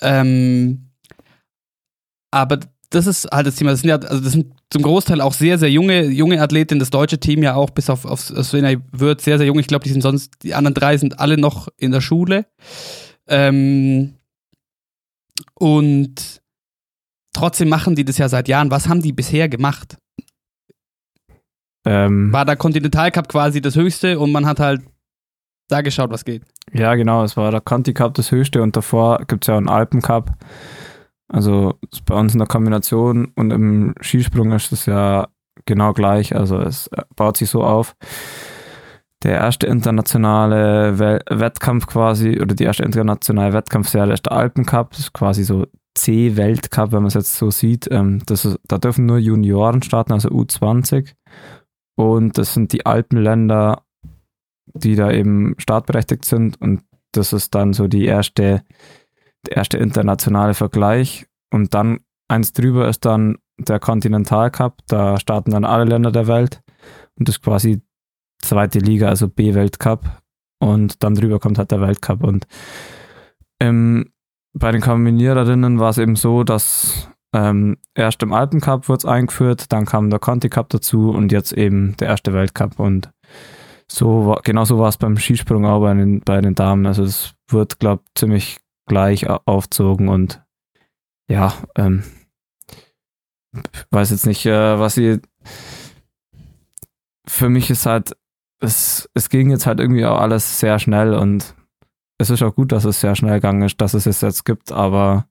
Ähm, 0.00 0.89
aber 2.30 2.60
das 2.90 3.06
ist 3.06 3.28
halt 3.30 3.46
das 3.46 3.56
Thema. 3.56 3.70
Das 3.70 3.80
sind 3.80 3.90
ja, 3.90 3.96
also 3.96 4.22
das 4.22 4.32
sind 4.32 4.52
zum 4.70 4.82
Großteil 4.82 5.20
auch 5.20 5.32
sehr, 5.32 5.58
sehr 5.58 5.70
junge, 5.70 6.06
junge 6.06 6.40
Athletinnen. 6.42 6.80
Das 6.80 6.90
deutsche 6.90 7.18
Team 7.18 7.42
ja 7.42 7.54
auch, 7.54 7.70
bis 7.70 7.88
auf, 7.88 8.04
auf 8.04 8.20
Svenja 8.20 8.78
wird 8.92 9.20
sehr, 9.20 9.38
sehr 9.38 9.46
jung. 9.46 9.58
Ich 9.58 9.68
glaube, 9.68 9.84
die 9.84 9.90
sind 9.90 10.02
sonst, 10.02 10.42
die 10.42 10.54
anderen 10.54 10.74
drei 10.74 10.96
sind 10.96 11.20
alle 11.20 11.38
noch 11.38 11.68
in 11.76 11.92
der 11.92 12.00
Schule. 12.00 12.46
Ähm, 13.28 14.14
und 15.54 16.40
trotzdem 17.32 17.68
machen 17.68 17.94
die 17.94 18.04
das 18.04 18.18
ja 18.18 18.28
seit 18.28 18.48
Jahren. 18.48 18.70
Was 18.70 18.88
haben 18.88 19.02
die 19.02 19.12
bisher 19.12 19.48
gemacht? 19.48 19.96
Ähm, 21.84 22.32
war 22.32 22.44
der 22.44 22.56
Continental 22.56 23.10
Cup 23.10 23.28
quasi 23.28 23.60
das 23.60 23.76
höchste 23.76 24.18
und 24.18 24.32
man 24.32 24.46
hat 24.46 24.60
halt 24.60 24.82
da 25.68 25.80
geschaut, 25.80 26.10
was 26.10 26.24
geht. 26.24 26.42
Ja, 26.72 26.94
genau, 26.94 27.24
es 27.24 27.36
war 27.36 27.50
der 27.50 27.60
Conti 27.60 27.94
Cup 27.94 28.14
das 28.14 28.30
höchste 28.30 28.62
und 28.62 28.76
davor 28.76 29.24
gibt 29.26 29.44
es 29.44 29.48
ja 29.48 29.56
einen 29.56 29.68
Alpen 29.68 30.02
Cup. 30.02 30.36
Also 31.32 31.74
bei 32.06 32.16
uns 32.16 32.32
in 32.32 32.40
der 32.40 32.48
Kombination 32.48 33.32
und 33.36 33.52
im 33.52 33.94
Skisprung 34.00 34.50
ist 34.52 34.72
es 34.72 34.86
ja 34.86 35.28
genau 35.64 35.92
gleich. 35.92 36.34
Also 36.34 36.58
es 36.58 36.90
baut 37.14 37.36
sich 37.36 37.48
so 37.48 37.62
auf. 37.62 37.94
Der 39.22 39.32
erste 39.32 39.66
internationale 39.66 40.98
Wettkampf 40.98 41.86
quasi, 41.86 42.40
oder 42.40 42.54
die 42.54 42.64
erste 42.64 42.82
internationale 42.82 43.52
Wettkampfserie 43.52 44.14
ist 44.14 44.26
der 44.26 44.32
Alpen 44.32 44.66
Cup. 44.66 44.90
Das 44.90 45.00
ist 45.00 45.12
quasi 45.12 45.44
so 45.44 45.66
C-Weltcup, 45.94 46.92
wenn 46.92 47.02
man 47.02 47.08
es 47.08 47.14
jetzt 47.14 47.36
so 47.36 47.50
sieht. 47.50 47.86
Ähm, 47.90 48.22
das 48.26 48.44
ist, 48.44 48.58
da 48.66 48.78
dürfen 48.78 49.06
nur 49.06 49.18
Junioren 49.18 49.82
starten, 49.82 50.12
also 50.12 50.30
U20. 50.30 51.12
Und 51.96 52.38
das 52.38 52.54
sind 52.54 52.72
die 52.72 52.86
Alpenländer, 52.86 53.82
die 54.72 54.96
da 54.96 55.12
eben 55.12 55.54
startberechtigt 55.58 56.24
sind. 56.24 56.60
Und 56.60 56.82
das 57.12 57.32
ist 57.32 57.54
dann 57.54 57.72
so 57.72 57.88
die 57.88 58.06
erste 58.06 58.62
der 59.46 59.56
erste 59.56 59.78
internationale 59.78 60.54
Vergleich. 60.54 61.26
Und 61.52 61.74
dann 61.74 62.00
eins 62.28 62.52
drüber 62.52 62.88
ist 62.88 63.04
dann 63.04 63.38
der 63.58 63.80
Continental 63.80 64.50
Cup. 64.50 64.78
Da 64.86 65.18
starten 65.18 65.50
dann 65.50 65.64
alle 65.64 65.84
Länder 65.84 66.12
der 66.12 66.26
Welt. 66.26 66.62
Und 67.18 67.28
das 67.28 67.36
ist 67.36 67.42
quasi 67.42 67.82
zweite 68.40 68.78
Liga, 68.78 69.08
also 69.08 69.28
B-Weltcup. 69.28 70.04
Und 70.62 71.02
dann 71.02 71.14
drüber 71.14 71.38
kommt 71.38 71.58
halt 71.58 71.70
der 71.70 71.80
Weltcup. 71.80 72.22
Und 72.22 72.46
ähm, 73.60 74.12
bei 74.52 74.72
den 74.72 74.80
Kombiniererinnen 74.80 75.78
war 75.78 75.90
es 75.90 75.98
eben 75.98 76.16
so, 76.16 76.44
dass 76.44 77.08
ähm, 77.32 77.76
erst 77.94 78.22
im 78.22 78.32
Alpencup 78.32 78.88
wurde 78.88 78.98
es 78.98 79.04
eingeführt, 79.04 79.72
dann 79.72 79.86
kam 79.86 80.10
der 80.10 80.18
Conti 80.18 80.48
Cup 80.48 80.68
dazu 80.70 81.10
und 81.10 81.30
jetzt 81.30 81.52
eben 81.52 81.96
der 81.98 82.08
erste 82.08 82.32
Weltcup. 82.32 82.78
Und 82.80 83.10
so 83.86 84.26
war, 84.26 84.40
genauso 84.42 84.78
war 84.78 84.88
es 84.88 84.96
beim 84.96 85.16
Skisprung 85.16 85.64
auch 85.64 85.80
bei 85.80 85.94
den, 85.94 86.20
bei 86.20 86.40
den 86.40 86.54
Damen. 86.54 86.86
Also 86.86 87.04
es 87.04 87.34
wird, 87.48 87.78
glaube 87.78 88.02
ich, 88.04 88.14
ziemlich 88.14 88.56
gleich 88.90 89.28
aufzogen 89.28 90.08
und 90.08 90.42
ja, 91.30 91.54
ähm, 91.76 92.02
weiß 93.90 94.10
jetzt 94.10 94.26
nicht, 94.26 94.44
äh, 94.46 94.78
was 94.78 94.94
sie. 94.94 95.20
Für 97.26 97.48
mich 97.48 97.70
ist 97.70 97.86
halt, 97.86 98.16
es, 98.60 99.08
es 99.14 99.28
ging 99.28 99.50
jetzt 99.50 99.66
halt 99.66 99.78
irgendwie 99.78 100.04
auch 100.04 100.18
alles 100.18 100.58
sehr 100.58 100.80
schnell 100.80 101.14
und 101.14 101.54
es 102.18 102.30
ist 102.30 102.42
auch 102.42 102.54
gut, 102.54 102.72
dass 102.72 102.84
es 102.84 103.00
sehr 103.00 103.14
schnell 103.14 103.34
gegangen 103.34 103.62
ist, 103.62 103.80
dass 103.80 103.94
es 103.94 104.06
es 104.06 104.20
jetzt 104.20 104.44
gibt, 104.44 104.72
aber 104.72 105.28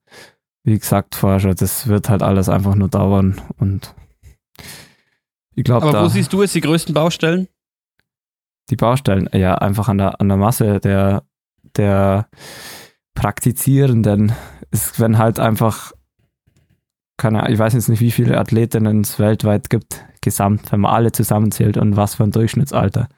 wie 0.63 0.79
gesagt, 0.79 1.15
vorher 1.15 1.53
das 1.53 1.87
wird 1.87 2.09
halt 2.09 2.23
alles 2.23 2.47
einfach 2.47 2.75
nur 2.75 2.87
dauern 2.87 3.41
und 3.57 3.93
ich 5.53 5.65
glaube. 5.65 5.87
Aber 5.87 6.03
wo 6.03 6.07
siehst 6.07 6.31
du 6.31 6.41
jetzt 6.41 6.55
die 6.55 6.61
größten 6.61 6.93
Baustellen? 6.93 7.49
Die 8.69 8.77
Baustellen, 8.77 9.29
ja, 9.33 9.55
einfach 9.55 9.89
an 9.89 9.97
der, 9.97 10.21
an 10.21 10.29
der 10.29 10.37
Masse 10.37 10.79
der, 10.79 11.23
der 11.75 12.29
Praktizierenden. 13.19 14.31
Es 14.71 14.97
wenn 14.97 15.17
halt 15.17 15.41
einfach, 15.41 15.91
keine, 17.17 17.51
ich 17.51 17.59
weiß 17.59 17.73
jetzt 17.73 17.89
nicht, 17.89 17.99
wie 17.99 18.11
viele 18.11 18.37
Athletinnen 18.37 19.01
es 19.01 19.19
weltweit 19.19 19.69
gibt, 19.69 20.05
gesamt, 20.21 20.71
wenn 20.71 20.79
man 20.79 20.93
alle 20.93 21.11
zusammenzählt 21.11 21.75
und 21.75 21.97
was 21.97 22.15
für 22.15 22.23
ein 22.23 22.31
Durchschnittsalter. 22.31 23.09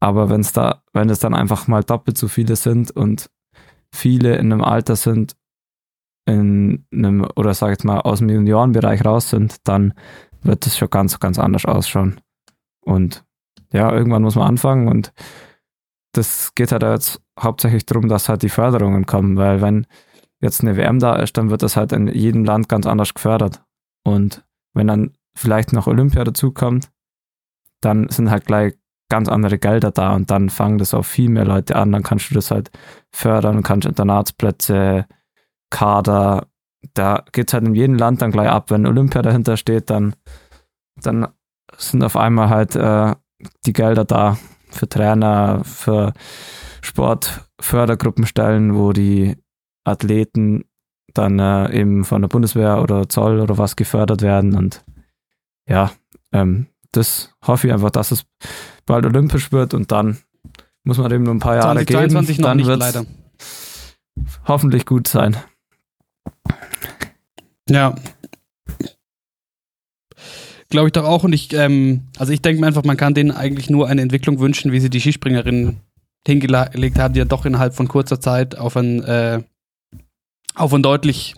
Aber 0.00 0.30
wenn 0.30 0.40
es 0.40 0.52
da, 0.52 0.82
wenn 0.92 1.10
es 1.10 1.20
dann 1.20 1.32
einfach 1.32 1.68
mal 1.68 1.84
doppelt 1.84 2.18
so 2.18 2.26
viele 2.26 2.56
sind 2.56 2.90
und 2.90 3.30
viele 3.92 4.34
in 4.34 4.52
einem 4.52 4.64
Alter 4.64 4.96
sind, 4.96 5.36
in 6.26 6.84
einem, 6.92 7.24
oder 7.36 7.54
sag 7.54 7.68
ich 7.68 7.74
jetzt 7.74 7.84
mal, 7.84 8.00
aus 8.00 8.18
dem 8.18 8.30
Juniorenbereich 8.30 9.04
raus 9.04 9.30
sind, 9.30 9.58
dann 9.68 9.94
wird 10.42 10.66
es 10.66 10.76
schon 10.76 10.90
ganz, 10.90 11.20
ganz 11.20 11.38
anders 11.38 11.66
ausschauen. 11.66 12.20
Und 12.80 13.24
ja, 13.72 13.92
irgendwann 13.92 14.22
muss 14.22 14.34
man 14.34 14.48
anfangen 14.48 14.88
und 14.88 15.12
das 16.16 16.54
geht 16.54 16.72
halt 16.72 16.82
jetzt 16.82 17.20
hauptsächlich 17.38 17.86
darum, 17.86 18.08
dass 18.08 18.28
halt 18.28 18.42
die 18.42 18.48
Förderungen 18.48 19.06
kommen, 19.06 19.36
weil 19.36 19.60
wenn 19.60 19.86
jetzt 20.40 20.62
eine 20.62 20.76
WM 20.76 20.98
da 20.98 21.16
ist, 21.16 21.36
dann 21.36 21.50
wird 21.50 21.62
das 21.62 21.76
halt 21.76 21.92
in 21.92 22.06
jedem 22.08 22.44
Land 22.44 22.68
ganz 22.68 22.86
anders 22.86 23.14
gefördert. 23.14 23.62
Und 24.04 24.44
wenn 24.74 24.86
dann 24.86 25.12
vielleicht 25.36 25.72
noch 25.72 25.86
Olympia 25.86 26.24
dazukommt, 26.24 26.90
dann 27.80 28.08
sind 28.08 28.30
halt 28.30 28.46
gleich 28.46 28.74
ganz 29.10 29.28
andere 29.28 29.58
Gelder 29.58 29.90
da 29.90 30.14
und 30.14 30.30
dann 30.30 30.50
fangen 30.50 30.78
das 30.78 30.94
auch 30.94 31.04
viel 31.04 31.28
mehr 31.28 31.44
Leute 31.44 31.76
an, 31.76 31.92
dann 31.92 32.02
kannst 32.02 32.30
du 32.30 32.34
das 32.34 32.50
halt 32.50 32.70
fördern, 33.12 33.62
kannst 33.62 33.86
Internatsplätze, 33.86 35.06
Kader, 35.70 36.46
da 36.94 37.24
geht 37.32 37.48
es 37.48 37.54
halt 37.54 37.64
in 37.64 37.74
jedem 37.74 37.96
Land 37.96 38.22
dann 38.22 38.30
gleich 38.30 38.48
ab. 38.48 38.70
Wenn 38.70 38.86
Olympia 38.86 39.22
dahinter 39.22 39.56
steht, 39.56 39.90
dann, 39.90 40.14
dann 41.00 41.28
sind 41.76 42.04
auf 42.04 42.16
einmal 42.16 42.48
halt 42.48 42.76
äh, 42.76 43.14
die 43.66 43.72
Gelder 43.72 44.04
da 44.04 44.38
für 44.74 44.88
Trainer, 44.88 45.62
für 45.64 46.12
Sportfördergruppen 46.82 48.26
wo 48.74 48.92
die 48.92 49.36
Athleten 49.84 50.64
dann 51.14 51.38
äh, 51.38 51.72
eben 51.72 52.04
von 52.04 52.22
der 52.22 52.28
Bundeswehr 52.28 52.82
oder 52.82 53.08
Zoll 53.08 53.40
oder 53.40 53.56
was 53.56 53.76
gefördert 53.76 54.22
werden. 54.22 54.56
Und 54.56 54.84
ja, 55.68 55.92
ähm, 56.32 56.66
das 56.92 57.34
hoffe 57.46 57.68
ich 57.68 57.72
einfach, 57.72 57.90
dass 57.90 58.10
es 58.10 58.26
bald 58.86 59.06
olympisch 59.06 59.52
wird 59.52 59.74
und 59.74 59.92
dann 59.92 60.18
muss 60.82 60.98
man 60.98 61.10
eben 61.12 61.24
nur 61.24 61.34
ein 61.34 61.40
paar 61.40 61.56
Jahre 61.56 61.84
2022 61.86 62.36
geben. 62.36 62.46
Dann 62.46 62.66
wird 62.66 62.82
es 62.82 64.40
hoffentlich 64.46 64.86
gut 64.86 65.08
sein. 65.08 65.36
Ja. 67.68 67.94
Glaube 70.70 70.88
ich 70.88 70.92
doch 70.92 71.04
auch. 71.04 71.24
Und 71.24 71.32
ich, 71.32 71.52
ähm, 71.52 72.02
also 72.18 72.32
ich 72.32 72.42
denke 72.42 72.60
mir 72.60 72.66
einfach, 72.66 72.84
man 72.84 72.96
kann 72.96 73.14
denen 73.14 73.30
eigentlich 73.30 73.70
nur 73.70 73.88
eine 73.88 74.02
Entwicklung 74.02 74.40
wünschen, 74.40 74.72
wie 74.72 74.80
sie 74.80 74.90
die 74.90 75.00
Skispringerinnen 75.00 75.80
hingelegt 76.26 76.98
haben, 76.98 77.14
die 77.14 77.18
ja 77.18 77.24
doch 77.24 77.44
innerhalb 77.44 77.74
von 77.74 77.88
kurzer 77.88 78.20
Zeit 78.20 78.56
auf 78.56 78.76
ein, 78.76 79.02
äh, 79.04 79.42
auf 80.54 80.72
ein 80.72 80.82
deutlich 80.82 81.34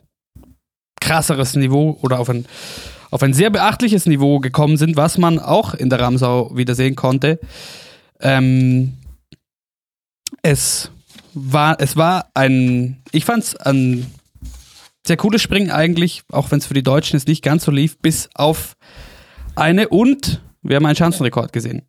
krasseres 1.00 1.54
Niveau 1.56 1.98
oder 2.02 2.20
auf 2.20 2.30
ein, 2.30 2.46
auf 3.10 3.22
ein 3.22 3.34
sehr 3.34 3.50
beachtliches 3.50 4.06
Niveau 4.06 4.40
gekommen 4.40 4.76
sind, 4.76 4.96
was 4.96 5.18
man 5.18 5.38
auch 5.38 5.74
in 5.74 5.90
der 5.90 6.00
Ramsau 6.00 6.56
wieder 6.56 6.74
sehen 6.74 6.94
konnte. 6.94 7.40
Ähm, 8.20 8.94
es 10.42 10.90
war, 11.34 11.80
es 11.80 11.96
war 11.96 12.30
ein, 12.34 13.02
ich 13.12 13.24
fand 13.24 13.42
es 13.42 13.56
ein 13.56 14.06
sehr 15.06 15.16
cooles 15.16 15.42
Springen 15.42 15.70
eigentlich, 15.70 16.22
auch 16.32 16.50
wenn 16.50 16.58
es 16.58 16.66
für 16.66 16.74
die 16.74 16.82
Deutschen 16.82 17.16
jetzt 17.16 17.28
nicht 17.28 17.42
ganz 17.42 17.64
so 17.64 17.70
lief, 17.70 17.98
bis 17.98 18.28
auf 18.34 18.76
eine 19.57 19.88
und 19.88 20.42
wir 20.62 20.76
haben 20.76 20.86
einen 20.86 20.96
Schanzenrekord 20.96 21.52
gesehen. 21.52 21.82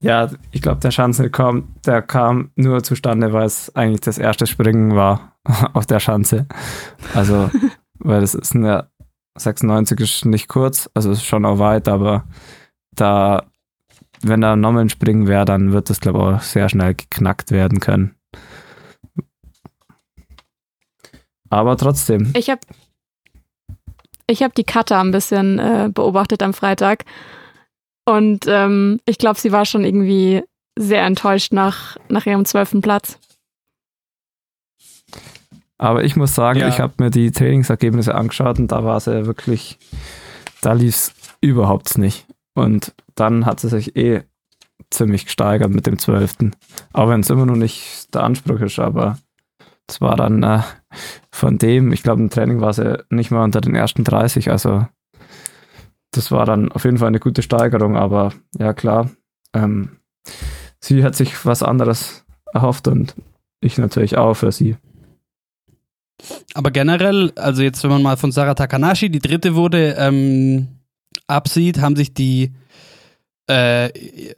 Ja, 0.00 0.30
ich 0.50 0.60
glaube, 0.60 0.80
der 0.80 0.90
Schanzenrekord, 0.90 1.64
der 1.86 2.02
kam 2.02 2.50
nur 2.56 2.82
zustande, 2.82 3.32
weil 3.32 3.46
es 3.46 3.74
eigentlich 3.74 4.02
das 4.02 4.18
erste 4.18 4.46
Springen 4.46 4.94
war 4.94 5.36
auf 5.72 5.86
der 5.86 6.00
Schanze. 6.00 6.46
Also, 7.14 7.50
weil 7.98 8.20
das 8.20 8.34
ist 8.34 8.54
eine 8.54 8.90
96 9.36 10.00
ist 10.00 10.24
nicht 10.26 10.48
kurz, 10.48 10.88
also 10.94 11.10
ist 11.10 11.24
schon 11.24 11.44
auch 11.44 11.58
weit, 11.58 11.88
aber 11.88 12.24
da, 12.94 13.46
wenn 14.22 14.40
da 14.40 14.56
nochmal 14.56 14.82
ein 14.82 14.90
Springen 14.90 15.26
wäre, 15.26 15.44
dann 15.44 15.72
wird 15.72 15.90
das, 15.90 16.00
glaube 16.00 16.18
ich, 16.18 16.24
auch 16.24 16.40
sehr 16.40 16.68
schnell 16.68 16.94
geknackt 16.94 17.50
werden 17.50 17.80
können. 17.80 18.14
Aber 21.50 21.76
trotzdem. 21.76 22.32
Ich 22.36 22.50
habe 22.50 22.60
ich 24.26 24.42
hab 24.42 24.54
die 24.54 24.64
Cutter 24.64 25.00
ein 25.00 25.10
bisschen 25.10 25.58
äh, 25.58 25.90
beobachtet 25.92 26.42
am 26.42 26.54
Freitag. 26.54 27.04
Und 28.04 28.46
ähm, 28.46 29.00
ich 29.06 29.18
glaube, 29.18 29.38
sie 29.38 29.52
war 29.52 29.64
schon 29.64 29.84
irgendwie 29.84 30.42
sehr 30.78 31.04
enttäuscht 31.04 31.52
nach, 31.52 31.96
nach 32.08 32.26
ihrem 32.26 32.44
zwölften 32.44 32.80
Platz. 32.80 33.18
Aber 35.78 36.04
ich 36.04 36.16
muss 36.16 36.34
sagen, 36.34 36.60
ja. 36.60 36.68
ich 36.68 36.80
habe 36.80 36.94
mir 36.98 37.10
die 37.10 37.30
Trainingsergebnisse 37.30 38.14
angeschaut 38.14 38.58
und 38.58 38.72
da 38.72 38.84
war 38.84 39.00
sie 39.00 39.26
wirklich, 39.26 39.78
da 40.60 40.72
lief 40.72 40.94
es 40.94 41.14
überhaupt 41.40 41.98
nicht. 41.98 42.26
Und 42.54 42.94
dann 43.14 43.44
hat 43.46 43.60
sie 43.60 43.68
sich 43.68 43.96
eh 43.96 44.22
ziemlich 44.90 45.26
gesteigert 45.26 45.70
mit 45.70 45.86
dem 45.86 45.98
zwölften. 45.98 46.54
Auch 46.92 47.08
wenn 47.08 47.20
es 47.20 47.30
immer 47.30 47.46
noch 47.46 47.56
nicht 47.56 48.14
der 48.14 48.22
Anspruch 48.22 48.60
ist, 48.60 48.78
aber 48.78 49.18
es 49.88 50.00
war 50.00 50.16
dann 50.16 50.42
äh, 50.42 50.60
von 51.30 51.58
dem, 51.58 51.92
ich 51.92 52.02
glaube, 52.02 52.22
im 52.22 52.30
Training 52.30 52.60
war 52.60 52.72
sie 52.72 53.04
nicht 53.10 53.30
mal 53.30 53.44
unter 53.44 53.60
den 53.60 53.74
ersten 53.74 54.04
30, 54.04 54.50
also 54.50 54.86
das 56.12 56.30
war 56.30 56.46
dann 56.46 56.70
auf 56.72 56.84
jeden 56.84 56.98
Fall 56.98 57.08
eine 57.08 57.20
gute 57.20 57.42
Steigerung, 57.42 57.96
aber 57.96 58.32
ja 58.56 58.72
klar, 58.72 59.10
ähm, 59.52 59.98
sie 60.80 61.04
hat 61.04 61.16
sich 61.16 61.44
was 61.44 61.62
anderes 61.62 62.24
erhofft 62.52 62.88
und 62.88 63.14
ich 63.60 63.78
natürlich 63.78 64.16
auch 64.16 64.34
für 64.34 64.52
sie. 64.52 64.76
Aber 66.54 66.70
generell, 66.70 67.32
also 67.36 67.62
jetzt, 67.62 67.82
wenn 67.82 67.90
man 67.90 68.02
mal 68.02 68.16
von 68.16 68.30
Sarah 68.30 68.54
Takanashi, 68.54 69.10
die 69.10 69.18
dritte 69.18 69.54
wurde, 69.56 69.96
ähm, 69.98 70.68
absieht, 71.26 71.80
haben 71.80 71.96
sich 71.96 72.14
die 72.14 72.54
äh, 73.50 73.90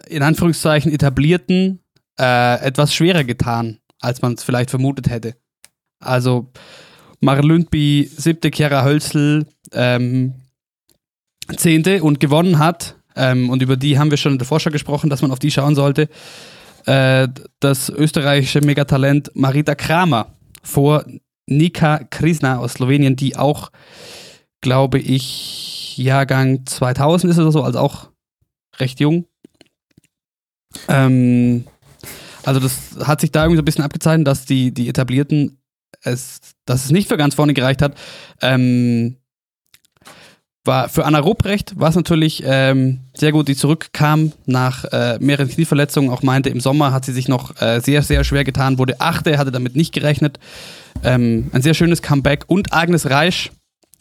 in 0.09 0.22
Anführungszeichen 0.22 0.92
etablierten 0.92 1.80
äh, 2.18 2.61
etwas 2.61 2.94
schwerer 2.94 3.24
getan, 3.24 3.78
als 4.01 4.22
man 4.22 4.34
es 4.34 4.42
vielleicht 4.42 4.70
vermutet 4.70 5.09
hätte. 5.09 5.36
Also 6.01 6.53
Maren 7.20 7.47
Lündby, 7.47 8.09
siebte, 8.11 8.51
Chiara 8.51 8.84
Hölzl, 8.84 9.47
ähm, 9.72 10.34
zehnte 11.57 12.03
und 12.03 12.20
gewonnen 12.20 12.59
hat. 12.59 12.97
Ähm, 13.14 13.51
und 13.51 13.62
über 13.62 13.76
die 13.76 13.99
haben 13.99 14.11
wir 14.11 14.18
schon 14.18 14.32
in 14.32 14.38
der 14.38 14.47
Vorschau 14.47 14.70
gesprochen, 14.70 15.09
dass 15.09 15.22
man 15.22 15.30
auf 15.30 15.38
die 15.38 15.51
schauen 15.51 15.74
sollte. 15.74 16.09
Äh, 16.84 17.28
das 17.61 17.88
österreichische 17.88 18.61
Megatalent 18.61 19.30
Marita 19.34 19.74
Kramer 19.74 20.34
vor 20.62 21.05
Nika 21.47 22.05
Krisna 22.11 22.59
aus 22.59 22.74
Slowenien, 22.74 23.16
die 23.16 23.36
auch, 23.36 23.70
glaube 24.61 24.99
ich, 24.99 25.97
Jahrgang 25.97 26.66
2000 26.66 27.32
ist 27.32 27.38
oder 27.38 27.53
so, 27.53 27.62
also 27.62 27.78
auch 27.78 28.11
recht 28.78 29.01
jung. 29.01 29.26
Ähm, 30.88 31.64
also 32.47 32.61
das 32.61 32.78
hat 33.05 33.20
sich 33.20 33.32
da 33.32 33.42
irgendwie 33.42 33.57
so 33.57 33.62
ein 33.62 33.64
bisschen 33.64 33.84
abgezeichnet, 33.84 34.26
dass 34.26 34.47
die, 34.47 34.72
die 34.72 34.88
etablierten 34.88 35.59
es, 36.03 36.40
dass 36.64 36.84
es 36.84 36.90
nicht 36.90 37.09
für 37.09 37.16
ganz 37.16 37.34
vorne 37.34 37.55
gereicht 37.55 37.82
hat. 37.82 37.97
Ähm, 38.40 39.16
war 40.64 40.88
für 40.88 41.05
Anna 41.05 41.20
Ruprecht 41.20 41.78
war 41.78 41.90
es 41.90 41.97
natürlich 41.97 42.42
ähm, 42.44 43.01
sehr 43.14 43.32
gut, 43.32 43.47
die 43.49 43.57
zurückkam 43.57 44.32
nach 44.47 44.84
äh, 44.84 45.18
mehreren 45.20 45.49
Knieverletzungen. 45.49 46.11
Auch 46.11 46.22
meinte, 46.22 46.49
im 46.51 46.61
Sommer 46.61 46.92
hat 46.92 47.05
sie 47.05 47.12
sich 47.12 47.28
noch 47.28 47.61
äh, 47.61 47.80
sehr, 47.80 48.03
sehr 48.03 48.24
schwer 48.24 48.44
getan, 48.44 48.78
wurde 48.78 49.01
Achte, 49.01 49.38
hatte 49.38 49.53
damit 49.53 49.76
nicht 49.76 49.92
gerechnet. 49.92 50.38
Ähm, 51.03 51.51
ein 51.53 51.62
sehr 51.62 51.74
schönes 51.74 52.03
Comeback. 52.03 52.44
Und 52.49 52.72
Agnes 52.72 53.11
Reisch, 53.11 53.53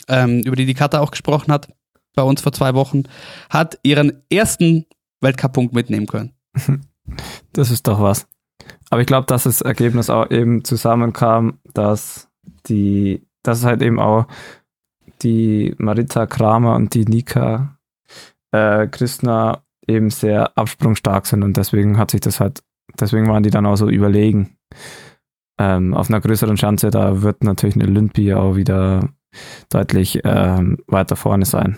ähm, 0.07 0.41
über 0.41 0.55
die 0.55 0.65
die 0.65 0.73
Kata 0.73 0.99
auch 0.99 1.11
gesprochen 1.11 1.51
hat, 1.51 1.67
bei 2.15 2.23
uns 2.23 2.41
vor 2.41 2.51
zwei 2.51 2.73
Wochen, 2.73 3.03
hat 3.49 3.77
ihren 3.83 4.23
ersten 4.31 4.85
Weltcup-Punkt 5.21 5.73
mitnehmen 5.73 6.07
können. 6.07 6.33
Das 7.53 7.69
ist 7.69 7.87
doch 7.87 8.01
was. 8.01 8.25
Aber 8.89 9.01
ich 9.01 9.07
glaube, 9.07 9.27
dass 9.27 9.43
das 9.43 9.61
Ergebnis 9.61 10.09
auch 10.09 10.29
eben 10.29 10.63
zusammenkam, 10.63 11.59
dass 11.73 12.29
die, 12.67 13.25
dass 13.43 13.65
halt 13.65 13.81
eben 13.81 13.99
auch 13.99 14.27
die 15.21 15.75
Marita 15.77 16.25
Kramer 16.25 16.75
und 16.75 16.93
die 16.93 17.05
Nika 17.05 17.77
äh, 18.51 18.87
Krishna 18.87 19.63
eben 19.87 20.09
sehr 20.09 20.57
absprungstark 20.57 21.25
sind 21.25 21.43
und 21.43 21.57
deswegen 21.57 21.97
hat 21.97 22.11
sich 22.11 22.21
das 22.21 22.39
halt, 22.39 22.63
deswegen 22.99 23.27
waren 23.27 23.43
die 23.43 23.49
dann 23.51 23.65
auch 23.65 23.75
so 23.75 23.89
überlegen. 23.89 24.57
Ähm, 25.57 25.93
auf 25.93 26.09
einer 26.09 26.19
größeren 26.19 26.57
Schanze, 26.57 26.89
da 26.89 27.21
wird 27.21 27.43
natürlich 27.43 27.75
eine 27.75 27.85
Lündby 27.85 28.33
auch 28.33 28.55
wieder 28.55 29.09
deutlich 29.69 30.21
ähm, 30.23 30.79
weiter 30.87 31.15
vorne 31.15 31.45
sein. 31.45 31.77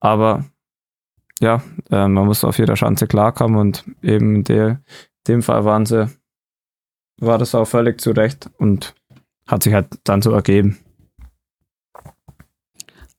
Aber 0.00 0.44
ja, 1.40 1.62
äh, 1.90 2.08
man 2.08 2.26
muss 2.26 2.44
auf 2.44 2.58
jeder 2.58 2.76
Schanze 2.76 3.06
klarkommen 3.06 3.58
und 3.58 3.84
eben 4.02 4.44
der, 4.44 4.80
dem 5.28 5.42
Fall 5.42 5.64
waren 5.64 5.86
sie, 5.86 6.08
war 7.18 7.38
das 7.38 7.54
auch 7.54 7.66
völlig 7.66 8.00
zurecht 8.00 8.50
und 8.58 8.94
hat 9.46 9.62
sich 9.62 9.74
halt 9.74 9.88
dann 10.04 10.22
so 10.22 10.32
ergeben. 10.32 10.78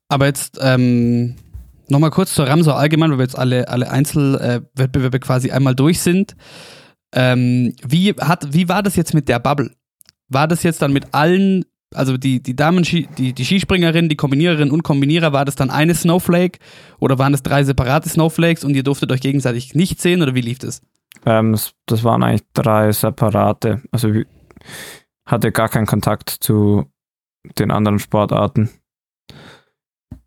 Aber 0.08 0.26
jetzt 0.26 0.60
ähm, 0.62 1.36
nochmal 1.88 2.10
kurz 2.10 2.34
zur 2.34 2.48
Ramsau 2.48 2.74
allgemein, 2.74 3.12
weil 3.12 3.20
wir 3.20 3.24
jetzt 3.24 3.38
alle, 3.38 3.68
alle 3.68 3.92
Einzelwettbewerbe 3.92 5.18
äh, 5.18 5.20
quasi 5.20 5.52
einmal 5.52 5.76
durch 5.76 6.00
sind. 6.02 6.36
Ähm, 7.14 7.74
wie, 7.86 8.14
hat, 8.14 8.54
wie 8.54 8.68
war 8.68 8.84
das 8.84 8.96
jetzt 8.96 9.14
mit 9.14 9.30
der 9.30 9.40
Bubble? 9.40 9.72
War 10.28 10.48
das 10.48 10.64
jetzt 10.64 10.82
dann 10.82 10.94
mit 10.94 11.14
allen, 11.14 11.66
also 11.94 12.18
die, 12.18 12.42
die 12.42 12.56
Damen, 12.56 12.84
die, 12.84 13.34
die 13.34 13.46
Skispringerin, 13.46 14.10
die 14.10 14.16
Kombiniererin 14.16 14.72
und 14.72 14.84
Kombinierer, 14.84 15.34
war 15.34 15.46
das 15.46 15.56
dann 15.56 15.70
eine 15.70 15.94
Snowflake 15.94 16.60
oder 17.00 17.20
waren 17.20 17.34
es 17.34 17.44
drei 17.44 17.64
separate 17.64 18.10
Snowflakes 18.10 18.64
und 18.64 18.76
ihr 18.76 18.84
durftet 18.84 19.12
euch 19.12 19.22
gegenseitig 19.22 19.76
nicht 19.76 20.02
sehen 20.02 20.22
oder 20.22 20.34
wie 20.36 20.42
lief 20.42 20.60
das? 20.60 20.82
Ähm, 21.26 21.58
das, 21.86 22.04
waren 22.04 22.24
eigentlich 22.24 22.48
drei 22.54 22.92
separate. 22.92 23.82
Also 23.92 24.10
ich 24.10 24.26
hatte 25.26 25.52
gar 25.52 25.70
keinen 25.70 25.86
Kontakt 25.86 26.30
zu 26.30 26.86
den 27.60 27.72
anderen 27.72 28.00
Sportarten. 28.00 28.70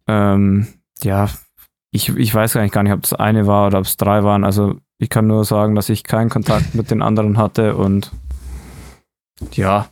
Ähm, 0.06 0.66
ja, 1.02 1.28
ich, 1.90 2.08
ich 2.10 2.34
weiß 2.34 2.56
eigentlich 2.56 2.72
gar 2.72 2.82
nicht, 2.82 2.92
ob 2.92 3.04
es 3.04 3.12
eine 3.12 3.46
war 3.46 3.66
oder 3.68 3.78
ob 3.78 3.84
es 3.84 3.96
drei 3.96 4.24
waren. 4.24 4.44
Also 4.44 4.78
ich 4.98 5.08
kann 5.08 5.26
nur 5.26 5.44
sagen, 5.44 5.74
dass 5.74 5.88
ich 5.88 6.04
keinen 6.04 6.30
Kontakt 6.30 6.74
mit 6.74 6.90
den 6.90 7.02
anderen 7.02 7.38
hatte 7.38 7.76
und 7.76 8.12
ja, 9.52 9.88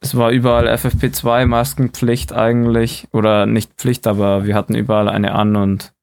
es 0.00 0.14
war 0.16 0.30
überall 0.30 0.68
FFP2 0.68 1.46
Maskenpflicht 1.46 2.32
eigentlich 2.32 3.08
oder 3.12 3.46
nicht 3.46 3.72
Pflicht, 3.74 4.06
aber 4.06 4.44
wir 4.44 4.54
hatten 4.54 4.74
überall 4.74 5.08
eine 5.08 5.34
an 5.34 5.56
und 5.56 5.94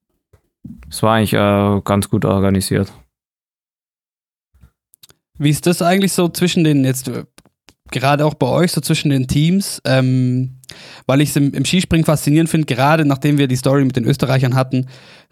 es 0.90 1.04
war 1.04 1.16
eigentlich 1.16 1.34
äh, 1.34 1.82
ganz 1.84 2.10
gut 2.10 2.26
organisiert. 2.26 2.92
Wie 5.42 5.50
ist 5.50 5.66
das 5.66 5.82
eigentlich 5.82 6.14
so 6.14 6.30
zwischen 6.30 6.64
den, 6.64 6.86
jetzt 6.86 7.08
äh, 7.08 7.24
gerade 7.90 8.26
auch 8.26 8.36
bei 8.36 8.46
euch, 8.46 8.72
so 8.72 8.80
zwischen 8.80 9.10
den 9.10 9.28
Teams? 9.28 9.82
Ähm, 9.86 10.60
weil 11.08 11.20
ich 11.20 11.30
es 11.30 11.36
im, 11.36 11.52
im, 11.54 11.66
Skispringen 11.66 12.06
faszinierend 12.06 12.48
finde, 12.48 12.68
gerade 12.68 13.06
nachdem 13.06 13.40
wir 13.40 13.48
die 13.48 13.56
Story 13.56 13.84
mit 13.84 13.96
den 13.96 14.06
Österreichern 14.06 14.54
hatten, 14.54 14.86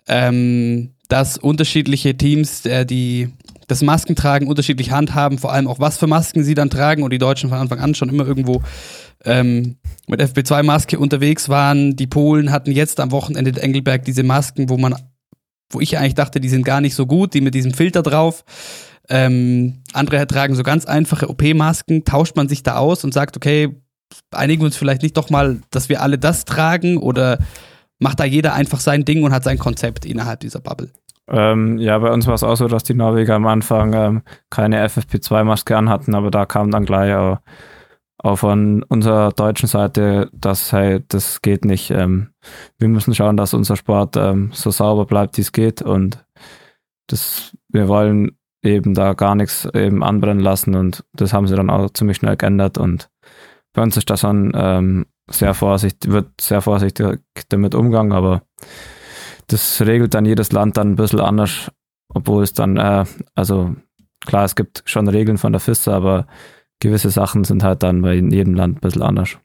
ähm, 0.07 0.95
dass 1.09 1.37
unterschiedliche 1.37 2.17
Teams, 2.17 2.65
äh, 2.65 2.87
die 2.87 3.29
das 3.67 3.83
Maskentragen 3.83 4.47
unterschiedlich 4.47 4.89
handhaben, 4.89 5.37
vor 5.37 5.53
allem 5.53 5.67
auch 5.67 5.79
was 5.79 5.99
für 5.99 6.07
Masken 6.07 6.43
sie 6.43 6.55
dann 6.55 6.71
tragen 6.71 7.03
und 7.03 7.13
die 7.13 7.19
Deutschen 7.19 7.49
von 7.49 7.59
Anfang 7.59 7.79
an 7.79 7.93
schon 7.93 8.09
immer 8.09 8.25
irgendwo 8.25 8.63
ähm, 9.25 9.77
mit 10.07 10.19
FP2-Maske 10.23 10.97
unterwegs 10.97 11.49
waren. 11.49 11.95
Die 11.95 12.07
Polen 12.07 12.51
hatten 12.51 12.71
jetzt 12.71 12.99
am 12.99 13.11
Wochenende 13.11 13.51
in 13.51 13.57
Engelberg 13.57 14.05
diese 14.05 14.23
Masken, 14.23 14.69
wo 14.69 14.77
man, 14.77 14.95
wo 15.69 15.79
ich 15.79 15.99
eigentlich 15.99 16.15
dachte, 16.15 16.39
die 16.39 16.49
sind 16.49 16.65
gar 16.65 16.81
nicht 16.81 16.95
so 16.95 17.05
gut, 17.05 17.35
die 17.35 17.41
mit 17.41 17.53
diesem 17.53 17.75
Filter 17.75 18.01
drauf. 18.01 18.43
Ähm, 19.09 19.81
andere 19.93 20.27
tragen 20.27 20.55
so 20.55 20.63
ganz 20.63 20.85
einfache 20.85 21.29
OP-Masken, 21.29 22.05
tauscht 22.05 22.35
man 22.35 22.47
sich 22.47 22.63
da 22.63 22.77
aus 22.77 23.03
und 23.03 23.13
sagt, 23.13 23.35
okay, 23.37 23.75
einigen 24.31 24.61
wir 24.61 24.67
uns 24.67 24.77
vielleicht 24.77 25.01
nicht 25.01 25.17
doch 25.17 25.29
mal, 25.29 25.61
dass 25.71 25.89
wir 25.89 26.01
alle 26.01 26.17
das 26.17 26.45
tragen 26.45 26.97
oder 26.97 27.39
macht 27.99 28.19
da 28.19 28.25
jeder 28.25 28.53
einfach 28.53 28.79
sein 28.79 29.05
Ding 29.05 29.23
und 29.23 29.33
hat 29.33 29.43
sein 29.43 29.57
Konzept 29.57 30.05
innerhalb 30.05 30.39
dieser 30.41 30.59
Bubble? 30.59 30.89
Ähm, 31.27 31.77
ja, 31.77 31.97
bei 31.99 32.11
uns 32.11 32.25
war 32.25 32.33
es 32.33 32.43
auch 32.43 32.55
so, 32.55 32.67
dass 32.67 32.83
die 32.83 32.95
Norweger 32.95 33.35
am 33.35 33.45
Anfang 33.45 33.93
ähm, 33.93 34.21
keine 34.49 34.83
FFP2-Maske 34.87 35.77
anhatten, 35.77 36.15
aber 36.15 36.31
da 36.31 36.45
kam 36.45 36.71
dann 36.71 36.85
gleich 36.85 37.13
auch, 37.13 37.37
auch 38.17 38.37
von 38.37 38.83
unserer 38.83 39.31
deutschen 39.31 39.67
Seite, 39.67 40.29
dass 40.33 40.73
hey, 40.73 41.03
das 41.07 41.41
geht 41.41 41.65
nicht. 41.65 41.91
Ähm, 41.91 42.29
wir 42.79 42.87
müssen 42.87 43.13
schauen, 43.13 43.37
dass 43.37 43.53
unser 43.53 43.75
Sport 43.75 44.17
ähm, 44.17 44.49
so 44.53 44.71
sauber 44.71 45.05
bleibt, 45.05 45.37
wie 45.37 45.41
es 45.41 45.51
geht 45.51 45.81
und 45.83 46.25
das, 47.07 47.55
wir 47.69 47.87
wollen 47.87 48.38
eben 48.63 48.93
da 48.93 49.13
gar 49.13 49.35
nichts 49.35 49.67
eben 49.73 50.03
anbrennen 50.03 50.43
lassen 50.43 50.75
und 50.75 51.05
das 51.13 51.33
haben 51.33 51.47
sie 51.47 51.55
dann 51.55 51.69
auch 51.69 51.89
ziemlich 51.91 52.17
schnell 52.17 52.35
geändert 52.37 52.77
und 52.77 53.09
bei 53.73 53.81
uns 53.81 53.95
ist 53.97 54.09
das 54.09 54.21
schon 54.21 54.51
ähm, 54.55 55.05
sehr 55.29 55.53
vorsichtig, 55.53 56.11
wird 56.11 56.41
sehr 56.41 56.61
vorsichtig 56.61 57.19
damit 57.49 57.75
umgegangen, 57.75 58.11
aber 58.11 58.41
das 59.47 59.81
regelt 59.81 60.13
dann 60.13 60.25
jedes 60.25 60.51
Land 60.51 60.77
dann 60.77 60.91
ein 60.91 60.95
bisschen 60.95 61.19
anders, 61.19 61.71
obwohl 62.13 62.43
es 62.43 62.53
dann, 62.53 62.77
äh, 62.77 63.05
also 63.35 63.75
klar, 64.25 64.45
es 64.45 64.55
gibt 64.55 64.83
schon 64.85 65.07
Regeln 65.07 65.37
von 65.37 65.53
der 65.53 65.59
FISA, 65.59 65.95
aber 65.95 66.27
gewisse 66.79 67.09
Sachen 67.09 67.43
sind 67.43 67.63
halt 67.63 67.83
dann 67.83 68.01
bei 68.01 68.15
jedem 68.15 68.55
Land 68.55 68.77
ein 68.77 68.81
bisschen 68.81 69.01
anders. 69.01 69.37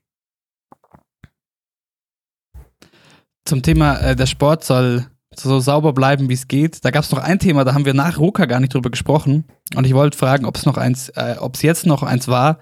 Zum 3.46 3.62
Thema, 3.62 3.98
äh, 3.98 4.16
der 4.16 4.26
Sport 4.26 4.64
soll 4.64 5.06
so 5.38 5.60
sauber 5.60 5.92
bleiben, 5.92 6.28
wie 6.28 6.34
es 6.34 6.48
geht. 6.48 6.84
Da 6.84 6.90
gab 6.90 7.04
es 7.04 7.10
noch 7.10 7.18
ein 7.18 7.38
Thema, 7.38 7.64
da 7.64 7.74
haben 7.74 7.84
wir 7.84 7.94
nach 7.94 8.18
Ruka 8.18 8.46
gar 8.46 8.60
nicht 8.60 8.74
drüber 8.74 8.90
gesprochen. 8.90 9.44
Und 9.74 9.86
ich 9.86 9.94
wollte 9.94 10.16
fragen, 10.16 10.44
ob 10.44 10.56
es 10.56 10.66
noch 10.66 10.76
eins, 10.76 11.08
äh, 11.10 11.36
ob 11.38 11.54
es 11.56 11.62
jetzt 11.62 11.86
noch 11.86 12.02
eins 12.02 12.28
war. 12.28 12.58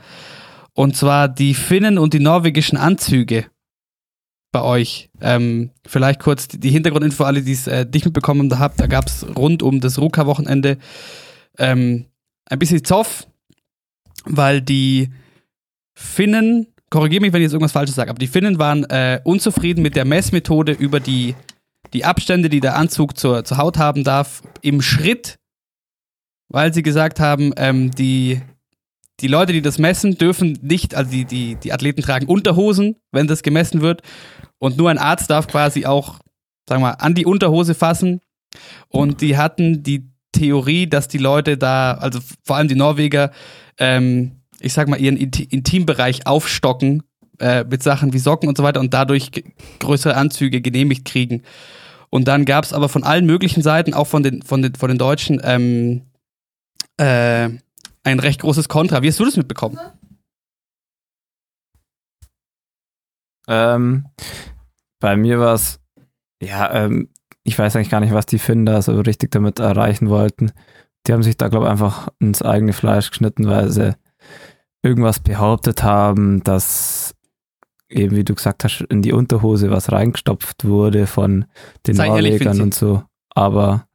Und 0.75 0.97
zwar 0.97 1.29
die 1.29 1.55
Finnen 1.55 1.99
und 1.99 2.15
die 2.15 2.21
norwegischen 2.21 2.79
Anzüge 2.79 3.47
bei 4.53 4.63
euch. 4.63 5.11
Ähm, 5.21 5.71
vielleicht 5.87 6.21
kurz 6.21 6.47
die 6.47 6.71
Hintergrundinfo, 6.71 7.25
alle, 7.25 7.43
die 7.43 7.53
es 7.53 7.67
äh, 7.67 7.87
nicht 7.93 8.05
mitbekommen 8.05 8.59
haben, 8.59 8.75
da 8.77 8.87
gab 8.87 9.07
es 9.07 9.27
rund 9.37 9.63
um 9.63 9.81
das 9.81 9.99
Ruka-Wochenende 9.99 10.79
ähm, 11.59 12.07
ein 12.47 12.59
bisschen 12.59 12.85
Zoff, 12.85 13.27
weil 14.25 14.61
die 14.61 15.11
Finnen, 15.95 16.67
korrigiere 16.91 17.23
mich, 17.23 17.33
wenn 17.33 17.41
ich 17.41 17.47
jetzt 17.47 17.55
irgendwas 17.55 17.73
Falsches 17.73 17.97
sage, 17.97 18.11
aber 18.11 18.19
die 18.19 18.27
Finnen 18.27 18.59
waren 18.59 18.85
äh, 18.85 19.21
unzufrieden 19.25 19.83
mit 19.83 19.97
der 19.97 20.05
Messmethode 20.05 20.73
über 20.73 21.01
die, 21.01 21.35
die 21.93 22.05
Abstände, 22.05 22.49
die 22.49 22.61
der 22.61 22.77
Anzug 22.77 23.19
zur, 23.19 23.45
zur 23.45 23.59
Haut 23.59 23.79
haben 23.79 24.05
darf, 24.05 24.43
im 24.61 24.81
Schritt, 24.83 25.39
weil 26.49 26.73
sie 26.73 26.83
gesagt 26.83 27.21
haben, 27.21 27.53
ähm, 27.57 27.91
die 27.91 28.41
die 29.21 29.29
Leute, 29.29 29.53
die 29.53 29.63
das 29.63 29.79
messen, 29.79 30.19
dürfen 30.19 30.59
nicht, 30.63 30.95
also 30.95 31.11
die, 31.11 31.25
die, 31.25 31.55
die 31.55 31.73
Athleten 31.73 32.03
tragen 32.03 32.27
Unterhosen, 32.27 32.97
wenn 33.13 33.29
das 33.29 33.43
gemessen 33.43 33.81
wird. 33.81 34.03
Und 34.59 34.77
nur 34.77 34.91
ein 34.91 34.99
Arzt 34.99 35.31
darf 35.31 35.47
quasi 35.47 35.87
auch, 35.87 36.19
sagen 36.69 36.83
wir 36.83 36.89
mal, 36.89 36.93
an 36.95 37.15
die 37.15 37.25
Unterhose 37.25 37.75
fassen. 37.75 38.21
Und 38.89 39.21
die 39.21 39.37
hatten 39.37 39.83
die 39.83 40.11
Theorie, 40.33 40.89
dass 40.89 41.09
die 41.09 41.19
Leute 41.19 41.57
da, 41.57 41.95
also 41.95 42.19
vor 42.45 42.57
allem 42.57 42.69
die 42.69 42.75
Norweger, 42.75 43.31
ähm, 43.79 44.43
ich 44.61 44.73
sag 44.73 44.89
mal, 44.89 45.01
ihren 45.01 45.17
Intimbereich 45.17 46.27
aufstocken 46.27 47.03
äh, 47.39 47.65
mit 47.65 47.83
Sachen 47.83 48.13
wie 48.13 48.19
Socken 48.19 48.49
und 48.49 48.57
so 48.57 48.63
weiter 48.63 48.81
und 48.81 48.93
dadurch 48.93 49.31
größere 49.79 50.17
Anzüge 50.17 50.61
genehmigt 50.61 51.05
kriegen. 51.05 51.43
Und 52.13 52.29
dann 52.29 52.45
gab 52.45 52.65
es 52.65 52.75
aber 52.75 52.91
von 52.91 53.05
allen 53.05 53.25
möglichen 53.25 53.63
Seiten, 53.63 53.95
auch 53.95 54.07
von 54.07 54.23
den, 54.23 54.43
von 54.43 54.61
den, 54.61 54.75
von 54.75 54.89
den 54.91 54.99
Deutschen, 54.99 55.41
ähm, 55.43 56.03
äh, 56.99 57.49
ein 58.05 58.19
recht 58.19 58.43
großes 58.43 58.69
Kontra. 58.69 59.03
Wie 59.03 59.09
hast 59.09 59.19
du 59.19 59.25
das 59.25 59.39
mitbekommen? 59.39 59.79
Ähm, 63.49 64.07
bei 65.01 65.17
mir 65.17 65.41
war 65.41 65.55
es, 65.55 65.81
ja, 66.43 66.73
ähm, 66.85 67.09
ich 67.45 67.59
weiß 67.59 67.75
eigentlich 67.75 67.91
gar 67.91 68.01
nicht, 68.01 68.13
was 68.13 68.27
die 68.27 68.39
Finnen 68.39 68.67
da 68.67 68.83
so 68.83 69.01
richtig 69.01 69.31
damit 69.31 69.59
erreichen 69.59 70.11
wollten. 70.11 70.53
Die 71.07 71.15
haben 71.15 71.23
sich 71.23 71.39
da, 71.39 71.49
glaube 71.49 71.65
ich, 71.65 71.71
einfach 71.71 72.09
ins 72.19 72.43
eigene 72.43 72.75
Fleisch 72.75 73.09
geschnitten, 73.09 73.49
weil 73.49 73.71
sie 73.71 73.97
irgendwas 74.83 75.21
behauptet 75.21 75.83
haben, 75.83 76.45
dass 76.45 77.15
eben, 77.93 78.17
wie 78.17 78.25
du 78.25 78.35
gesagt 78.35 78.65
hast, 78.65 78.81
in 78.89 79.03
die 79.03 79.13
Unterhose 79.13 79.71
was 79.71 79.93
reingestopft 79.93 80.65
wurde 80.65 81.07
von 81.07 81.45
den 81.87 81.95
Sei 81.95 82.09
Norwegern 82.09 82.61
und 82.61 82.75
so. 82.75 83.03
Aber 83.31 83.87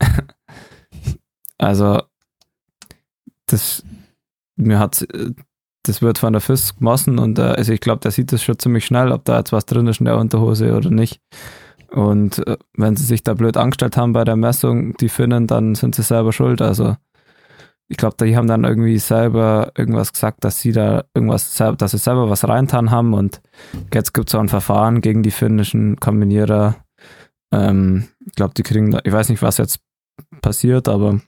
also 1.58 2.02
das 3.46 3.84
mir 4.56 4.78
hat 4.78 5.06
das 5.84 6.02
wird 6.02 6.18
von 6.18 6.32
der 6.32 6.42
FIS 6.42 6.76
gemessen 6.76 7.18
und 7.18 7.38
äh, 7.38 7.42
also 7.42 7.72
ich 7.72 7.80
glaube, 7.80 8.00
der 8.00 8.10
sieht 8.10 8.32
das 8.32 8.42
schon 8.42 8.58
ziemlich 8.58 8.84
schnell, 8.84 9.12
ob 9.12 9.24
da 9.24 9.38
jetzt 9.38 9.52
was 9.52 9.66
drin 9.66 9.86
ist 9.86 10.00
in 10.00 10.06
der 10.06 10.18
Unterhose 10.18 10.76
oder 10.76 10.90
nicht. 10.90 11.20
Und 11.90 12.46
äh, 12.46 12.56
wenn 12.76 12.96
sie 12.96 13.04
sich 13.04 13.22
da 13.22 13.34
blöd 13.34 13.56
angestellt 13.56 13.96
haben 13.96 14.12
bei 14.12 14.24
der 14.24 14.36
Messung, 14.36 14.94
die 14.98 15.08
Finnen, 15.08 15.46
dann 15.46 15.74
sind 15.74 15.94
sie 15.94 16.02
selber 16.02 16.32
schuld. 16.32 16.62
Also 16.62 16.96
ich 17.90 17.96
glaube, 17.96 18.24
die 18.24 18.36
haben 18.36 18.46
dann 18.46 18.62
irgendwie 18.62 19.00
selber 19.00 19.72
irgendwas 19.76 20.12
gesagt, 20.12 20.44
dass 20.44 20.60
sie 20.60 20.70
da 20.70 21.04
irgendwas, 21.12 21.56
dass 21.56 21.90
sie 21.90 21.98
selber 21.98 22.30
was 22.30 22.46
reintan 22.46 22.92
haben 22.92 23.14
und 23.14 23.42
jetzt 23.92 24.14
gibt 24.14 24.28
es 24.28 24.34
auch 24.36 24.40
ein 24.40 24.48
Verfahren 24.48 25.00
gegen 25.00 25.24
die 25.24 25.32
finnischen 25.32 25.96
Kombinierer. 25.96 26.76
Ähm, 27.52 28.06
ich 28.24 28.34
glaube, 28.34 28.54
die 28.54 28.62
kriegen 28.62 28.92
da, 28.92 29.00
ich 29.02 29.12
weiß 29.12 29.28
nicht, 29.28 29.42
was 29.42 29.58
jetzt 29.58 29.80
passiert, 30.40 30.88
aber 30.88 31.20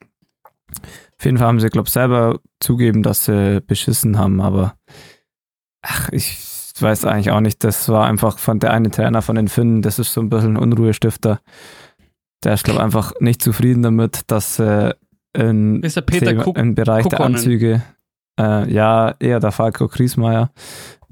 auf 1.19 1.25
jeden 1.25 1.37
Fall 1.37 1.49
haben 1.49 1.59
sie, 1.59 1.69
glaube 1.69 1.89
ich, 1.89 1.93
selber 1.93 2.39
zugeben, 2.61 3.03
dass 3.03 3.25
sie 3.25 3.61
beschissen 3.61 4.17
haben, 4.17 4.41
aber 4.41 4.77
ach, 5.83 6.11
ich 6.13 6.39
weiß 6.79 7.07
eigentlich 7.07 7.33
auch 7.33 7.41
nicht. 7.41 7.65
Das 7.65 7.89
war 7.89 8.07
einfach 8.07 8.39
von 8.39 8.61
der 8.61 8.73
eine 8.73 8.93
Trainer 8.93 9.21
von 9.21 9.35
den 9.35 9.49
Finnen, 9.49 9.83
das 9.83 9.99
ist 9.99 10.13
so 10.13 10.21
ein 10.21 10.31
bisschen 10.31 10.57
ein 10.57 10.63
Unruhestifter. 10.63 11.41
Der 12.45 12.55
ist, 12.55 12.63
glaube 12.63 12.79
ich, 12.79 12.85
einfach 12.85 13.15
nicht 13.19 13.43
zufrieden 13.43 13.83
damit, 13.83 14.21
dass 14.29 14.61
äh, 14.61 14.95
in, 15.35 15.83
Thema, 15.83 16.47
im 16.57 16.74
Bereich 16.74 17.05
Kukonen. 17.05 17.18
der 17.18 17.26
Anzüge, 17.26 17.83
äh, 18.39 18.72
ja, 18.72 19.14
eher 19.18 19.41
der 19.41 19.53
Falco 19.53 19.89
Kriesmeier, 19.89 20.51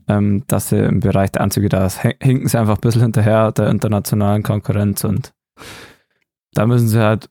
ähm, 0.08 0.44
dass 0.46 0.70
sie 0.70 0.78
im 0.78 1.00
Bereich 1.00 1.32
der 1.32 1.42
Anzüge, 1.42 1.68
da 1.68 1.88
hinken 1.88 2.48
sie 2.48 2.58
einfach 2.58 2.76
ein 2.76 2.80
bisschen 2.80 3.02
hinterher 3.02 3.52
der 3.52 3.68
internationalen 3.68 4.42
Konkurrenz 4.42 5.04
und 5.04 5.32
da 6.52 6.66
müssen 6.66 6.88
sie 6.88 7.00
halt 7.00 7.30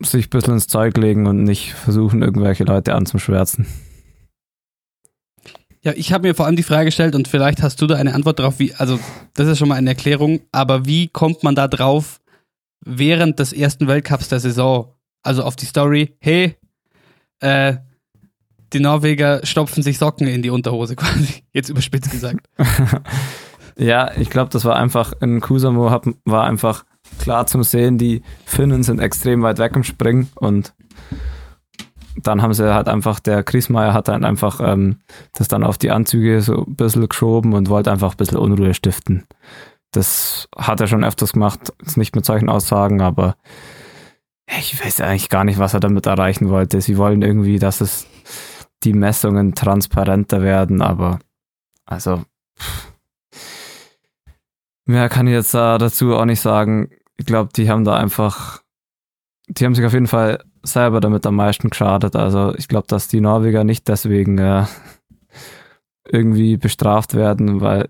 sich 0.00 0.26
ein 0.26 0.30
bisschen 0.30 0.54
ins 0.54 0.66
Zeug 0.66 0.96
legen 0.96 1.26
und 1.26 1.44
nicht 1.44 1.72
versuchen, 1.72 2.22
irgendwelche 2.22 2.64
Leute 2.64 2.94
anzuschwärzen. 2.94 3.66
Ja, 5.82 5.92
ich 5.94 6.12
habe 6.12 6.26
mir 6.26 6.34
vor 6.34 6.46
allem 6.46 6.56
die 6.56 6.62
Frage 6.62 6.86
gestellt 6.86 7.14
und 7.14 7.28
vielleicht 7.28 7.62
hast 7.62 7.80
du 7.80 7.86
da 7.86 7.94
eine 7.94 8.14
Antwort 8.14 8.40
drauf, 8.40 8.58
wie, 8.58 8.74
also 8.74 8.98
das 9.34 9.46
ist 9.46 9.58
schon 9.58 9.68
mal 9.68 9.76
eine 9.76 9.90
Erklärung, 9.90 10.40
aber 10.52 10.84
wie 10.84 11.08
kommt 11.08 11.44
man 11.44 11.54
da 11.54 11.68
drauf 11.68 12.20
während 12.84 13.38
des 13.38 13.52
ersten 13.52 13.86
Weltcups 13.86 14.28
der 14.28 14.40
Saison? 14.40 14.92
Also 15.26 15.42
auf 15.42 15.56
die 15.56 15.66
Story, 15.66 16.16
hey, 16.20 16.56
äh, 17.40 17.76
die 18.72 18.80
Norweger 18.80 19.44
stopfen 19.44 19.82
sich 19.82 19.98
Socken 19.98 20.28
in 20.28 20.42
die 20.42 20.50
Unterhose 20.50 20.94
quasi, 20.96 21.42
jetzt 21.52 21.68
überspitzt 21.68 22.12
gesagt. 22.12 22.46
ja, 23.76 24.12
ich 24.16 24.30
glaube, 24.30 24.50
das 24.50 24.64
war 24.64 24.76
einfach, 24.76 25.12
in 25.20 25.40
Kusamo 25.40 25.90
war 26.24 26.44
einfach 26.44 26.84
klar 27.18 27.46
zum 27.46 27.64
Sehen, 27.64 27.98
die 27.98 28.22
Finnen 28.44 28.84
sind 28.84 29.00
extrem 29.00 29.42
weit 29.42 29.58
weg 29.58 29.74
im 29.74 29.82
Springen 29.82 30.28
und 30.36 30.74
dann 32.22 32.40
haben 32.40 32.54
sie 32.54 32.72
halt 32.72 32.88
einfach, 32.88 33.18
der 33.18 33.42
Chrismeier 33.42 33.92
hat 33.92 34.08
dann 34.08 34.24
einfach 34.24 34.60
ähm, 34.60 35.00
das 35.34 35.48
dann 35.48 35.64
auf 35.64 35.76
die 35.76 35.90
Anzüge 35.90 36.40
so 36.40 36.64
ein 36.64 36.76
bisschen 36.76 37.08
geschoben 37.08 37.52
und 37.52 37.68
wollte 37.68 37.90
einfach 37.90 38.12
ein 38.12 38.16
bisschen 38.16 38.38
Unruhe 38.38 38.74
stiften. 38.74 39.24
Das 39.90 40.48
hat 40.56 40.80
er 40.80 40.86
schon 40.86 41.04
öfters 41.04 41.32
gemacht, 41.32 41.72
ist 41.84 41.96
nicht 41.96 42.14
mit 42.14 42.24
solchen 42.24 42.48
Aussagen, 42.48 43.00
aber 43.00 43.36
ich 44.46 44.82
weiß 44.82 45.00
eigentlich 45.00 45.28
gar 45.28 45.44
nicht, 45.44 45.58
was 45.58 45.74
er 45.74 45.80
damit 45.80 46.06
erreichen 46.06 46.48
wollte. 46.48 46.80
Sie 46.80 46.96
wollen 46.96 47.22
irgendwie, 47.22 47.58
dass 47.58 47.80
es 47.80 48.06
die 48.84 48.92
Messungen 48.92 49.54
transparenter 49.54 50.42
werden, 50.42 50.82
aber 50.82 51.18
also 51.84 52.22
mehr 54.84 55.08
kann 55.08 55.26
ich 55.26 55.32
jetzt 55.32 55.54
dazu 55.54 56.14
auch 56.14 56.24
nicht 56.24 56.40
sagen 56.40 56.90
ich 57.16 57.26
glaube, 57.26 57.50
die 57.54 57.70
haben 57.70 57.84
da 57.84 57.96
einfach, 57.96 58.62
die 59.48 59.64
haben 59.64 59.74
sich 59.74 59.84
auf 59.84 59.92
jeden 59.92 60.06
Fall 60.06 60.42
selber 60.62 61.00
damit 61.00 61.26
am 61.26 61.36
meisten 61.36 61.70
geschadet. 61.70 62.16
Also 62.16 62.54
ich 62.56 62.68
glaube, 62.68 62.86
dass 62.88 63.08
die 63.08 63.20
Norweger 63.20 63.64
nicht 63.64 63.88
deswegen 63.88 64.38
äh, 64.38 64.64
irgendwie 66.08 66.56
bestraft 66.56 67.14
werden, 67.14 67.60
weil 67.60 67.88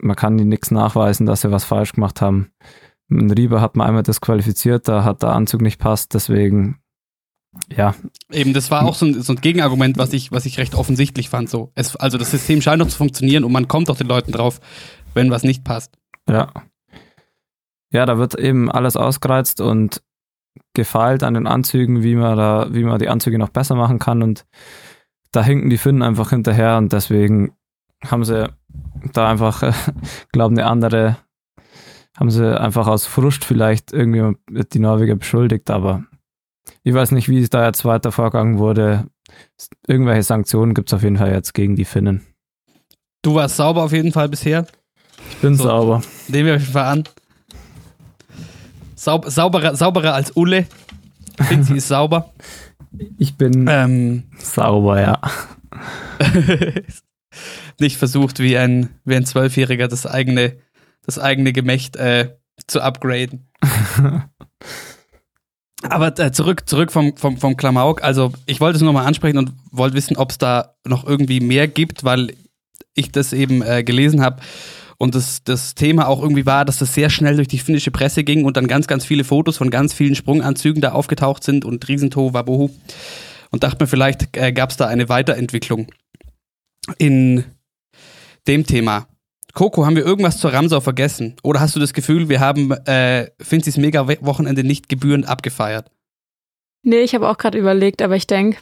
man 0.00 0.16
kann 0.16 0.38
ihnen 0.38 0.48
nichts 0.48 0.70
nachweisen, 0.70 1.26
dass 1.26 1.42
sie 1.42 1.50
was 1.50 1.64
falsch 1.64 1.92
gemacht 1.92 2.20
haben. 2.20 2.50
In 3.08 3.30
Rieber 3.30 3.60
hat 3.60 3.76
man 3.76 3.86
einmal 3.86 4.02
disqualifiziert, 4.02 4.88
da 4.88 5.04
hat 5.04 5.22
der 5.22 5.30
Anzug 5.30 5.60
nicht 5.60 5.78
passt, 5.78 6.14
deswegen 6.14 6.80
ja. 7.74 7.94
Eben, 8.30 8.52
das 8.52 8.70
war 8.70 8.84
auch 8.84 8.94
so 8.94 9.06
ein, 9.06 9.22
so 9.22 9.32
ein, 9.32 9.40
Gegenargument, 9.40 9.98
was 9.98 10.12
ich, 10.12 10.32
was 10.32 10.46
ich 10.46 10.58
recht 10.58 10.74
offensichtlich 10.74 11.28
fand. 11.28 11.48
So. 11.48 11.72
Es, 11.74 11.96
also 11.96 12.18
das 12.18 12.30
System 12.30 12.60
scheint 12.60 12.78
noch 12.78 12.88
zu 12.88 12.96
funktionieren 12.96 13.44
und 13.44 13.52
man 13.52 13.68
kommt 13.68 13.88
doch 13.88 13.96
den 13.96 14.08
Leuten 14.08 14.32
drauf, 14.32 14.60
wenn 15.14 15.30
was 15.30 15.42
nicht 15.42 15.64
passt. 15.64 15.96
Ja. 16.28 16.52
Ja, 17.90 18.04
da 18.04 18.18
wird 18.18 18.34
eben 18.34 18.70
alles 18.70 18.96
ausgereizt 18.96 19.60
und 19.60 20.02
gefeilt 20.74 21.22
an 21.22 21.34
den 21.34 21.46
Anzügen, 21.46 22.02
wie 22.02 22.14
man 22.14 22.36
da, 22.36 22.68
wie 22.70 22.84
man 22.84 22.98
die 22.98 23.08
Anzüge 23.08 23.38
noch 23.38 23.48
besser 23.50 23.74
machen 23.74 23.98
kann 23.98 24.22
und 24.22 24.44
da 25.32 25.42
hinken 25.42 25.70
die 25.70 25.78
Finnen 25.78 26.02
einfach 26.02 26.30
hinterher 26.30 26.76
und 26.76 26.92
deswegen 26.92 27.52
haben 28.04 28.24
sie 28.24 28.48
da 29.12 29.28
einfach, 29.28 29.62
glaube 30.32 30.54
eine 30.54 30.66
andere 30.66 31.16
haben 32.16 32.30
sie 32.30 32.58
einfach 32.60 32.86
aus 32.86 33.06
Frust 33.06 33.44
vielleicht 33.44 33.92
irgendwie 33.92 34.36
die 34.72 34.78
Norweger 34.78 35.16
beschuldigt, 35.16 35.70
aber 35.70 36.04
ich 36.82 36.94
weiß 36.94 37.12
nicht, 37.12 37.28
wie 37.28 37.40
es 37.40 37.50
da 37.50 37.66
jetzt 37.66 37.84
weiter 37.84 38.12
vorgegangen 38.12 38.58
wurde. 38.58 39.06
Irgendwelche 39.86 40.22
Sanktionen 40.22 40.74
gibt 40.74 40.88
es 40.88 40.94
auf 40.94 41.02
jeden 41.02 41.18
Fall 41.18 41.32
jetzt 41.32 41.52
gegen 41.52 41.76
die 41.76 41.84
Finnen. 41.84 42.24
Du 43.22 43.34
warst 43.34 43.56
sauber 43.56 43.82
auf 43.82 43.92
jeden 43.92 44.12
Fall 44.12 44.28
bisher. 44.28 44.66
Ich 45.30 45.36
bin 45.38 45.56
so, 45.56 45.64
sauber. 45.64 46.02
Nehmen 46.28 46.46
wir 46.46 46.54
auf 46.54 46.60
jeden 46.60 46.72
Fall 46.72 46.84
an. 46.84 47.04
Saub, 48.94 49.26
sauberer, 49.26 49.76
sauberer 49.76 50.14
als 50.14 50.36
Ulle. 50.36 50.66
Finzi 51.40 51.76
ist 51.76 51.88
sauber. 51.88 52.32
Ich 53.18 53.36
bin 53.36 53.66
ähm, 53.68 54.22
sauber, 54.38 54.98
ja. 54.98 55.20
Nicht 57.78 57.98
versucht, 57.98 58.38
wie 58.38 58.56
ein, 58.56 58.88
wie 59.04 59.16
ein 59.16 59.26
Zwölfjähriger 59.26 59.86
das 59.86 60.06
eigene, 60.06 60.56
das 61.06 61.18
eigene 61.18 61.52
Gemächt 61.52 61.96
äh, 61.96 62.36
zu 62.66 62.80
upgraden. 62.82 63.48
Aber 65.82 66.18
äh, 66.18 66.32
zurück, 66.32 66.68
zurück 66.68 66.90
vom, 66.90 67.16
vom, 67.16 67.38
vom 67.38 67.56
Klamauk. 67.56 68.02
Also, 68.02 68.32
ich 68.46 68.60
wollte 68.60 68.76
es 68.76 68.82
nur 68.82 68.92
mal 68.92 69.06
ansprechen 69.06 69.38
und 69.38 69.52
wollte 69.70 69.96
wissen, 69.96 70.16
ob 70.16 70.30
es 70.32 70.38
da 70.38 70.74
noch 70.86 71.06
irgendwie 71.06 71.40
mehr 71.40 71.68
gibt, 71.68 72.04
weil 72.04 72.34
ich 72.94 73.12
das 73.12 73.32
eben 73.32 73.62
äh, 73.62 73.84
gelesen 73.84 74.22
habe 74.22 74.40
und 74.98 75.14
das, 75.14 75.44
das 75.44 75.74
Thema 75.74 76.08
auch 76.08 76.22
irgendwie 76.22 76.46
war, 76.46 76.64
dass 76.64 76.78
das 76.78 76.94
sehr 76.94 77.10
schnell 77.10 77.36
durch 77.36 77.48
die 77.48 77.58
finnische 77.58 77.90
Presse 77.90 78.24
ging 78.24 78.44
und 78.44 78.56
dann 78.56 78.66
ganz, 78.66 78.86
ganz 78.86 79.04
viele 79.04 79.24
Fotos 79.24 79.58
von 79.58 79.70
ganz 79.70 79.92
vielen 79.92 80.14
Sprunganzügen 80.14 80.80
da 80.80 80.92
aufgetaucht 80.92 81.44
sind 81.44 81.64
und 81.64 81.86
Riesentohu 81.86 82.32
Wabohu. 82.32 82.70
Und 83.50 83.62
dachte 83.62 83.82
mir, 83.82 83.88
vielleicht 83.88 84.36
äh, 84.36 84.52
gab 84.52 84.70
es 84.70 84.76
da 84.76 84.86
eine 84.86 85.08
Weiterentwicklung 85.08 85.88
in 86.98 87.44
dem 88.46 88.66
Thema. 88.66 89.06
Coco, 89.56 89.86
haben 89.86 89.96
wir 89.96 90.04
irgendwas 90.04 90.36
zur 90.36 90.52
Ramsau 90.52 90.82
vergessen? 90.82 91.34
Oder 91.42 91.60
hast 91.60 91.74
du 91.74 91.80
das 91.80 91.94
Gefühl, 91.94 92.28
wir 92.28 92.40
haben 92.40 92.72
äh, 92.72 93.30
Finzis 93.40 93.78
Mega-Wochenende 93.78 94.62
nicht 94.62 94.90
gebührend 94.90 95.26
abgefeiert? 95.26 95.90
Nee, 96.82 97.00
ich 97.00 97.14
habe 97.14 97.26
auch 97.26 97.38
gerade 97.38 97.56
überlegt, 97.56 98.02
aber 98.02 98.16
ich 98.16 98.26
denke, 98.26 98.58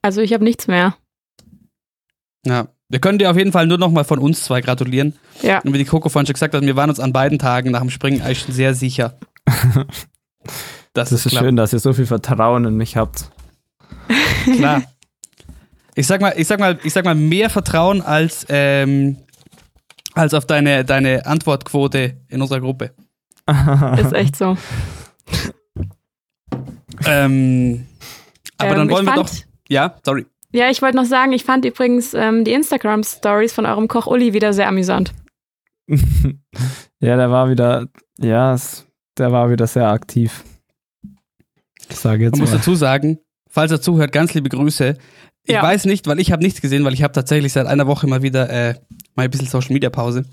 also 0.00 0.22
ich 0.22 0.32
habe 0.32 0.42
nichts 0.42 0.66
mehr. 0.66 0.96
Ja, 2.46 2.68
wir 2.88 3.00
können 3.00 3.18
dir 3.18 3.30
auf 3.30 3.36
jeden 3.36 3.52
Fall 3.52 3.66
nur 3.66 3.76
noch 3.76 3.90
mal 3.90 4.04
von 4.04 4.18
uns 4.18 4.42
zwei 4.42 4.62
gratulieren. 4.62 5.12
Ja. 5.42 5.58
Und 5.58 5.74
wie 5.74 5.78
die 5.78 5.84
Coco 5.84 6.08
vorhin 6.08 6.26
schon 6.26 6.32
gesagt 6.32 6.54
hat, 6.54 6.62
wir 6.62 6.74
waren 6.74 6.88
uns 6.88 7.00
an 7.00 7.12
beiden 7.12 7.38
Tagen 7.38 7.70
nach 7.70 7.80
dem 7.80 7.90
Springen 7.90 8.22
eigentlich 8.22 8.40
schon 8.40 8.54
sehr 8.54 8.72
sicher. 8.72 9.18
das, 10.94 11.10
das 11.10 11.12
ist, 11.12 11.26
ist 11.26 11.36
schön, 11.36 11.54
dass 11.54 11.74
ihr 11.74 11.80
so 11.80 11.92
viel 11.92 12.06
Vertrauen 12.06 12.64
in 12.64 12.78
mich 12.78 12.96
habt. 12.96 13.30
Klar. 14.44 14.84
Ich 15.94 16.06
sag 16.06 16.22
mal, 16.22 16.32
ich 16.34 16.46
sag 16.46 16.60
mal, 16.60 16.78
ich 16.82 16.94
sag 16.94 17.04
mal 17.04 17.14
mehr 17.14 17.50
Vertrauen 17.50 18.00
als, 18.00 18.46
ähm, 18.48 19.18
als 20.14 20.34
auf 20.34 20.46
deine, 20.46 20.84
deine 20.84 21.26
Antwortquote 21.26 22.16
in 22.28 22.40
unserer 22.40 22.60
Gruppe. 22.60 22.92
ist 23.98 24.12
echt 24.12 24.36
so. 24.36 24.56
ähm, 27.06 27.86
aber 28.58 28.70
ähm, 28.70 28.76
dann 28.76 28.90
wollen 28.90 29.06
wir 29.06 29.14
doch. 29.14 29.28
Ja, 29.68 29.96
sorry. 30.04 30.26
Ja, 30.52 30.70
ich 30.70 30.80
wollte 30.82 30.96
noch 30.96 31.04
sagen, 31.04 31.32
ich 31.32 31.44
fand 31.44 31.64
übrigens 31.64 32.14
ähm, 32.14 32.44
die 32.44 32.52
Instagram-Stories 32.52 33.52
von 33.52 33.66
eurem 33.66 33.88
Koch 33.88 34.06
Uli 34.06 34.32
wieder 34.32 34.52
sehr 34.52 34.68
amüsant. 34.68 35.12
ja, 35.88 37.16
der 37.16 37.30
war 37.30 37.50
wieder, 37.50 37.88
ja, 38.18 38.56
der 39.18 39.32
war 39.32 39.50
wieder 39.50 39.66
sehr 39.66 39.88
aktiv. 39.88 40.44
Ich 41.90 41.96
sage 41.96 42.24
jetzt. 42.24 42.32
Man 42.32 42.42
mal. 42.42 42.50
muss 42.52 42.56
dazu 42.56 42.74
sagen, 42.76 43.18
falls 43.48 43.72
er 43.72 43.80
zuhört, 43.80 44.12
ganz 44.12 44.32
liebe 44.32 44.48
Grüße. 44.48 44.96
Ich 45.44 45.54
ja. 45.54 45.62
weiß 45.62 45.84
nicht, 45.84 46.06
weil 46.06 46.18
ich 46.20 46.32
habe 46.32 46.42
nichts 46.42 46.60
gesehen, 46.60 46.84
weil 46.84 46.94
ich 46.94 47.02
habe 47.02 47.12
tatsächlich 47.12 47.52
seit 47.52 47.66
einer 47.66 47.86
Woche 47.86 48.06
mal 48.06 48.22
wieder 48.22 48.48
äh, 48.48 48.74
mal 49.14 49.24
ein 49.24 49.30
bisschen 49.30 49.46
Social 49.46 49.72
Media 49.72 49.90
Pause. 49.90 50.24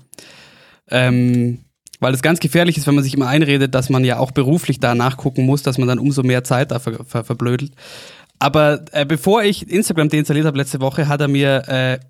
Ähm, 0.90 1.58
weil 2.00 2.14
es 2.14 2.22
ganz 2.22 2.40
gefährlich 2.40 2.76
ist, 2.76 2.86
wenn 2.86 2.94
man 2.94 3.04
sich 3.04 3.14
immer 3.14 3.28
einredet, 3.28 3.74
dass 3.74 3.90
man 3.90 4.04
ja 4.04 4.18
auch 4.18 4.32
beruflich 4.32 4.80
da 4.80 4.94
nachgucken 4.94 5.46
muss, 5.46 5.62
dass 5.62 5.78
man 5.78 5.86
dann 5.86 5.98
umso 5.98 6.22
mehr 6.22 6.44
Zeit 6.44 6.70
da 6.70 6.78
ver 6.78 7.04
ver 7.04 7.24
verblödelt. 7.24 7.72
Aber 8.38 8.84
äh, 8.90 9.06
bevor 9.06 9.44
ich 9.44 9.70
Instagram 9.70 10.08
deinstalliert 10.08 10.46
habe 10.46 10.58
letzte 10.58 10.80
Woche, 10.80 11.06
hat 11.06 11.20
er 11.20 11.28
mir, 11.28 11.68
äh, 11.68 12.00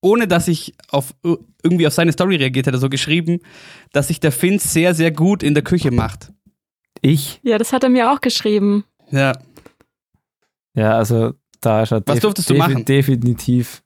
ohne 0.00 0.26
dass 0.26 0.48
ich 0.48 0.74
auf, 0.90 1.14
irgendwie 1.62 1.86
auf 1.86 1.92
seine 1.92 2.10
Story 2.12 2.34
reagiert 2.34 2.66
hätte, 2.66 2.78
so 2.78 2.88
geschrieben, 2.88 3.40
dass 3.92 4.08
sich 4.08 4.18
der 4.18 4.32
Finn 4.32 4.58
sehr, 4.58 4.94
sehr 4.94 5.12
gut 5.12 5.44
in 5.44 5.54
der 5.54 5.62
Küche 5.62 5.92
macht. 5.92 6.32
Ich? 7.00 7.38
Ja, 7.44 7.58
das 7.58 7.72
hat 7.72 7.84
er 7.84 7.90
mir 7.90 8.10
auch 8.10 8.20
geschrieben. 8.20 8.84
Ja. 9.12 9.34
Ja, 10.74 10.96
also 10.96 11.34
da 11.60 11.82
ist 11.82 11.92
er 11.92 12.02
Was 12.06 12.20
durftest 12.20 12.50
du 12.50 12.54
machen? 12.54 12.84
definitiv 12.84 13.82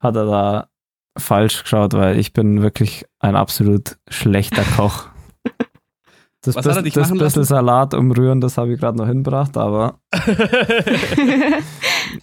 hat 0.00 0.16
er 0.16 0.26
da 0.26 0.68
falsch 1.16 1.62
geschaut, 1.62 1.94
weil 1.94 2.18
ich 2.18 2.32
bin 2.32 2.62
wirklich 2.62 3.04
ein 3.20 3.36
absolut 3.36 3.96
schlechter 4.08 4.64
Koch. 4.76 5.06
Das, 6.44 6.56
Was 6.56 6.64
bisschen, 6.64 7.18
das 7.20 7.34
bisschen 7.34 7.44
Salat 7.44 7.94
umrühren, 7.94 8.40
das 8.40 8.58
habe 8.58 8.72
ich 8.72 8.80
gerade 8.80 8.98
noch 8.98 9.06
hinbracht, 9.06 9.56
aber, 9.56 10.00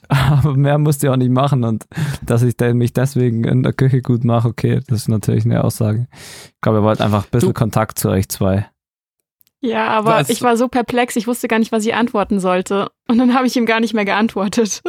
aber 0.10 0.58
mehr 0.58 0.78
musste 0.78 1.08
ich 1.08 1.14
auch 1.14 1.16
nicht 1.16 1.32
machen 1.32 1.64
und 1.64 1.86
dass 2.22 2.44
ich 2.44 2.60
mich 2.74 2.92
deswegen 2.92 3.46
in 3.46 3.64
der 3.64 3.72
Küche 3.72 4.02
gut 4.02 4.26
mache, 4.26 4.50
okay, 4.50 4.82
das 4.88 5.04
ist 5.04 5.08
natürlich 5.08 5.46
eine 5.46 5.64
Aussage. 5.64 6.10
Ich 6.12 6.60
glaube, 6.60 6.80
er 6.80 6.84
wollte 6.84 7.06
einfach 7.06 7.24
ein 7.24 7.32
bisschen 7.32 7.54
du, 7.54 7.54
Kontakt 7.54 7.98
zu 7.98 8.10
euch 8.10 8.28
zwei. 8.28 8.70
Ja, 9.62 9.88
aber 9.88 10.16
was? 10.16 10.30
ich 10.30 10.42
war 10.42 10.58
so 10.58 10.68
perplex, 10.68 11.16
ich 11.16 11.26
wusste 11.26 11.48
gar 11.48 11.60
nicht, 11.60 11.72
was 11.72 11.86
ich 11.86 11.94
antworten 11.94 12.42
sollte. 12.42 12.92
Und 13.10 13.18
dann 13.18 13.34
habe 13.34 13.48
ich 13.48 13.56
ihm 13.56 13.66
gar 13.66 13.80
nicht 13.80 13.96
mehr 13.96 14.06
geantwortet. 14.06 14.84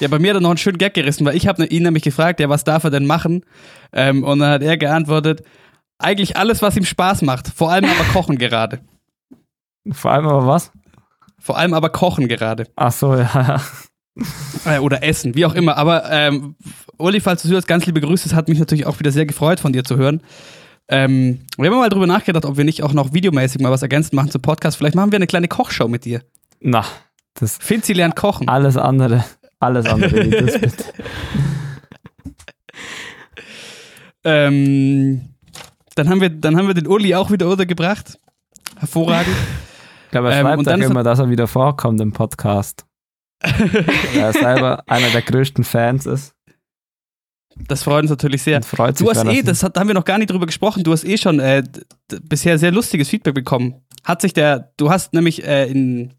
Ja, 0.00 0.08
bei 0.08 0.18
mir 0.18 0.30
hat 0.30 0.38
er 0.38 0.40
noch 0.40 0.48
einen 0.48 0.56
schönen 0.56 0.78
Gag 0.78 0.94
gerissen, 0.94 1.26
weil 1.26 1.36
ich 1.36 1.46
habe 1.46 1.66
ihn 1.66 1.82
nämlich 1.82 2.02
gefragt, 2.02 2.40
ja, 2.40 2.48
was 2.48 2.64
darf 2.64 2.84
er 2.84 2.90
denn 2.90 3.04
machen? 3.04 3.44
Ähm, 3.92 4.24
und 4.24 4.38
dann 4.38 4.52
hat 4.52 4.62
er 4.62 4.78
geantwortet, 4.78 5.42
eigentlich 5.98 6.38
alles, 6.38 6.62
was 6.62 6.78
ihm 6.78 6.86
Spaß 6.86 7.20
macht. 7.20 7.48
Vor 7.48 7.70
allem 7.70 7.84
aber 7.84 8.04
kochen 8.04 8.38
gerade. 8.38 8.80
Vor 9.90 10.12
allem 10.12 10.26
aber 10.26 10.46
was? 10.46 10.72
Vor 11.38 11.58
allem 11.58 11.74
aber 11.74 11.90
kochen 11.90 12.26
gerade. 12.26 12.68
Ach 12.74 12.90
so, 12.90 13.16
ja. 13.16 13.60
Äh, 14.64 14.78
oder 14.78 15.02
essen, 15.02 15.34
wie 15.34 15.44
auch 15.44 15.54
immer. 15.54 15.76
Aber 15.76 16.10
ähm, 16.10 16.56
Uli, 16.96 17.20
falls 17.20 17.42
du 17.42 17.48
hörst, 17.50 17.68
ganz 17.68 17.84
liebe 17.84 18.00
Grüße. 18.00 18.28
Es 18.28 18.34
hat 18.34 18.48
mich 18.48 18.58
natürlich 18.58 18.86
auch 18.86 18.98
wieder 18.98 19.12
sehr 19.12 19.26
gefreut, 19.26 19.60
von 19.60 19.74
dir 19.74 19.84
zu 19.84 19.96
hören. 19.96 20.22
Ähm, 20.88 21.40
wir 21.58 21.70
haben 21.70 21.76
mal 21.76 21.90
drüber 21.90 22.06
nachgedacht, 22.06 22.46
ob 22.46 22.56
wir 22.56 22.64
nicht 22.64 22.82
auch 22.82 22.94
noch 22.94 23.12
videomäßig 23.12 23.60
mal 23.60 23.70
was 23.70 23.82
ergänzend 23.82 24.14
machen 24.14 24.30
zum 24.30 24.40
Podcast. 24.40 24.78
Vielleicht 24.78 24.94
machen 24.94 25.12
wir 25.12 25.16
eine 25.16 25.26
kleine 25.26 25.48
Kochshow 25.48 25.88
mit 25.88 26.06
dir. 26.06 26.22
Na, 26.60 26.84
das. 27.34 27.58
Finzi 27.58 27.92
lernt 27.92 28.16
kochen. 28.16 28.48
Alles 28.48 28.76
andere. 28.76 29.24
Alles 29.58 29.86
andere. 29.86 30.28
das 30.28 30.58
ähm, 34.24 35.34
dann 35.94 36.08
haben 36.08 36.20
wir, 36.20 36.30
dann 36.30 36.56
haben 36.56 36.66
wir 36.66 36.74
den 36.74 36.86
Uli 36.86 37.14
auch 37.14 37.30
wieder 37.30 37.48
untergebracht. 37.48 38.18
Hervorragend. 38.76 39.36
Ich 40.06 40.10
glaube, 40.10 40.30
er 40.32 40.40
ähm, 40.40 40.46
schreibt 40.46 40.66
ähm, 40.66 40.82
auch 40.82 40.90
immer, 40.90 41.02
dass 41.02 41.18
er 41.18 41.30
wieder 41.30 41.46
vorkommt 41.46 42.00
im 42.00 42.12
Podcast. 42.12 42.86
er 43.40 44.32
selber 44.32 44.84
einer 44.86 45.10
der 45.10 45.22
größten 45.22 45.64
Fans 45.64 46.06
ist. 46.06 46.34
Das 47.56 47.82
freut 47.82 48.02
uns 48.02 48.10
natürlich 48.10 48.42
sehr. 48.42 48.62
Freut 48.62 48.98
du 49.00 49.10
hast 49.10 49.24
eh, 49.24 49.42
das 49.42 49.62
hat, 49.62 49.76
da 49.76 49.80
haben 49.80 49.88
wir 49.88 49.94
noch 49.94 50.04
gar 50.04 50.18
nicht 50.18 50.30
drüber 50.30 50.46
gesprochen, 50.46 50.84
du 50.84 50.92
hast 50.92 51.04
eh 51.04 51.18
schon 51.18 51.38
äh, 51.38 51.62
bisher 52.22 52.58
sehr 52.58 52.72
lustiges 52.72 53.08
Feedback 53.08 53.34
bekommen. 53.34 53.82
Hat 54.04 54.22
sich 54.22 54.32
der, 54.32 54.72
du 54.76 54.90
hast 54.90 55.12
nämlich 55.12 55.44
äh, 55.44 55.70
in, 55.70 56.14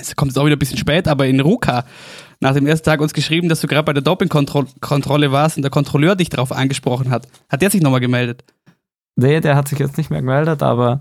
es 0.00 0.16
kommt 0.16 0.30
jetzt 0.30 0.38
auch 0.38 0.46
wieder 0.46 0.56
ein 0.56 0.58
bisschen 0.58 0.78
spät, 0.78 1.08
aber 1.08 1.26
in 1.26 1.40
Ruka 1.40 1.84
nach 2.40 2.54
dem 2.54 2.66
ersten 2.66 2.86
Tag 2.86 3.00
uns 3.00 3.12
geschrieben, 3.12 3.48
dass 3.48 3.60
du 3.60 3.66
gerade 3.66 3.84
bei 3.84 3.92
der 3.92 4.02
Dopingkontrolle 4.02 5.32
warst 5.32 5.56
und 5.56 5.62
der 5.62 5.70
Kontrolleur 5.70 6.16
dich 6.16 6.30
darauf 6.30 6.52
angesprochen 6.52 7.10
hat. 7.10 7.28
Hat 7.48 7.62
der 7.62 7.70
sich 7.70 7.82
nochmal 7.82 8.00
gemeldet? 8.00 8.44
Nee, 9.16 9.40
der 9.40 9.56
hat 9.56 9.68
sich 9.68 9.78
jetzt 9.78 9.98
nicht 9.98 10.10
mehr 10.10 10.20
gemeldet, 10.20 10.62
aber, 10.62 11.00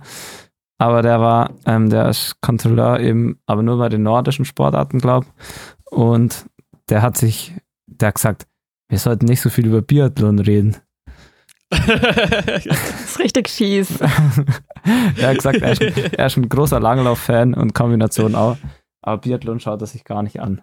aber 0.77 1.01
der 1.01 1.21
war, 1.21 1.53
ähm, 1.65 1.89
der 1.89 2.09
ist 2.09 2.41
Kontrolleur 2.41 2.99
eben, 2.99 3.39
aber 3.45 3.63
nur 3.63 3.77
bei 3.77 3.87
den 3.87 4.03
nordischen 4.03 4.43
Sportarten, 4.43 4.99
glaub. 4.99 5.25
Und 5.89 6.45
der 6.89 7.01
hat 7.01 7.17
sich, 7.17 7.53
der 7.87 8.09
hat 8.09 8.15
gesagt, 8.15 8.47
wir 8.89 8.99
sollten 8.99 9.25
nicht 9.25 9.41
so 9.41 9.49
viel 9.49 9.67
über 9.67 9.81
Biathlon 9.81 10.39
reden. 10.39 10.75
das 11.69 12.65
ist 12.65 13.19
richtig 13.19 13.47
fies. 13.47 13.99
er 14.01 15.29
hat 15.29 15.35
gesagt, 15.35 15.61
er 15.61 15.71
ist, 15.71 15.81
ein, 15.81 15.93
er 16.13 16.25
ist 16.25 16.37
ein 16.37 16.49
großer 16.49 16.79
Langlauf-Fan 16.79 17.53
und 17.53 17.75
Kombination 17.75 18.33
auch. 18.33 18.57
Aber 19.01 19.21
Biathlon 19.21 19.59
schaut 19.59 19.81
er 19.81 19.87
sich 19.87 20.03
gar 20.03 20.23
nicht 20.23 20.39
an. 20.39 20.61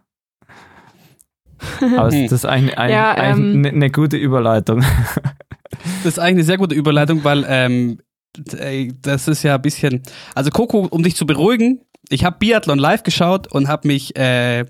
Aber 1.80 2.11
das 2.11 2.32
ist 2.32 2.45
eigentlich, 2.45 2.76
ein, 2.78 2.91
ja, 2.91 3.12
eigentlich 3.12 3.55
ähm, 3.55 3.59
eine, 3.59 3.68
eine 3.68 3.91
gute 3.91 4.16
Überleitung. 4.16 4.84
Das 6.05 6.12
ist 6.12 6.18
eigentlich 6.18 6.37
eine 6.37 6.45
sehr 6.45 6.59
gute 6.59 6.74
Überleitung, 6.74 7.24
weil 7.24 7.45
ähm, 7.49 7.99
das 9.03 9.28
ist 9.28 9.43
ja 9.43 9.57
ein 9.57 9.62
bisschen. 9.62 10.03
Also 10.34 10.51
Coco, 10.51 10.87
um 10.91 11.03
dich 11.03 11.16
zu 11.16 11.26
beruhigen, 11.26 11.80
ich 12.09 12.24
habe 12.24 12.37
Biathlon 12.39 12.78
live 12.78 13.03
geschaut 13.03 13.51
und 13.53 13.68
habe 13.68 13.89
mich 13.89 14.16
äh, 14.16 14.64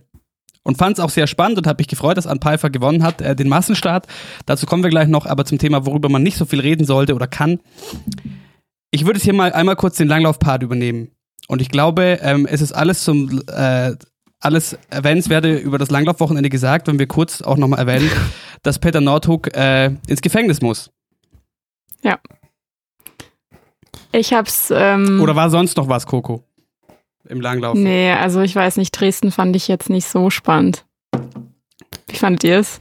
und 0.62 0.78
fand 0.78 0.98
es 0.98 1.04
auch 1.04 1.10
sehr 1.10 1.26
spannend 1.26 1.58
und 1.58 1.66
habe 1.66 1.80
mich 1.80 1.88
gefreut, 1.88 2.16
dass 2.16 2.26
Ann 2.26 2.40
Pfeiffer 2.40 2.70
gewonnen 2.70 3.02
hat, 3.02 3.20
äh, 3.20 3.36
den 3.36 3.48
Massenstart. 3.48 4.06
Dazu 4.46 4.66
kommen 4.66 4.82
wir 4.82 4.90
gleich 4.90 5.08
noch, 5.08 5.26
aber 5.26 5.44
zum 5.44 5.58
Thema, 5.58 5.86
worüber 5.86 6.08
man 6.08 6.22
nicht 6.22 6.36
so 6.36 6.44
viel 6.44 6.60
reden 6.60 6.84
sollte 6.84 7.14
oder 7.14 7.26
kann. 7.28 7.60
Ich 8.90 9.04
würde 9.04 9.18
jetzt 9.18 9.24
hier 9.24 9.34
mal 9.34 9.52
einmal 9.52 9.76
kurz 9.76 9.96
den 9.96 10.08
Langlaufpart 10.08 10.62
übernehmen. 10.62 11.10
Und 11.48 11.62
ich 11.62 11.68
glaube, 11.68 12.18
ähm, 12.22 12.46
es 12.50 12.60
ist 12.60 12.72
alles 12.72 13.04
zum 13.04 13.42
äh, 13.48 13.92
alles 14.40 14.78
Erwähnenswerte 14.90 15.56
über 15.56 15.78
das 15.78 15.90
Langlaufwochenende 15.90 16.50
gesagt, 16.50 16.88
wenn 16.88 16.98
wir 16.98 17.06
kurz 17.06 17.42
auch 17.42 17.56
nochmal 17.56 17.80
erwähnen, 17.80 18.10
dass 18.62 18.78
Peter 18.78 19.00
Nordhook 19.00 19.54
äh, 19.56 19.90
ins 20.06 20.20
Gefängnis 20.20 20.60
muss. 20.60 20.90
Ja. 22.02 22.18
Ich 24.12 24.32
hab's. 24.32 24.72
Ähm, 24.74 25.20
Oder 25.20 25.36
war 25.36 25.50
sonst 25.50 25.76
noch 25.76 25.88
was, 25.88 26.06
Coco? 26.06 26.44
Im 27.28 27.40
Langlauf? 27.40 27.76
Nee, 27.76 28.12
also 28.12 28.40
ich 28.40 28.54
weiß 28.54 28.76
nicht, 28.76 28.92
Dresden 28.92 29.32
fand 29.32 29.56
ich 29.56 29.68
jetzt 29.68 29.90
nicht 29.90 30.06
so 30.06 30.30
spannend. 30.30 30.84
Wie 32.08 32.16
fandet 32.16 32.44
ihr 32.44 32.60
es? 32.60 32.80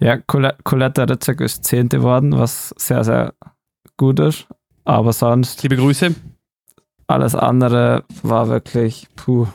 Ja, 0.00 0.18
Coletta 0.18 1.04
Ritzek 1.04 1.40
ist 1.40 1.64
Zehnte 1.64 1.98
geworden, 1.98 2.36
was 2.36 2.74
sehr, 2.76 3.04
sehr 3.04 3.34
gut 3.96 4.18
ist. 4.18 4.46
Aber 4.84 5.12
sonst. 5.12 5.62
Liebe 5.62 5.76
Grüße. 5.76 6.14
Alles 7.06 7.34
andere 7.34 8.04
war 8.22 8.48
wirklich, 8.48 9.08
puh, 9.16 9.46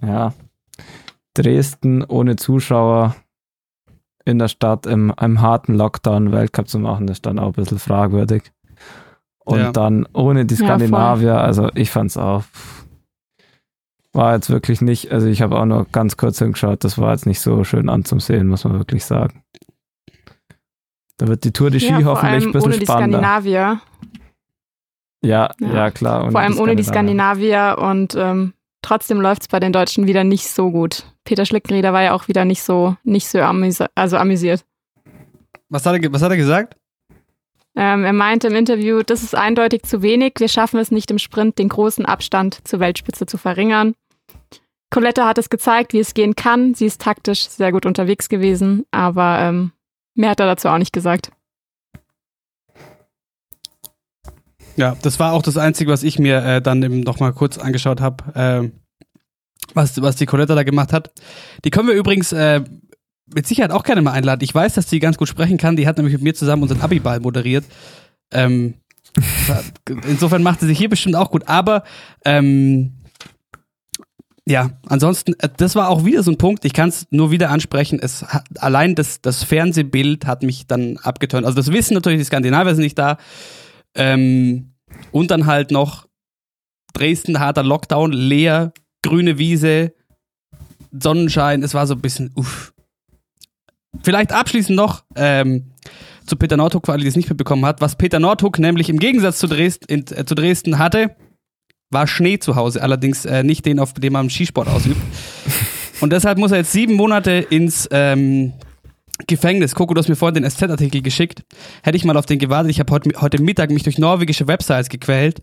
ja. 0.00 0.32
Dresden 1.34 2.04
ohne 2.04 2.36
Zuschauer 2.36 3.14
in 4.24 4.38
der 4.38 4.48
Stadt 4.48 4.86
im, 4.86 5.12
im 5.20 5.40
harten 5.40 5.74
Lockdown 5.74 6.32
Weltcup 6.32 6.68
zu 6.68 6.78
machen, 6.78 7.08
ist 7.08 7.26
dann 7.26 7.38
auch 7.38 7.48
ein 7.48 7.52
bisschen 7.52 7.78
fragwürdig. 7.78 8.52
Und 9.44 9.58
ja. 9.58 9.72
dann 9.72 10.06
ohne 10.12 10.44
die 10.44 10.54
Skandinavier, 10.54 11.28
ja, 11.28 11.40
also 11.40 11.70
ich 11.74 11.90
fand's 11.90 12.16
auch, 12.16 12.44
war 14.12 14.34
jetzt 14.34 14.50
wirklich 14.50 14.80
nicht, 14.80 15.10
also 15.10 15.26
ich 15.26 15.42
habe 15.42 15.58
auch 15.58 15.64
nur 15.64 15.86
ganz 15.90 16.16
kurz 16.16 16.38
hingeschaut, 16.38 16.84
das 16.84 16.98
war 16.98 17.12
jetzt 17.12 17.26
nicht 17.26 17.40
so 17.40 17.64
schön 17.64 17.88
anzusehen, 17.88 18.46
muss 18.46 18.64
man 18.64 18.74
wirklich 18.74 19.04
sagen. 19.04 19.42
Da 21.16 21.26
wird 21.28 21.44
die 21.44 21.52
Tour 21.52 21.70
de 21.70 21.80
Ski 21.80 21.90
ja, 21.90 22.04
hoffentlich 22.04 22.46
ein 22.46 22.52
bisschen 22.52 22.72
ohne 22.72 22.82
spannender. 22.82 23.18
Die 23.18 23.24
Skandinavier. 23.24 23.80
Ja, 25.22 25.50
ja, 25.60 25.74
ja 25.74 25.90
klar. 25.90 26.30
Vor 26.30 26.40
allem 26.40 26.58
ohne 26.58 26.76
die 26.76 26.82
Skandinavier 26.82 27.76
und 27.78 28.14
ähm, 28.16 28.54
trotzdem 28.82 29.20
läuft 29.20 29.42
es 29.42 29.48
bei 29.48 29.60
den 29.60 29.72
Deutschen 29.72 30.06
wieder 30.06 30.24
nicht 30.24 30.48
so 30.48 30.70
gut. 30.70 31.04
Peter 31.24 31.46
Schlickenrieder 31.46 31.92
war 31.92 32.02
ja 32.02 32.14
auch 32.14 32.28
wieder 32.28 32.44
nicht 32.44 32.62
so, 32.62 32.96
nicht 33.04 33.28
so 33.28 33.40
amüsi 33.40 33.84
also 33.94 34.16
amüsiert. 34.16 34.64
Was 35.68 35.86
hat 35.86 36.02
er, 36.02 36.12
was 36.12 36.22
hat 36.22 36.32
er 36.32 36.36
gesagt? 36.36 36.76
Ähm, 37.74 38.04
er 38.04 38.12
meinte 38.12 38.48
im 38.48 38.54
Interview, 38.54 39.02
das 39.02 39.22
ist 39.22 39.34
eindeutig 39.34 39.84
zu 39.84 40.02
wenig. 40.02 40.34
Wir 40.38 40.48
schaffen 40.48 40.78
es 40.78 40.90
nicht 40.90 41.10
im 41.10 41.18
Sprint, 41.18 41.58
den 41.58 41.70
großen 41.70 42.04
Abstand 42.04 42.66
zur 42.68 42.80
Weltspitze 42.80 43.24
zu 43.24 43.38
verringern. 43.38 43.94
Colette 44.90 45.24
hat 45.24 45.38
es 45.38 45.48
gezeigt, 45.48 45.94
wie 45.94 46.00
es 46.00 46.12
gehen 46.12 46.36
kann. 46.36 46.74
Sie 46.74 46.84
ist 46.84 47.00
taktisch 47.00 47.48
sehr 47.48 47.72
gut 47.72 47.86
unterwegs 47.86 48.28
gewesen, 48.28 48.84
aber 48.90 49.38
ähm, 49.40 49.72
mehr 50.14 50.30
hat 50.30 50.40
er 50.40 50.46
dazu 50.46 50.68
auch 50.68 50.76
nicht 50.76 50.92
gesagt. 50.92 51.30
Ja, 54.76 54.96
das 55.02 55.18
war 55.18 55.32
auch 55.32 55.42
das 55.42 55.56
Einzige, 55.56 55.90
was 55.90 56.02
ich 56.02 56.18
mir 56.18 56.44
äh, 56.44 56.62
dann 56.62 56.82
eben 56.82 57.00
noch 57.00 57.20
mal 57.20 57.32
kurz 57.32 57.58
angeschaut 57.58 58.00
habe, 58.00 58.70
äh, 58.70 58.70
was, 59.74 60.00
was 60.00 60.16
die 60.16 60.26
Coletta 60.26 60.54
da 60.54 60.62
gemacht 60.62 60.92
hat. 60.92 61.12
Die 61.64 61.70
können 61.70 61.88
wir 61.88 61.94
übrigens 61.94 62.32
äh, 62.32 62.62
mit 63.34 63.46
Sicherheit 63.46 63.70
auch 63.70 63.84
gerne 63.84 64.02
mal 64.02 64.12
einladen. 64.12 64.42
Ich 64.42 64.54
weiß, 64.54 64.74
dass 64.74 64.88
sie 64.88 64.98
ganz 64.98 65.16
gut 65.16 65.28
sprechen 65.28 65.58
kann. 65.58 65.76
Die 65.76 65.86
hat 65.86 65.96
nämlich 65.96 66.14
mit 66.14 66.22
mir 66.22 66.34
zusammen 66.34 66.62
unseren 66.62 66.80
Abiball 66.80 67.20
moderiert. 67.20 67.64
Ähm, 68.30 68.74
insofern 70.08 70.42
macht 70.42 70.60
sie 70.60 70.66
sich 70.66 70.78
hier 70.78 70.88
bestimmt 70.88 71.16
auch 71.16 71.30
gut. 71.30 71.48
Aber 71.48 71.84
ähm, 72.24 72.92
ja, 74.46 74.70
ansonsten, 74.86 75.34
äh, 75.38 75.48
das 75.56 75.76
war 75.76 75.88
auch 75.88 76.04
wieder 76.04 76.22
so 76.22 76.30
ein 76.30 76.38
Punkt, 76.38 76.64
ich 76.64 76.72
kann 76.72 76.88
es 76.88 77.06
nur 77.10 77.30
wieder 77.30 77.50
ansprechen, 77.50 78.00
es 78.02 78.22
hat, 78.22 78.44
allein 78.58 78.94
das, 78.94 79.20
das 79.20 79.44
Fernsehbild 79.44 80.26
hat 80.26 80.42
mich 80.42 80.66
dann 80.66 80.96
abgetönt. 80.98 81.46
Also 81.46 81.56
das 81.56 81.72
Wissen 81.72 81.94
natürlich, 81.94 82.18
die 82.18 82.24
Skandinavier 82.24 82.74
sind 82.74 82.84
nicht 82.84 82.98
da. 82.98 83.18
Ähm, 83.94 84.74
und 85.10 85.30
dann 85.30 85.46
halt 85.46 85.70
noch 85.70 86.06
Dresden, 86.92 87.40
harter 87.40 87.62
Lockdown, 87.62 88.12
leer, 88.12 88.72
grüne 89.02 89.38
Wiese, 89.38 89.92
Sonnenschein, 90.92 91.62
es 91.62 91.74
war 91.74 91.86
so 91.86 91.94
ein 91.94 92.00
bisschen, 92.00 92.30
uff. 92.34 92.72
Vielleicht 94.02 94.32
abschließend 94.32 94.76
noch 94.76 95.04
ähm, 95.16 95.72
zu 96.26 96.36
Peter 96.36 96.56
Nordhook, 96.56 96.86
für 96.86 96.92
alle, 96.92 97.02
die 97.02 97.08
es 97.08 97.16
nicht 97.16 97.28
mitbekommen 97.28 97.64
hat, 97.66 97.80
was 97.80 97.96
Peter 97.96 98.18
Nordhook 98.18 98.58
nämlich 98.58 98.88
im 98.88 98.98
Gegensatz 98.98 99.38
zu 99.38 99.46
Dresden, 99.46 99.86
in, 99.88 100.00
äh, 100.10 100.24
zu 100.24 100.34
Dresden 100.34 100.78
hatte, 100.78 101.16
war 101.90 102.06
Schnee 102.06 102.38
zu 102.38 102.56
Hause, 102.56 102.82
allerdings 102.82 103.24
äh, 103.24 103.42
nicht 103.42 103.66
den, 103.66 103.78
auf 103.78 103.92
dem 103.92 104.12
man 104.14 104.30
Skisport 104.30 104.68
ausübt. 104.68 105.00
Und 106.00 106.12
deshalb 106.12 106.38
muss 106.38 106.50
er 106.50 106.58
jetzt 106.58 106.72
sieben 106.72 106.94
Monate 106.94 107.32
ins 107.32 107.88
ähm, 107.92 108.54
Gefängnis. 109.26 109.74
Coco, 109.74 109.94
du 109.94 109.98
hast 109.98 110.08
mir 110.08 110.16
vorhin 110.16 110.42
den 110.42 110.50
SZ-Artikel 110.50 111.02
geschickt. 111.02 111.42
Hätte 111.82 111.96
ich 111.96 112.04
mal 112.04 112.16
auf 112.16 112.26
den 112.26 112.38
gewartet. 112.38 112.70
Ich 112.70 112.80
habe 112.80 112.92
heute, 112.92 113.10
heute 113.20 113.42
Mittag 113.42 113.70
mich 113.70 113.82
durch 113.82 113.98
norwegische 113.98 114.46
Websites 114.48 114.88
gequält 114.88 115.40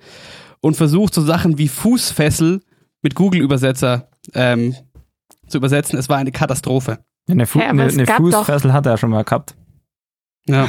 und 0.62 0.76
versucht, 0.76 1.14
so 1.14 1.22
Sachen 1.22 1.58
wie 1.58 1.68
Fußfessel 1.68 2.62
mit 3.02 3.16
Google-Übersetzer 3.16 4.10
ähm, 4.34 4.76
zu 5.48 5.58
übersetzen. 5.58 5.98
Es 5.98 6.10
war 6.10 6.18
eine 6.18 6.32
Katastrophe. 6.32 7.00
Eine, 7.30 7.46
Fu 7.46 7.60
eine, 7.60 7.84
eine 7.84 8.06
Fußfessel 8.06 8.74
hat 8.74 8.86
er 8.86 8.98
schon 8.98 9.12
mal 9.12 9.24
gehabt. 9.24 9.56
Ja. 10.48 10.68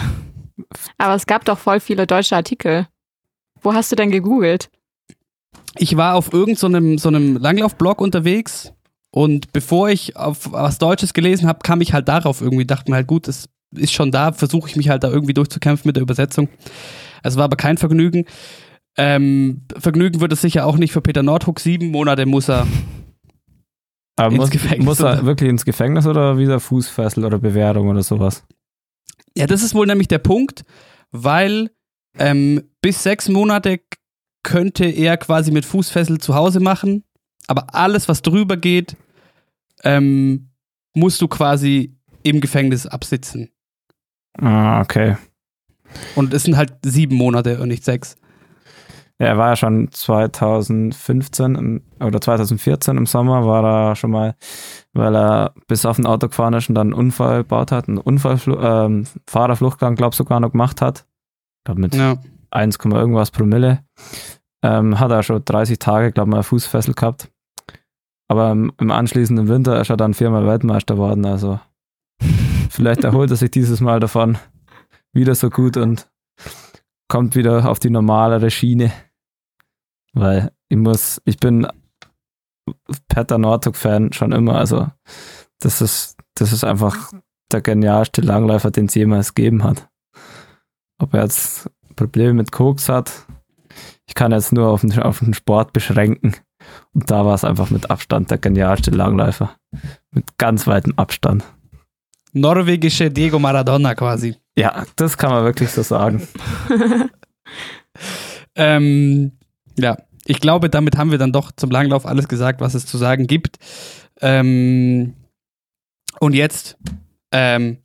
Aber 0.98 1.14
es 1.14 1.26
gab 1.26 1.44
doch 1.44 1.58
voll 1.58 1.80
viele 1.80 2.06
deutsche 2.06 2.36
Artikel. 2.36 2.86
Wo 3.62 3.74
hast 3.74 3.90
du 3.92 3.96
denn 3.96 4.10
gegoogelt? 4.10 4.70
ich 5.76 5.96
war 5.96 6.14
auf 6.14 6.32
irgendeinem 6.32 6.98
so, 6.98 7.02
so 7.02 7.08
einem 7.08 7.36
Langlaufblog 7.36 8.00
unterwegs 8.00 8.72
und 9.12 9.52
bevor 9.52 9.90
ich 9.90 10.16
auf 10.16 10.52
was 10.52 10.78
Deutsches 10.78 11.14
gelesen 11.14 11.48
habe, 11.48 11.60
kam 11.62 11.80
ich 11.80 11.92
halt 11.92 12.08
darauf 12.08 12.40
irgendwie, 12.40 12.64
dachte 12.64 12.90
mir 12.90 12.96
halt, 12.96 13.08
gut, 13.08 13.26
das 13.26 13.48
ist 13.74 13.92
schon 13.92 14.10
da, 14.10 14.32
versuche 14.32 14.68
ich 14.68 14.76
mich 14.76 14.88
halt 14.88 15.04
da 15.04 15.10
irgendwie 15.10 15.34
durchzukämpfen 15.34 15.88
mit 15.88 15.96
der 15.96 16.02
Übersetzung. 16.02 16.48
Es 17.22 17.36
war 17.36 17.44
aber 17.44 17.56
kein 17.56 17.76
Vergnügen. 17.76 18.24
Ähm, 18.96 19.62
Vergnügen 19.76 20.20
wird 20.20 20.32
es 20.32 20.40
sicher 20.40 20.66
auch 20.66 20.76
nicht 20.76 20.92
für 20.92 21.00
Peter 21.00 21.22
Nordhook. 21.22 21.60
Sieben 21.60 21.90
Monate 21.90 22.26
muss 22.26 22.48
er 22.48 22.66
aber 24.16 24.34
ins 24.34 24.38
muss, 24.38 24.50
Gefängnis. 24.50 24.84
Muss 24.84 25.00
er 25.00 25.12
oder? 25.14 25.26
wirklich 25.26 25.50
ins 25.50 25.64
Gefängnis 25.64 26.06
oder 26.06 26.38
wieder 26.38 26.60
Fußfessel 26.60 27.24
oder 27.24 27.38
Bewährung 27.38 27.88
oder 27.88 28.02
sowas? 28.02 28.44
Ja, 29.36 29.46
das 29.46 29.62
ist 29.62 29.74
wohl 29.74 29.86
nämlich 29.86 30.08
der 30.08 30.18
Punkt, 30.18 30.64
weil 31.10 31.70
ähm, 32.18 32.62
bis 32.82 33.02
sechs 33.02 33.28
Monate 33.28 33.80
könnte 34.42 34.84
er 34.84 35.16
quasi 35.16 35.50
mit 35.52 35.64
Fußfessel 35.64 36.18
zu 36.18 36.34
Hause 36.34 36.60
machen, 36.60 37.04
aber 37.50 37.74
alles, 37.74 38.08
was 38.08 38.22
drüber 38.22 38.56
geht, 38.56 38.96
ähm, 39.82 40.50
musst 40.94 41.20
du 41.20 41.26
quasi 41.26 41.96
im 42.22 42.40
Gefängnis 42.40 42.86
absitzen. 42.86 43.50
Ah, 44.40 44.80
okay. 44.80 45.16
Und 46.14 46.32
es 46.32 46.44
sind 46.44 46.56
halt 46.56 46.74
sieben 46.84 47.16
Monate 47.16 47.60
und 47.60 47.68
nicht 47.68 47.84
sechs. 47.84 48.14
Ja, 49.18 49.26
er 49.26 49.38
war 49.38 49.48
ja 49.48 49.56
schon 49.56 49.90
2015 49.90 51.54
im, 51.56 51.82
oder 51.98 52.20
2014 52.20 52.96
im 52.96 53.06
Sommer, 53.06 53.44
war 53.44 53.64
er 53.64 53.96
schon 53.96 54.12
mal, 54.12 54.36
weil 54.92 55.14
er 55.16 55.52
bis 55.66 55.84
auf 55.84 55.98
ein 55.98 56.06
Auto 56.06 56.28
gefahren 56.28 56.54
ist 56.54 56.68
und 56.68 56.76
dann 56.76 56.88
einen 56.88 56.94
Unfall 56.94 57.38
gebaut 57.38 57.72
hat, 57.72 57.88
einen 57.88 57.98
Unfallfluch, 57.98 58.58
ähm, 58.62 59.06
Fahrerfluchtgang, 59.26 59.96
glaub 59.96 60.14
sogar 60.14 60.38
noch 60.38 60.52
gemacht 60.52 60.80
hat. 60.80 61.06
Ich 61.58 61.64
glaube 61.64 61.80
mit 61.80 61.96
ja. 61.96 62.16
1, 62.50 62.78
irgendwas 62.82 63.32
Promille. 63.32 63.80
Ähm, 64.62 65.00
hat 65.00 65.10
er 65.10 65.22
schon 65.24 65.44
30 65.44 65.80
Tage, 65.80 66.12
glaube 66.12 66.30
ich, 66.30 66.36
mal 66.36 66.42
Fußfessel 66.42 66.94
gehabt. 66.94 67.28
Aber 68.30 68.52
im, 68.52 68.90
anschließenden 68.92 69.48
Winter 69.48 69.80
ist 69.80 69.90
er 69.90 69.96
dann 69.96 70.14
viermal 70.14 70.46
Weltmeister 70.46 70.94
geworden. 70.94 71.26
Also 71.26 71.58
vielleicht 72.70 73.02
erholt 73.02 73.32
er 73.32 73.36
sich 73.36 73.50
dieses 73.50 73.80
Mal 73.80 73.98
davon 73.98 74.38
wieder 75.12 75.34
so 75.34 75.50
gut 75.50 75.76
und 75.76 76.08
kommt 77.08 77.34
wieder 77.34 77.68
auf 77.68 77.80
die 77.80 77.90
normalere 77.90 78.52
Schiene. 78.52 78.92
Weil 80.12 80.52
ich 80.68 80.76
muss, 80.76 81.20
ich 81.24 81.38
bin 81.38 81.66
Peter 83.08 83.36
Nordhook-Fan 83.36 84.12
schon 84.12 84.30
immer. 84.30 84.54
Also 84.54 84.86
das 85.58 85.80
ist, 85.80 86.16
das 86.36 86.52
ist 86.52 86.62
einfach 86.62 87.12
der 87.50 87.62
genialste 87.62 88.20
Langläufer, 88.20 88.70
den 88.70 88.86
es 88.86 88.94
jemals 88.94 89.34
gegeben 89.34 89.64
hat. 89.64 89.90
Ob 91.00 91.14
er 91.14 91.24
jetzt 91.24 91.68
Probleme 91.96 92.34
mit 92.34 92.52
Koks 92.52 92.88
hat, 92.88 93.26
ich 94.06 94.14
kann 94.14 94.30
jetzt 94.30 94.52
nur 94.52 94.68
auf 94.68 94.82
den, 94.82 94.96
auf 95.00 95.18
den 95.18 95.34
Sport 95.34 95.72
beschränken. 95.72 96.36
Und 96.92 97.10
da 97.10 97.24
war 97.24 97.34
es 97.34 97.44
einfach 97.44 97.70
mit 97.70 97.90
Abstand 97.90 98.30
der 98.30 98.38
genialste 98.38 98.90
Langläufer. 98.90 99.54
Mit 100.10 100.38
ganz 100.38 100.66
weitem 100.66 100.94
Abstand. 100.96 101.44
Norwegische 102.32 103.10
Diego 103.10 103.38
Maradona 103.38 103.94
quasi. 103.94 104.36
Ja, 104.56 104.84
das 104.96 105.16
kann 105.16 105.30
man 105.30 105.44
wirklich 105.44 105.70
so 105.70 105.82
sagen. 105.82 106.26
ähm, 108.54 109.32
ja, 109.78 109.96
ich 110.26 110.40
glaube, 110.40 110.70
damit 110.70 110.96
haben 110.96 111.10
wir 111.10 111.18
dann 111.18 111.32
doch 111.32 111.52
zum 111.52 111.70
Langlauf 111.70 112.06
alles 112.06 112.28
gesagt, 112.28 112.60
was 112.60 112.74
es 112.74 112.86
zu 112.86 112.98
sagen 112.98 113.26
gibt. 113.26 113.58
Ähm, 114.20 115.14
und 116.18 116.34
jetzt, 116.34 116.76
ähm, 117.32 117.78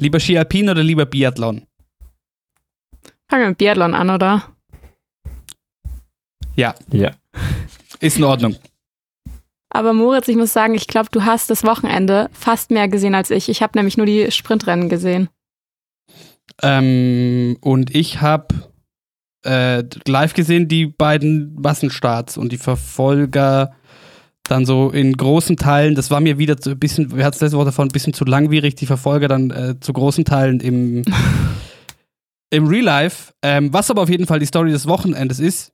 lieber 0.00 0.20
Ski 0.20 0.38
Alpin 0.38 0.68
oder 0.68 0.82
lieber 0.82 1.06
Biathlon? 1.06 1.66
Fangen 3.28 3.42
wir 3.42 3.48
mit 3.50 3.58
Biathlon 3.58 3.94
an, 3.94 4.10
oder? 4.10 4.42
Ja. 6.56 6.74
Ja. 6.90 7.12
Ist 8.02 8.18
in 8.18 8.24
Ordnung. 8.24 8.56
Aber 9.70 9.94
Moritz, 9.94 10.28
ich 10.28 10.36
muss 10.36 10.52
sagen, 10.52 10.74
ich 10.74 10.88
glaube, 10.88 11.08
du 11.12 11.24
hast 11.24 11.48
das 11.48 11.64
Wochenende 11.64 12.28
fast 12.32 12.70
mehr 12.70 12.88
gesehen 12.88 13.14
als 13.14 13.30
ich. 13.30 13.48
Ich 13.48 13.62
habe 13.62 13.78
nämlich 13.78 13.96
nur 13.96 14.06
die 14.06 14.30
Sprintrennen 14.30 14.88
gesehen. 14.88 15.28
Ähm, 16.60 17.56
und 17.60 17.94
ich 17.94 18.20
habe 18.20 18.48
äh, 19.44 19.84
live 20.06 20.34
gesehen 20.34 20.68
die 20.68 20.86
beiden 20.86 21.54
Massenstarts 21.54 22.36
und 22.36 22.52
die 22.52 22.58
Verfolger 22.58 23.72
dann 24.42 24.66
so 24.66 24.90
in 24.90 25.16
großen 25.16 25.56
Teilen, 25.56 25.94
das 25.94 26.10
war 26.10 26.20
mir 26.20 26.36
wieder 26.36 26.56
ein 26.66 26.78
bisschen, 26.78 27.16
wir 27.16 27.24
hatten 27.24 27.36
es 27.36 27.40
letzte 27.40 27.56
Woche 27.56 27.66
davon, 27.66 27.86
ein 27.86 27.92
bisschen 27.92 28.12
zu 28.12 28.24
langwierig, 28.24 28.74
die 28.74 28.86
Verfolger 28.86 29.28
dann 29.28 29.50
äh, 29.50 29.80
zu 29.80 29.92
großen 29.92 30.24
Teilen 30.24 30.58
im 30.60 31.04
im 32.50 32.66
Real 32.66 32.84
Life. 32.84 33.32
Ähm, 33.42 33.72
was 33.72 33.90
aber 33.90 34.02
auf 34.02 34.10
jeden 34.10 34.26
Fall 34.26 34.40
die 34.40 34.46
Story 34.46 34.72
des 34.72 34.86
Wochenendes 34.86 35.38
ist. 35.38 35.72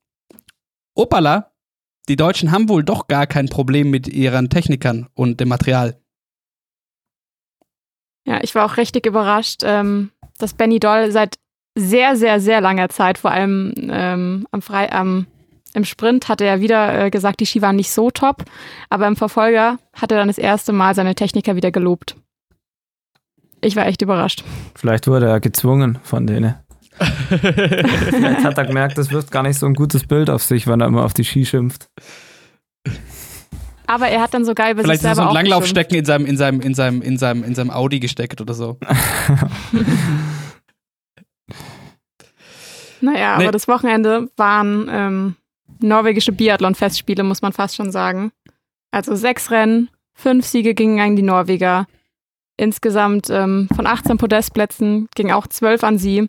Opala, 0.94 1.50
die 2.08 2.16
Deutschen 2.16 2.50
haben 2.50 2.68
wohl 2.68 2.82
doch 2.82 3.06
gar 3.06 3.26
kein 3.26 3.48
Problem 3.48 3.90
mit 3.90 4.08
ihren 4.08 4.48
Technikern 4.48 5.08
und 5.14 5.40
dem 5.40 5.48
Material. 5.48 5.96
Ja, 8.24 8.42
ich 8.42 8.54
war 8.54 8.64
auch 8.66 8.76
richtig 8.76 9.06
überrascht, 9.06 9.62
ähm, 9.64 10.10
dass 10.38 10.54
Benny 10.54 10.80
Doll 10.80 11.10
seit 11.10 11.36
sehr, 11.74 12.16
sehr, 12.16 12.40
sehr 12.40 12.60
langer 12.60 12.88
Zeit, 12.88 13.18
vor 13.18 13.30
allem 13.30 13.72
ähm, 13.78 14.46
am 14.50 14.62
Frei 14.62 14.92
am, 14.92 15.26
im 15.74 15.84
Sprint, 15.84 16.28
hat 16.28 16.40
er 16.40 16.60
wieder 16.60 17.06
äh, 17.06 17.10
gesagt, 17.10 17.40
die 17.40 17.46
Ski 17.46 17.62
waren 17.62 17.76
nicht 17.76 17.90
so 17.90 18.10
top, 18.10 18.44
aber 18.90 19.06
im 19.06 19.16
Verfolger 19.16 19.78
hat 19.94 20.10
er 20.10 20.18
dann 20.18 20.28
das 20.28 20.38
erste 20.38 20.72
Mal 20.72 20.94
seine 20.94 21.14
Techniker 21.14 21.56
wieder 21.56 21.70
gelobt. 21.70 22.16
Ich 23.60 23.76
war 23.76 23.86
echt 23.86 24.02
überrascht. 24.02 24.44
Vielleicht 24.74 25.06
wurde 25.08 25.26
er 25.26 25.40
gezwungen 25.40 25.98
von 26.02 26.26
denen. 26.26 26.54
Vielleicht 26.98 28.44
hat 28.44 28.58
er 28.58 28.64
gemerkt, 28.64 28.98
das 28.98 29.10
wirft 29.10 29.30
gar 29.30 29.42
nicht 29.42 29.58
so 29.58 29.66
ein 29.66 29.74
gutes 29.74 30.06
Bild 30.06 30.30
auf 30.30 30.42
sich, 30.42 30.66
wenn 30.66 30.80
er 30.80 30.86
immer 30.86 31.04
auf 31.04 31.14
die 31.14 31.24
Ski 31.24 31.44
schimpft. 31.44 31.88
Aber 33.86 34.08
er 34.08 34.20
hat 34.20 34.34
dann 34.34 34.44
sogar 34.44 34.70
über 34.70 34.82
Vielleicht 34.82 35.00
sich 35.02 35.10
ist 35.10 35.16
selber 35.16 35.16
so 35.16 35.22
ein 35.22 35.28
auch 35.28 35.34
Langlaufstecken 35.34 35.96
in 35.96 36.04
seinem, 36.04 36.26
in, 36.26 36.36
seinem, 36.36 36.60
in, 36.60 36.74
seinem, 36.74 37.02
in, 37.02 37.16
seinem, 37.16 37.42
in 37.44 37.54
seinem 37.54 37.70
Audi 37.70 38.00
gesteckt 38.00 38.40
oder 38.40 38.54
so. 38.54 38.78
Naja, 43.00 43.38
Nee. 43.38 43.44
aber 43.44 43.52
das 43.52 43.68
Wochenende 43.68 44.28
waren 44.36 44.88
ähm, 44.90 45.36
norwegische 45.80 46.32
Biathlon-Festspiele, 46.32 47.22
muss 47.22 47.42
man 47.42 47.52
fast 47.52 47.76
schon 47.76 47.92
sagen. 47.92 48.32
Also 48.90 49.14
sechs 49.14 49.50
Rennen, 49.50 49.88
fünf 50.14 50.46
Siege 50.46 50.74
gingen 50.74 51.00
an 51.00 51.16
die 51.16 51.22
Norweger. 51.22 51.86
Insgesamt 52.56 53.30
ähm, 53.30 53.68
von 53.74 53.86
18 53.86 54.16
Podestplätzen 54.16 55.08
ging 55.14 55.30
auch 55.30 55.46
zwölf 55.46 55.84
an 55.84 55.98
sie. 55.98 56.28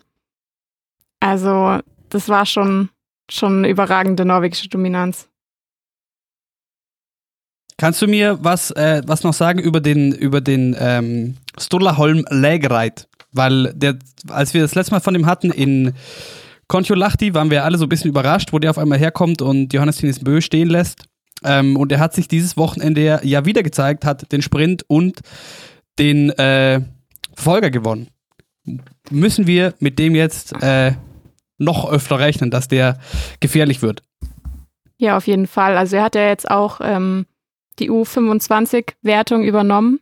Also 1.20 1.80
das 2.08 2.28
war 2.28 2.46
schon, 2.46 2.88
schon 3.30 3.58
eine 3.58 3.68
überragende 3.68 4.24
norwegische 4.24 4.68
Dominanz. 4.68 5.28
Kannst 7.76 8.02
du 8.02 8.06
mir 8.06 8.38
was, 8.42 8.70
äh, 8.72 9.02
was 9.06 9.22
noch 9.22 9.32
sagen 9.32 9.58
über 9.58 9.80
den, 9.80 10.12
über 10.12 10.40
den 10.40 10.76
ähm, 10.78 11.36
Sturlaholm 11.58 12.26
Lägereit? 12.28 13.08
Weil 13.32 13.72
der, 13.74 13.96
als 14.28 14.52
wir 14.54 14.60
das 14.62 14.74
letzte 14.74 14.92
Mal 14.92 15.00
von 15.00 15.14
ihm 15.14 15.26
hatten 15.26 15.50
in 15.50 15.94
Kontiolahti, 16.68 17.32
waren 17.32 17.50
wir 17.50 17.64
alle 17.64 17.78
so 17.78 17.86
ein 17.86 17.88
bisschen 17.88 18.10
überrascht, 18.10 18.52
wo 18.52 18.58
der 18.58 18.70
auf 18.70 18.78
einmal 18.78 18.98
herkommt 18.98 19.40
und 19.40 19.72
Johannes 19.72 20.00
Finis 20.00 20.18
Bö 20.20 20.40
stehen 20.40 20.68
lässt. 20.68 21.04
Ähm, 21.42 21.76
und 21.76 21.90
er 21.90 22.00
hat 22.00 22.12
sich 22.12 22.28
dieses 22.28 22.56
Wochenende 22.58 23.02
ja- 23.02 23.22
ja 23.22 23.46
wieder 23.46 23.62
gezeigt, 23.62 24.04
hat 24.04 24.30
den 24.30 24.42
Sprint 24.42 24.84
und 24.88 25.20
den 25.98 26.30
äh, 26.30 26.82
Verfolger 27.34 27.70
gewonnen. 27.70 28.08
Müssen 29.10 29.46
wir 29.46 29.74
mit 29.78 29.98
dem 29.98 30.14
jetzt 30.14 30.52
äh, 30.62 30.92
noch 31.60 31.88
öfter 31.88 32.18
rechnen, 32.18 32.50
dass 32.50 32.68
der 32.68 32.98
gefährlich 33.38 33.82
wird? 33.82 34.02
Ja, 34.98 35.16
auf 35.16 35.26
jeden 35.26 35.46
Fall. 35.46 35.76
Also 35.76 35.96
er 35.96 36.02
hat 36.02 36.14
ja 36.14 36.26
jetzt 36.26 36.50
auch 36.50 36.80
ähm, 36.82 37.26
die 37.78 37.90
U25-Wertung 37.90 39.44
übernommen. 39.44 40.00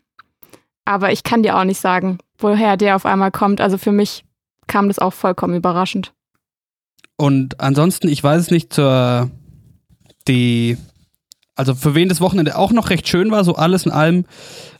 Aber 0.85 1.13
ich 1.13 1.23
kann 1.23 1.43
dir 1.43 1.57
auch 1.59 1.65
nicht 1.65 1.81
sagen, 1.81 2.19
woher 2.39 2.77
der 2.77 2.97
auf 2.97 3.05
einmal 3.05 3.31
kommt. 3.31 3.61
Also 3.61 3.77
für 3.77 3.93
mich 3.93 4.25
kam 4.67 4.89
das 4.89 4.99
auch 4.99 5.13
vollkommen 5.13 5.55
überraschend. 5.55 6.13
Und 7.17 7.61
ansonsten, 7.61 8.09
ich 8.09 8.23
weiß 8.23 8.41
es 8.43 8.51
nicht, 8.51 8.73
zur 8.73 9.31
die, 10.29 10.77
also 11.57 11.75
für 11.75 11.95
wen 11.95 12.09
das 12.09 12.21
Wochenende 12.21 12.57
auch 12.57 12.73
noch 12.73 12.91
recht 12.91 13.09
schön 13.09 13.31
war, 13.31 13.45
so 13.45 13.55
alles 13.55 13.87
in 13.87 13.93
allem, 13.93 14.25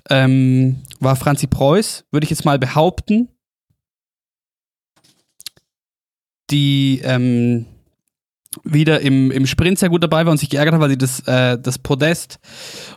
ähm, 0.09 0.83
war 1.01 1.17
Franzi 1.17 1.47
Preuß, 1.47 2.05
würde 2.11 2.25
ich 2.25 2.31
jetzt 2.31 2.45
mal 2.45 2.59
behaupten. 2.59 3.29
Die 6.51 7.01
ähm, 7.05 7.67
wieder 8.65 9.01
im, 9.01 9.31
im 9.31 9.47
Sprint 9.47 9.79
sehr 9.79 9.91
gut 9.91 10.03
dabei 10.03 10.25
war 10.25 10.33
und 10.33 10.39
sich 10.39 10.51
geärgert 10.51 10.75
hat, 10.75 10.81
weil 10.81 10.91
sie 10.91 10.99
das, 10.99 11.21
äh, 11.21 11.59
das 11.59 11.79
Podest 11.79 12.39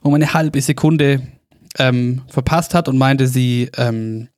um 0.02 0.14
eine 0.14 0.34
halbe 0.34 0.62
Sekunde 0.62 1.22
ähm, 1.78 2.22
verpasst 2.28 2.74
hat 2.74 2.88
und 2.88 2.97
meinte, 2.97 3.28
sie 3.28 3.70
ähm, 3.78 4.30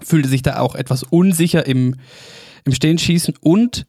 fühlte 0.00 0.28
sich 0.28 0.42
da 0.42 0.58
auch 0.58 0.74
etwas 0.74 1.02
unsicher 1.02 1.66
im, 1.66 1.96
im 2.64 2.72
Stehenschießen. 2.72 3.34
Und 3.40 3.86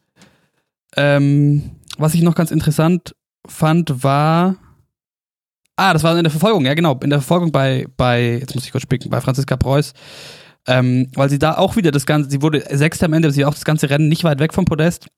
ähm, 0.96 1.70
was 1.98 2.14
ich 2.14 2.22
noch 2.22 2.34
ganz 2.34 2.50
interessant 2.50 3.14
fand, 3.46 4.02
war. 4.02 4.56
Ah, 5.76 5.92
das 5.92 6.02
war 6.02 6.16
in 6.16 6.24
der 6.24 6.30
Verfolgung, 6.30 6.66
ja 6.66 6.74
genau, 6.74 6.98
in 7.02 7.10
der 7.10 7.20
Verfolgung 7.20 7.52
bei, 7.52 7.86
bei 7.96 8.38
jetzt 8.38 8.54
muss 8.54 8.66
ich 8.66 8.72
kurz 8.72 8.82
spicken, 8.82 9.08
bei 9.08 9.20
Franziska 9.20 9.56
Preuß, 9.56 9.94
ähm, 10.66 11.08
weil 11.14 11.30
sie 11.30 11.38
da 11.38 11.56
auch 11.56 11.76
wieder 11.76 11.90
das 11.90 12.06
Ganze, 12.06 12.30
sie 12.30 12.42
wurde 12.42 12.64
Sechste 12.70 13.06
am 13.06 13.12
Ende, 13.12 13.28
aber 13.28 13.32
sie 13.32 13.42
war 13.42 13.48
auch 13.48 13.54
das 13.54 13.64
ganze 13.64 13.90
Rennen 13.90 14.08
nicht 14.08 14.24
weit 14.24 14.40
weg 14.40 14.52
vom 14.52 14.64
Podest. 14.64 15.08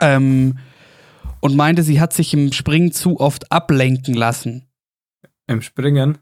Ähm, 0.00 0.58
und 1.40 1.56
meinte, 1.56 1.82
sie 1.82 2.00
hat 2.00 2.12
sich 2.12 2.32
im 2.32 2.52
Springen 2.52 2.92
zu 2.92 3.20
oft 3.20 3.52
ablenken 3.52 4.14
lassen. 4.14 4.66
Im 5.46 5.60
Springen. 5.60 6.18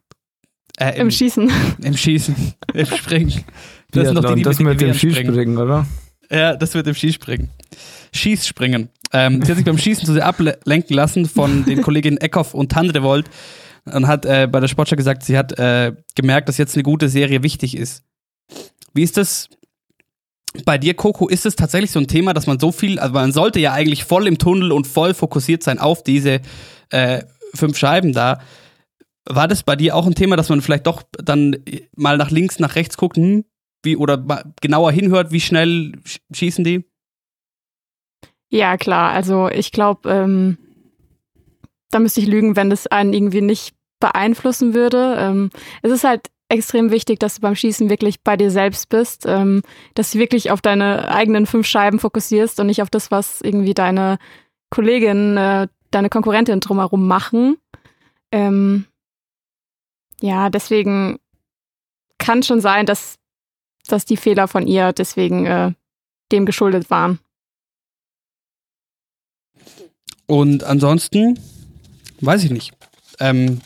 Äh, 0.79 0.99
Im, 0.99 1.11
Schießen. 1.11 1.51
Im 1.83 1.97
Schießen, 1.97 2.55
im 2.75 2.87
Springen. 2.87 3.45
Das 3.91 4.07
sind 4.07 4.17
doch 4.17 4.25
die, 4.31 4.37
die 4.37 4.43
das 4.43 4.59
mit 4.59 4.69
mit 4.69 4.81
dem 4.81 4.95
springen. 4.95 5.15
Skispringen, 5.15 5.59
oder? 5.59 5.87
Ja, 6.31 6.57
das 6.57 6.75
wird 6.75 6.87
im 6.87 6.95
Skispringen. 6.95 7.51
Schießspringen. 8.15 8.89
Ähm, 9.13 9.43
sie 9.43 9.51
hat 9.51 9.57
sich 9.59 9.67
beim 9.67 9.77
Schießen 9.77 10.07
zu 10.07 10.15
sehr 10.15 10.25
ablenken 10.25 10.97
lassen 10.97 11.29
von 11.29 11.67
den 11.67 11.83
Kolleginnen 11.83 12.17
Eckhoff 12.17 12.55
und 12.55 12.73
Tandrevold 12.73 13.29
und 13.85 14.07
hat 14.07 14.25
äh, 14.27 14.49
bei 14.51 14.61
der 14.61 14.69
Sportschau 14.69 14.97
gesagt, 14.97 15.25
sie 15.25 15.37
hat 15.37 15.59
äh, 15.59 15.95
gemerkt, 16.15 16.49
dass 16.49 16.59
jetzt 16.59 16.75
eine 16.77 16.83
gute 16.83 17.09
Serie 17.09 17.43
wichtig 17.43 17.77
ist. 17.77 18.05
Wie 18.95 19.03
ist 19.03 19.17
das 19.17 19.49
bei 20.65 20.79
dir, 20.79 20.95
Coco? 20.95 21.29
Ist 21.29 21.47
es 21.47 21.57
tatsächlich 21.57 21.91
so 21.91 21.99
ein 21.99 22.09
Thema, 22.09 22.35
dass 22.35 22.47
man 22.47 22.61
so 22.61 22.73
viel, 22.73 22.99
also 22.99 23.15
man 23.15 23.33
sollte 23.33 23.59
ja 23.59 23.73
eigentlich 23.73 24.05
voll 24.05 24.27
im 24.27 24.39
Tunnel 24.39 24.71
und 24.73 24.87
voll 24.87 25.15
fokussiert 25.15 25.63
sein 25.63 25.79
auf 25.79 26.03
diese 26.03 26.41
äh, 26.91 27.23
fünf 27.55 27.77
Scheiben 27.77 28.13
da. 28.13 28.41
War 29.25 29.49
das 29.49 29.63
bei 29.63 29.77
dir 29.77 29.97
auch 29.97 30.07
ein 30.07 30.15
Thema, 30.15 30.37
dass 30.37 30.49
man 30.49 30.61
vielleicht 30.61 30.87
doch 30.87 31.03
dann 31.13 31.57
mal 31.97 32.17
nach 32.19 32.31
links, 32.31 32.59
nach 32.59 32.75
rechts 32.75 32.97
guckt, 32.97 33.17
hm, 33.17 33.45
wie, 33.83 33.97
oder 33.97 34.45
genauer 34.61 34.93
hinhört, 34.93 35.33
wie 35.33 35.41
schnell 35.41 35.93
sch- 36.05 36.21
schießen 36.33 36.65
die? 36.65 36.85
Ja, 38.51 38.77
klar. 38.77 39.13
Also 39.13 39.49
ich 39.49 39.73
glaube, 39.73 40.11
ähm, 40.11 40.59
da 41.93 42.01
müsste 42.01 42.21
ich 42.21 42.27
lügen, 42.27 42.57
wenn 42.57 42.71
das 42.71 42.87
einen 42.89 43.13
irgendwie 43.13 43.41
nicht 43.41 43.75
beeinflussen 44.01 44.75
würde. 44.75 45.15
Ähm, 45.19 45.51
es 45.83 45.93
ist 45.93 46.05
halt 46.05 46.29
extrem 46.49 46.91
wichtig, 46.91 47.21
dass 47.21 47.37
du 47.37 47.41
beim 47.41 47.55
Schießen 47.55 47.89
wirklich 47.89 48.23
bei 48.23 48.37
dir 48.37 48.51
selbst 48.51 48.89
bist, 48.89 49.25
ähm, 49.27 49.63
dass 49.95 50.11
du 50.11 50.19
wirklich 50.19 50.51
auf 50.51 50.61
deine 50.61 51.09
eigenen 51.09 51.47
fünf 51.47 51.67
Scheiben 51.67 51.99
fokussierst 51.99 52.61
und 52.61 52.67
nicht 52.67 52.83
auf 52.83 52.91
das, 52.91 53.11
was 53.11 53.41
irgendwie 53.41 53.75
deine 53.75 54.19
Kollegin, 54.71 55.37
äh, 55.37 55.69
deine 55.91 56.09
Konkurrentin 56.11 56.61
drumherum 56.61 57.07
machen. 57.07 57.57
Ähm, 58.33 58.87
ja, 60.21 60.51
deswegen 60.51 61.19
kann 62.19 62.43
schon 62.43 62.61
sein, 62.61 62.87
dass, 62.87 63.17
dass 63.89 64.05
die 64.05 64.17
Fehler 64.17 64.49
von 64.49 64.67
ihr 64.67 64.93
deswegen 64.93 65.47
äh, 65.47 65.73
dem 66.33 66.47
geschuldet 66.47 66.91
waren. 66.91 67.19
Und 70.27 70.65
ansonsten, 70.65 71.39
weiß 72.25 72.45
ich 72.45 72.51
nicht. 72.51 72.73
Ähm, 73.21 73.61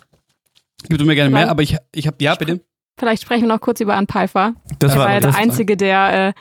gib 0.89 0.99
du 0.99 1.05
mir 1.05 1.15
gerne 1.15 1.31
mehr, 1.31 1.51
aber 1.51 1.63
ich, 1.63 1.77
ich 1.95 2.07
habe, 2.07 2.17
ja, 2.21 2.35
bitte. 2.35 2.61
Vielleicht 2.99 3.23
sprechen 3.23 3.43
wir 3.43 3.49
noch 3.49 3.61
kurz 3.61 3.81
über 3.81 3.95
Ann 3.95 4.07
Pfeiffer. 4.07 4.55
Das 4.79 4.93
Er 4.93 4.99
war 4.99 5.07
war, 5.07 5.15
ja 5.15 5.21
das 5.21 5.35
der 5.35 5.43
Einzige, 5.43 5.77
der 5.77 6.29
äh, 6.29 6.33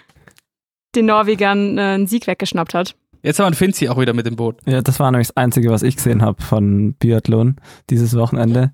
den 0.95 1.05
Norwegern 1.07 1.77
äh, 1.77 1.81
einen 1.81 2.07
Sieg 2.07 2.27
weggeschnappt 2.27 2.73
hat. 2.73 2.95
Jetzt 3.21 3.39
haben 3.39 3.45
wir 3.45 3.47
einen 3.47 3.55
Finzi 3.55 3.89
auch 3.89 3.99
wieder 3.99 4.13
mit 4.13 4.25
dem 4.25 4.35
Boot. 4.35 4.59
Ja, 4.65 4.81
das 4.81 4.99
war 4.99 5.11
nämlich 5.11 5.29
das 5.29 5.37
Einzige, 5.37 5.71
was 5.71 5.81
ich 5.81 5.95
gesehen 5.95 6.21
habe 6.21 6.41
von 6.41 6.93
Biathlon 6.93 7.55
dieses 7.89 8.15
Wochenende. 8.15 8.73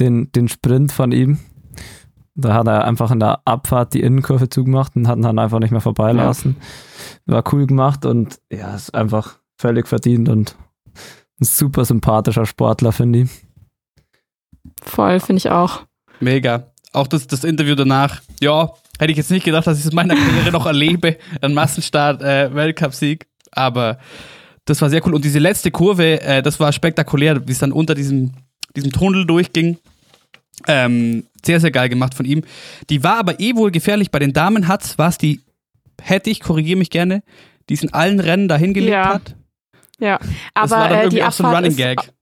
Den, 0.00 0.32
den 0.32 0.48
Sprint 0.48 0.90
von 0.90 1.12
ihm. 1.12 1.38
Da 2.34 2.54
hat 2.54 2.66
er 2.66 2.84
einfach 2.84 3.12
in 3.12 3.20
der 3.20 3.42
Abfahrt 3.44 3.94
die 3.94 4.00
Innenkurve 4.00 4.48
zugemacht 4.48 4.96
und 4.96 5.06
hat 5.06 5.18
ihn 5.18 5.22
dann 5.22 5.38
einfach 5.38 5.60
nicht 5.60 5.70
mehr 5.70 5.80
vorbeilassen. 5.80 6.56
War 7.26 7.44
cool 7.52 7.66
gemacht 7.66 8.04
und 8.06 8.40
ja, 8.50 8.74
ist 8.74 8.92
einfach 8.94 9.38
völlig 9.56 9.86
verdient 9.86 10.28
und 10.28 10.56
ein 11.40 11.44
super 11.44 11.84
sympathischer 11.84 12.46
Sportler, 12.46 12.92
finde 12.92 13.20
ich. 13.22 13.30
Voll, 14.82 15.20
finde 15.20 15.38
ich 15.38 15.50
auch. 15.50 15.82
Mega. 16.20 16.72
Auch 16.92 17.06
das, 17.06 17.26
das 17.26 17.44
Interview 17.44 17.74
danach. 17.74 18.22
Ja, 18.40 18.72
hätte 18.98 19.10
ich 19.10 19.18
jetzt 19.18 19.30
nicht 19.30 19.44
gedacht, 19.44 19.66
dass 19.66 19.78
ich 19.78 19.84
es 19.84 19.90
in 19.90 19.96
meiner 19.96 20.14
Karriere 20.14 20.52
noch 20.52 20.66
erlebe. 20.66 21.18
Ein 21.40 21.54
Massenstart, 21.54 22.22
äh, 22.22 22.54
Weltcup-Sieg. 22.54 23.26
Aber 23.50 23.98
das 24.64 24.80
war 24.80 24.90
sehr 24.90 25.04
cool. 25.06 25.14
Und 25.14 25.24
diese 25.24 25.38
letzte 25.40 25.70
Kurve, 25.70 26.20
äh, 26.22 26.42
das 26.42 26.60
war 26.60 26.72
spektakulär, 26.72 27.46
wie 27.48 27.52
es 27.52 27.58
dann 27.58 27.72
unter 27.72 27.94
diesem, 27.94 28.32
diesem 28.76 28.92
Tunnel 28.92 29.26
durchging. 29.26 29.78
Ähm, 30.68 31.24
sehr, 31.44 31.58
sehr 31.60 31.72
geil 31.72 31.88
gemacht 31.88 32.14
von 32.14 32.26
ihm. 32.26 32.42
Die 32.90 33.02
war 33.02 33.16
aber 33.18 33.40
eh 33.40 33.56
wohl 33.56 33.70
gefährlich. 33.72 34.10
Bei 34.12 34.20
den 34.20 34.32
Damen 34.32 34.68
hat's, 34.68 34.96
war 34.98 35.08
es 35.08 35.18
die, 35.18 35.40
hätte 36.00 36.30
ich, 36.30 36.40
korrigiere 36.40 36.78
mich 36.78 36.90
gerne, 36.90 37.22
die 37.68 37.74
es 37.74 37.82
in 37.82 37.92
allen 37.92 38.20
Rennen 38.20 38.46
dahin 38.48 38.72
gelegt 38.72 38.92
Ja. 38.92 39.14
hat. 39.14 39.34
Ja, 40.00 40.18
Das 40.18 40.72
aber 40.72 40.82
war 40.82 40.88
dann 40.88 40.98
äh, 40.98 41.02
irgendwie 41.02 41.16
die 41.16 41.24
auch 41.24 41.32
so 41.32 41.44
ein 41.44 41.46
Abfahrt, 41.46 41.56
Running 41.64 41.70
ist, 41.70 41.76
Gag. 41.76 42.12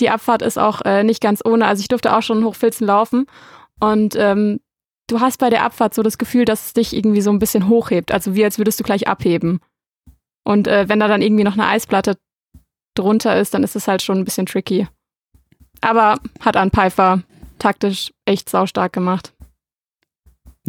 die 0.00 0.10
Abfahrt 0.10 0.42
ist 0.42 0.58
auch 0.58 0.82
äh, 0.82 1.02
nicht 1.04 1.20
ganz 1.20 1.42
ohne. 1.44 1.66
Also 1.66 1.80
ich 1.80 1.88
durfte 1.88 2.16
auch 2.16 2.22
schon 2.22 2.44
Hochfilzen 2.44 2.86
laufen 2.86 3.26
und 3.80 4.14
ähm, 4.16 4.60
du 5.08 5.20
hast 5.20 5.38
bei 5.38 5.50
der 5.50 5.64
Abfahrt 5.64 5.94
so 5.94 6.02
das 6.02 6.18
Gefühl, 6.18 6.44
dass 6.44 6.66
es 6.66 6.72
dich 6.74 6.94
irgendwie 6.94 7.20
so 7.22 7.30
ein 7.30 7.38
bisschen 7.38 7.68
hochhebt. 7.68 8.12
Also 8.12 8.34
wie 8.34 8.44
als 8.44 8.58
würdest 8.58 8.78
du 8.78 8.84
gleich 8.84 9.08
abheben. 9.08 9.60
Und 10.44 10.68
äh, 10.68 10.88
wenn 10.88 11.00
da 11.00 11.08
dann 11.08 11.22
irgendwie 11.22 11.44
noch 11.44 11.54
eine 11.54 11.66
Eisplatte 11.66 12.16
drunter 12.94 13.38
ist, 13.38 13.54
dann 13.54 13.62
ist 13.62 13.76
es 13.76 13.88
halt 13.88 14.02
schon 14.02 14.18
ein 14.18 14.24
bisschen 14.24 14.46
tricky. 14.46 14.86
Aber 15.80 16.18
hat 16.40 16.56
an 16.56 16.70
Pfeiffer 16.70 17.22
taktisch 17.58 18.12
echt 18.24 18.48
saustark 18.48 18.92
gemacht. 18.92 19.32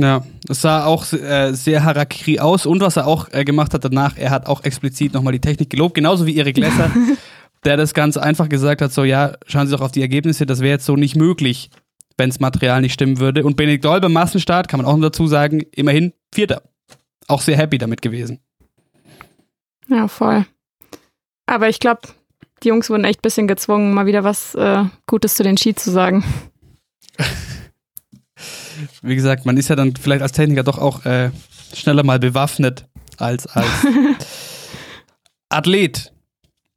Ja, 0.01 0.23
es 0.47 0.61
sah 0.61 0.85
auch 0.85 1.11
äh, 1.11 1.51
sehr 1.51 1.83
Harakiri 1.83 2.39
aus 2.39 2.65
und 2.65 2.79
was 2.79 2.95
er 2.95 3.05
auch 3.05 3.27
äh, 3.33 3.43
gemacht 3.43 3.73
hat 3.73 3.83
danach, 3.83 4.15
er 4.15 4.29
hat 4.29 4.47
auch 4.47 4.63
explizit 4.63 5.13
nochmal 5.13 5.33
die 5.33 5.41
Technik 5.41 5.69
gelobt, 5.69 5.93
genauso 5.93 6.25
wie 6.25 6.37
Erik 6.37 6.55
Lesser, 6.55 6.89
der 7.65 7.75
das 7.75 7.93
ganz 7.93 8.15
einfach 8.15 8.47
gesagt 8.47 8.81
hat, 8.81 8.93
so 8.93 9.03
ja, 9.03 9.33
schauen 9.45 9.67
Sie 9.67 9.75
doch 9.75 9.81
auf 9.81 9.91
die 9.91 9.99
Ergebnisse, 9.99 10.45
das 10.45 10.61
wäre 10.61 10.71
jetzt 10.71 10.85
so 10.85 10.95
nicht 10.95 11.17
möglich, 11.17 11.69
wenn 12.15 12.29
das 12.29 12.39
Material 12.39 12.79
nicht 12.79 12.93
stimmen 12.93 13.19
würde. 13.19 13.43
Und 13.43 13.57
Benedikt 13.57 13.83
Doll 13.83 13.99
beim 13.99 14.13
Massenstart, 14.13 14.69
kann 14.69 14.79
man 14.79 14.87
auch 14.87 14.95
noch 14.95 15.09
dazu 15.09 15.27
sagen, 15.27 15.63
immerhin 15.75 16.13
Vierter. 16.33 16.61
Auch 17.27 17.41
sehr 17.41 17.57
happy 17.57 17.77
damit 17.77 18.01
gewesen. 18.01 18.39
Ja, 19.89 20.07
voll. 20.07 20.45
Aber 21.45 21.67
ich 21.67 21.81
glaube, 21.81 22.03
die 22.63 22.69
Jungs 22.69 22.89
wurden 22.89 23.03
echt 23.03 23.19
ein 23.19 23.23
bisschen 23.23 23.49
gezwungen, 23.49 23.93
mal 23.93 24.05
wieder 24.05 24.23
was 24.23 24.55
äh, 24.55 24.85
Gutes 25.07 25.35
zu 25.35 25.43
den 25.43 25.57
Ski 25.57 25.75
zu 25.75 25.91
sagen. 25.91 26.23
wie 29.01 29.15
gesagt, 29.15 29.45
man 29.45 29.57
ist 29.57 29.69
ja 29.69 29.75
dann 29.75 29.95
vielleicht 29.95 30.21
als 30.21 30.31
Techniker 30.31 30.63
doch 30.63 30.77
auch 30.77 31.05
äh, 31.05 31.31
schneller 31.73 32.03
mal 32.03 32.19
bewaffnet 32.19 32.85
als 33.17 33.47
als 33.47 33.67
Athlet. 35.49 36.11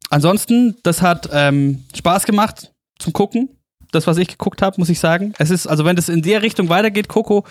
Ansonsten, 0.09 0.75
das 0.83 1.01
hat 1.01 1.29
ähm, 1.31 1.83
Spaß 1.95 2.25
gemacht 2.25 2.71
zum 2.99 3.13
Gucken. 3.13 3.49
Das, 3.91 4.07
was 4.07 4.17
ich 4.17 4.27
geguckt 4.27 4.63
habe, 4.63 4.75
muss 4.79 4.89
ich 4.89 4.99
sagen. 4.99 5.33
Es 5.37 5.51
ist, 5.51 5.67
also 5.67 5.85
wenn 5.85 5.95
das 5.95 6.09
in 6.09 6.23
der 6.23 6.41
Richtung 6.41 6.69
weitergeht, 6.69 7.07
Coco, 7.07 7.45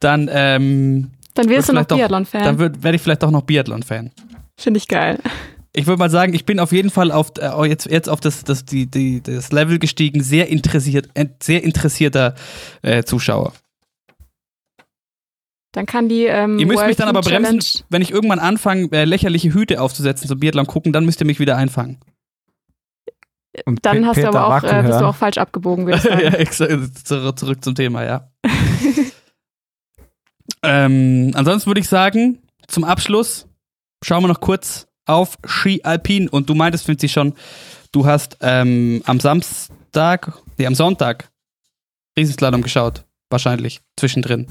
dann 0.00 0.28
ähm, 0.32 1.12
dann 1.34 1.48
wirst 1.48 1.68
du 1.68 1.72
noch 1.72 1.84
Biathlon-Fan. 1.84 2.44
Dann 2.44 2.58
werde 2.58 2.94
ich 2.94 3.02
vielleicht 3.02 3.22
doch 3.22 3.30
noch 3.30 3.42
Biathlon-Fan. 3.42 4.10
Finde 4.56 4.78
ich 4.78 4.88
geil. 4.88 5.18
Ich 5.72 5.88
würde 5.88 5.98
mal 5.98 6.10
sagen, 6.10 6.34
ich 6.34 6.46
bin 6.46 6.60
auf 6.60 6.70
jeden 6.70 6.90
Fall 6.90 7.10
auf 7.10 7.32
äh, 7.38 7.66
jetzt, 7.66 7.86
jetzt 7.86 8.08
auf 8.08 8.20
das, 8.20 8.44
das, 8.44 8.64
die, 8.64 8.86
die, 8.86 9.20
das 9.20 9.50
Level 9.50 9.80
gestiegen, 9.80 10.22
sehr 10.22 10.48
interessiert, 10.48 11.08
sehr 11.42 11.64
interessierter 11.64 12.36
äh, 12.82 13.02
Zuschauer. 13.02 13.52
Dann 15.74 15.86
kann 15.86 16.08
die. 16.08 16.24
Ähm, 16.24 16.60
ihr 16.60 16.66
müsst 16.66 16.78
World 16.78 16.88
mich 16.88 16.96
dann 16.96 17.08
aber 17.08 17.20
bremsen, 17.20 17.84
wenn 17.90 18.00
ich 18.00 18.12
irgendwann 18.12 18.38
anfange, 18.38 18.88
äh, 18.92 19.04
lächerliche 19.04 19.52
Hüte 19.52 19.80
aufzusetzen 19.80 20.28
zum 20.28 20.38
Biathlon 20.38 20.68
gucken, 20.68 20.92
dann 20.92 21.04
müsst 21.04 21.20
ihr 21.20 21.26
mich 21.26 21.40
wieder 21.40 21.56
einfangen. 21.56 21.98
Und 23.66 23.84
dann 23.84 24.02
P 24.02 24.06
hast 24.06 24.14
Peter 24.14 24.30
du 24.30 24.38
aber 24.38 24.56
auch, 24.56 24.62
äh, 24.62 24.82
bist 24.82 25.00
du 25.00 25.04
auch 25.04 25.16
falsch 25.16 25.38
abgebogen, 25.38 25.86
würde 25.86 26.36
ich 26.38 26.52
sagen. 26.52 26.92
ja, 27.08 27.36
zurück 27.36 27.64
zum 27.64 27.74
Thema, 27.74 28.04
ja. 28.04 28.30
ähm, 30.62 31.32
ansonsten 31.34 31.66
würde 31.66 31.80
ich 31.80 31.88
sagen, 31.88 32.38
zum 32.68 32.84
Abschluss 32.84 33.48
schauen 34.04 34.22
wir 34.22 34.28
noch 34.28 34.40
kurz 34.40 34.86
auf 35.06 35.38
Ski 35.44 35.80
Alpin. 35.82 36.28
Und 36.28 36.48
du 36.48 36.54
meintest, 36.54 36.86
Vinci, 36.86 37.08
schon, 37.08 37.34
du 37.90 38.06
hast 38.06 38.36
ähm, 38.42 39.02
am 39.06 39.18
Samstag, 39.18 40.38
nee, 40.56 40.66
am 40.66 40.76
Sonntag 40.76 41.32
Riesenslalom 42.16 42.62
geschaut. 42.62 43.04
Wahrscheinlich, 43.28 43.80
zwischendrin. 43.96 44.46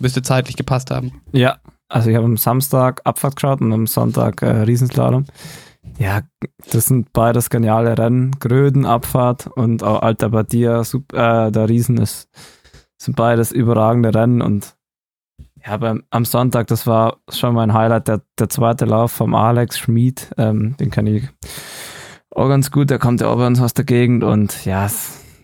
Müsste 0.00 0.22
zeitlich 0.22 0.56
gepasst 0.56 0.90
haben. 0.90 1.20
Ja, 1.32 1.58
also 1.88 2.10
ich 2.10 2.16
habe 2.16 2.24
am 2.24 2.36
Samstag 2.36 3.00
Abfahrt 3.04 3.36
geschaut 3.36 3.60
und 3.60 3.72
am 3.72 3.86
Sonntag 3.86 4.42
äh, 4.42 4.62
Riesenslalom. 4.62 5.26
Ja, 5.98 6.22
das 6.72 6.86
sind 6.86 7.12
beides 7.12 7.50
geniale 7.50 7.96
Rennen. 7.96 8.32
Gröden, 8.38 8.86
Abfahrt 8.86 9.46
und 9.46 9.82
auch 9.82 10.02
Alta 10.02 10.28
Badia, 10.28 10.80
äh, 10.80 11.50
der 11.50 11.68
Riesen 11.68 11.98
ist, 11.98 12.28
sind 12.96 13.16
beides 13.16 13.52
überragende 13.52 14.14
Rennen 14.14 14.42
und 14.42 14.76
ja, 15.66 15.76
beim, 15.76 16.04
am 16.08 16.24
Sonntag, 16.24 16.68
das 16.68 16.86
war 16.86 17.18
schon 17.28 17.54
mein 17.54 17.74
Highlight, 17.74 18.08
der, 18.08 18.22
der 18.38 18.48
zweite 18.48 18.86
Lauf 18.86 19.12
vom 19.12 19.34
Alex 19.34 19.78
Schmid, 19.78 20.30
ähm, 20.38 20.74
den 20.78 20.90
kann 20.90 21.06
ich 21.06 21.28
auch 22.34 22.48
ganz 22.48 22.70
gut, 22.70 22.88
der 22.88 22.98
kommt 22.98 23.20
ja 23.20 23.28
auch 23.28 23.36
bei 23.36 23.46
uns 23.46 23.60
aus 23.60 23.74
der 23.74 23.84
Gegend 23.84 24.24
und 24.24 24.64
ja, 24.64 24.88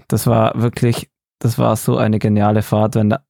das 0.09 0.26
war 0.26 0.52
wirklich, 0.54 1.11
das 1.38 1.59
war 1.59 1.76
so 1.76 1.98
eine 1.98 2.18
geniale 2.18 2.62
Fahrt, 2.62 2.94
wenn 2.94 3.11
der, 3.11 3.26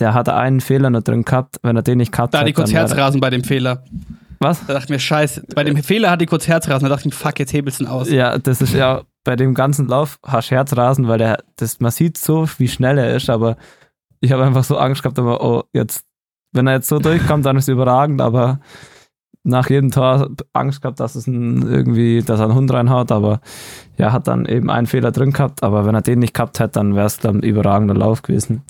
der 0.00 0.14
hatte 0.14 0.34
einen 0.34 0.60
Fehler 0.60 0.90
nur 0.90 1.02
drin 1.02 1.24
gehabt, 1.24 1.56
wenn 1.62 1.76
er 1.76 1.82
den 1.82 1.98
nicht 1.98 2.12
gehabt 2.12 2.34
da 2.34 2.38
hat. 2.38 2.42
Hatte 2.42 2.50
ich 2.50 2.56
kurz 2.56 2.72
Herzrasen 2.72 3.20
bei 3.20 3.30
dem 3.30 3.44
Fehler. 3.44 3.84
Was? 4.38 4.64
Da 4.66 4.72
dachte 4.72 4.86
ich 4.86 4.90
mir, 4.90 4.98
scheiße, 4.98 5.44
bei 5.54 5.64
dem 5.64 5.76
Fehler 5.82 6.10
hatte 6.10 6.24
ich 6.24 6.30
kurz 6.30 6.48
Herzrasen, 6.48 6.84
da 6.84 6.88
dachte 6.88 7.08
ich 7.08 7.14
mir, 7.14 7.18
fuck, 7.18 7.38
jetzt 7.38 7.52
hebelst 7.52 7.80
du 7.80 7.84
ihn 7.84 7.90
aus. 7.90 8.10
Ja, 8.10 8.38
das 8.38 8.62
ist 8.62 8.72
ja, 8.72 9.02
bei 9.22 9.36
dem 9.36 9.54
ganzen 9.54 9.86
Lauf 9.86 10.18
hast 10.26 10.50
du 10.50 10.54
Herzrasen, 10.54 11.08
weil 11.08 11.18
der, 11.18 11.44
das, 11.56 11.78
man 11.80 11.90
sieht 11.90 12.16
so, 12.16 12.48
wie 12.56 12.68
schnell 12.68 12.96
er 12.96 13.14
ist, 13.14 13.28
aber 13.28 13.56
ich 14.20 14.32
habe 14.32 14.44
einfach 14.44 14.64
so 14.64 14.78
Angst 14.78 15.02
gehabt, 15.02 15.18
aber 15.18 15.44
oh, 15.44 15.64
jetzt 15.72 16.04
wenn 16.52 16.66
er 16.66 16.74
jetzt 16.74 16.88
so 16.88 16.98
durchkommt, 16.98 17.46
dann 17.46 17.56
ist 17.56 17.64
es 17.64 17.72
überragend, 17.72 18.20
aber 18.20 18.60
nach 19.42 19.70
jedem 19.70 19.90
Tor 19.90 20.30
Angst 20.52 20.82
gehabt, 20.82 21.00
dass 21.00 21.14
es 21.14 21.26
ein, 21.26 21.62
irgendwie, 21.62 22.22
dass 22.22 22.40
er 22.40 22.46
einen 22.46 22.54
Hund 22.54 22.72
reinhaut, 22.72 23.10
aber 23.10 23.40
ja, 23.96 24.12
hat 24.12 24.28
dann 24.28 24.44
eben 24.44 24.70
einen 24.70 24.86
Fehler 24.86 25.12
drin 25.12 25.32
gehabt, 25.32 25.62
aber 25.62 25.86
wenn 25.86 25.94
er 25.94 26.02
den 26.02 26.18
nicht 26.18 26.34
gehabt 26.34 26.60
hätte, 26.60 26.72
dann 26.72 26.94
wäre 26.94 27.06
es 27.06 27.18
dann 27.18 27.38
ein 27.38 27.42
überragender 27.42 27.94
Lauf 27.94 28.22
gewesen. 28.22 28.62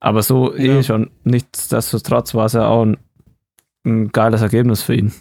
Aber 0.00 0.22
so 0.22 0.54
eh 0.54 0.66
ja. 0.66 0.78
eh 0.78 0.82
schon, 0.82 1.10
nichtsdestotrotz 1.24 2.34
war 2.34 2.46
es 2.46 2.52
ja 2.52 2.68
auch 2.68 2.84
ein, 2.84 2.98
ein 3.84 4.08
geiles 4.08 4.42
Ergebnis 4.42 4.82
für 4.82 4.94
ihn. 4.94 5.12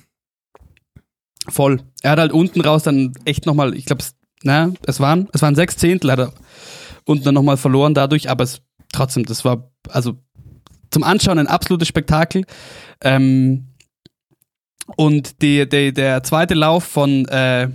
Voll. 1.48 1.82
Er 2.02 2.12
hat 2.12 2.20
halt 2.20 2.32
unten 2.32 2.62
raus 2.62 2.84
dann 2.84 3.14
echt 3.26 3.46
nochmal, 3.46 3.74
ich 3.74 3.86
glaube, 3.86 4.04
ne, 4.44 4.74
es 4.86 5.00
waren, 5.00 5.30
es 5.34 5.42
waren 5.42 5.56
sechs 5.56 5.78
Zehntel, 5.78 6.12
hat 6.12 6.20
er 6.20 6.34
unten 7.06 7.24
dann 7.24 7.34
nochmal 7.34 7.58
verloren 7.58 7.94
dadurch, 7.94 8.30
aber 8.30 8.44
es 8.44 8.62
trotzdem, 8.92 9.26
das 9.26 9.46
war, 9.46 9.72
also 9.90 10.18
zum 10.92 11.04
Anschauen 11.04 11.40
ein 11.40 11.48
absolutes 11.48 11.88
Spektakel. 11.88 12.46
Ähm, 13.02 13.68
und 14.96 15.42
die, 15.42 15.68
die, 15.68 15.94
der 15.94 16.24
zweite 16.24 16.54
Lauf 16.54 16.84
von, 16.84 17.26
äh, 17.28 17.70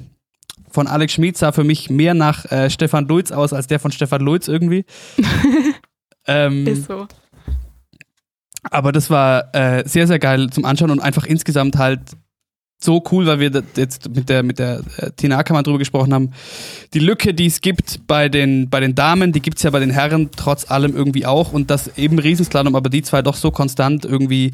von 0.71 0.87
Alex 0.87 1.15
Schmid 1.15 1.37
sah 1.37 1.53
für 1.53 1.65
mich 1.65 1.91
mehr 1.91 2.15
nach 2.15 2.51
äh, 2.51 2.71
Stefan 2.71 3.07
Luiz 3.07 3.33
aus 3.33 3.53
als 3.53 3.67
der 3.67 3.81
von 3.81 3.93
Stefan 3.93 4.23
Luiz 4.23 4.49
irgendwie. 4.49 4.85
ähm, 6.27 6.67
Ist 6.67 6.87
so. 6.87 7.07
Aber 8.71 8.93
das 8.93 9.11
war 9.11 9.55
äh, 9.55 9.83
sehr, 9.87 10.07
sehr 10.07 10.19
geil 10.19 10.51
zum 10.51 10.65
Anschauen 10.65 10.91
und 10.91 11.01
einfach 11.01 11.27
insgesamt 11.27 11.77
halt 11.77 12.01
so 12.85 13.03
cool, 13.13 13.27
weil 13.27 13.41
wir 13.41 13.63
jetzt 13.77 14.15
mit 14.15 14.29
der, 14.29 14.43
mit 14.43 14.59
der 14.59 14.83
äh, 14.97 15.11
Tina 15.17 15.39
Ackermann 15.39 15.65
drüber 15.65 15.79
gesprochen 15.79 16.13
haben. 16.13 16.31
Die 16.95 16.99
Lücke, 16.99 17.35
die 17.35 17.47
es 17.47 17.61
gibt 17.61 18.07
bei 18.07 18.29
den, 18.29 18.69
bei 18.71 18.81
den 18.81 18.95
Damen, 18.95 19.33
die 19.33 19.41
gibt 19.41 19.59
es 19.59 19.63
ja 19.63 19.71
bei 19.71 19.81
den 19.81 19.91
Herren 19.91 20.31
trotz 20.37 20.71
allem 20.71 20.95
irgendwie 20.95 21.27
auch. 21.27 21.53
Und 21.53 21.71
das 21.71 21.97
eben 21.97 22.19
Riesenslalom, 22.19 22.75
aber 22.75 22.91
die 22.91 23.03
zwei 23.03 23.23
doch 23.23 23.37
so 23.37 23.51
konstant 23.51 24.05
irgendwie 24.05 24.53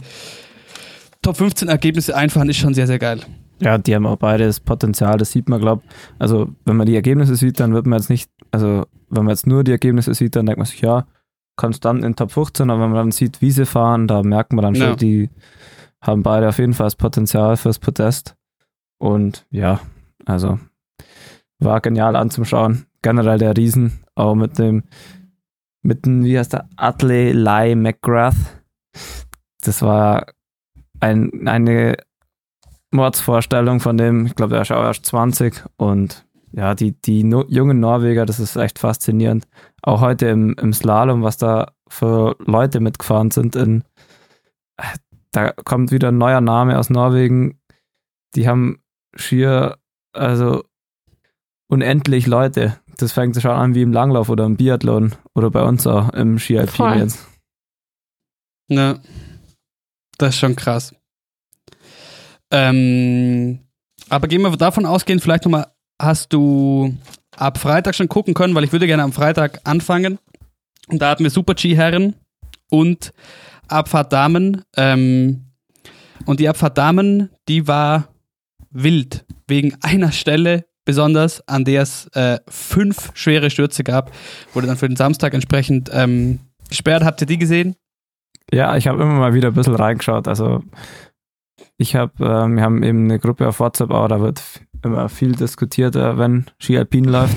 Top 1.22 1.36
15 1.36 1.68
Ergebnisse 1.68 2.16
einfahren, 2.16 2.48
ist 2.48 2.58
schon 2.58 2.74
sehr, 2.74 2.86
sehr 2.86 2.98
geil. 2.98 3.20
Ja, 3.60 3.76
die 3.76 3.94
haben 3.94 4.06
auch 4.06 4.16
beide 4.16 4.46
das 4.46 4.60
Potenzial, 4.60 5.18
das 5.18 5.32
sieht 5.32 5.48
man, 5.48 5.60
glaube 5.60 5.82
Also, 6.18 6.48
wenn 6.64 6.76
man 6.76 6.86
die 6.86 6.94
Ergebnisse 6.94 7.34
sieht, 7.34 7.58
dann 7.58 7.74
wird 7.74 7.86
man 7.86 7.98
jetzt 7.98 8.08
nicht, 8.08 8.30
also, 8.52 8.86
wenn 9.10 9.24
man 9.24 9.32
jetzt 9.32 9.46
nur 9.46 9.64
die 9.64 9.72
Ergebnisse 9.72 10.14
sieht, 10.14 10.36
dann 10.36 10.46
denkt 10.46 10.58
man 10.58 10.66
sich, 10.66 10.80
ja, 10.80 11.06
konstant 11.58 12.02
in 12.02 12.16
Top 12.16 12.32
15, 12.32 12.70
aber 12.70 12.84
wenn 12.84 12.90
man 12.90 12.98
dann 12.98 13.12
sieht, 13.12 13.42
wie 13.42 13.50
sie 13.50 13.66
fahren, 13.66 14.08
da 14.08 14.22
merkt 14.22 14.54
man 14.54 14.62
dann 14.62 14.74
schon, 14.74 14.86
ja. 14.86 14.96
die 14.96 15.28
haben 16.00 16.22
beide 16.22 16.48
auf 16.48 16.58
jeden 16.58 16.72
Fall 16.72 16.86
das 16.86 16.96
Potenzial 16.96 17.58
fürs 17.58 17.78
Podest. 17.78 18.36
Und 18.98 19.46
ja, 19.50 19.80
also 20.24 20.58
war 21.58 21.80
genial 21.80 22.16
anzuschauen. 22.16 22.86
Generell 23.02 23.38
der 23.38 23.56
Riesen, 23.56 24.00
auch 24.14 24.34
mit 24.34 24.58
dem, 24.58 24.84
mit 25.82 26.06
dem, 26.06 26.24
wie 26.24 26.38
heißt 26.38 26.52
der, 26.52 26.68
Atley 26.76 27.32
Lai 27.32 27.74
McGrath. 27.74 28.62
Das 29.62 29.82
war 29.82 30.26
ein, 31.00 31.46
eine 31.46 31.96
Mordsvorstellung 32.90 33.80
von 33.80 33.96
dem, 33.96 34.26
ich 34.26 34.34
glaube, 34.34 34.54
der 34.54 34.62
ist 34.62 34.72
auch 34.72 34.82
erst 34.82 35.06
20 35.06 35.64
und 35.76 36.24
ja, 36.52 36.74
die, 36.74 36.92
die 36.92 37.24
no 37.24 37.44
jungen 37.48 37.80
Norweger, 37.80 38.26
das 38.26 38.40
ist 38.40 38.56
echt 38.56 38.78
faszinierend. 38.78 39.46
Auch 39.82 40.00
heute 40.00 40.26
im, 40.26 40.54
im 40.60 40.72
Slalom, 40.72 41.22
was 41.22 41.36
da 41.36 41.72
für 41.88 42.36
Leute 42.40 42.80
mitgefahren 42.80 43.30
sind 43.30 43.56
in 43.56 43.84
da 45.32 45.52
kommt 45.52 45.90
wieder 45.90 46.08
ein 46.08 46.18
neuer 46.18 46.40
Name 46.40 46.78
aus 46.78 46.90
Norwegen. 46.90 47.60
Die 48.34 48.48
haben 48.48 48.82
schier, 49.14 49.78
also 50.12 50.64
unendlich 51.68 52.26
Leute. 52.26 52.78
Das 52.96 53.12
fängt 53.12 53.40
schon 53.40 53.50
an 53.50 53.74
wie 53.74 53.82
im 53.82 53.92
Langlauf 53.92 54.28
oder 54.28 54.44
im 54.44 54.56
Biathlon 54.56 55.14
oder 55.34 55.50
bei 55.50 55.62
uns 55.62 55.86
auch 55.86 56.10
im 56.10 56.38
Ski 56.38 56.58
Alpin 56.58 56.98
jetzt. 56.98 57.26
Ne, 58.68 59.00
das 60.18 60.30
ist 60.30 60.40
schon 60.40 60.56
krass. 60.56 60.94
Ähm, 62.50 63.60
aber 64.08 64.26
gehen 64.26 64.42
wir 64.42 64.56
davon 64.56 64.86
ausgehen, 64.86 65.20
vielleicht 65.20 65.44
nochmal, 65.44 65.66
hast 66.00 66.32
du 66.32 66.96
ab 67.36 67.58
Freitag 67.58 67.94
schon 67.94 68.08
gucken 68.08 68.34
können, 68.34 68.54
weil 68.54 68.64
ich 68.64 68.72
würde 68.72 68.86
gerne 68.86 69.02
am 69.02 69.12
Freitag 69.12 69.60
anfangen. 69.64 70.18
Und 70.88 71.02
da 71.02 71.10
hatten 71.10 71.24
wir 71.24 71.30
Super 71.30 71.54
G-Herren 71.54 72.14
und 72.70 73.12
Abfahrt 73.68 74.12
Damen. 74.12 74.62
Ähm, 74.76 75.44
und 76.24 76.40
die 76.40 76.48
Abfahrt 76.48 76.78
Damen, 76.78 77.30
die 77.48 77.66
war 77.66 78.08
wild. 78.70 79.24
Wegen 79.46 79.76
einer 79.82 80.12
Stelle 80.12 80.64
besonders, 80.84 81.46
an 81.46 81.64
der 81.64 81.82
es 81.82 82.06
äh, 82.14 82.38
fünf 82.48 83.10
schwere 83.14 83.50
Stürze 83.50 83.84
gab. 83.84 84.10
Wurde 84.54 84.66
dann 84.66 84.76
für 84.76 84.88
den 84.88 84.96
Samstag 84.96 85.34
entsprechend 85.34 85.90
ähm, 85.92 86.40
gesperrt. 86.68 87.04
Habt 87.04 87.20
ihr 87.20 87.26
die 87.26 87.38
gesehen? 87.38 87.76
Ja, 88.50 88.76
ich 88.76 88.88
habe 88.88 89.02
immer 89.02 89.14
mal 89.14 89.34
wieder 89.34 89.48
ein 89.48 89.54
bisschen 89.54 89.74
reingeschaut. 89.74 90.26
Also 90.26 90.62
ich 91.76 91.94
habe, 91.94 92.24
äh, 92.24 92.48
wir 92.48 92.62
haben 92.62 92.82
eben 92.82 93.04
eine 93.04 93.18
Gruppe 93.18 93.46
auf 93.48 93.60
WhatsApp, 93.60 93.90
aber 93.90 94.08
da 94.08 94.20
wird 94.20 94.42
immer 94.92 95.08
viel 95.08 95.32
diskutiert, 95.32 95.94
wenn 95.94 96.46
Ski 96.58 96.78
Alpin 96.78 97.04
läuft. 97.04 97.36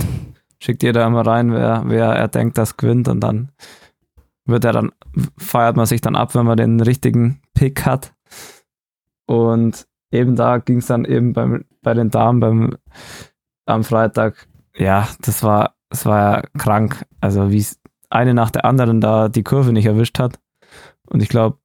Schickt 0.59 0.83
jeder 0.83 1.05
immer 1.05 1.25
rein, 1.25 1.51
wer, 1.53 1.83
wer 1.85 2.07
er 2.07 2.27
denkt, 2.27 2.57
das 2.57 2.77
gewinnt 2.77 3.07
und 3.07 3.19
dann 3.21 3.51
wird 4.45 4.65
er 4.65 4.73
dann, 4.73 4.91
feiert 5.37 5.75
man 5.75 5.85
sich 5.85 6.01
dann 6.01 6.15
ab, 6.15 6.35
wenn 6.35 6.45
man 6.45 6.57
den 6.57 6.79
richtigen 6.79 7.41
Pick 7.53 7.85
hat. 7.85 8.13
Und 9.27 9.87
eben 10.11 10.35
da 10.35 10.57
ging 10.57 10.77
es 10.77 10.87
dann 10.87 11.05
eben 11.05 11.33
beim, 11.33 11.65
bei 11.81 11.93
den 11.93 12.09
Damen 12.09 12.39
beim, 12.39 12.77
am 13.65 13.83
Freitag, 13.83 14.47
ja, 14.75 15.07
das 15.21 15.43
war, 15.43 15.75
das 15.89 16.05
war 16.05 16.19
ja 16.19 16.43
krank. 16.57 17.05
Also 17.21 17.51
wie 17.51 17.59
es 17.59 17.79
eine 18.09 18.33
nach 18.33 18.51
der 18.51 18.65
anderen 18.65 19.01
da 19.01 19.29
die 19.29 19.43
Kurve 19.43 19.73
nicht 19.73 19.85
erwischt 19.85 20.19
hat. 20.19 20.39
Und 21.07 21.23
ich 21.23 21.29
glaube, 21.29 21.57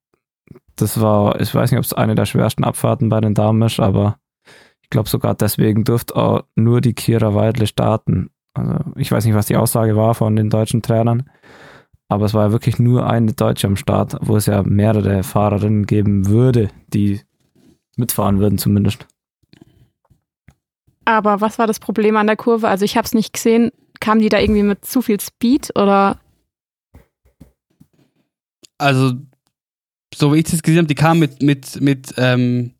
das 0.76 1.00
war, 1.00 1.40
ich 1.40 1.54
weiß 1.54 1.70
nicht, 1.70 1.78
ob 1.78 1.84
es 1.84 1.92
eine 1.92 2.14
der 2.14 2.26
schwersten 2.26 2.64
Abfahrten 2.64 3.08
bei 3.08 3.20
den 3.20 3.34
Damen 3.34 3.62
ist, 3.62 3.80
aber 3.80 4.18
ich 4.86 4.90
glaube 4.90 5.08
sogar 5.08 5.34
deswegen 5.34 5.82
durfte 5.82 6.14
auch 6.14 6.44
nur 6.54 6.80
die 6.80 6.94
Kira 6.94 7.34
Weidle 7.34 7.66
starten. 7.66 8.30
Also 8.54 8.84
ich 8.94 9.10
weiß 9.10 9.24
nicht, 9.24 9.34
was 9.34 9.46
die 9.46 9.56
Aussage 9.56 9.96
war 9.96 10.14
von 10.14 10.36
den 10.36 10.48
deutschen 10.48 10.80
Trainern, 10.80 11.28
aber 12.08 12.26
es 12.26 12.34
war 12.34 12.46
ja 12.46 12.52
wirklich 12.52 12.78
nur 12.78 13.04
eine 13.10 13.32
Deutsche 13.32 13.66
am 13.66 13.74
Start, 13.74 14.16
wo 14.20 14.36
es 14.36 14.46
ja 14.46 14.62
mehrere 14.62 15.24
Fahrerinnen 15.24 15.86
geben 15.86 16.28
würde, 16.28 16.70
die 16.86 17.20
mitfahren 17.96 18.38
würden 18.38 18.58
zumindest. 18.58 19.08
Aber 21.04 21.40
was 21.40 21.58
war 21.58 21.66
das 21.66 21.80
Problem 21.80 22.16
an 22.16 22.28
der 22.28 22.36
Kurve? 22.36 22.68
Also 22.68 22.84
ich 22.84 22.96
habe 22.96 23.06
es 23.06 23.12
nicht 23.12 23.32
gesehen. 23.32 23.72
Kam 23.98 24.20
die 24.20 24.28
da 24.28 24.38
irgendwie 24.38 24.62
mit 24.62 24.84
zu 24.84 25.02
viel 25.02 25.18
Speed 25.18 25.72
oder? 25.74 26.20
Also 28.78 29.14
so 30.14 30.32
wie 30.32 30.38
ich 30.38 30.44
das 30.44 30.62
gesehen 30.62 30.78
habe, 30.78 30.86
die 30.86 30.94
kam 30.94 31.18
mit 31.18 31.42
mit 31.42 31.80
mit 31.80 32.14
ähm, 32.18 32.75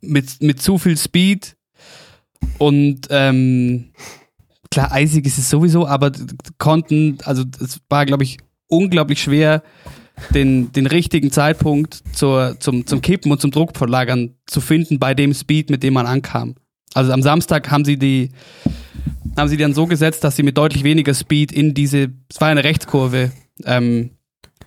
mit 0.00 0.42
mit 0.42 0.60
zu 0.60 0.78
viel 0.78 0.96
Speed 0.96 1.56
und 2.58 3.08
ähm, 3.10 3.92
klar 4.70 4.92
eisig 4.92 5.26
ist 5.26 5.38
es 5.38 5.50
sowieso, 5.50 5.86
aber 5.86 6.12
konnten 6.58 7.18
also 7.24 7.44
es 7.60 7.80
war 7.88 8.06
glaube 8.06 8.24
ich 8.24 8.38
unglaublich 8.68 9.20
schwer 9.20 9.62
den, 10.34 10.72
den 10.72 10.86
richtigen 10.86 11.30
Zeitpunkt 11.30 12.02
zur, 12.12 12.56
zum, 12.60 12.86
zum 12.86 13.00
Kippen 13.00 13.32
und 13.32 13.40
zum 13.40 13.50
Druckverlagern 13.50 14.34
zu 14.46 14.60
finden 14.60 14.98
bei 14.98 15.14
dem 15.14 15.34
Speed, 15.34 15.70
mit 15.70 15.82
dem 15.82 15.94
man 15.94 16.06
ankam. 16.06 16.54
Also 16.94 17.12
am 17.12 17.22
Samstag 17.22 17.70
haben 17.70 17.84
sie 17.84 17.96
die, 17.96 18.30
haben 19.36 19.48
sie 19.48 19.56
dann 19.56 19.74
so 19.74 19.86
gesetzt, 19.86 20.24
dass 20.24 20.36
sie 20.36 20.42
mit 20.42 20.58
deutlich 20.58 20.84
weniger 20.84 21.14
Speed 21.14 21.52
in 21.52 21.74
diese, 21.74 22.10
es 22.28 22.40
war 22.40 22.48
eine 22.48 22.64
Rechtskurve, 22.64 23.32
ähm, 23.64 24.10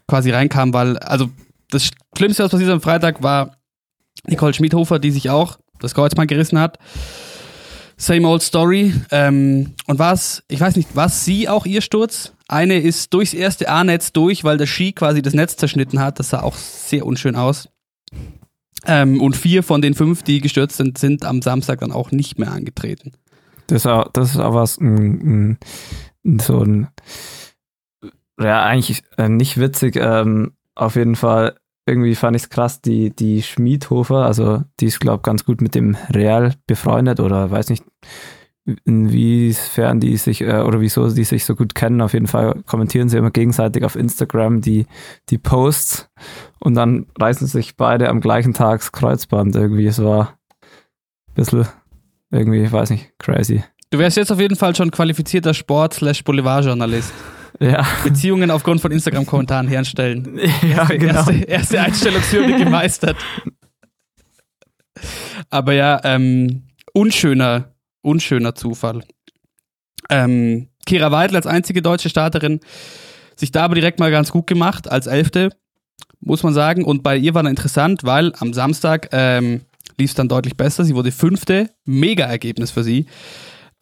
quasi 0.07 0.31
reinkam, 0.31 0.73
weil, 0.73 0.97
also 0.97 1.30
das 1.69 1.89
Schlimmste, 2.18 2.43
was 2.43 2.51
passiert 2.51 2.69
am 2.69 2.81
Freitag, 2.81 3.23
war 3.23 3.57
Nicole 4.27 4.53
Schmidhofer, 4.53 4.99
die 4.99 5.11
sich 5.11 5.29
auch 5.29 5.57
das 5.79 5.93
Kreuzband 5.93 6.29
gerissen 6.29 6.59
hat. 6.59 6.79
Same 7.97 8.27
old 8.27 8.41
story. 8.41 8.93
Ähm, 9.11 9.73
und 9.87 9.99
was, 9.99 10.43
ich 10.47 10.59
weiß 10.59 10.75
nicht, 10.75 10.89
was 10.93 11.25
sie 11.25 11.47
auch 11.47 11.65
ihr 11.65 11.81
Sturz? 11.81 12.33
Eine 12.47 12.79
ist 12.79 13.13
durchs 13.13 13.33
erste 13.33 13.69
A-Netz 13.69 14.11
durch, 14.13 14.43
weil 14.43 14.57
der 14.57 14.65
Ski 14.65 14.93
quasi 14.93 15.21
das 15.21 15.33
Netz 15.33 15.57
zerschnitten 15.57 15.99
hat. 15.99 16.19
Das 16.19 16.29
sah 16.29 16.41
auch 16.41 16.55
sehr 16.55 17.05
unschön 17.05 17.35
aus. 17.35 17.69
Ähm, 18.85 19.21
und 19.21 19.35
vier 19.35 19.63
von 19.63 19.81
den 19.81 19.93
fünf, 19.93 20.23
die 20.23 20.41
gestürzt 20.41 20.77
sind, 20.77 20.97
sind 20.97 21.23
am 21.23 21.41
Samstag 21.41 21.79
dann 21.79 21.91
auch 21.91 22.11
nicht 22.11 22.37
mehr 22.37 22.51
angetreten. 22.51 23.13
Das 23.67 23.83
ist 23.83 23.87
auch, 23.87 24.09
das 24.11 24.31
ist 24.31 24.39
auch 24.39 24.53
was, 24.53 24.77
ein, 24.77 25.57
ein, 26.23 26.39
so 26.39 26.59
ein, 26.59 26.89
ja, 28.39 28.63
eigentlich 28.63 29.03
äh, 29.17 29.29
nicht 29.29 29.57
witzig, 29.57 29.95
ähm, 29.95 30.53
auf 30.75 30.95
jeden 30.95 31.15
Fall 31.15 31.55
irgendwie 31.85 32.15
fand 32.15 32.35
ich 32.35 32.43
es 32.43 32.49
krass, 32.49 32.81
die, 32.81 33.10
die 33.10 33.41
Schmiedhofer, 33.41 34.26
also 34.26 34.64
die 34.80 34.85
ist, 34.85 34.99
glaube 34.99 35.18
ich, 35.18 35.23
ganz 35.23 35.43
gut 35.43 35.61
mit 35.61 35.76
dem 35.76 35.97
Real 36.14 36.53
befreundet 36.65 37.19
oder 37.19 37.51
weiß 37.51 37.69
nicht, 37.69 37.84
inwiefern 38.85 39.99
die 39.99 40.15
sich 40.18 40.41
äh, 40.41 40.61
oder 40.61 40.80
wieso 40.80 41.10
die 41.10 41.23
sich 41.26 41.43
so 41.43 41.55
gut 41.55 41.76
kennen. 41.76 42.01
Auf 42.01 42.14
jeden 42.14 42.27
Fall 42.27 42.61
kommentieren 42.65 43.10
sie 43.10 43.18
immer 43.18 43.31
gegenseitig 43.31 43.84
auf 43.84 43.95
Instagram 43.95 44.61
die, 44.61 44.85
die 45.30 45.38
Posts 45.38 46.10
und 46.60 46.76
dann 46.76 47.07
reißen 47.19 47.47
sich 47.47 47.76
beide 47.76 48.10
am 48.10 48.22
gleichen 48.22 48.53
Tag 48.53 48.80
das 48.80 48.91
Kreuzband 48.91 49.55
irgendwie. 49.55 49.85
Es 49.85 50.01
war 50.01 50.38
ein 51.27 51.34
bisschen 51.35 51.68
irgendwie, 52.31 52.72
weiß 52.72 52.91
nicht, 52.91 53.11
crazy. 53.19 53.64
Du 53.89 53.99
wärst 53.99 54.18
jetzt 54.18 54.31
auf 54.31 54.39
jeden 54.39 54.55
Fall 54.55 54.76
schon 54.76 54.89
qualifizierter 54.89 55.53
Sport-Boulevardjournalist. 55.53 57.14
Ja. 57.59 57.85
Beziehungen 58.03 58.51
aufgrund 58.51 58.81
von 58.81 58.91
Instagram-Kommentaren 58.91 59.67
herstellen. 59.67 60.39
Ja, 60.63 60.80
erste, 60.80 60.97
genau. 60.97 61.13
erste, 61.13 61.34
erste 61.34 61.81
Einstellungshürde 61.81 62.57
gemeistert. 62.57 63.17
Aber 65.49 65.73
ja, 65.73 65.99
ähm, 66.03 66.63
unschöner, 66.93 67.73
unschöner 68.01 68.55
Zufall. 68.55 69.03
Ähm, 70.09 70.69
Kira 70.85 71.11
Weidl 71.11 71.35
als 71.35 71.47
einzige 71.47 71.81
deutsche 71.81 72.09
Starterin 72.09 72.59
sich 73.35 73.51
da 73.51 73.63
aber 73.63 73.75
direkt 73.75 73.99
mal 73.99 74.11
ganz 74.11 74.31
gut 74.31 74.47
gemacht, 74.47 74.89
als 74.89 75.07
Elfte, 75.07 75.49
muss 76.19 76.43
man 76.43 76.53
sagen. 76.53 76.84
Und 76.84 77.03
bei 77.03 77.17
ihr 77.17 77.34
war 77.34 77.43
dann 77.43 77.49
interessant, 77.49 78.03
weil 78.03 78.34
am 78.39 78.53
Samstag 78.53 79.09
ähm, 79.11 79.61
lief 79.97 80.11
es 80.11 80.15
dann 80.15 80.30
deutlich 80.30 80.55
besser. 80.55 80.84
Sie 80.84 80.95
wurde 80.95 81.11
Fünfte, 81.11 81.69
mega 81.85 82.25
Ergebnis 82.25 82.71
für 82.71 82.84
sie. 82.84 83.07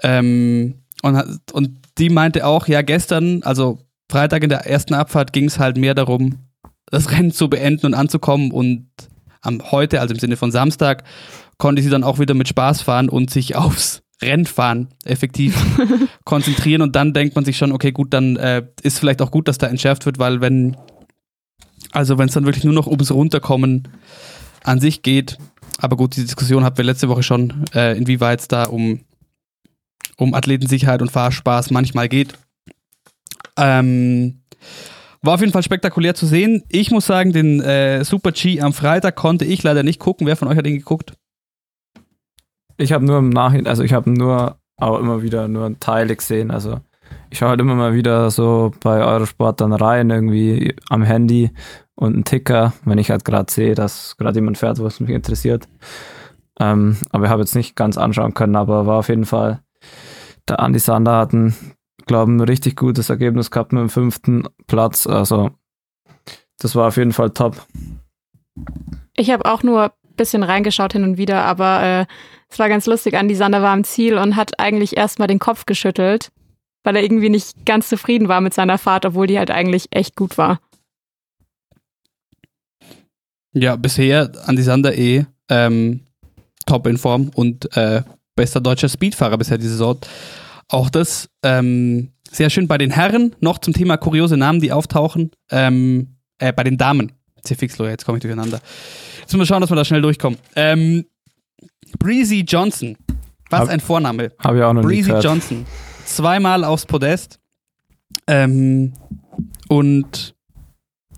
Ähm, 0.03 0.76
und, 1.03 1.41
und 1.53 1.81
die 2.02 2.10
meinte 2.10 2.45
auch, 2.45 2.68
ja, 2.68 2.82
gestern, 2.82 3.44
also 3.44 3.80
Freitag 4.10 4.44
in 4.44 4.49
der 4.49 4.65
ersten 4.65 4.94
Abfahrt 4.94 5.32
ging 5.32 5.45
es 5.45 5.60
halt 5.60 5.78
mehr 5.78 5.94
darum, 5.94 6.40
das 6.88 7.11
Rennen 7.18 7.32
zu 7.32 7.49
beenden 7.49 7.86
und 7.86 7.94
anzukommen. 7.94 8.52
Und 8.52 8.90
am 9.41 9.72
heute, 9.72 10.02
also 10.02 10.14
im 10.14 10.19
Sinne 10.19 10.36
von 10.36 10.52
Samstag, 10.52 11.03
konnte 11.57 11.82
sie 11.82 11.90
dann 11.90 12.03
auch 12.03 12.19
wieder 12.19 12.34
mit 12.34 12.48
Spaß 12.48 12.82
fahren 12.82 13.07
und 13.07 13.30
sich 13.30 13.56
aufs 13.56 14.02
Rennfahren 14.22 14.90
effektiv 15.06 15.56
konzentrieren. 16.26 16.82
Und 16.82 16.95
dann 16.95 17.14
denkt 17.14 17.36
man 17.36 17.45
sich 17.45 17.57
schon, 17.57 17.72
okay, 17.72 17.91
gut, 17.91 18.14
dann 18.14 18.36
äh, 18.36 18.64
ist 18.82 18.99
vielleicht 18.99 19.22
auch 19.22 19.32
gut, 19.32 19.48
dass 19.48 19.57
da 19.57 19.68
entschärft 19.68 20.06
wird, 20.06 20.19
weil 20.19 20.41
wenn, 20.41 20.76
also 21.91 22.18
wenn 22.18 22.28
es 22.28 22.34
dann 22.34 22.45
wirklich 22.45 22.64
nur 22.64 22.73
noch 22.73 22.88
ums 22.88 23.11
Runterkommen 23.11 23.88
an 24.64 24.80
sich 24.80 25.02
geht, 25.02 25.38
aber 25.80 25.98
gut, 25.98 26.15
die 26.15 26.22
Diskussion 26.22 26.64
hatten 26.64 26.78
wir 26.78 26.86
letzte 26.86 27.10
Woche 27.10 27.23
schon, 27.23 27.65
äh, 27.73 27.98
inwieweit 27.98 28.41
es 28.41 28.48
da 28.48 28.65
um 28.65 29.02
um 30.17 30.33
Athletensicherheit 30.33 31.01
und 31.01 31.11
Fahrspaß 31.11 31.71
manchmal 31.71 32.09
geht. 32.09 32.33
Ähm, 33.57 34.41
war 35.21 35.35
auf 35.35 35.39
jeden 35.41 35.53
Fall 35.53 35.63
spektakulär 35.63 36.15
zu 36.15 36.25
sehen. 36.25 36.63
Ich 36.69 36.91
muss 36.91 37.05
sagen, 37.05 37.31
den 37.31 37.61
äh, 37.61 38.03
Super 38.03 38.31
G 38.31 38.61
am 38.61 38.73
Freitag 38.73 39.15
konnte 39.15 39.45
ich 39.45 39.61
leider 39.61 39.83
nicht 39.83 39.99
gucken. 39.99 40.25
Wer 40.25 40.35
von 40.35 40.47
euch 40.47 40.57
hat 40.57 40.65
den 40.65 40.77
geguckt? 40.77 41.13
Ich 42.77 42.91
habe 42.91 43.05
nur 43.05 43.19
im 43.19 43.29
Nachhinein, 43.29 43.67
also 43.67 43.83
ich 43.83 43.93
habe 43.93 44.09
nur 44.09 44.57
auch 44.77 44.99
immer 44.99 45.21
wieder 45.21 45.47
nur 45.47 45.79
Teile 45.79 46.15
gesehen. 46.15 46.49
Also 46.49 46.79
ich 47.29 47.38
schaue 47.38 47.49
halt 47.49 47.61
immer 47.61 47.75
mal 47.75 47.93
wieder 47.93 48.31
so 48.31 48.71
bei 48.81 49.05
Eurosport 49.05 49.61
dann 49.61 49.73
rein, 49.73 50.09
irgendwie 50.09 50.75
am 50.89 51.03
Handy 51.03 51.51
und 51.95 52.13
einen 52.15 52.23
Ticker, 52.25 52.73
wenn 52.83 52.97
ich 52.97 53.11
halt 53.11 53.23
gerade 53.23 53.51
sehe, 53.51 53.75
dass 53.75 54.17
gerade 54.17 54.39
jemand 54.39 54.57
fährt, 54.57 54.81
was 54.81 54.99
mich 54.99 55.11
interessiert. 55.11 55.67
Ähm, 56.59 56.97
aber 57.11 57.25
ich 57.25 57.29
habe 57.29 57.41
jetzt 57.41 57.55
nicht 57.55 57.75
ganz 57.75 57.97
anschauen 57.97 58.33
können, 58.33 58.55
aber 58.55 58.88
war 58.88 58.99
auf 58.99 59.09
jeden 59.09 59.25
Fall 59.25 59.61
der 60.47 60.59
Andi 60.59 60.80
Sander 60.80 61.18
hat 61.18 61.34
ein, 61.34 61.55
glaube 62.05 62.31
ein 62.31 62.41
richtig 62.41 62.76
gutes 62.76 63.09
Ergebnis 63.09 63.51
gehabt 63.51 63.73
mit 63.73 63.81
dem 63.81 63.89
fünften 63.89 64.47
Platz. 64.68 65.07
Also 65.07 65.51
das 66.59 66.76
war 66.76 66.88
auf 66.88 66.97
jeden 66.97 67.13
Fall 67.13 67.31
top. 67.31 67.65
Ich 69.15 69.31
habe 69.31 69.45
auch 69.45 69.63
nur 69.63 69.85
ein 69.85 70.15
bisschen 70.15 70.43
reingeschaut 70.43 70.93
hin 70.93 71.03
und 71.03 71.18
wieder, 71.18 71.43
aber 71.43 71.84
äh, 71.84 72.05
es 72.49 72.59
war 72.59 72.69
ganz 72.69 72.85
lustig. 72.85 73.15
Andi 73.15 73.35
Sander 73.35 73.61
war 73.61 73.72
am 73.72 73.84
Ziel 73.84 74.18
und 74.18 74.35
hat 74.35 74.59
eigentlich 74.59 74.97
erstmal 74.97 75.27
den 75.27 75.39
Kopf 75.39 75.65
geschüttelt, 75.65 76.31
weil 76.84 76.95
er 76.95 77.03
irgendwie 77.03 77.30
nicht 77.30 77.65
ganz 77.65 77.89
zufrieden 77.89 78.27
war 78.27 78.41
mit 78.41 78.53
seiner 78.53 78.77
Fahrt, 78.77 79.05
obwohl 79.05 79.27
die 79.27 79.39
halt 79.39 79.51
eigentlich 79.51 79.88
echt 79.91 80.15
gut 80.15 80.38
war. 80.38 80.59
Ja, 83.53 83.76
bisher 83.76 84.31
Andi 84.45 84.61
Sander 84.61 84.97
eh 84.97 85.26
ähm, 85.49 86.01
top 86.65 86.88
in 86.88 86.97
Form 86.97 87.31
und 87.34 87.76
äh, 87.76 88.03
bester 88.41 88.59
deutscher 88.59 88.89
Speedfahrer 88.89 89.38
bisher 89.38 89.59
diese 89.59 89.73
Saison. 89.73 89.99
Auch 90.68 90.89
das 90.89 91.30
ähm, 91.43 92.09
sehr 92.31 92.49
schön 92.49 92.68
bei 92.68 92.80
den 92.80 92.89
Herren, 92.89 93.35
noch 93.39 93.59
zum 93.59 93.72
Thema 93.72 93.97
kuriose 93.97 94.35
Namen, 94.35 94.59
die 94.59 94.72
auftauchen. 94.72 95.30
Ähm, 95.51 96.15
äh, 96.39 96.51
bei 96.51 96.63
den 96.63 96.76
Damen. 96.76 97.11
Zifixlo, 97.43 97.85
jetzt 97.88 98.03
komme 98.03 98.18
ich 98.18 98.23
durcheinander. 98.23 98.59
Jetzt 99.19 99.27
müssen 99.27 99.41
wir 99.41 99.45
schauen, 99.45 99.61
dass 99.61 99.69
wir 99.69 99.76
da 99.76 99.85
schnell 99.85 100.01
durchkommen. 100.01 100.39
Ähm, 100.55 101.05
Breezy 101.99 102.39
Johnson. 102.39 102.97
Was 103.51 103.61
hab, 103.61 103.69
ein 103.69 103.80
Vorname. 103.80 104.31
Habe 104.39 104.57
ich 104.57 104.63
auch 104.63 104.73
noch 104.73 104.81
Breezy. 104.81 105.11
Johnson. 105.11 105.68
Zweimal 106.05 106.63
aufs 106.63 106.88
Podest. 106.88 107.39
Ähm, 108.26 108.93
und 109.68 110.34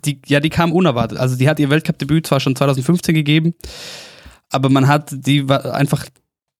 die, 0.04 0.20
ja, 0.26 0.40
die 0.40 0.50
kam 0.50 0.72
unerwartet. 0.72 1.16
Also 1.16 1.36
die 1.36 1.48
hat 1.48 1.58
ihr 1.58 1.70
Weltcup-Debüt 1.70 2.26
zwar 2.26 2.40
schon 2.40 2.54
2015 2.54 3.14
gegeben, 3.14 3.54
aber 4.50 4.68
man 4.68 4.88
hat 4.88 5.08
die 5.10 5.48
einfach 5.48 6.04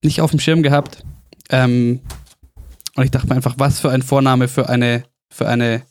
nicht 0.05 0.21
auf 0.21 0.31
dem 0.31 0.41
Schirm 0.41 0.63
gehabt. 0.63 1.05
Ähm, 1.51 2.01
und 2.95 3.05
ich 3.05 3.11
dachte 3.11 3.27
mir 3.27 3.35
einfach, 3.35 3.55
was 3.59 3.81
für 3.81 3.91
ein 3.91 4.03
Vorname 4.03 4.49
für 4.49 4.69
eine, 4.69 5.05
für 5.31 5.49
eine, 5.49 5.83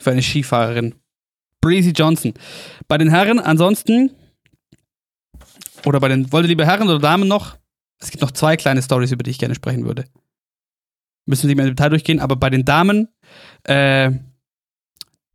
für 0.00 0.10
eine 0.10 0.22
Skifahrerin. 0.22 0.94
Breezy 1.60 1.90
Johnson. 1.90 2.34
Bei 2.88 2.98
den 2.98 3.10
Herren 3.10 3.38
ansonsten, 3.38 4.10
oder 5.84 6.00
bei 6.00 6.08
den, 6.08 6.30
wollt 6.32 6.44
ihr 6.44 6.48
lieber 6.48 6.66
Herren 6.66 6.88
oder 6.88 6.98
Damen 6.98 7.28
noch? 7.28 7.56
Es 7.98 8.10
gibt 8.10 8.22
noch 8.22 8.32
zwei 8.32 8.56
kleine 8.56 8.82
Stories, 8.82 9.12
über 9.12 9.22
die 9.22 9.30
ich 9.30 9.38
gerne 9.38 9.54
sprechen 9.54 9.84
würde. 9.84 10.04
Müssen 11.26 11.44
wir 11.44 11.48
nicht 11.48 11.56
mehr 11.56 11.66
im 11.66 11.76
Detail 11.76 11.90
durchgehen, 11.90 12.20
aber 12.20 12.34
bei 12.36 12.50
den 12.50 12.64
Damen, 12.64 13.08
äh, 13.64 14.10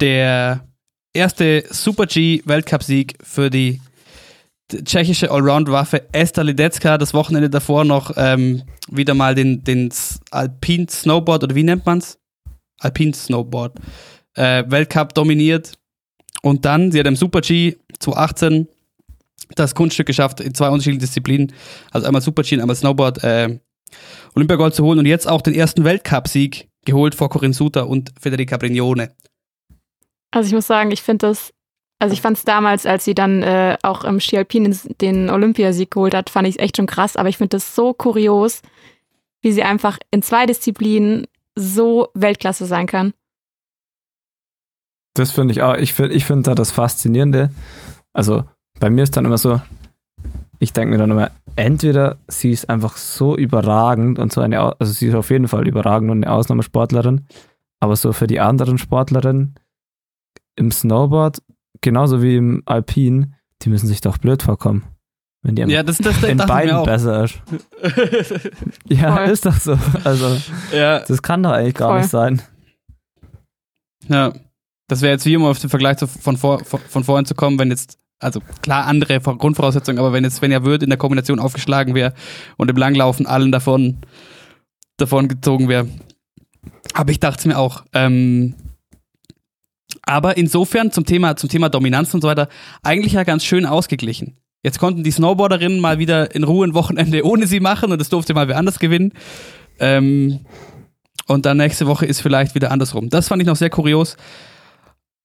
der 0.02 0.68
erste 1.14 1.64
Super 1.70 2.06
G 2.06 2.42
Weltcup-Sieg 2.46 3.18
für 3.24 3.50
die 3.50 3.82
tschechische 4.68 5.32
Allround-Waffe 5.32 6.14
Esther 6.14 6.44
Lidecka, 6.44 6.98
das 6.98 7.14
Wochenende 7.14 7.50
davor 7.50 7.86
noch 7.86 8.12
ähm, 8.18 8.64
wieder 8.90 9.14
mal 9.14 9.36
den, 9.36 9.64
den 9.64 9.92
Alpine 10.32 10.88
Snowboard, 10.90 11.44
oder 11.44 11.56
wie 11.56 11.64
nennt 11.64 11.86
man's? 11.86 12.20
Alpine 12.80 13.14
Snowboard, 13.14 13.76
äh, 14.36 14.64
Weltcup 14.68 15.14
dominiert. 15.14 15.74
Und 16.42 16.66
dann, 16.66 16.92
sie 16.92 17.00
hat 17.00 17.08
im 17.08 17.16
Super 17.16 17.42
G 17.42 17.78
2018 18.00 18.68
das 19.56 19.74
Kunststück 19.74 20.08
geschafft, 20.08 20.42
in 20.42 20.54
zwei 20.54 20.70
unterschiedlichen 20.70 21.00
Disziplinen, 21.00 21.54
also 21.92 22.06
einmal 22.06 22.22
Super 22.22 22.44
G 22.44 22.56
und 22.56 22.62
einmal 22.62 22.76
Snowboard, 22.76 23.24
äh, 23.24 23.60
Olympiagold 24.36 24.76
zu 24.76 24.84
holen 24.84 25.00
und 25.00 25.06
jetzt 25.06 25.28
auch 25.28 25.42
den 25.42 25.56
ersten 25.56 25.84
Weltcup-Sieg 25.84 26.70
geholt 26.86 27.16
vor 27.16 27.30
Corinne 27.30 27.54
Suter 27.54 27.88
und 27.88 28.14
Federica 28.20 28.58
Brignone. 28.58 29.12
Also 30.32 30.48
ich 30.48 30.54
muss 30.54 30.68
sagen, 30.68 30.92
ich 30.92 31.02
finde 31.02 31.28
das, 31.28 31.54
also 32.00 32.14
ich 32.14 32.22
fand 32.22 32.38
es 32.38 32.46
damals, 32.46 32.86
als 32.86 33.06
sie 33.06 33.16
dann 33.16 33.42
äh, 33.42 33.78
auch 33.82 34.04
im 34.04 34.20
Ski 34.20 34.38
Alpin 34.38 34.78
den 35.02 35.30
Olympiasieg 35.30 35.92
geholt 35.92 36.14
hat, 36.14 36.30
fand 36.30 36.48
ich 36.48 36.56
es 36.56 36.62
echt 36.62 36.78
schon 36.78 36.86
krass, 36.86 37.16
aber 37.16 37.30
ich 37.30 37.38
finde 37.38 37.58
das 37.58 37.76
so 37.76 37.94
kurios, 37.94 38.62
wie 39.42 39.52
sie 39.52 39.64
einfach 39.64 39.98
in 40.12 40.22
zwei 40.22 40.46
Disziplinen 40.46 41.26
so 41.56 42.10
Weltklasse 42.14 42.66
sein 42.66 42.86
kann. 42.86 43.14
Das 45.16 45.32
finde 45.32 45.52
ich 45.52 45.64
auch. 45.64 45.76
Ich 45.76 45.94
finde 45.94 46.14
ich 46.14 46.26
find 46.26 46.46
da 46.46 46.54
das 46.54 46.70
Faszinierende. 46.70 47.50
Also 48.14 48.44
bei 48.80 48.92
mir 48.92 49.02
ist 49.04 49.18
dann 49.18 49.26
immer 49.26 49.40
so, 49.40 49.60
ich 50.60 50.74
denke 50.74 50.92
mir 50.92 51.00
dann 51.00 51.10
immer, 51.10 51.32
entweder 51.56 52.18
sie 52.28 52.52
ist 52.52 52.70
einfach 52.70 52.98
so 52.98 53.36
überragend 53.36 54.20
und 54.20 54.32
so 54.32 54.42
eine, 54.42 54.80
also 54.80 54.94
sie 54.94 55.08
ist 55.08 55.16
auf 55.16 55.32
jeden 55.32 55.48
Fall 55.48 55.68
überragend 55.68 56.12
und 56.12 56.24
eine 56.24 56.32
Ausnahmesportlerin, 56.32 57.26
aber 57.80 57.96
so 57.96 58.14
für 58.14 58.28
die 58.28 58.40
anderen 58.40 58.78
Sportlerinnen 58.78 59.56
im 60.56 60.72
Snowboard, 60.72 61.42
genauso 61.82 62.22
wie 62.22 62.36
im 62.36 62.64
Alpin, 62.66 63.36
die 63.62 63.70
müssen 63.70 63.88
sich 63.88 64.02
doch 64.02 64.18
blöd 64.18 64.44
vorkommen. 64.44 64.84
Wenn 65.44 65.56
die 65.56 65.62
ja, 65.62 65.84
das, 65.84 66.00
das, 66.00 66.24
in 66.24 66.38
beiden 66.38 66.84
besser 66.84 67.24
ist. 67.24 67.40
ja, 68.86 69.16
Voll. 69.16 69.30
ist 69.30 69.46
doch 69.46 69.56
so. 69.56 69.78
Also, 70.04 70.38
ja. 70.74 71.00
das 71.00 71.22
kann 71.22 71.44
doch 71.44 71.52
eigentlich 71.52 71.76
gar 71.76 71.90
Voll. 71.90 72.00
nicht 72.00 72.10
sein. 72.10 72.42
Ja, 74.10 74.34
das 74.88 75.02
wäre 75.02 75.14
jetzt 75.14 75.26
wie 75.26 75.34
immer 75.34 75.50
auf 75.50 75.60
den 75.60 75.70
Vergleich 75.70 75.98
von, 76.00 76.38
vor, 76.38 76.64
von, 76.64 76.80
von 76.80 77.04
vorhin 77.04 77.26
zu 77.26 77.36
kommen, 77.36 77.60
wenn 77.60 77.70
jetzt 77.70 77.98
also 78.20 78.42
klar 78.62 78.86
andere 78.88 79.20
Grundvoraussetzungen, 79.20 80.00
aber 80.00 80.12
wenn 80.12 80.24
jetzt 80.24 80.38
Svenja 80.38 80.64
Würth 80.64 80.84
in 80.84 80.90
der 80.90 80.98
Kombination 80.98 81.40
aufgeschlagen 81.40 81.94
wäre 81.94 82.14
und 82.58 82.70
im 82.70 82.78
Langlaufen 82.78 83.28
allen 83.28 83.52
davon, 83.52 83.98
davon 84.98 85.28
gezogen 85.28 85.70
wäre. 85.70 85.88
Aber 86.94 87.12
ich 87.12 87.20
dachte 87.20 87.40
es 87.40 87.46
mir 87.46 87.58
auch. 87.58 87.84
Ähm, 87.94 88.56
aber 90.08 90.38
insofern 90.38 90.92
zum 90.92 91.06
Thema, 91.06 91.36
zum 91.36 91.50
Thema 91.50 91.70
Dominanz 91.70 92.14
und 92.14 92.22
so 92.22 92.28
weiter, 92.28 92.48
eigentlich 92.82 93.14
ja 93.14 93.24
ganz 93.24 93.44
schön 93.44 93.66
ausgeglichen. 93.66 94.38
Jetzt 94.64 94.80
konnten 94.80 95.04
die 95.04 95.12
Snowboarderinnen 95.12 95.80
mal 95.80 96.00
wieder 96.00 96.34
in 96.34 96.44
Ruhe 96.44 96.66
ein 96.68 96.74
Wochenende 96.74 97.26
ohne 97.26 97.48
sie 97.48 97.60
machen 97.60 97.92
und 97.92 98.02
es 98.02 98.10
durfte 98.10 98.34
mal 98.34 98.48
wer 98.48 98.58
anders 98.58 98.80
gewinnen. 98.80 99.14
Ähm, 99.80 100.42
und 101.28 101.46
dann 101.46 101.58
nächste 101.58 101.88
Woche 101.88 102.06
ist 102.06 102.22
vielleicht 102.22 102.56
wieder 102.56 102.72
andersrum. 102.72 103.10
Das 103.10 103.28
fand 103.28 103.42
ich 103.42 103.48
noch 103.48 103.56
sehr 103.56 103.70
kurios. 103.70 104.18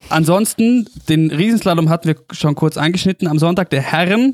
Ansonsten, 0.08 0.88
den 1.08 1.30
Riesenslalom 1.30 1.88
hatten 1.88 2.08
wir 2.08 2.16
schon 2.32 2.54
kurz 2.54 2.76
angeschnitten. 2.76 3.28
Am 3.28 3.38
Sonntag 3.38 3.70
der 3.70 3.82
Herren. 3.82 4.32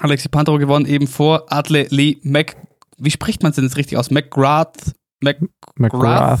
Alexi 0.00 0.28
Pantero 0.28 0.58
gewonnen, 0.58 0.86
eben 0.86 1.06
vor 1.06 1.52
Adle 1.52 1.86
Lee 1.90 2.18
Mac. 2.22 2.56
Wie 2.96 3.10
spricht 3.10 3.42
man 3.42 3.50
es 3.50 3.56
denn 3.56 3.64
jetzt 3.64 3.76
richtig 3.76 3.98
aus? 3.98 4.10
McGrath? 4.10 4.94
Mac 5.20 5.38
McGrath? 5.76 6.40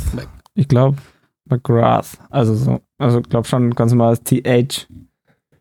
Ich 0.54 0.68
glaube, 0.68 0.96
McGrath. 1.50 2.18
Also, 2.30 2.54
so, 2.54 2.80
also 2.98 3.20
ich 3.20 3.28
glaube 3.28 3.46
schon 3.46 3.74
ganz 3.74 3.92
normal 3.92 4.18
TH. 4.18 4.88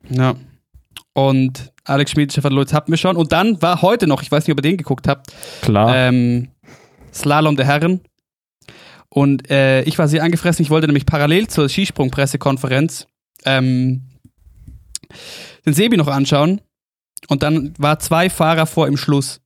Ja. 0.09 0.35
Und 1.13 1.73
Alex 1.83 2.11
Schmid, 2.11 2.31
Stefan 2.31 2.53
Lutz 2.53 2.73
hatten 2.73 2.91
wir 2.91 2.97
schon. 2.97 3.15
Und 3.15 3.31
dann 3.31 3.61
war 3.61 3.81
heute 3.81 4.07
noch, 4.07 4.21
ich 4.21 4.31
weiß 4.31 4.45
nicht, 4.45 4.51
ob 4.51 4.59
ihr 4.59 4.69
den 4.69 4.77
geguckt 4.77 5.07
habt. 5.07 5.33
Klar. 5.61 5.95
Ähm, 5.95 6.49
Slalom 7.13 7.55
der 7.55 7.65
Herren. 7.65 8.01
Und 9.09 9.49
äh, 9.49 9.81
ich 9.83 9.97
war 9.97 10.07
sehr 10.07 10.23
angefressen. 10.23 10.63
Ich 10.63 10.69
wollte 10.69 10.87
nämlich 10.87 11.05
parallel 11.05 11.47
zur 11.47 11.69
Skisprung-Pressekonferenz 11.69 13.07
ähm, 13.45 14.03
den 15.65 15.73
Sebi 15.73 15.97
noch 15.97 16.07
anschauen. 16.07 16.61
Und 17.29 17.43
dann 17.43 17.73
war 17.77 17.99
zwei 17.99 18.29
Fahrer 18.29 18.67
vor 18.67 18.87
im 18.87 18.97
Schluss. 18.97 19.41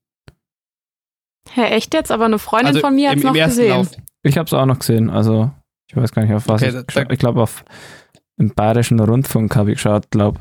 Hä, 1.53 1.63
echt 1.65 1.93
jetzt? 1.93 2.11
Aber 2.11 2.26
eine 2.26 2.39
Freundin 2.39 2.68
also 2.68 2.80
von 2.81 2.95
mir 2.95 3.11
hat 3.11 3.18
es 3.18 3.23
noch 3.23 3.34
gesehen. 3.34 3.69
Lauf. 3.69 3.91
Ich 4.23 4.38
habe 4.38 4.45
es 4.45 4.53
auch 4.53 4.65
noch 4.65 4.80
gesehen. 4.80 5.09
Also, 5.09 5.51
ich 5.91 5.97
weiß 5.97 6.13
gar 6.13 6.23
nicht, 6.23 6.34
auf 6.34 6.47
was 6.47 6.61
okay, 6.61 6.84
ich, 6.88 7.09
ich 7.09 7.19
glaube, 7.19 7.41
auf 7.41 7.65
im 8.38 8.53
Bayerischen 8.53 8.99
Rundfunk 8.99 9.55
habe 9.55 9.72
ich 9.72 9.76
geschaut, 9.76 10.09
glaube 10.09 10.39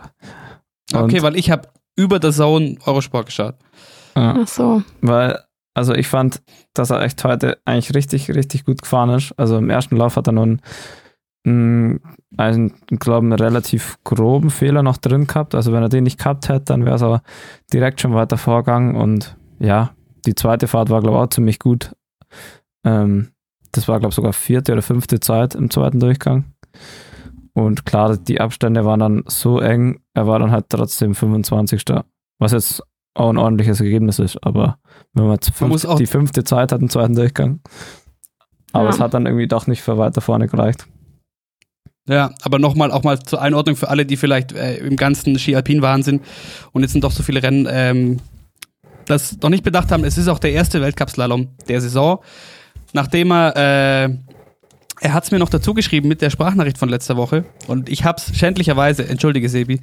Okay, 0.92 1.22
weil 1.22 1.36
ich 1.36 1.50
habe 1.50 1.68
über 1.96 2.18
der 2.18 2.32
Zone 2.32 2.76
Eurosport 2.86 3.26
geschaut. 3.26 3.56
Ja, 4.16 4.36
Ach 4.40 4.48
so. 4.48 4.82
Weil 5.00 5.38
also 5.74 5.94
ich 5.94 6.08
fand, 6.08 6.42
dass 6.74 6.90
er 6.90 7.02
echt 7.02 7.22
heute 7.24 7.58
eigentlich 7.64 7.94
richtig, 7.94 8.30
richtig 8.30 8.64
gut 8.64 8.82
gefahren 8.82 9.10
ist. 9.10 9.32
Also 9.36 9.56
im 9.56 9.70
ersten 9.70 9.96
Lauf 9.96 10.16
hat 10.16 10.26
er 10.26 10.32
nun 10.32 10.60
einen, 11.44 12.00
einen 12.36 12.74
glaube 12.88 13.26
einen 13.26 13.32
relativ 13.32 13.98
groben 14.04 14.50
Fehler 14.50 14.82
noch 14.82 14.98
drin 14.98 15.26
gehabt. 15.26 15.54
Also 15.54 15.72
wenn 15.72 15.82
er 15.82 15.88
den 15.88 16.04
nicht 16.04 16.18
gehabt 16.18 16.48
hätte, 16.48 16.66
dann 16.66 16.84
wäre 16.84 16.96
es 16.96 17.02
aber 17.02 17.22
direkt 17.72 18.00
schon 18.00 18.14
weiter 18.14 18.36
vorgegangen. 18.36 18.96
Und 18.96 19.36
ja, 19.58 19.94
die 20.26 20.34
zweite 20.34 20.68
Fahrt 20.68 20.90
war, 20.90 21.00
glaube 21.00 21.18
ich, 21.18 21.22
auch 21.22 21.30
ziemlich 21.30 21.58
gut. 21.58 21.94
Ähm, 22.84 23.30
das 23.72 23.88
war, 23.88 23.98
glaube 24.00 24.10
ich, 24.10 24.16
sogar 24.16 24.32
vierte 24.32 24.72
oder 24.72 24.82
fünfte 24.82 25.20
Zeit 25.20 25.54
im 25.54 25.70
zweiten 25.70 26.00
Durchgang. 26.00 26.44
Und 27.52 27.84
klar, 27.84 28.16
die 28.16 28.40
Abstände 28.40 28.84
waren 28.84 29.00
dann 29.00 29.24
so 29.26 29.60
eng, 29.60 30.00
er 30.14 30.26
war 30.26 30.38
dann 30.38 30.50
halt 30.50 30.66
trotzdem 30.68 31.14
25. 31.14 31.84
Was 32.38 32.52
jetzt 32.52 32.82
auch 33.14 33.30
ein 33.30 33.38
ordentliches 33.38 33.80
Ergebnis 33.80 34.18
ist, 34.18 34.42
aber 34.42 34.78
wenn 35.12 35.26
man, 35.26 35.38
fünf, 35.40 35.84
man 35.84 35.96
die 35.96 36.06
fünfte 36.06 36.44
Zeit 36.44 36.72
hat 36.72 36.80
im 36.80 36.88
zweiten 36.88 37.14
Durchgang. 37.14 37.60
Aber 38.72 38.84
ja. 38.84 38.90
es 38.90 39.00
hat 39.00 39.14
dann 39.14 39.26
irgendwie 39.26 39.48
doch 39.48 39.66
nicht 39.66 39.82
für 39.82 39.98
weiter 39.98 40.20
vorne 40.20 40.46
gereicht. 40.46 40.86
Ja, 42.08 42.32
aber 42.42 42.58
nochmal 42.58 42.92
auch 42.92 43.02
mal 43.02 43.20
zur 43.20 43.42
Einordnung 43.42 43.76
für 43.76 43.88
alle, 43.88 44.06
die 44.06 44.16
vielleicht 44.16 44.52
äh, 44.52 44.78
im 44.78 44.96
ganzen 44.96 45.38
Ski-Alpin-Wahnsinn 45.38 46.20
und 46.72 46.82
jetzt 46.82 46.92
sind 46.92 47.04
doch 47.04 47.12
so 47.12 47.22
viele 47.22 47.42
Rennen, 47.42 47.68
ähm, 47.70 48.20
das 49.06 49.38
noch 49.42 49.50
nicht 49.50 49.64
bedacht 49.64 49.92
haben, 49.92 50.04
es 50.04 50.16
ist 50.16 50.28
auch 50.28 50.38
der 50.38 50.52
erste 50.52 50.80
Weltcup-Slalom 50.80 51.48
der 51.68 51.80
Saison. 51.80 52.20
Nachdem 52.92 53.30
er, 53.30 53.56
äh, 53.56 54.16
er 55.00 55.12
hat 55.12 55.24
es 55.24 55.30
mir 55.30 55.38
noch 55.38 55.48
dazu 55.48 55.74
geschrieben 55.74 56.08
mit 56.08 56.22
der 56.22 56.30
Sprachnachricht 56.30 56.78
von 56.78 56.88
letzter 56.88 57.16
Woche 57.16 57.44
und 57.66 57.88
ich 57.88 58.04
habe 58.04 58.18
es 58.18 58.36
schändlicherweise, 58.36 59.08
entschuldige 59.08 59.48
Sebi, 59.48 59.80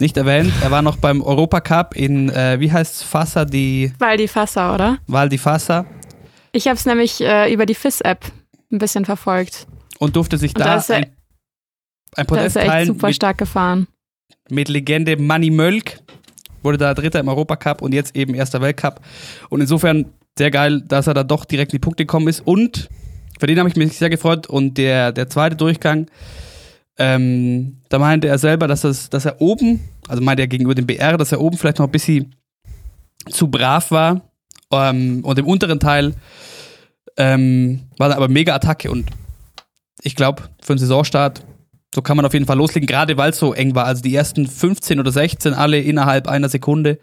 nicht 0.00 0.16
erwähnt. 0.16 0.52
Er 0.62 0.70
war 0.70 0.82
noch 0.82 0.96
beim 0.96 1.22
Europacup 1.22 1.96
in, 1.96 2.28
äh, 2.30 2.60
wie 2.60 2.70
heißt 2.70 2.96
es, 2.96 3.02
Fassa 3.02 3.44
di... 3.44 3.92
Val 3.98 4.16
di 4.16 4.28
Fassa, 4.28 4.74
oder? 4.74 4.98
Val 5.06 5.28
di 5.28 5.38
Fassa. 5.38 5.86
Ich 6.52 6.66
habe 6.66 6.76
es 6.76 6.86
nämlich 6.86 7.20
äh, 7.20 7.52
über 7.52 7.66
die 7.66 7.74
FIS-App 7.74 8.24
ein 8.70 8.78
bisschen 8.78 9.04
verfolgt. 9.04 9.66
Und 9.98 10.16
durfte 10.16 10.38
sich 10.38 10.54
Und 10.54 10.60
da, 10.60 10.78
da 10.78 10.94
ein, 10.94 11.16
ein 12.14 12.26
Podest 12.26 12.56
da 12.56 12.60
ist 12.60 12.68
er 12.68 12.78
echt 12.78 12.86
super 12.86 13.08
mit, 13.08 13.16
stark 13.16 13.38
gefahren. 13.38 13.88
Mit 14.50 14.68
Legende 14.68 15.16
Manny 15.16 15.50
Mölk. 15.50 15.98
Wurde 16.62 16.78
da 16.78 16.92
Dritter 16.92 17.20
im 17.20 17.28
Europacup 17.28 17.82
und 17.82 17.94
jetzt 17.94 18.16
eben 18.16 18.34
erster 18.34 18.60
Weltcup. 18.60 19.00
Und 19.48 19.60
insofern 19.60 20.06
sehr 20.38 20.50
geil, 20.50 20.80
dass 20.80 21.06
er 21.06 21.14
da 21.14 21.24
doch 21.24 21.44
direkt 21.44 21.72
in 21.72 21.76
die 21.76 21.84
Punkte 21.84 22.04
gekommen 22.04 22.28
ist. 22.28 22.40
Und 22.46 22.88
für 23.38 23.46
den 23.46 23.58
habe 23.58 23.68
ich 23.68 23.76
mich 23.76 23.96
sehr 23.96 24.10
gefreut. 24.10 24.46
Und 24.46 24.78
der, 24.78 25.12
der 25.12 25.28
zweite 25.28 25.56
Durchgang 25.56 26.06
ähm, 26.98 27.78
da 27.88 27.98
meinte 27.98 28.26
er 28.26 28.38
selber, 28.38 28.66
dass, 28.66 28.80
das, 28.80 29.08
dass 29.08 29.24
er 29.24 29.40
oben, 29.40 29.80
also 30.08 30.20
meinte 30.20 30.42
er 30.42 30.48
gegenüber 30.48 30.74
dem 30.74 30.86
BR, 30.86 31.16
dass 31.16 31.32
er 31.32 31.40
oben 31.40 31.56
vielleicht 31.56 31.78
noch 31.78 31.86
ein 31.86 31.92
bisschen 31.92 32.34
zu 33.30 33.48
brav 33.48 33.90
war. 33.92 34.22
Ähm, 34.72 35.24
und 35.24 35.38
im 35.38 35.46
unteren 35.46 35.78
Teil 35.78 36.14
ähm, 37.16 37.82
war 37.96 38.08
dann 38.08 38.16
aber 38.16 38.28
mega 38.28 38.54
Attacke. 38.54 38.90
Und 38.90 39.08
ich 40.02 40.16
glaube, 40.16 40.42
für 40.60 40.72
einen 40.72 40.80
Saisonstart, 40.80 41.44
so 41.94 42.02
kann 42.02 42.16
man 42.16 42.26
auf 42.26 42.34
jeden 42.34 42.46
Fall 42.46 42.58
loslegen, 42.58 42.86
gerade 42.86 43.16
weil 43.16 43.30
es 43.30 43.38
so 43.38 43.54
eng 43.54 43.76
war. 43.76 43.86
Also 43.86 44.02
die 44.02 44.14
ersten 44.14 44.46
15 44.46 44.98
oder 44.98 45.12
16 45.12 45.54
alle 45.54 45.80
innerhalb 45.80 46.26
einer 46.26 46.48
Sekunde. 46.48 46.98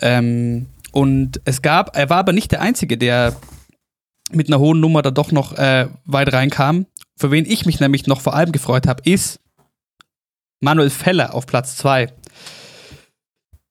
Ähm, 0.00 0.66
und 0.92 1.40
es 1.44 1.62
gab, 1.62 1.96
er 1.96 2.10
war 2.10 2.18
aber 2.18 2.32
nicht 2.32 2.52
der 2.52 2.60
Einzige, 2.60 2.98
der 2.98 3.36
mit 4.32 4.48
einer 4.48 4.60
hohen 4.60 4.80
Nummer 4.80 5.02
da 5.02 5.10
doch 5.10 5.32
noch 5.32 5.58
äh, 5.58 5.88
weit 6.04 6.32
reinkam 6.32 6.86
für 7.20 7.30
wen 7.30 7.44
ich 7.44 7.66
mich 7.66 7.80
nämlich 7.80 8.06
noch 8.06 8.22
vor 8.22 8.34
allem 8.34 8.50
gefreut 8.50 8.86
habe, 8.86 9.02
ist 9.04 9.40
Manuel 10.60 10.88
Feller 10.88 11.34
auf 11.34 11.46
Platz 11.46 11.76
2. 11.76 12.10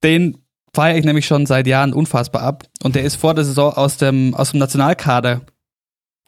Den 0.04 0.38
feiere 0.72 0.98
ich 0.98 1.04
nämlich 1.04 1.26
schon 1.26 1.48
seit 1.48 1.66
Jahren 1.66 1.94
unfassbar 1.94 2.44
ab. 2.44 2.66
Und 2.84 2.96
der 2.96 3.04
ist 3.04 3.16
vor 3.16 3.34
der 3.34 3.44
Saison 3.44 3.74
aus 3.74 3.98
dem, 3.98 4.36
aus 4.36 4.52
dem 4.52 4.60
Nationalkader 4.60 5.41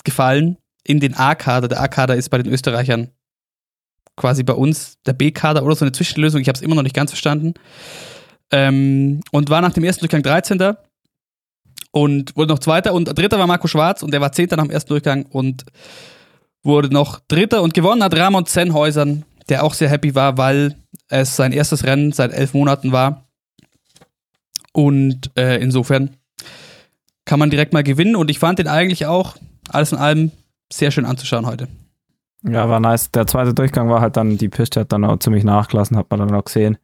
gefallen 0.04 0.58
in 0.84 1.00
den 1.00 1.14
A-Kader. 1.14 1.68
Der 1.68 1.80
A-Kader 1.80 2.16
ist 2.16 2.30
bei 2.30 2.40
den 2.40 2.52
Österreichern 2.52 3.12
quasi 4.18 4.42
bei 4.42 4.54
uns 4.54 4.98
der 5.06 5.14
B-Kader 5.14 5.64
oder 5.64 5.76
so 5.76 5.86
eine 5.86 5.92
Zwischenlösung. 5.92 6.42
Ich 6.42 6.48
habe 6.48 6.56
es 6.56 6.64
immer 6.64 6.76
noch 6.76 6.82
nicht 6.84 6.96
ganz 6.96 7.12
verstanden. 7.12 7.54
Ähm, 8.52 9.22
und 9.32 9.50
war 9.50 9.62
nach 9.62 9.74
dem 9.74 9.84
ersten 9.84 10.02
Durchgang 10.02 10.24
13. 10.24 10.76
und 11.92 12.36
wurde 12.36 12.52
noch 12.54 12.60
Zweiter 12.60 12.94
und 12.94 13.06
Dritter 13.06 13.40
war 13.40 13.48
Marco 13.48 13.68
Schwarz 13.68 14.04
und 14.04 14.12
der 14.12 14.22
war 14.22 14.32
Zehnter 14.32 14.58
nach 14.58 14.66
dem 14.66 14.72
ersten 14.72 14.90
Durchgang 14.90 15.26
und 15.26 15.66
wurde 16.64 16.90
noch 16.94 17.20
Dritter 17.28 17.62
und 17.62 17.74
gewonnen 17.74 18.04
hat 18.04 18.16
Ramon 18.16 18.46
Zenhäusern, 18.46 19.24
der 19.50 19.64
auch 19.64 19.74
sehr 19.74 19.90
happy 19.90 20.16
war, 20.16 20.38
weil 20.38 20.76
es 21.08 21.36
sein 21.36 21.52
erstes 21.52 21.86
Rennen 21.86 22.12
seit 22.12 22.34
elf 22.34 22.54
Monaten 22.54 22.92
war. 22.92 23.26
Und 24.74 25.32
äh, 25.38 25.58
insofern 25.62 26.18
kann 27.26 27.40
man 27.40 27.50
direkt 27.50 27.74
mal 27.74 27.84
gewinnen 27.84 28.16
und 28.16 28.30
ich 28.30 28.40
fand 28.40 28.60
den 28.60 28.68
eigentlich 28.68 29.06
auch 29.06 29.36
alles 29.70 29.92
in 29.92 29.98
allem 29.98 30.32
sehr 30.72 30.92
schön 30.92 31.06
anzuschauen 31.06 31.46
heute. 31.46 31.68
Ja, 32.44 32.68
war 32.70 32.80
nice. 32.80 33.12
Der 33.12 33.28
zweite 33.28 33.54
Durchgang 33.54 33.90
war 33.90 34.02
halt 34.02 34.18
dann, 34.18 34.38
die 34.38 34.50
Piste 34.50 34.82
hat 34.82 34.92
dann 34.92 35.04
auch 35.04 35.18
ziemlich 35.20 35.44
nachgelassen, 35.44 35.98
hat 35.98 36.10
man 36.10 36.20
dann 36.20 36.34
auch 36.34 36.46
gesehen. 36.46 36.78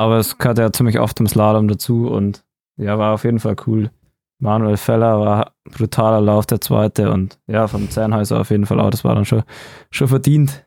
Aber 0.00 0.16
es 0.16 0.38
gehört 0.38 0.56
ja 0.56 0.72
ziemlich 0.72 0.98
oft 0.98 1.20
im 1.20 1.26
Slalom 1.26 1.68
dazu 1.68 2.08
und 2.08 2.42
ja, 2.78 2.98
war 2.98 3.12
auf 3.12 3.24
jeden 3.24 3.38
Fall 3.38 3.54
cool. 3.66 3.90
Manuel 4.38 4.78
Feller 4.78 5.20
war 5.20 5.52
brutaler 5.64 6.22
Lauf, 6.22 6.46
der 6.46 6.62
zweite 6.62 7.10
und 7.10 7.38
ja, 7.46 7.68
vom 7.68 7.90
Zernhäuser 7.90 8.40
auf 8.40 8.48
jeden 8.48 8.64
Fall 8.64 8.80
auch, 8.80 8.88
das 8.88 9.04
war 9.04 9.14
dann 9.14 9.26
schon, 9.26 9.42
schon 9.90 10.08
verdient. 10.08 10.64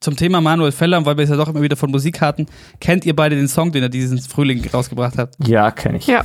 Zum 0.00 0.16
Thema 0.16 0.40
Manuel 0.40 0.72
Feller, 0.72 1.06
weil 1.06 1.16
wir 1.16 1.22
es 1.22 1.30
ja 1.30 1.36
doch 1.36 1.46
immer 1.46 1.62
wieder 1.62 1.76
von 1.76 1.92
Musik 1.92 2.20
hatten, 2.20 2.46
kennt 2.80 3.06
ihr 3.06 3.14
beide 3.14 3.36
den 3.36 3.46
Song, 3.46 3.70
den 3.70 3.84
er 3.84 3.88
diesen 3.88 4.18
Frühling 4.18 4.68
rausgebracht 4.68 5.16
hat? 5.16 5.36
Ja, 5.38 5.70
kenne 5.70 5.98
ich. 5.98 6.08
Ja. 6.08 6.24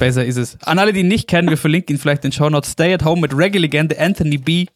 Besser 0.00 0.24
ist 0.24 0.36
es. 0.36 0.60
An 0.62 0.80
alle, 0.80 0.92
die 0.92 1.00
ihn 1.00 1.08
nicht 1.08 1.28
kennen, 1.28 1.48
wir 1.48 1.58
verlinken 1.58 1.94
ihn 1.94 2.00
vielleicht 2.00 2.24
in 2.24 2.30
den 2.30 2.34
Show 2.34 2.50
Notes. 2.50 2.72
Stay 2.72 2.92
at 2.92 3.04
Home 3.04 3.20
mit 3.20 3.36
Reggae-Legende 3.36 4.00
Anthony 4.00 4.38
B. 4.38 4.66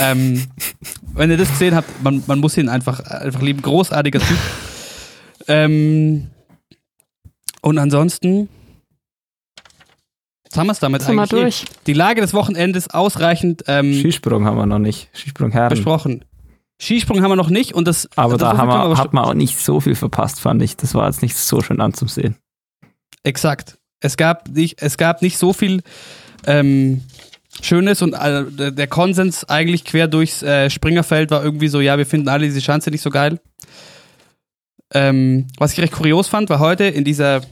Ähm, 0.00 0.44
wenn 1.14 1.30
ihr 1.30 1.36
das 1.36 1.48
gesehen 1.48 1.74
habt, 1.74 2.02
man, 2.02 2.22
man 2.26 2.38
muss 2.38 2.56
ihn 2.56 2.68
einfach, 2.68 3.00
einfach 3.00 3.42
lieben. 3.42 3.62
Großartiger 3.62 4.20
Typ. 4.20 4.38
Ähm, 5.48 6.30
und 7.60 7.78
ansonsten, 7.78 8.48
was 10.48 10.58
haben 10.58 10.66
wir 10.66 10.72
es 10.72 10.80
damit 10.80 11.02
Sind 11.02 11.14
wir 11.14 11.22
eigentlich? 11.22 11.64
durch. 11.64 11.64
Die 11.86 11.92
Lage 11.92 12.20
des 12.20 12.34
Wochenendes 12.34 12.90
ausreichend 12.90 13.64
ähm, 13.68 13.94
Skisprung 13.94 14.44
haben 14.44 14.56
wir 14.56 14.66
noch 14.66 14.78
nicht. 14.78 15.08
Skisprung 15.14 15.50
Herren. 15.50 15.70
besprochen. 15.70 16.24
Skisprung 16.80 17.22
haben 17.22 17.30
wir 17.30 17.36
noch 17.36 17.50
nicht 17.50 17.74
und 17.74 17.86
das. 17.86 18.08
Aber 18.16 18.36
das 18.36 18.40
da 18.40 18.56
haben 18.56 18.68
wir, 18.68 18.98
hat 18.98 19.12
man 19.12 19.24
auch 19.24 19.34
nicht 19.34 19.56
so 19.56 19.80
viel 19.80 19.94
verpasst, 19.94 20.40
fand 20.40 20.62
ich. 20.62 20.76
Das 20.76 20.94
war 20.94 21.06
jetzt 21.06 21.22
nicht 21.22 21.36
so 21.36 21.60
schön 21.60 21.80
anzusehen. 21.80 22.36
Exakt. 23.22 23.78
Es 24.00 24.16
gab 24.16 24.48
nicht, 24.48 24.82
es 24.82 24.96
gab 24.96 25.22
nicht 25.22 25.38
so 25.38 25.52
viel 25.52 25.82
ähm, 26.44 27.02
Schönes 27.60 28.00
und 28.02 28.14
äh, 28.14 28.72
der- 28.72 28.86
Konsens 28.86 29.44
eigentlich 29.48 29.84
quer 29.84 30.08
durchs 30.08 30.42
äh, 30.42 30.70
Springerfeld 30.70 31.30
war 31.30 31.44
irgendwie 31.44 31.68
so, 31.68 31.80
ja, 31.80 31.98
wir 31.98 32.06
finden 32.06 32.28
alle 32.28 32.46
diese 32.46 32.60
Schanze 32.60 32.90
nicht 32.90 33.02
so 33.02 33.10
geil. 33.10 33.40
Ähm, 34.94 35.46
was 35.58 35.72
ich 35.72 35.80
recht 35.80 35.92
kurios 35.92 36.28
fand, 36.28 36.48
war 36.50 36.58
heute 36.58 36.84
in 36.84 37.04
dieser 37.04 37.42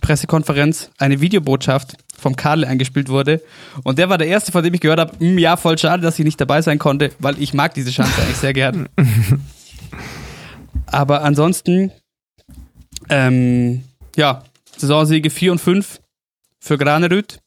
Pressekonferenz 0.00 0.90
eine 0.98 1.20
Videobotschaft 1.20 1.94
vom 2.16 2.34
Karl 2.36 2.64
eingespielt 2.64 3.08
wurde. 3.08 3.40
Und 3.84 3.98
der 3.98 4.08
war 4.08 4.18
der 4.18 4.26
erste, 4.28 4.50
von 4.52 4.64
dem 4.64 4.74
ich 4.74 4.80
gehört 4.80 4.98
habe, 5.00 5.12
"Hm, 5.18 5.38
ja, 5.38 5.56
voll 5.56 5.78
schade, 5.78 6.02
dass 6.02 6.18
ich 6.18 6.24
nicht 6.24 6.40
dabei 6.40 6.62
sein 6.62 6.78
konnte, 6.78 7.10
weil 7.18 7.40
ich 7.40 7.54
mag 7.54 7.74
diese 7.74 7.92
Schanze 7.92 8.20
eigentlich 8.22 8.36
sehr 8.36 8.52
gern. 8.52 8.88
Aber 10.86 11.22
ansonsten, 11.22 11.92
ähm, 13.08 13.84
ja, 14.16 14.42
Saisonsiege 14.76 15.30
4 15.30 15.52
und 15.52 15.58
5 15.58 16.00
für 16.60 16.78
Granerüt. 16.78 17.40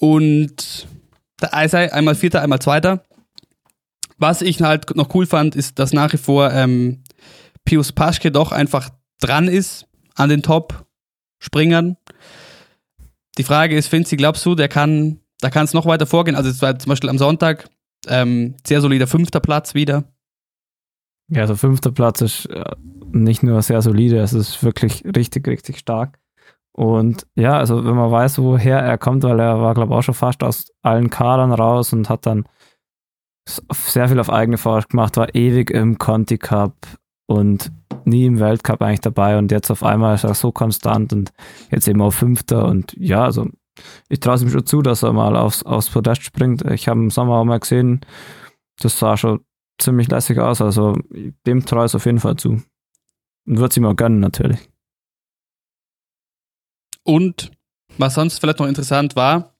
Und 0.00 0.86
der 1.40 1.54
Eisei 1.54 1.92
einmal 1.92 2.14
Vierter, 2.14 2.42
einmal 2.42 2.60
Zweiter. 2.60 3.02
Was 4.18 4.42
ich 4.42 4.60
halt 4.62 4.94
noch 4.96 5.14
cool 5.14 5.26
fand, 5.26 5.54
ist, 5.56 5.78
dass 5.78 5.92
nach 5.92 6.12
wie 6.12 6.18
vor 6.18 6.52
ähm, 6.52 7.02
Pius 7.64 7.92
Paschke 7.92 8.30
doch 8.30 8.52
einfach 8.52 8.90
dran 9.20 9.48
ist 9.48 9.86
an 10.14 10.30
den 10.30 10.42
Top-Springern. 10.42 11.96
Die 13.36 13.42
Frage 13.44 13.76
ist, 13.76 13.88
Finzi, 13.88 14.16
glaubst 14.16 14.44
du, 14.46 14.54
der 14.54 14.68
kann, 14.68 15.20
da 15.40 15.50
kann 15.50 15.64
es 15.64 15.74
noch 15.74 15.84
weiter 15.84 16.06
vorgehen? 16.06 16.36
Also 16.36 16.48
es 16.48 16.62
war 16.62 16.78
zum 16.78 16.88
Beispiel 16.88 17.10
am 17.10 17.18
Sonntag 17.18 17.68
ähm, 18.08 18.54
sehr 18.66 18.80
solider 18.80 19.06
fünfter 19.06 19.40
Platz 19.40 19.74
wieder. 19.74 20.04
Ja, 21.28 21.42
also 21.42 21.56
fünfter 21.56 21.90
Platz 21.90 22.20
ist 22.20 22.46
äh, 22.46 22.64
nicht 23.12 23.42
nur 23.42 23.60
sehr 23.62 23.82
solide, 23.82 24.20
es 24.20 24.32
ist 24.32 24.62
wirklich 24.62 25.04
richtig, 25.04 25.46
richtig 25.46 25.78
stark. 25.78 26.18
Und 26.76 27.26
ja, 27.34 27.56
also 27.56 27.86
wenn 27.86 27.96
man 27.96 28.10
weiß, 28.10 28.38
woher 28.38 28.80
er 28.80 28.98
kommt, 28.98 29.22
weil 29.22 29.40
er 29.40 29.62
war, 29.62 29.72
glaube 29.72 29.94
ich, 29.94 29.98
auch 29.98 30.02
schon 30.02 30.14
fast 30.14 30.44
aus 30.44 30.74
allen 30.82 31.08
Kadern 31.08 31.52
raus 31.52 31.94
und 31.94 32.10
hat 32.10 32.26
dann 32.26 32.44
sehr 33.72 34.10
viel 34.10 34.20
auf 34.20 34.28
eigene 34.28 34.58
Faust 34.58 34.90
gemacht, 34.90 35.16
war 35.16 35.34
ewig 35.34 35.70
im 35.70 35.96
Conti 35.96 36.36
Cup 36.36 36.74
und 37.24 37.72
nie 38.04 38.26
im 38.26 38.40
Weltcup 38.40 38.82
eigentlich 38.82 39.00
dabei 39.00 39.38
und 39.38 39.52
jetzt 39.52 39.70
auf 39.70 39.82
einmal 39.82 40.16
ist 40.16 40.24
er 40.24 40.34
so 40.34 40.52
konstant 40.52 41.14
und 41.14 41.32
jetzt 41.70 41.88
eben 41.88 42.02
auf 42.02 42.14
Fünfter 42.14 42.66
und 42.66 42.94
ja, 42.98 43.24
also 43.24 43.46
ich 44.10 44.20
traue 44.20 44.34
es 44.34 44.42
ihm 44.42 44.50
schon 44.50 44.66
zu, 44.66 44.82
dass 44.82 45.02
er 45.02 45.14
mal 45.14 45.34
aufs, 45.34 45.62
aufs 45.62 45.88
Podest 45.88 46.24
springt. 46.24 46.62
Ich 46.70 46.88
habe 46.88 47.00
im 47.00 47.10
Sommer 47.10 47.36
auch 47.36 47.44
mal 47.44 47.58
gesehen, 47.58 48.02
das 48.80 48.98
sah 48.98 49.16
schon 49.16 49.40
ziemlich 49.78 50.08
lässig 50.08 50.38
aus, 50.40 50.60
also 50.60 50.94
dem 51.46 51.64
traue 51.64 51.86
ich 51.86 51.92
es 51.92 51.94
auf 51.94 52.04
jeden 52.04 52.20
Fall 52.20 52.36
zu. 52.36 52.60
Und 53.46 53.58
wird 53.58 53.70
es 53.70 53.78
ihm 53.78 53.86
auch 53.86 53.96
gönnen, 53.96 54.20
natürlich. 54.20 54.68
Und 57.06 57.52
was 57.98 58.14
sonst 58.14 58.40
vielleicht 58.40 58.58
noch 58.58 58.66
interessant 58.66 59.16
war, 59.16 59.54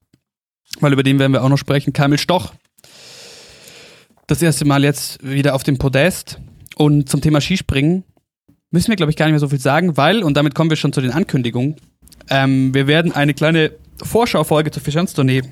weil 0.81 0.93
über 0.93 1.03
den 1.03 1.19
werden 1.19 1.33
wir 1.33 1.43
auch 1.43 1.49
noch 1.49 1.57
sprechen, 1.57 1.93
Kamil 1.93 2.19
Stoch. 2.19 2.53
Das 4.27 4.43
erste 4.43 4.65
Mal 4.65 4.83
jetzt 4.83 5.23
wieder 5.23 5.55
auf 5.55 5.63
dem 5.63 5.79
Podest. 5.79 6.41
Und 6.77 7.09
zum 7.09 7.21
Thema 7.21 7.41
Skispringen 7.41 8.05
müssen 8.71 8.89
wir, 8.89 8.97
glaube 8.97 9.11
ich, 9.11 9.17
gar 9.17 9.27
nicht 9.27 9.33
mehr 9.33 9.41
so 9.41 9.49
viel 9.49 9.61
sagen, 9.61 9.97
weil, 9.97 10.23
und 10.23 10.37
damit 10.37 10.55
kommen 10.55 10.69
wir 10.69 10.77
schon 10.77 10.93
zu 10.93 11.01
den 11.01 11.13
Ankündigungen, 11.13 11.77
ähm, 12.29 12.75
wir 12.75 12.89
werden 12.89 13.13
eine 13.13 13.33
kleine 13.33 13.73
Vorschaufolge 14.03 14.73
zur 14.73 14.83
Fischanstournee 14.83 15.43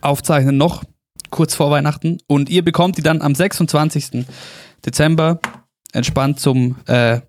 aufzeichnen, 0.00 0.56
noch 0.56 0.82
kurz 1.30 1.54
vor 1.54 1.70
Weihnachten. 1.70 2.18
Und 2.26 2.50
ihr 2.50 2.64
bekommt 2.64 2.98
die 2.98 3.02
dann 3.02 3.22
am 3.22 3.34
26. 3.34 4.26
Dezember 4.84 5.38
entspannt 5.92 6.40
zum 6.40 6.76
äh, 6.86 7.20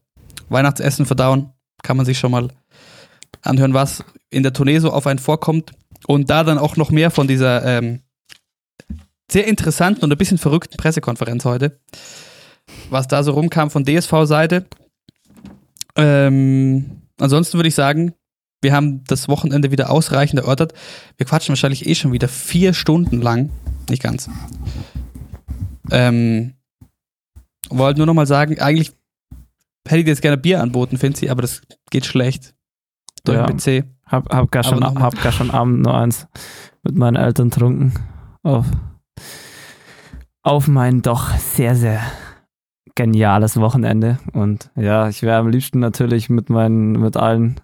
Weihnachtsessen 0.49 1.05
verdauen. 1.05 1.51
Kann 1.83 1.97
man 1.97 2.05
sich 2.05 2.17
schon 2.17 2.31
mal 2.31 2.49
anhören, 3.41 3.73
was 3.73 4.03
in 4.29 4.43
der 4.43 4.53
Tournee 4.53 4.79
so 4.79 4.91
auf 4.91 5.07
einen 5.07 5.19
vorkommt. 5.19 5.71
Und 6.07 6.29
da 6.29 6.43
dann 6.43 6.57
auch 6.57 6.77
noch 6.77 6.89
mehr 6.89 7.11
von 7.11 7.27
dieser 7.27 7.63
ähm, 7.65 8.01
sehr 9.31 9.47
interessanten 9.47 10.03
und 10.03 10.11
ein 10.11 10.17
bisschen 10.17 10.37
verrückten 10.37 10.77
Pressekonferenz 10.77 11.45
heute, 11.45 11.79
was 12.89 13.07
da 13.07 13.23
so 13.23 13.31
rumkam 13.33 13.69
von 13.69 13.85
DSV-Seite. 13.85 14.65
Ähm, 15.95 17.01
ansonsten 17.19 17.57
würde 17.57 17.69
ich 17.69 17.75
sagen, 17.75 18.13
wir 18.61 18.73
haben 18.73 19.03
das 19.05 19.27
Wochenende 19.27 19.71
wieder 19.71 19.89
ausreichend 19.89 20.39
erörtert. 20.39 20.73
Wir 21.17 21.25
quatschen 21.25 21.53
wahrscheinlich 21.53 21.87
eh 21.87 21.95
schon 21.95 22.11
wieder 22.11 22.27
vier 22.27 22.73
Stunden 22.73 23.21
lang. 23.21 23.49
Nicht 23.89 24.03
ganz. 24.03 24.29
Ähm, 25.89 26.53
wollte 27.69 27.99
nur 27.99 28.07
noch 28.07 28.13
mal 28.13 28.27
sagen, 28.27 28.59
eigentlich 28.59 28.91
hätte 29.87 29.99
ich 29.99 30.05
dir 30.05 30.11
jetzt 30.11 30.21
gerne 30.21 30.37
Bier 30.37 30.61
anboten, 30.61 30.97
Finzi, 30.97 31.29
aber 31.29 31.41
das 31.41 31.61
geht 31.89 32.05
schlecht. 32.05 32.53
Durch 33.23 33.37
Ja. 33.37 33.45
PC. 33.45 33.85
Hab, 34.05 34.33
hab, 34.33 34.51
gar 34.51 34.63
schon, 34.63 34.83
hab 34.83 35.21
gar 35.21 35.31
schon 35.31 35.51
Abend 35.51 35.83
nur 35.83 35.95
eins 35.97 36.27
mit 36.83 36.95
meinen 36.95 37.15
Eltern 37.15 37.49
trunken. 37.49 37.93
Auf, 38.43 38.65
auf 40.41 40.67
mein 40.67 41.01
doch 41.01 41.29
sehr, 41.35 41.75
sehr 41.75 42.01
geniales 42.95 43.57
Wochenende. 43.57 44.19
Und 44.33 44.69
ja, 44.75 45.07
ich 45.07 45.21
wäre 45.21 45.37
am 45.37 45.47
liebsten 45.47 45.79
natürlich 45.79 46.29
mit 46.29 46.49
meinen, 46.49 46.93
mit 46.93 47.15
allen, 47.15 47.61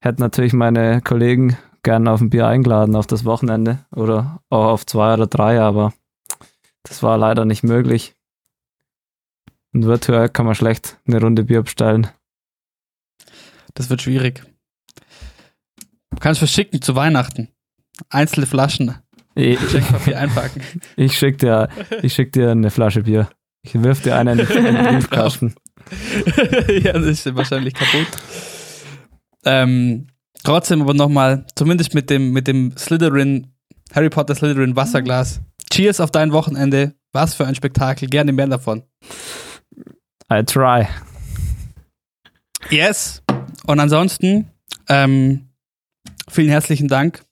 hätte 0.00 0.20
natürlich 0.20 0.52
meine 0.52 1.00
Kollegen 1.02 1.56
gerne 1.82 2.10
auf 2.10 2.20
ein 2.20 2.30
Bier 2.30 2.48
eingeladen 2.48 2.96
auf 2.96 3.06
das 3.06 3.24
Wochenende 3.24 3.78
oder 3.94 4.40
auch 4.50 4.66
auf 4.66 4.86
zwei 4.86 5.14
oder 5.14 5.28
drei, 5.28 5.60
aber 5.60 5.92
das 6.82 7.02
war 7.02 7.16
leider 7.16 7.44
nicht 7.44 7.62
möglich. 7.62 8.16
Und 9.72 9.84
virtuell 9.84 10.28
kann 10.28 10.46
man 10.46 10.56
schlecht 10.56 10.98
eine 11.06 11.20
Runde 11.20 11.44
Bier 11.44 11.62
bestellen. 11.62 12.08
Das 13.74 13.88
wird 13.88 14.02
schwierig. 14.02 14.44
Du 16.16 16.20
kannst 16.20 16.38
verschicken 16.38 16.80
zu 16.80 16.96
Weihnachten. 16.96 17.48
Einzelne 18.08 18.46
Flaschen. 18.46 18.94
Ich, 19.34 19.60
Schenkpapier 19.70 20.18
einpacken. 20.18 20.62
Ich 20.96 21.16
schick 21.16 21.38
dir, 21.38 21.68
ich 22.02 22.14
schick 22.14 22.32
dir 22.32 22.52
eine 22.52 22.70
Flasche 22.70 23.02
Bier. 23.02 23.28
Ich 23.62 23.74
wirf 23.74 24.00
dir 24.00 24.16
eine 24.16 24.32
in 24.32 24.38
den 24.38 24.48
in 24.48 24.64
den 24.64 24.84
Briefkasten. 24.86 25.54
ja, 26.82 26.94
das 26.94 27.04
ist 27.04 27.36
wahrscheinlich 27.36 27.74
kaputt. 27.74 28.06
Ähm, 29.44 30.06
trotzdem 30.42 30.80
aber 30.80 30.94
nochmal, 30.94 31.46
zumindest 31.54 31.92
mit 31.92 32.08
dem, 32.08 32.32
mit 32.32 32.48
dem 32.48 32.74
Slytherin, 32.78 33.48
Harry 33.94 34.08
Potter 34.08 34.34
Slytherin 34.34 34.74
Wasserglas. 34.74 35.42
Cheers 35.70 36.00
auf 36.00 36.10
dein 36.10 36.32
Wochenende. 36.32 36.94
Was 37.12 37.34
für 37.34 37.46
ein 37.46 37.54
Spektakel. 37.54 38.08
Gerne 38.08 38.32
mehr 38.32 38.46
davon. 38.46 38.84
I 40.32 40.42
try. 40.44 40.86
Yes. 42.70 43.22
Und 43.66 43.80
ansonsten, 43.80 44.50
ähm, 44.88 45.50
vielen 46.28 46.48
herzlichen 46.48 46.88
Dank 46.88 47.22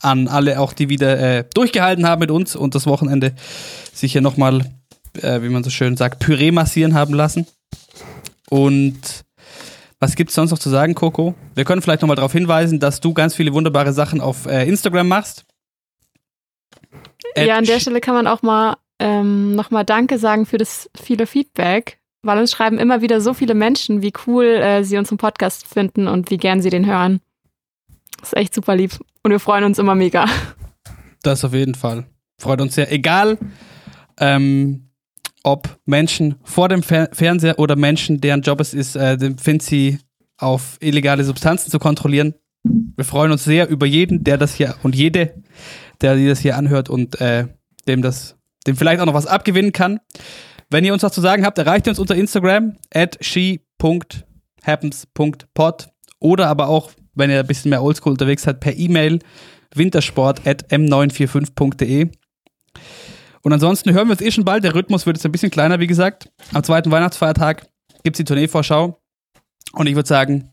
an 0.00 0.28
alle 0.28 0.60
auch, 0.60 0.72
die 0.72 0.88
wieder 0.88 1.18
äh, 1.18 1.44
durchgehalten 1.54 2.06
haben 2.06 2.20
mit 2.20 2.30
uns 2.30 2.56
und 2.56 2.74
das 2.74 2.86
Wochenende 2.86 3.34
sich 3.92 4.12
hier 4.12 4.20
nochmal, 4.20 4.64
äh, 5.20 5.42
wie 5.42 5.48
man 5.48 5.64
so 5.64 5.70
schön 5.70 5.96
sagt, 5.96 6.20
Püree 6.20 6.50
massieren 6.50 6.94
haben 6.94 7.14
lassen. 7.14 7.46
Und 8.48 9.24
was 9.98 10.14
gibt 10.14 10.30
es 10.30 10.36
sonst 10.36 10.50
noch 10.50 10.58
zu 10.58 10.68
sagen, 10.68 10.94
Coco? 10.94 11.34
Wir 11.54 11.64
können 11.64 11.82
vielleicht 11.82 12.02
nochmal 12.02 12.16
darauf 12.16 12.32
hinweisen, 12.32 12.80
dass 12.80 13.00
du 13.00 13.14
ganz 13.14 13.34
viele 13.34 13.52
wunderbare 13.52 13.92
Sachen 13.92 14.20
auf 14.20 14.46
äh, 14.46 14.68
Instagram 14.68 15.08
machst. 15.08 15.44
ja, 17.34 17.56
an 17.56 17.64
der 17.64 17.80
Stelle 17.80 18.00
kann 18.00 18.14
man 18.14 18.26
auch 18.26 18.42
mal 18.42 18.76
ähm, 18.98 19.54
nochmal 19.54 19.84
Danke 19.84 20.18
sagen 20.18 20.46
für 20.46 20.58
das 20.58 20.90
viele 21.00 21.26
Feedback, 21.26 21.98
weil 22.22 22.38
uns 22.38 22.50
schreiben 22.50 22.78
immer 22.78 23.00
wieder 23.00 23.20
so 23.20 23.34
viele 23.34 23.54
Menschen, 23.54 24.02
wie 24.02 24.12
cool 24.26 24.44
äh, 24.44 24.84
sie 24.84 24.98
unseren 24.98 25.18
Podcast 25.18 25.66
finden 25.66 26.08
und 26.08 26.30
wie 26.30 26.36
gern 26.36 26.60
sie 26.60 26.70
den 26.70 26.86
hören. 26.86 27.20
Das 28.20 28.32
ist 28.32 28.36
echt 28.36 28.54
super 28.54 28.76
lieb 28.76 28.92
und 29.22 29.30
wir 29.30 29.40
freuen 29.40 29.64
uns 29.64 29.78
immer 29.78 29.94
mega. 29.94 30.26
Das 31.22 31.44
auf 31.44 31.54
jeden 31.54 31.74
Fall. 31.74 32.06
Freut 32.38 32.60
uns 32.60 32.74
sehr. 32.74 32.92
Egal, 32.92 33.38
ähm, 34.20 34.90
ob 35.42 35.78
Menschen 35.84 36.36
vor 36.42 36.68
dem 36.68 36.82
Fer 36.82 37.08
Fernseher 37.12 37.58
oder 37.58 37.76
Menschen, 37.76 38.20
deren 38.20 38.42
Job 38.42 38.60
es 38.60 38.74
ist, 38.74 38.96
äh, 38.96 39.16
den 39.16 39.60
sie 39.60 39.98
auf 40.38 40.76
illegale 40.80 41.24
Substanzen 41.24 41.70
zu 41.70 41.78
kontrollieren. 41.78 42.34
Wir 42.64 43.04
freuen 43.04 43.30
uns 43.32 43.44
sehr 43.44 43.68
über 43.68 43.86
jeden, 43.86 44.24
der 44.24 44.38
das 44.38 44.54
hier 44.54 44.74
und 44.82 44.96
jede, 44.96 45.34
der 46.00 46.16
das 46.16 46.40
hier 46.40 46.56
anhört 46.56 46.90
und 46.90 47.20
äh, 47.20 47.46
dem 47.86 48.02
das, 48.02 48.36
dem 48.66 48.76
vielleicht 48.76 49.00
auch 49.00 49.06
noch 49.06 49.14
was 49.14 49.26
abgewinnen 49.26 49.72
kann. 49.72 50.00
Wenn 50.68 50.84
ihr 50.84 50.92
uns 50.92 51.04
was 51.04 51.12
zu 51.12 51.20
sagen 51.20 51.46
habt, 51.46 51.58
erreicht 51.58 51.86
ihr 51.86 51.90
uns 51.90 52.00
unter 52.00 52.16
Instagram 52.16 52.76
at 52.92 53.16
she.happens.pod 53.20 55.88
oder 56.18 56.48
aber 56.48 56.66
auch, 56.68 56.90
wenn 57.16 57.30
ihr 57.30 57.40
ein 57.40 57.46
bisschen 57.46 57.70
mehr 57.70 57.82
Oldschool 57.82 58.12
unterwegs 58.12 58.44
seid, 58.44 58.60
per 58.60 58.76
E-Mail 58.76 59.18
wintersport 59.74 60.46
at 60.46 60.70
m945.de. 60.70 62.10
Und 63.42 63.52
ansonsten 63.52 63.92
hören 63.92 64.08
wir 64.08 64.12
uns 64.12 64.20
eh 64.20 64.30
schon 64.30 64.44
bald. 64.44 64.64
Der 64.64 64.74
Rhythmus 64.74 65.06
wird 65.06 65.16
jetzt 65.16 65.24
ein 65.24 65.32
bisschen 65.32 65.50
kleiner, 65.50 65.80
wie 65.80 65.86
gesagt. 65.86 66.30
Am 66.52 66.64
zweiten 66.64 66.90
Weihnachtsfeiertag 66.90 67.66
gibt 68.02 68.16
es 68.16 68.18
die 68.18 68.24
Tourneevorschau. 68.24 69.00
Und 69.72 69.86
ich 69.86 69.94
würde 69.94 70.08
sagen, 70.08 70.50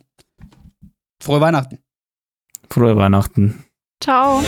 frohe 1.22 1.42
Weihnachten. 1.42 1.80
Frohe 2.70 2.96
Weihnachten. 2.96 3.66
Ciao. 4.02 4.44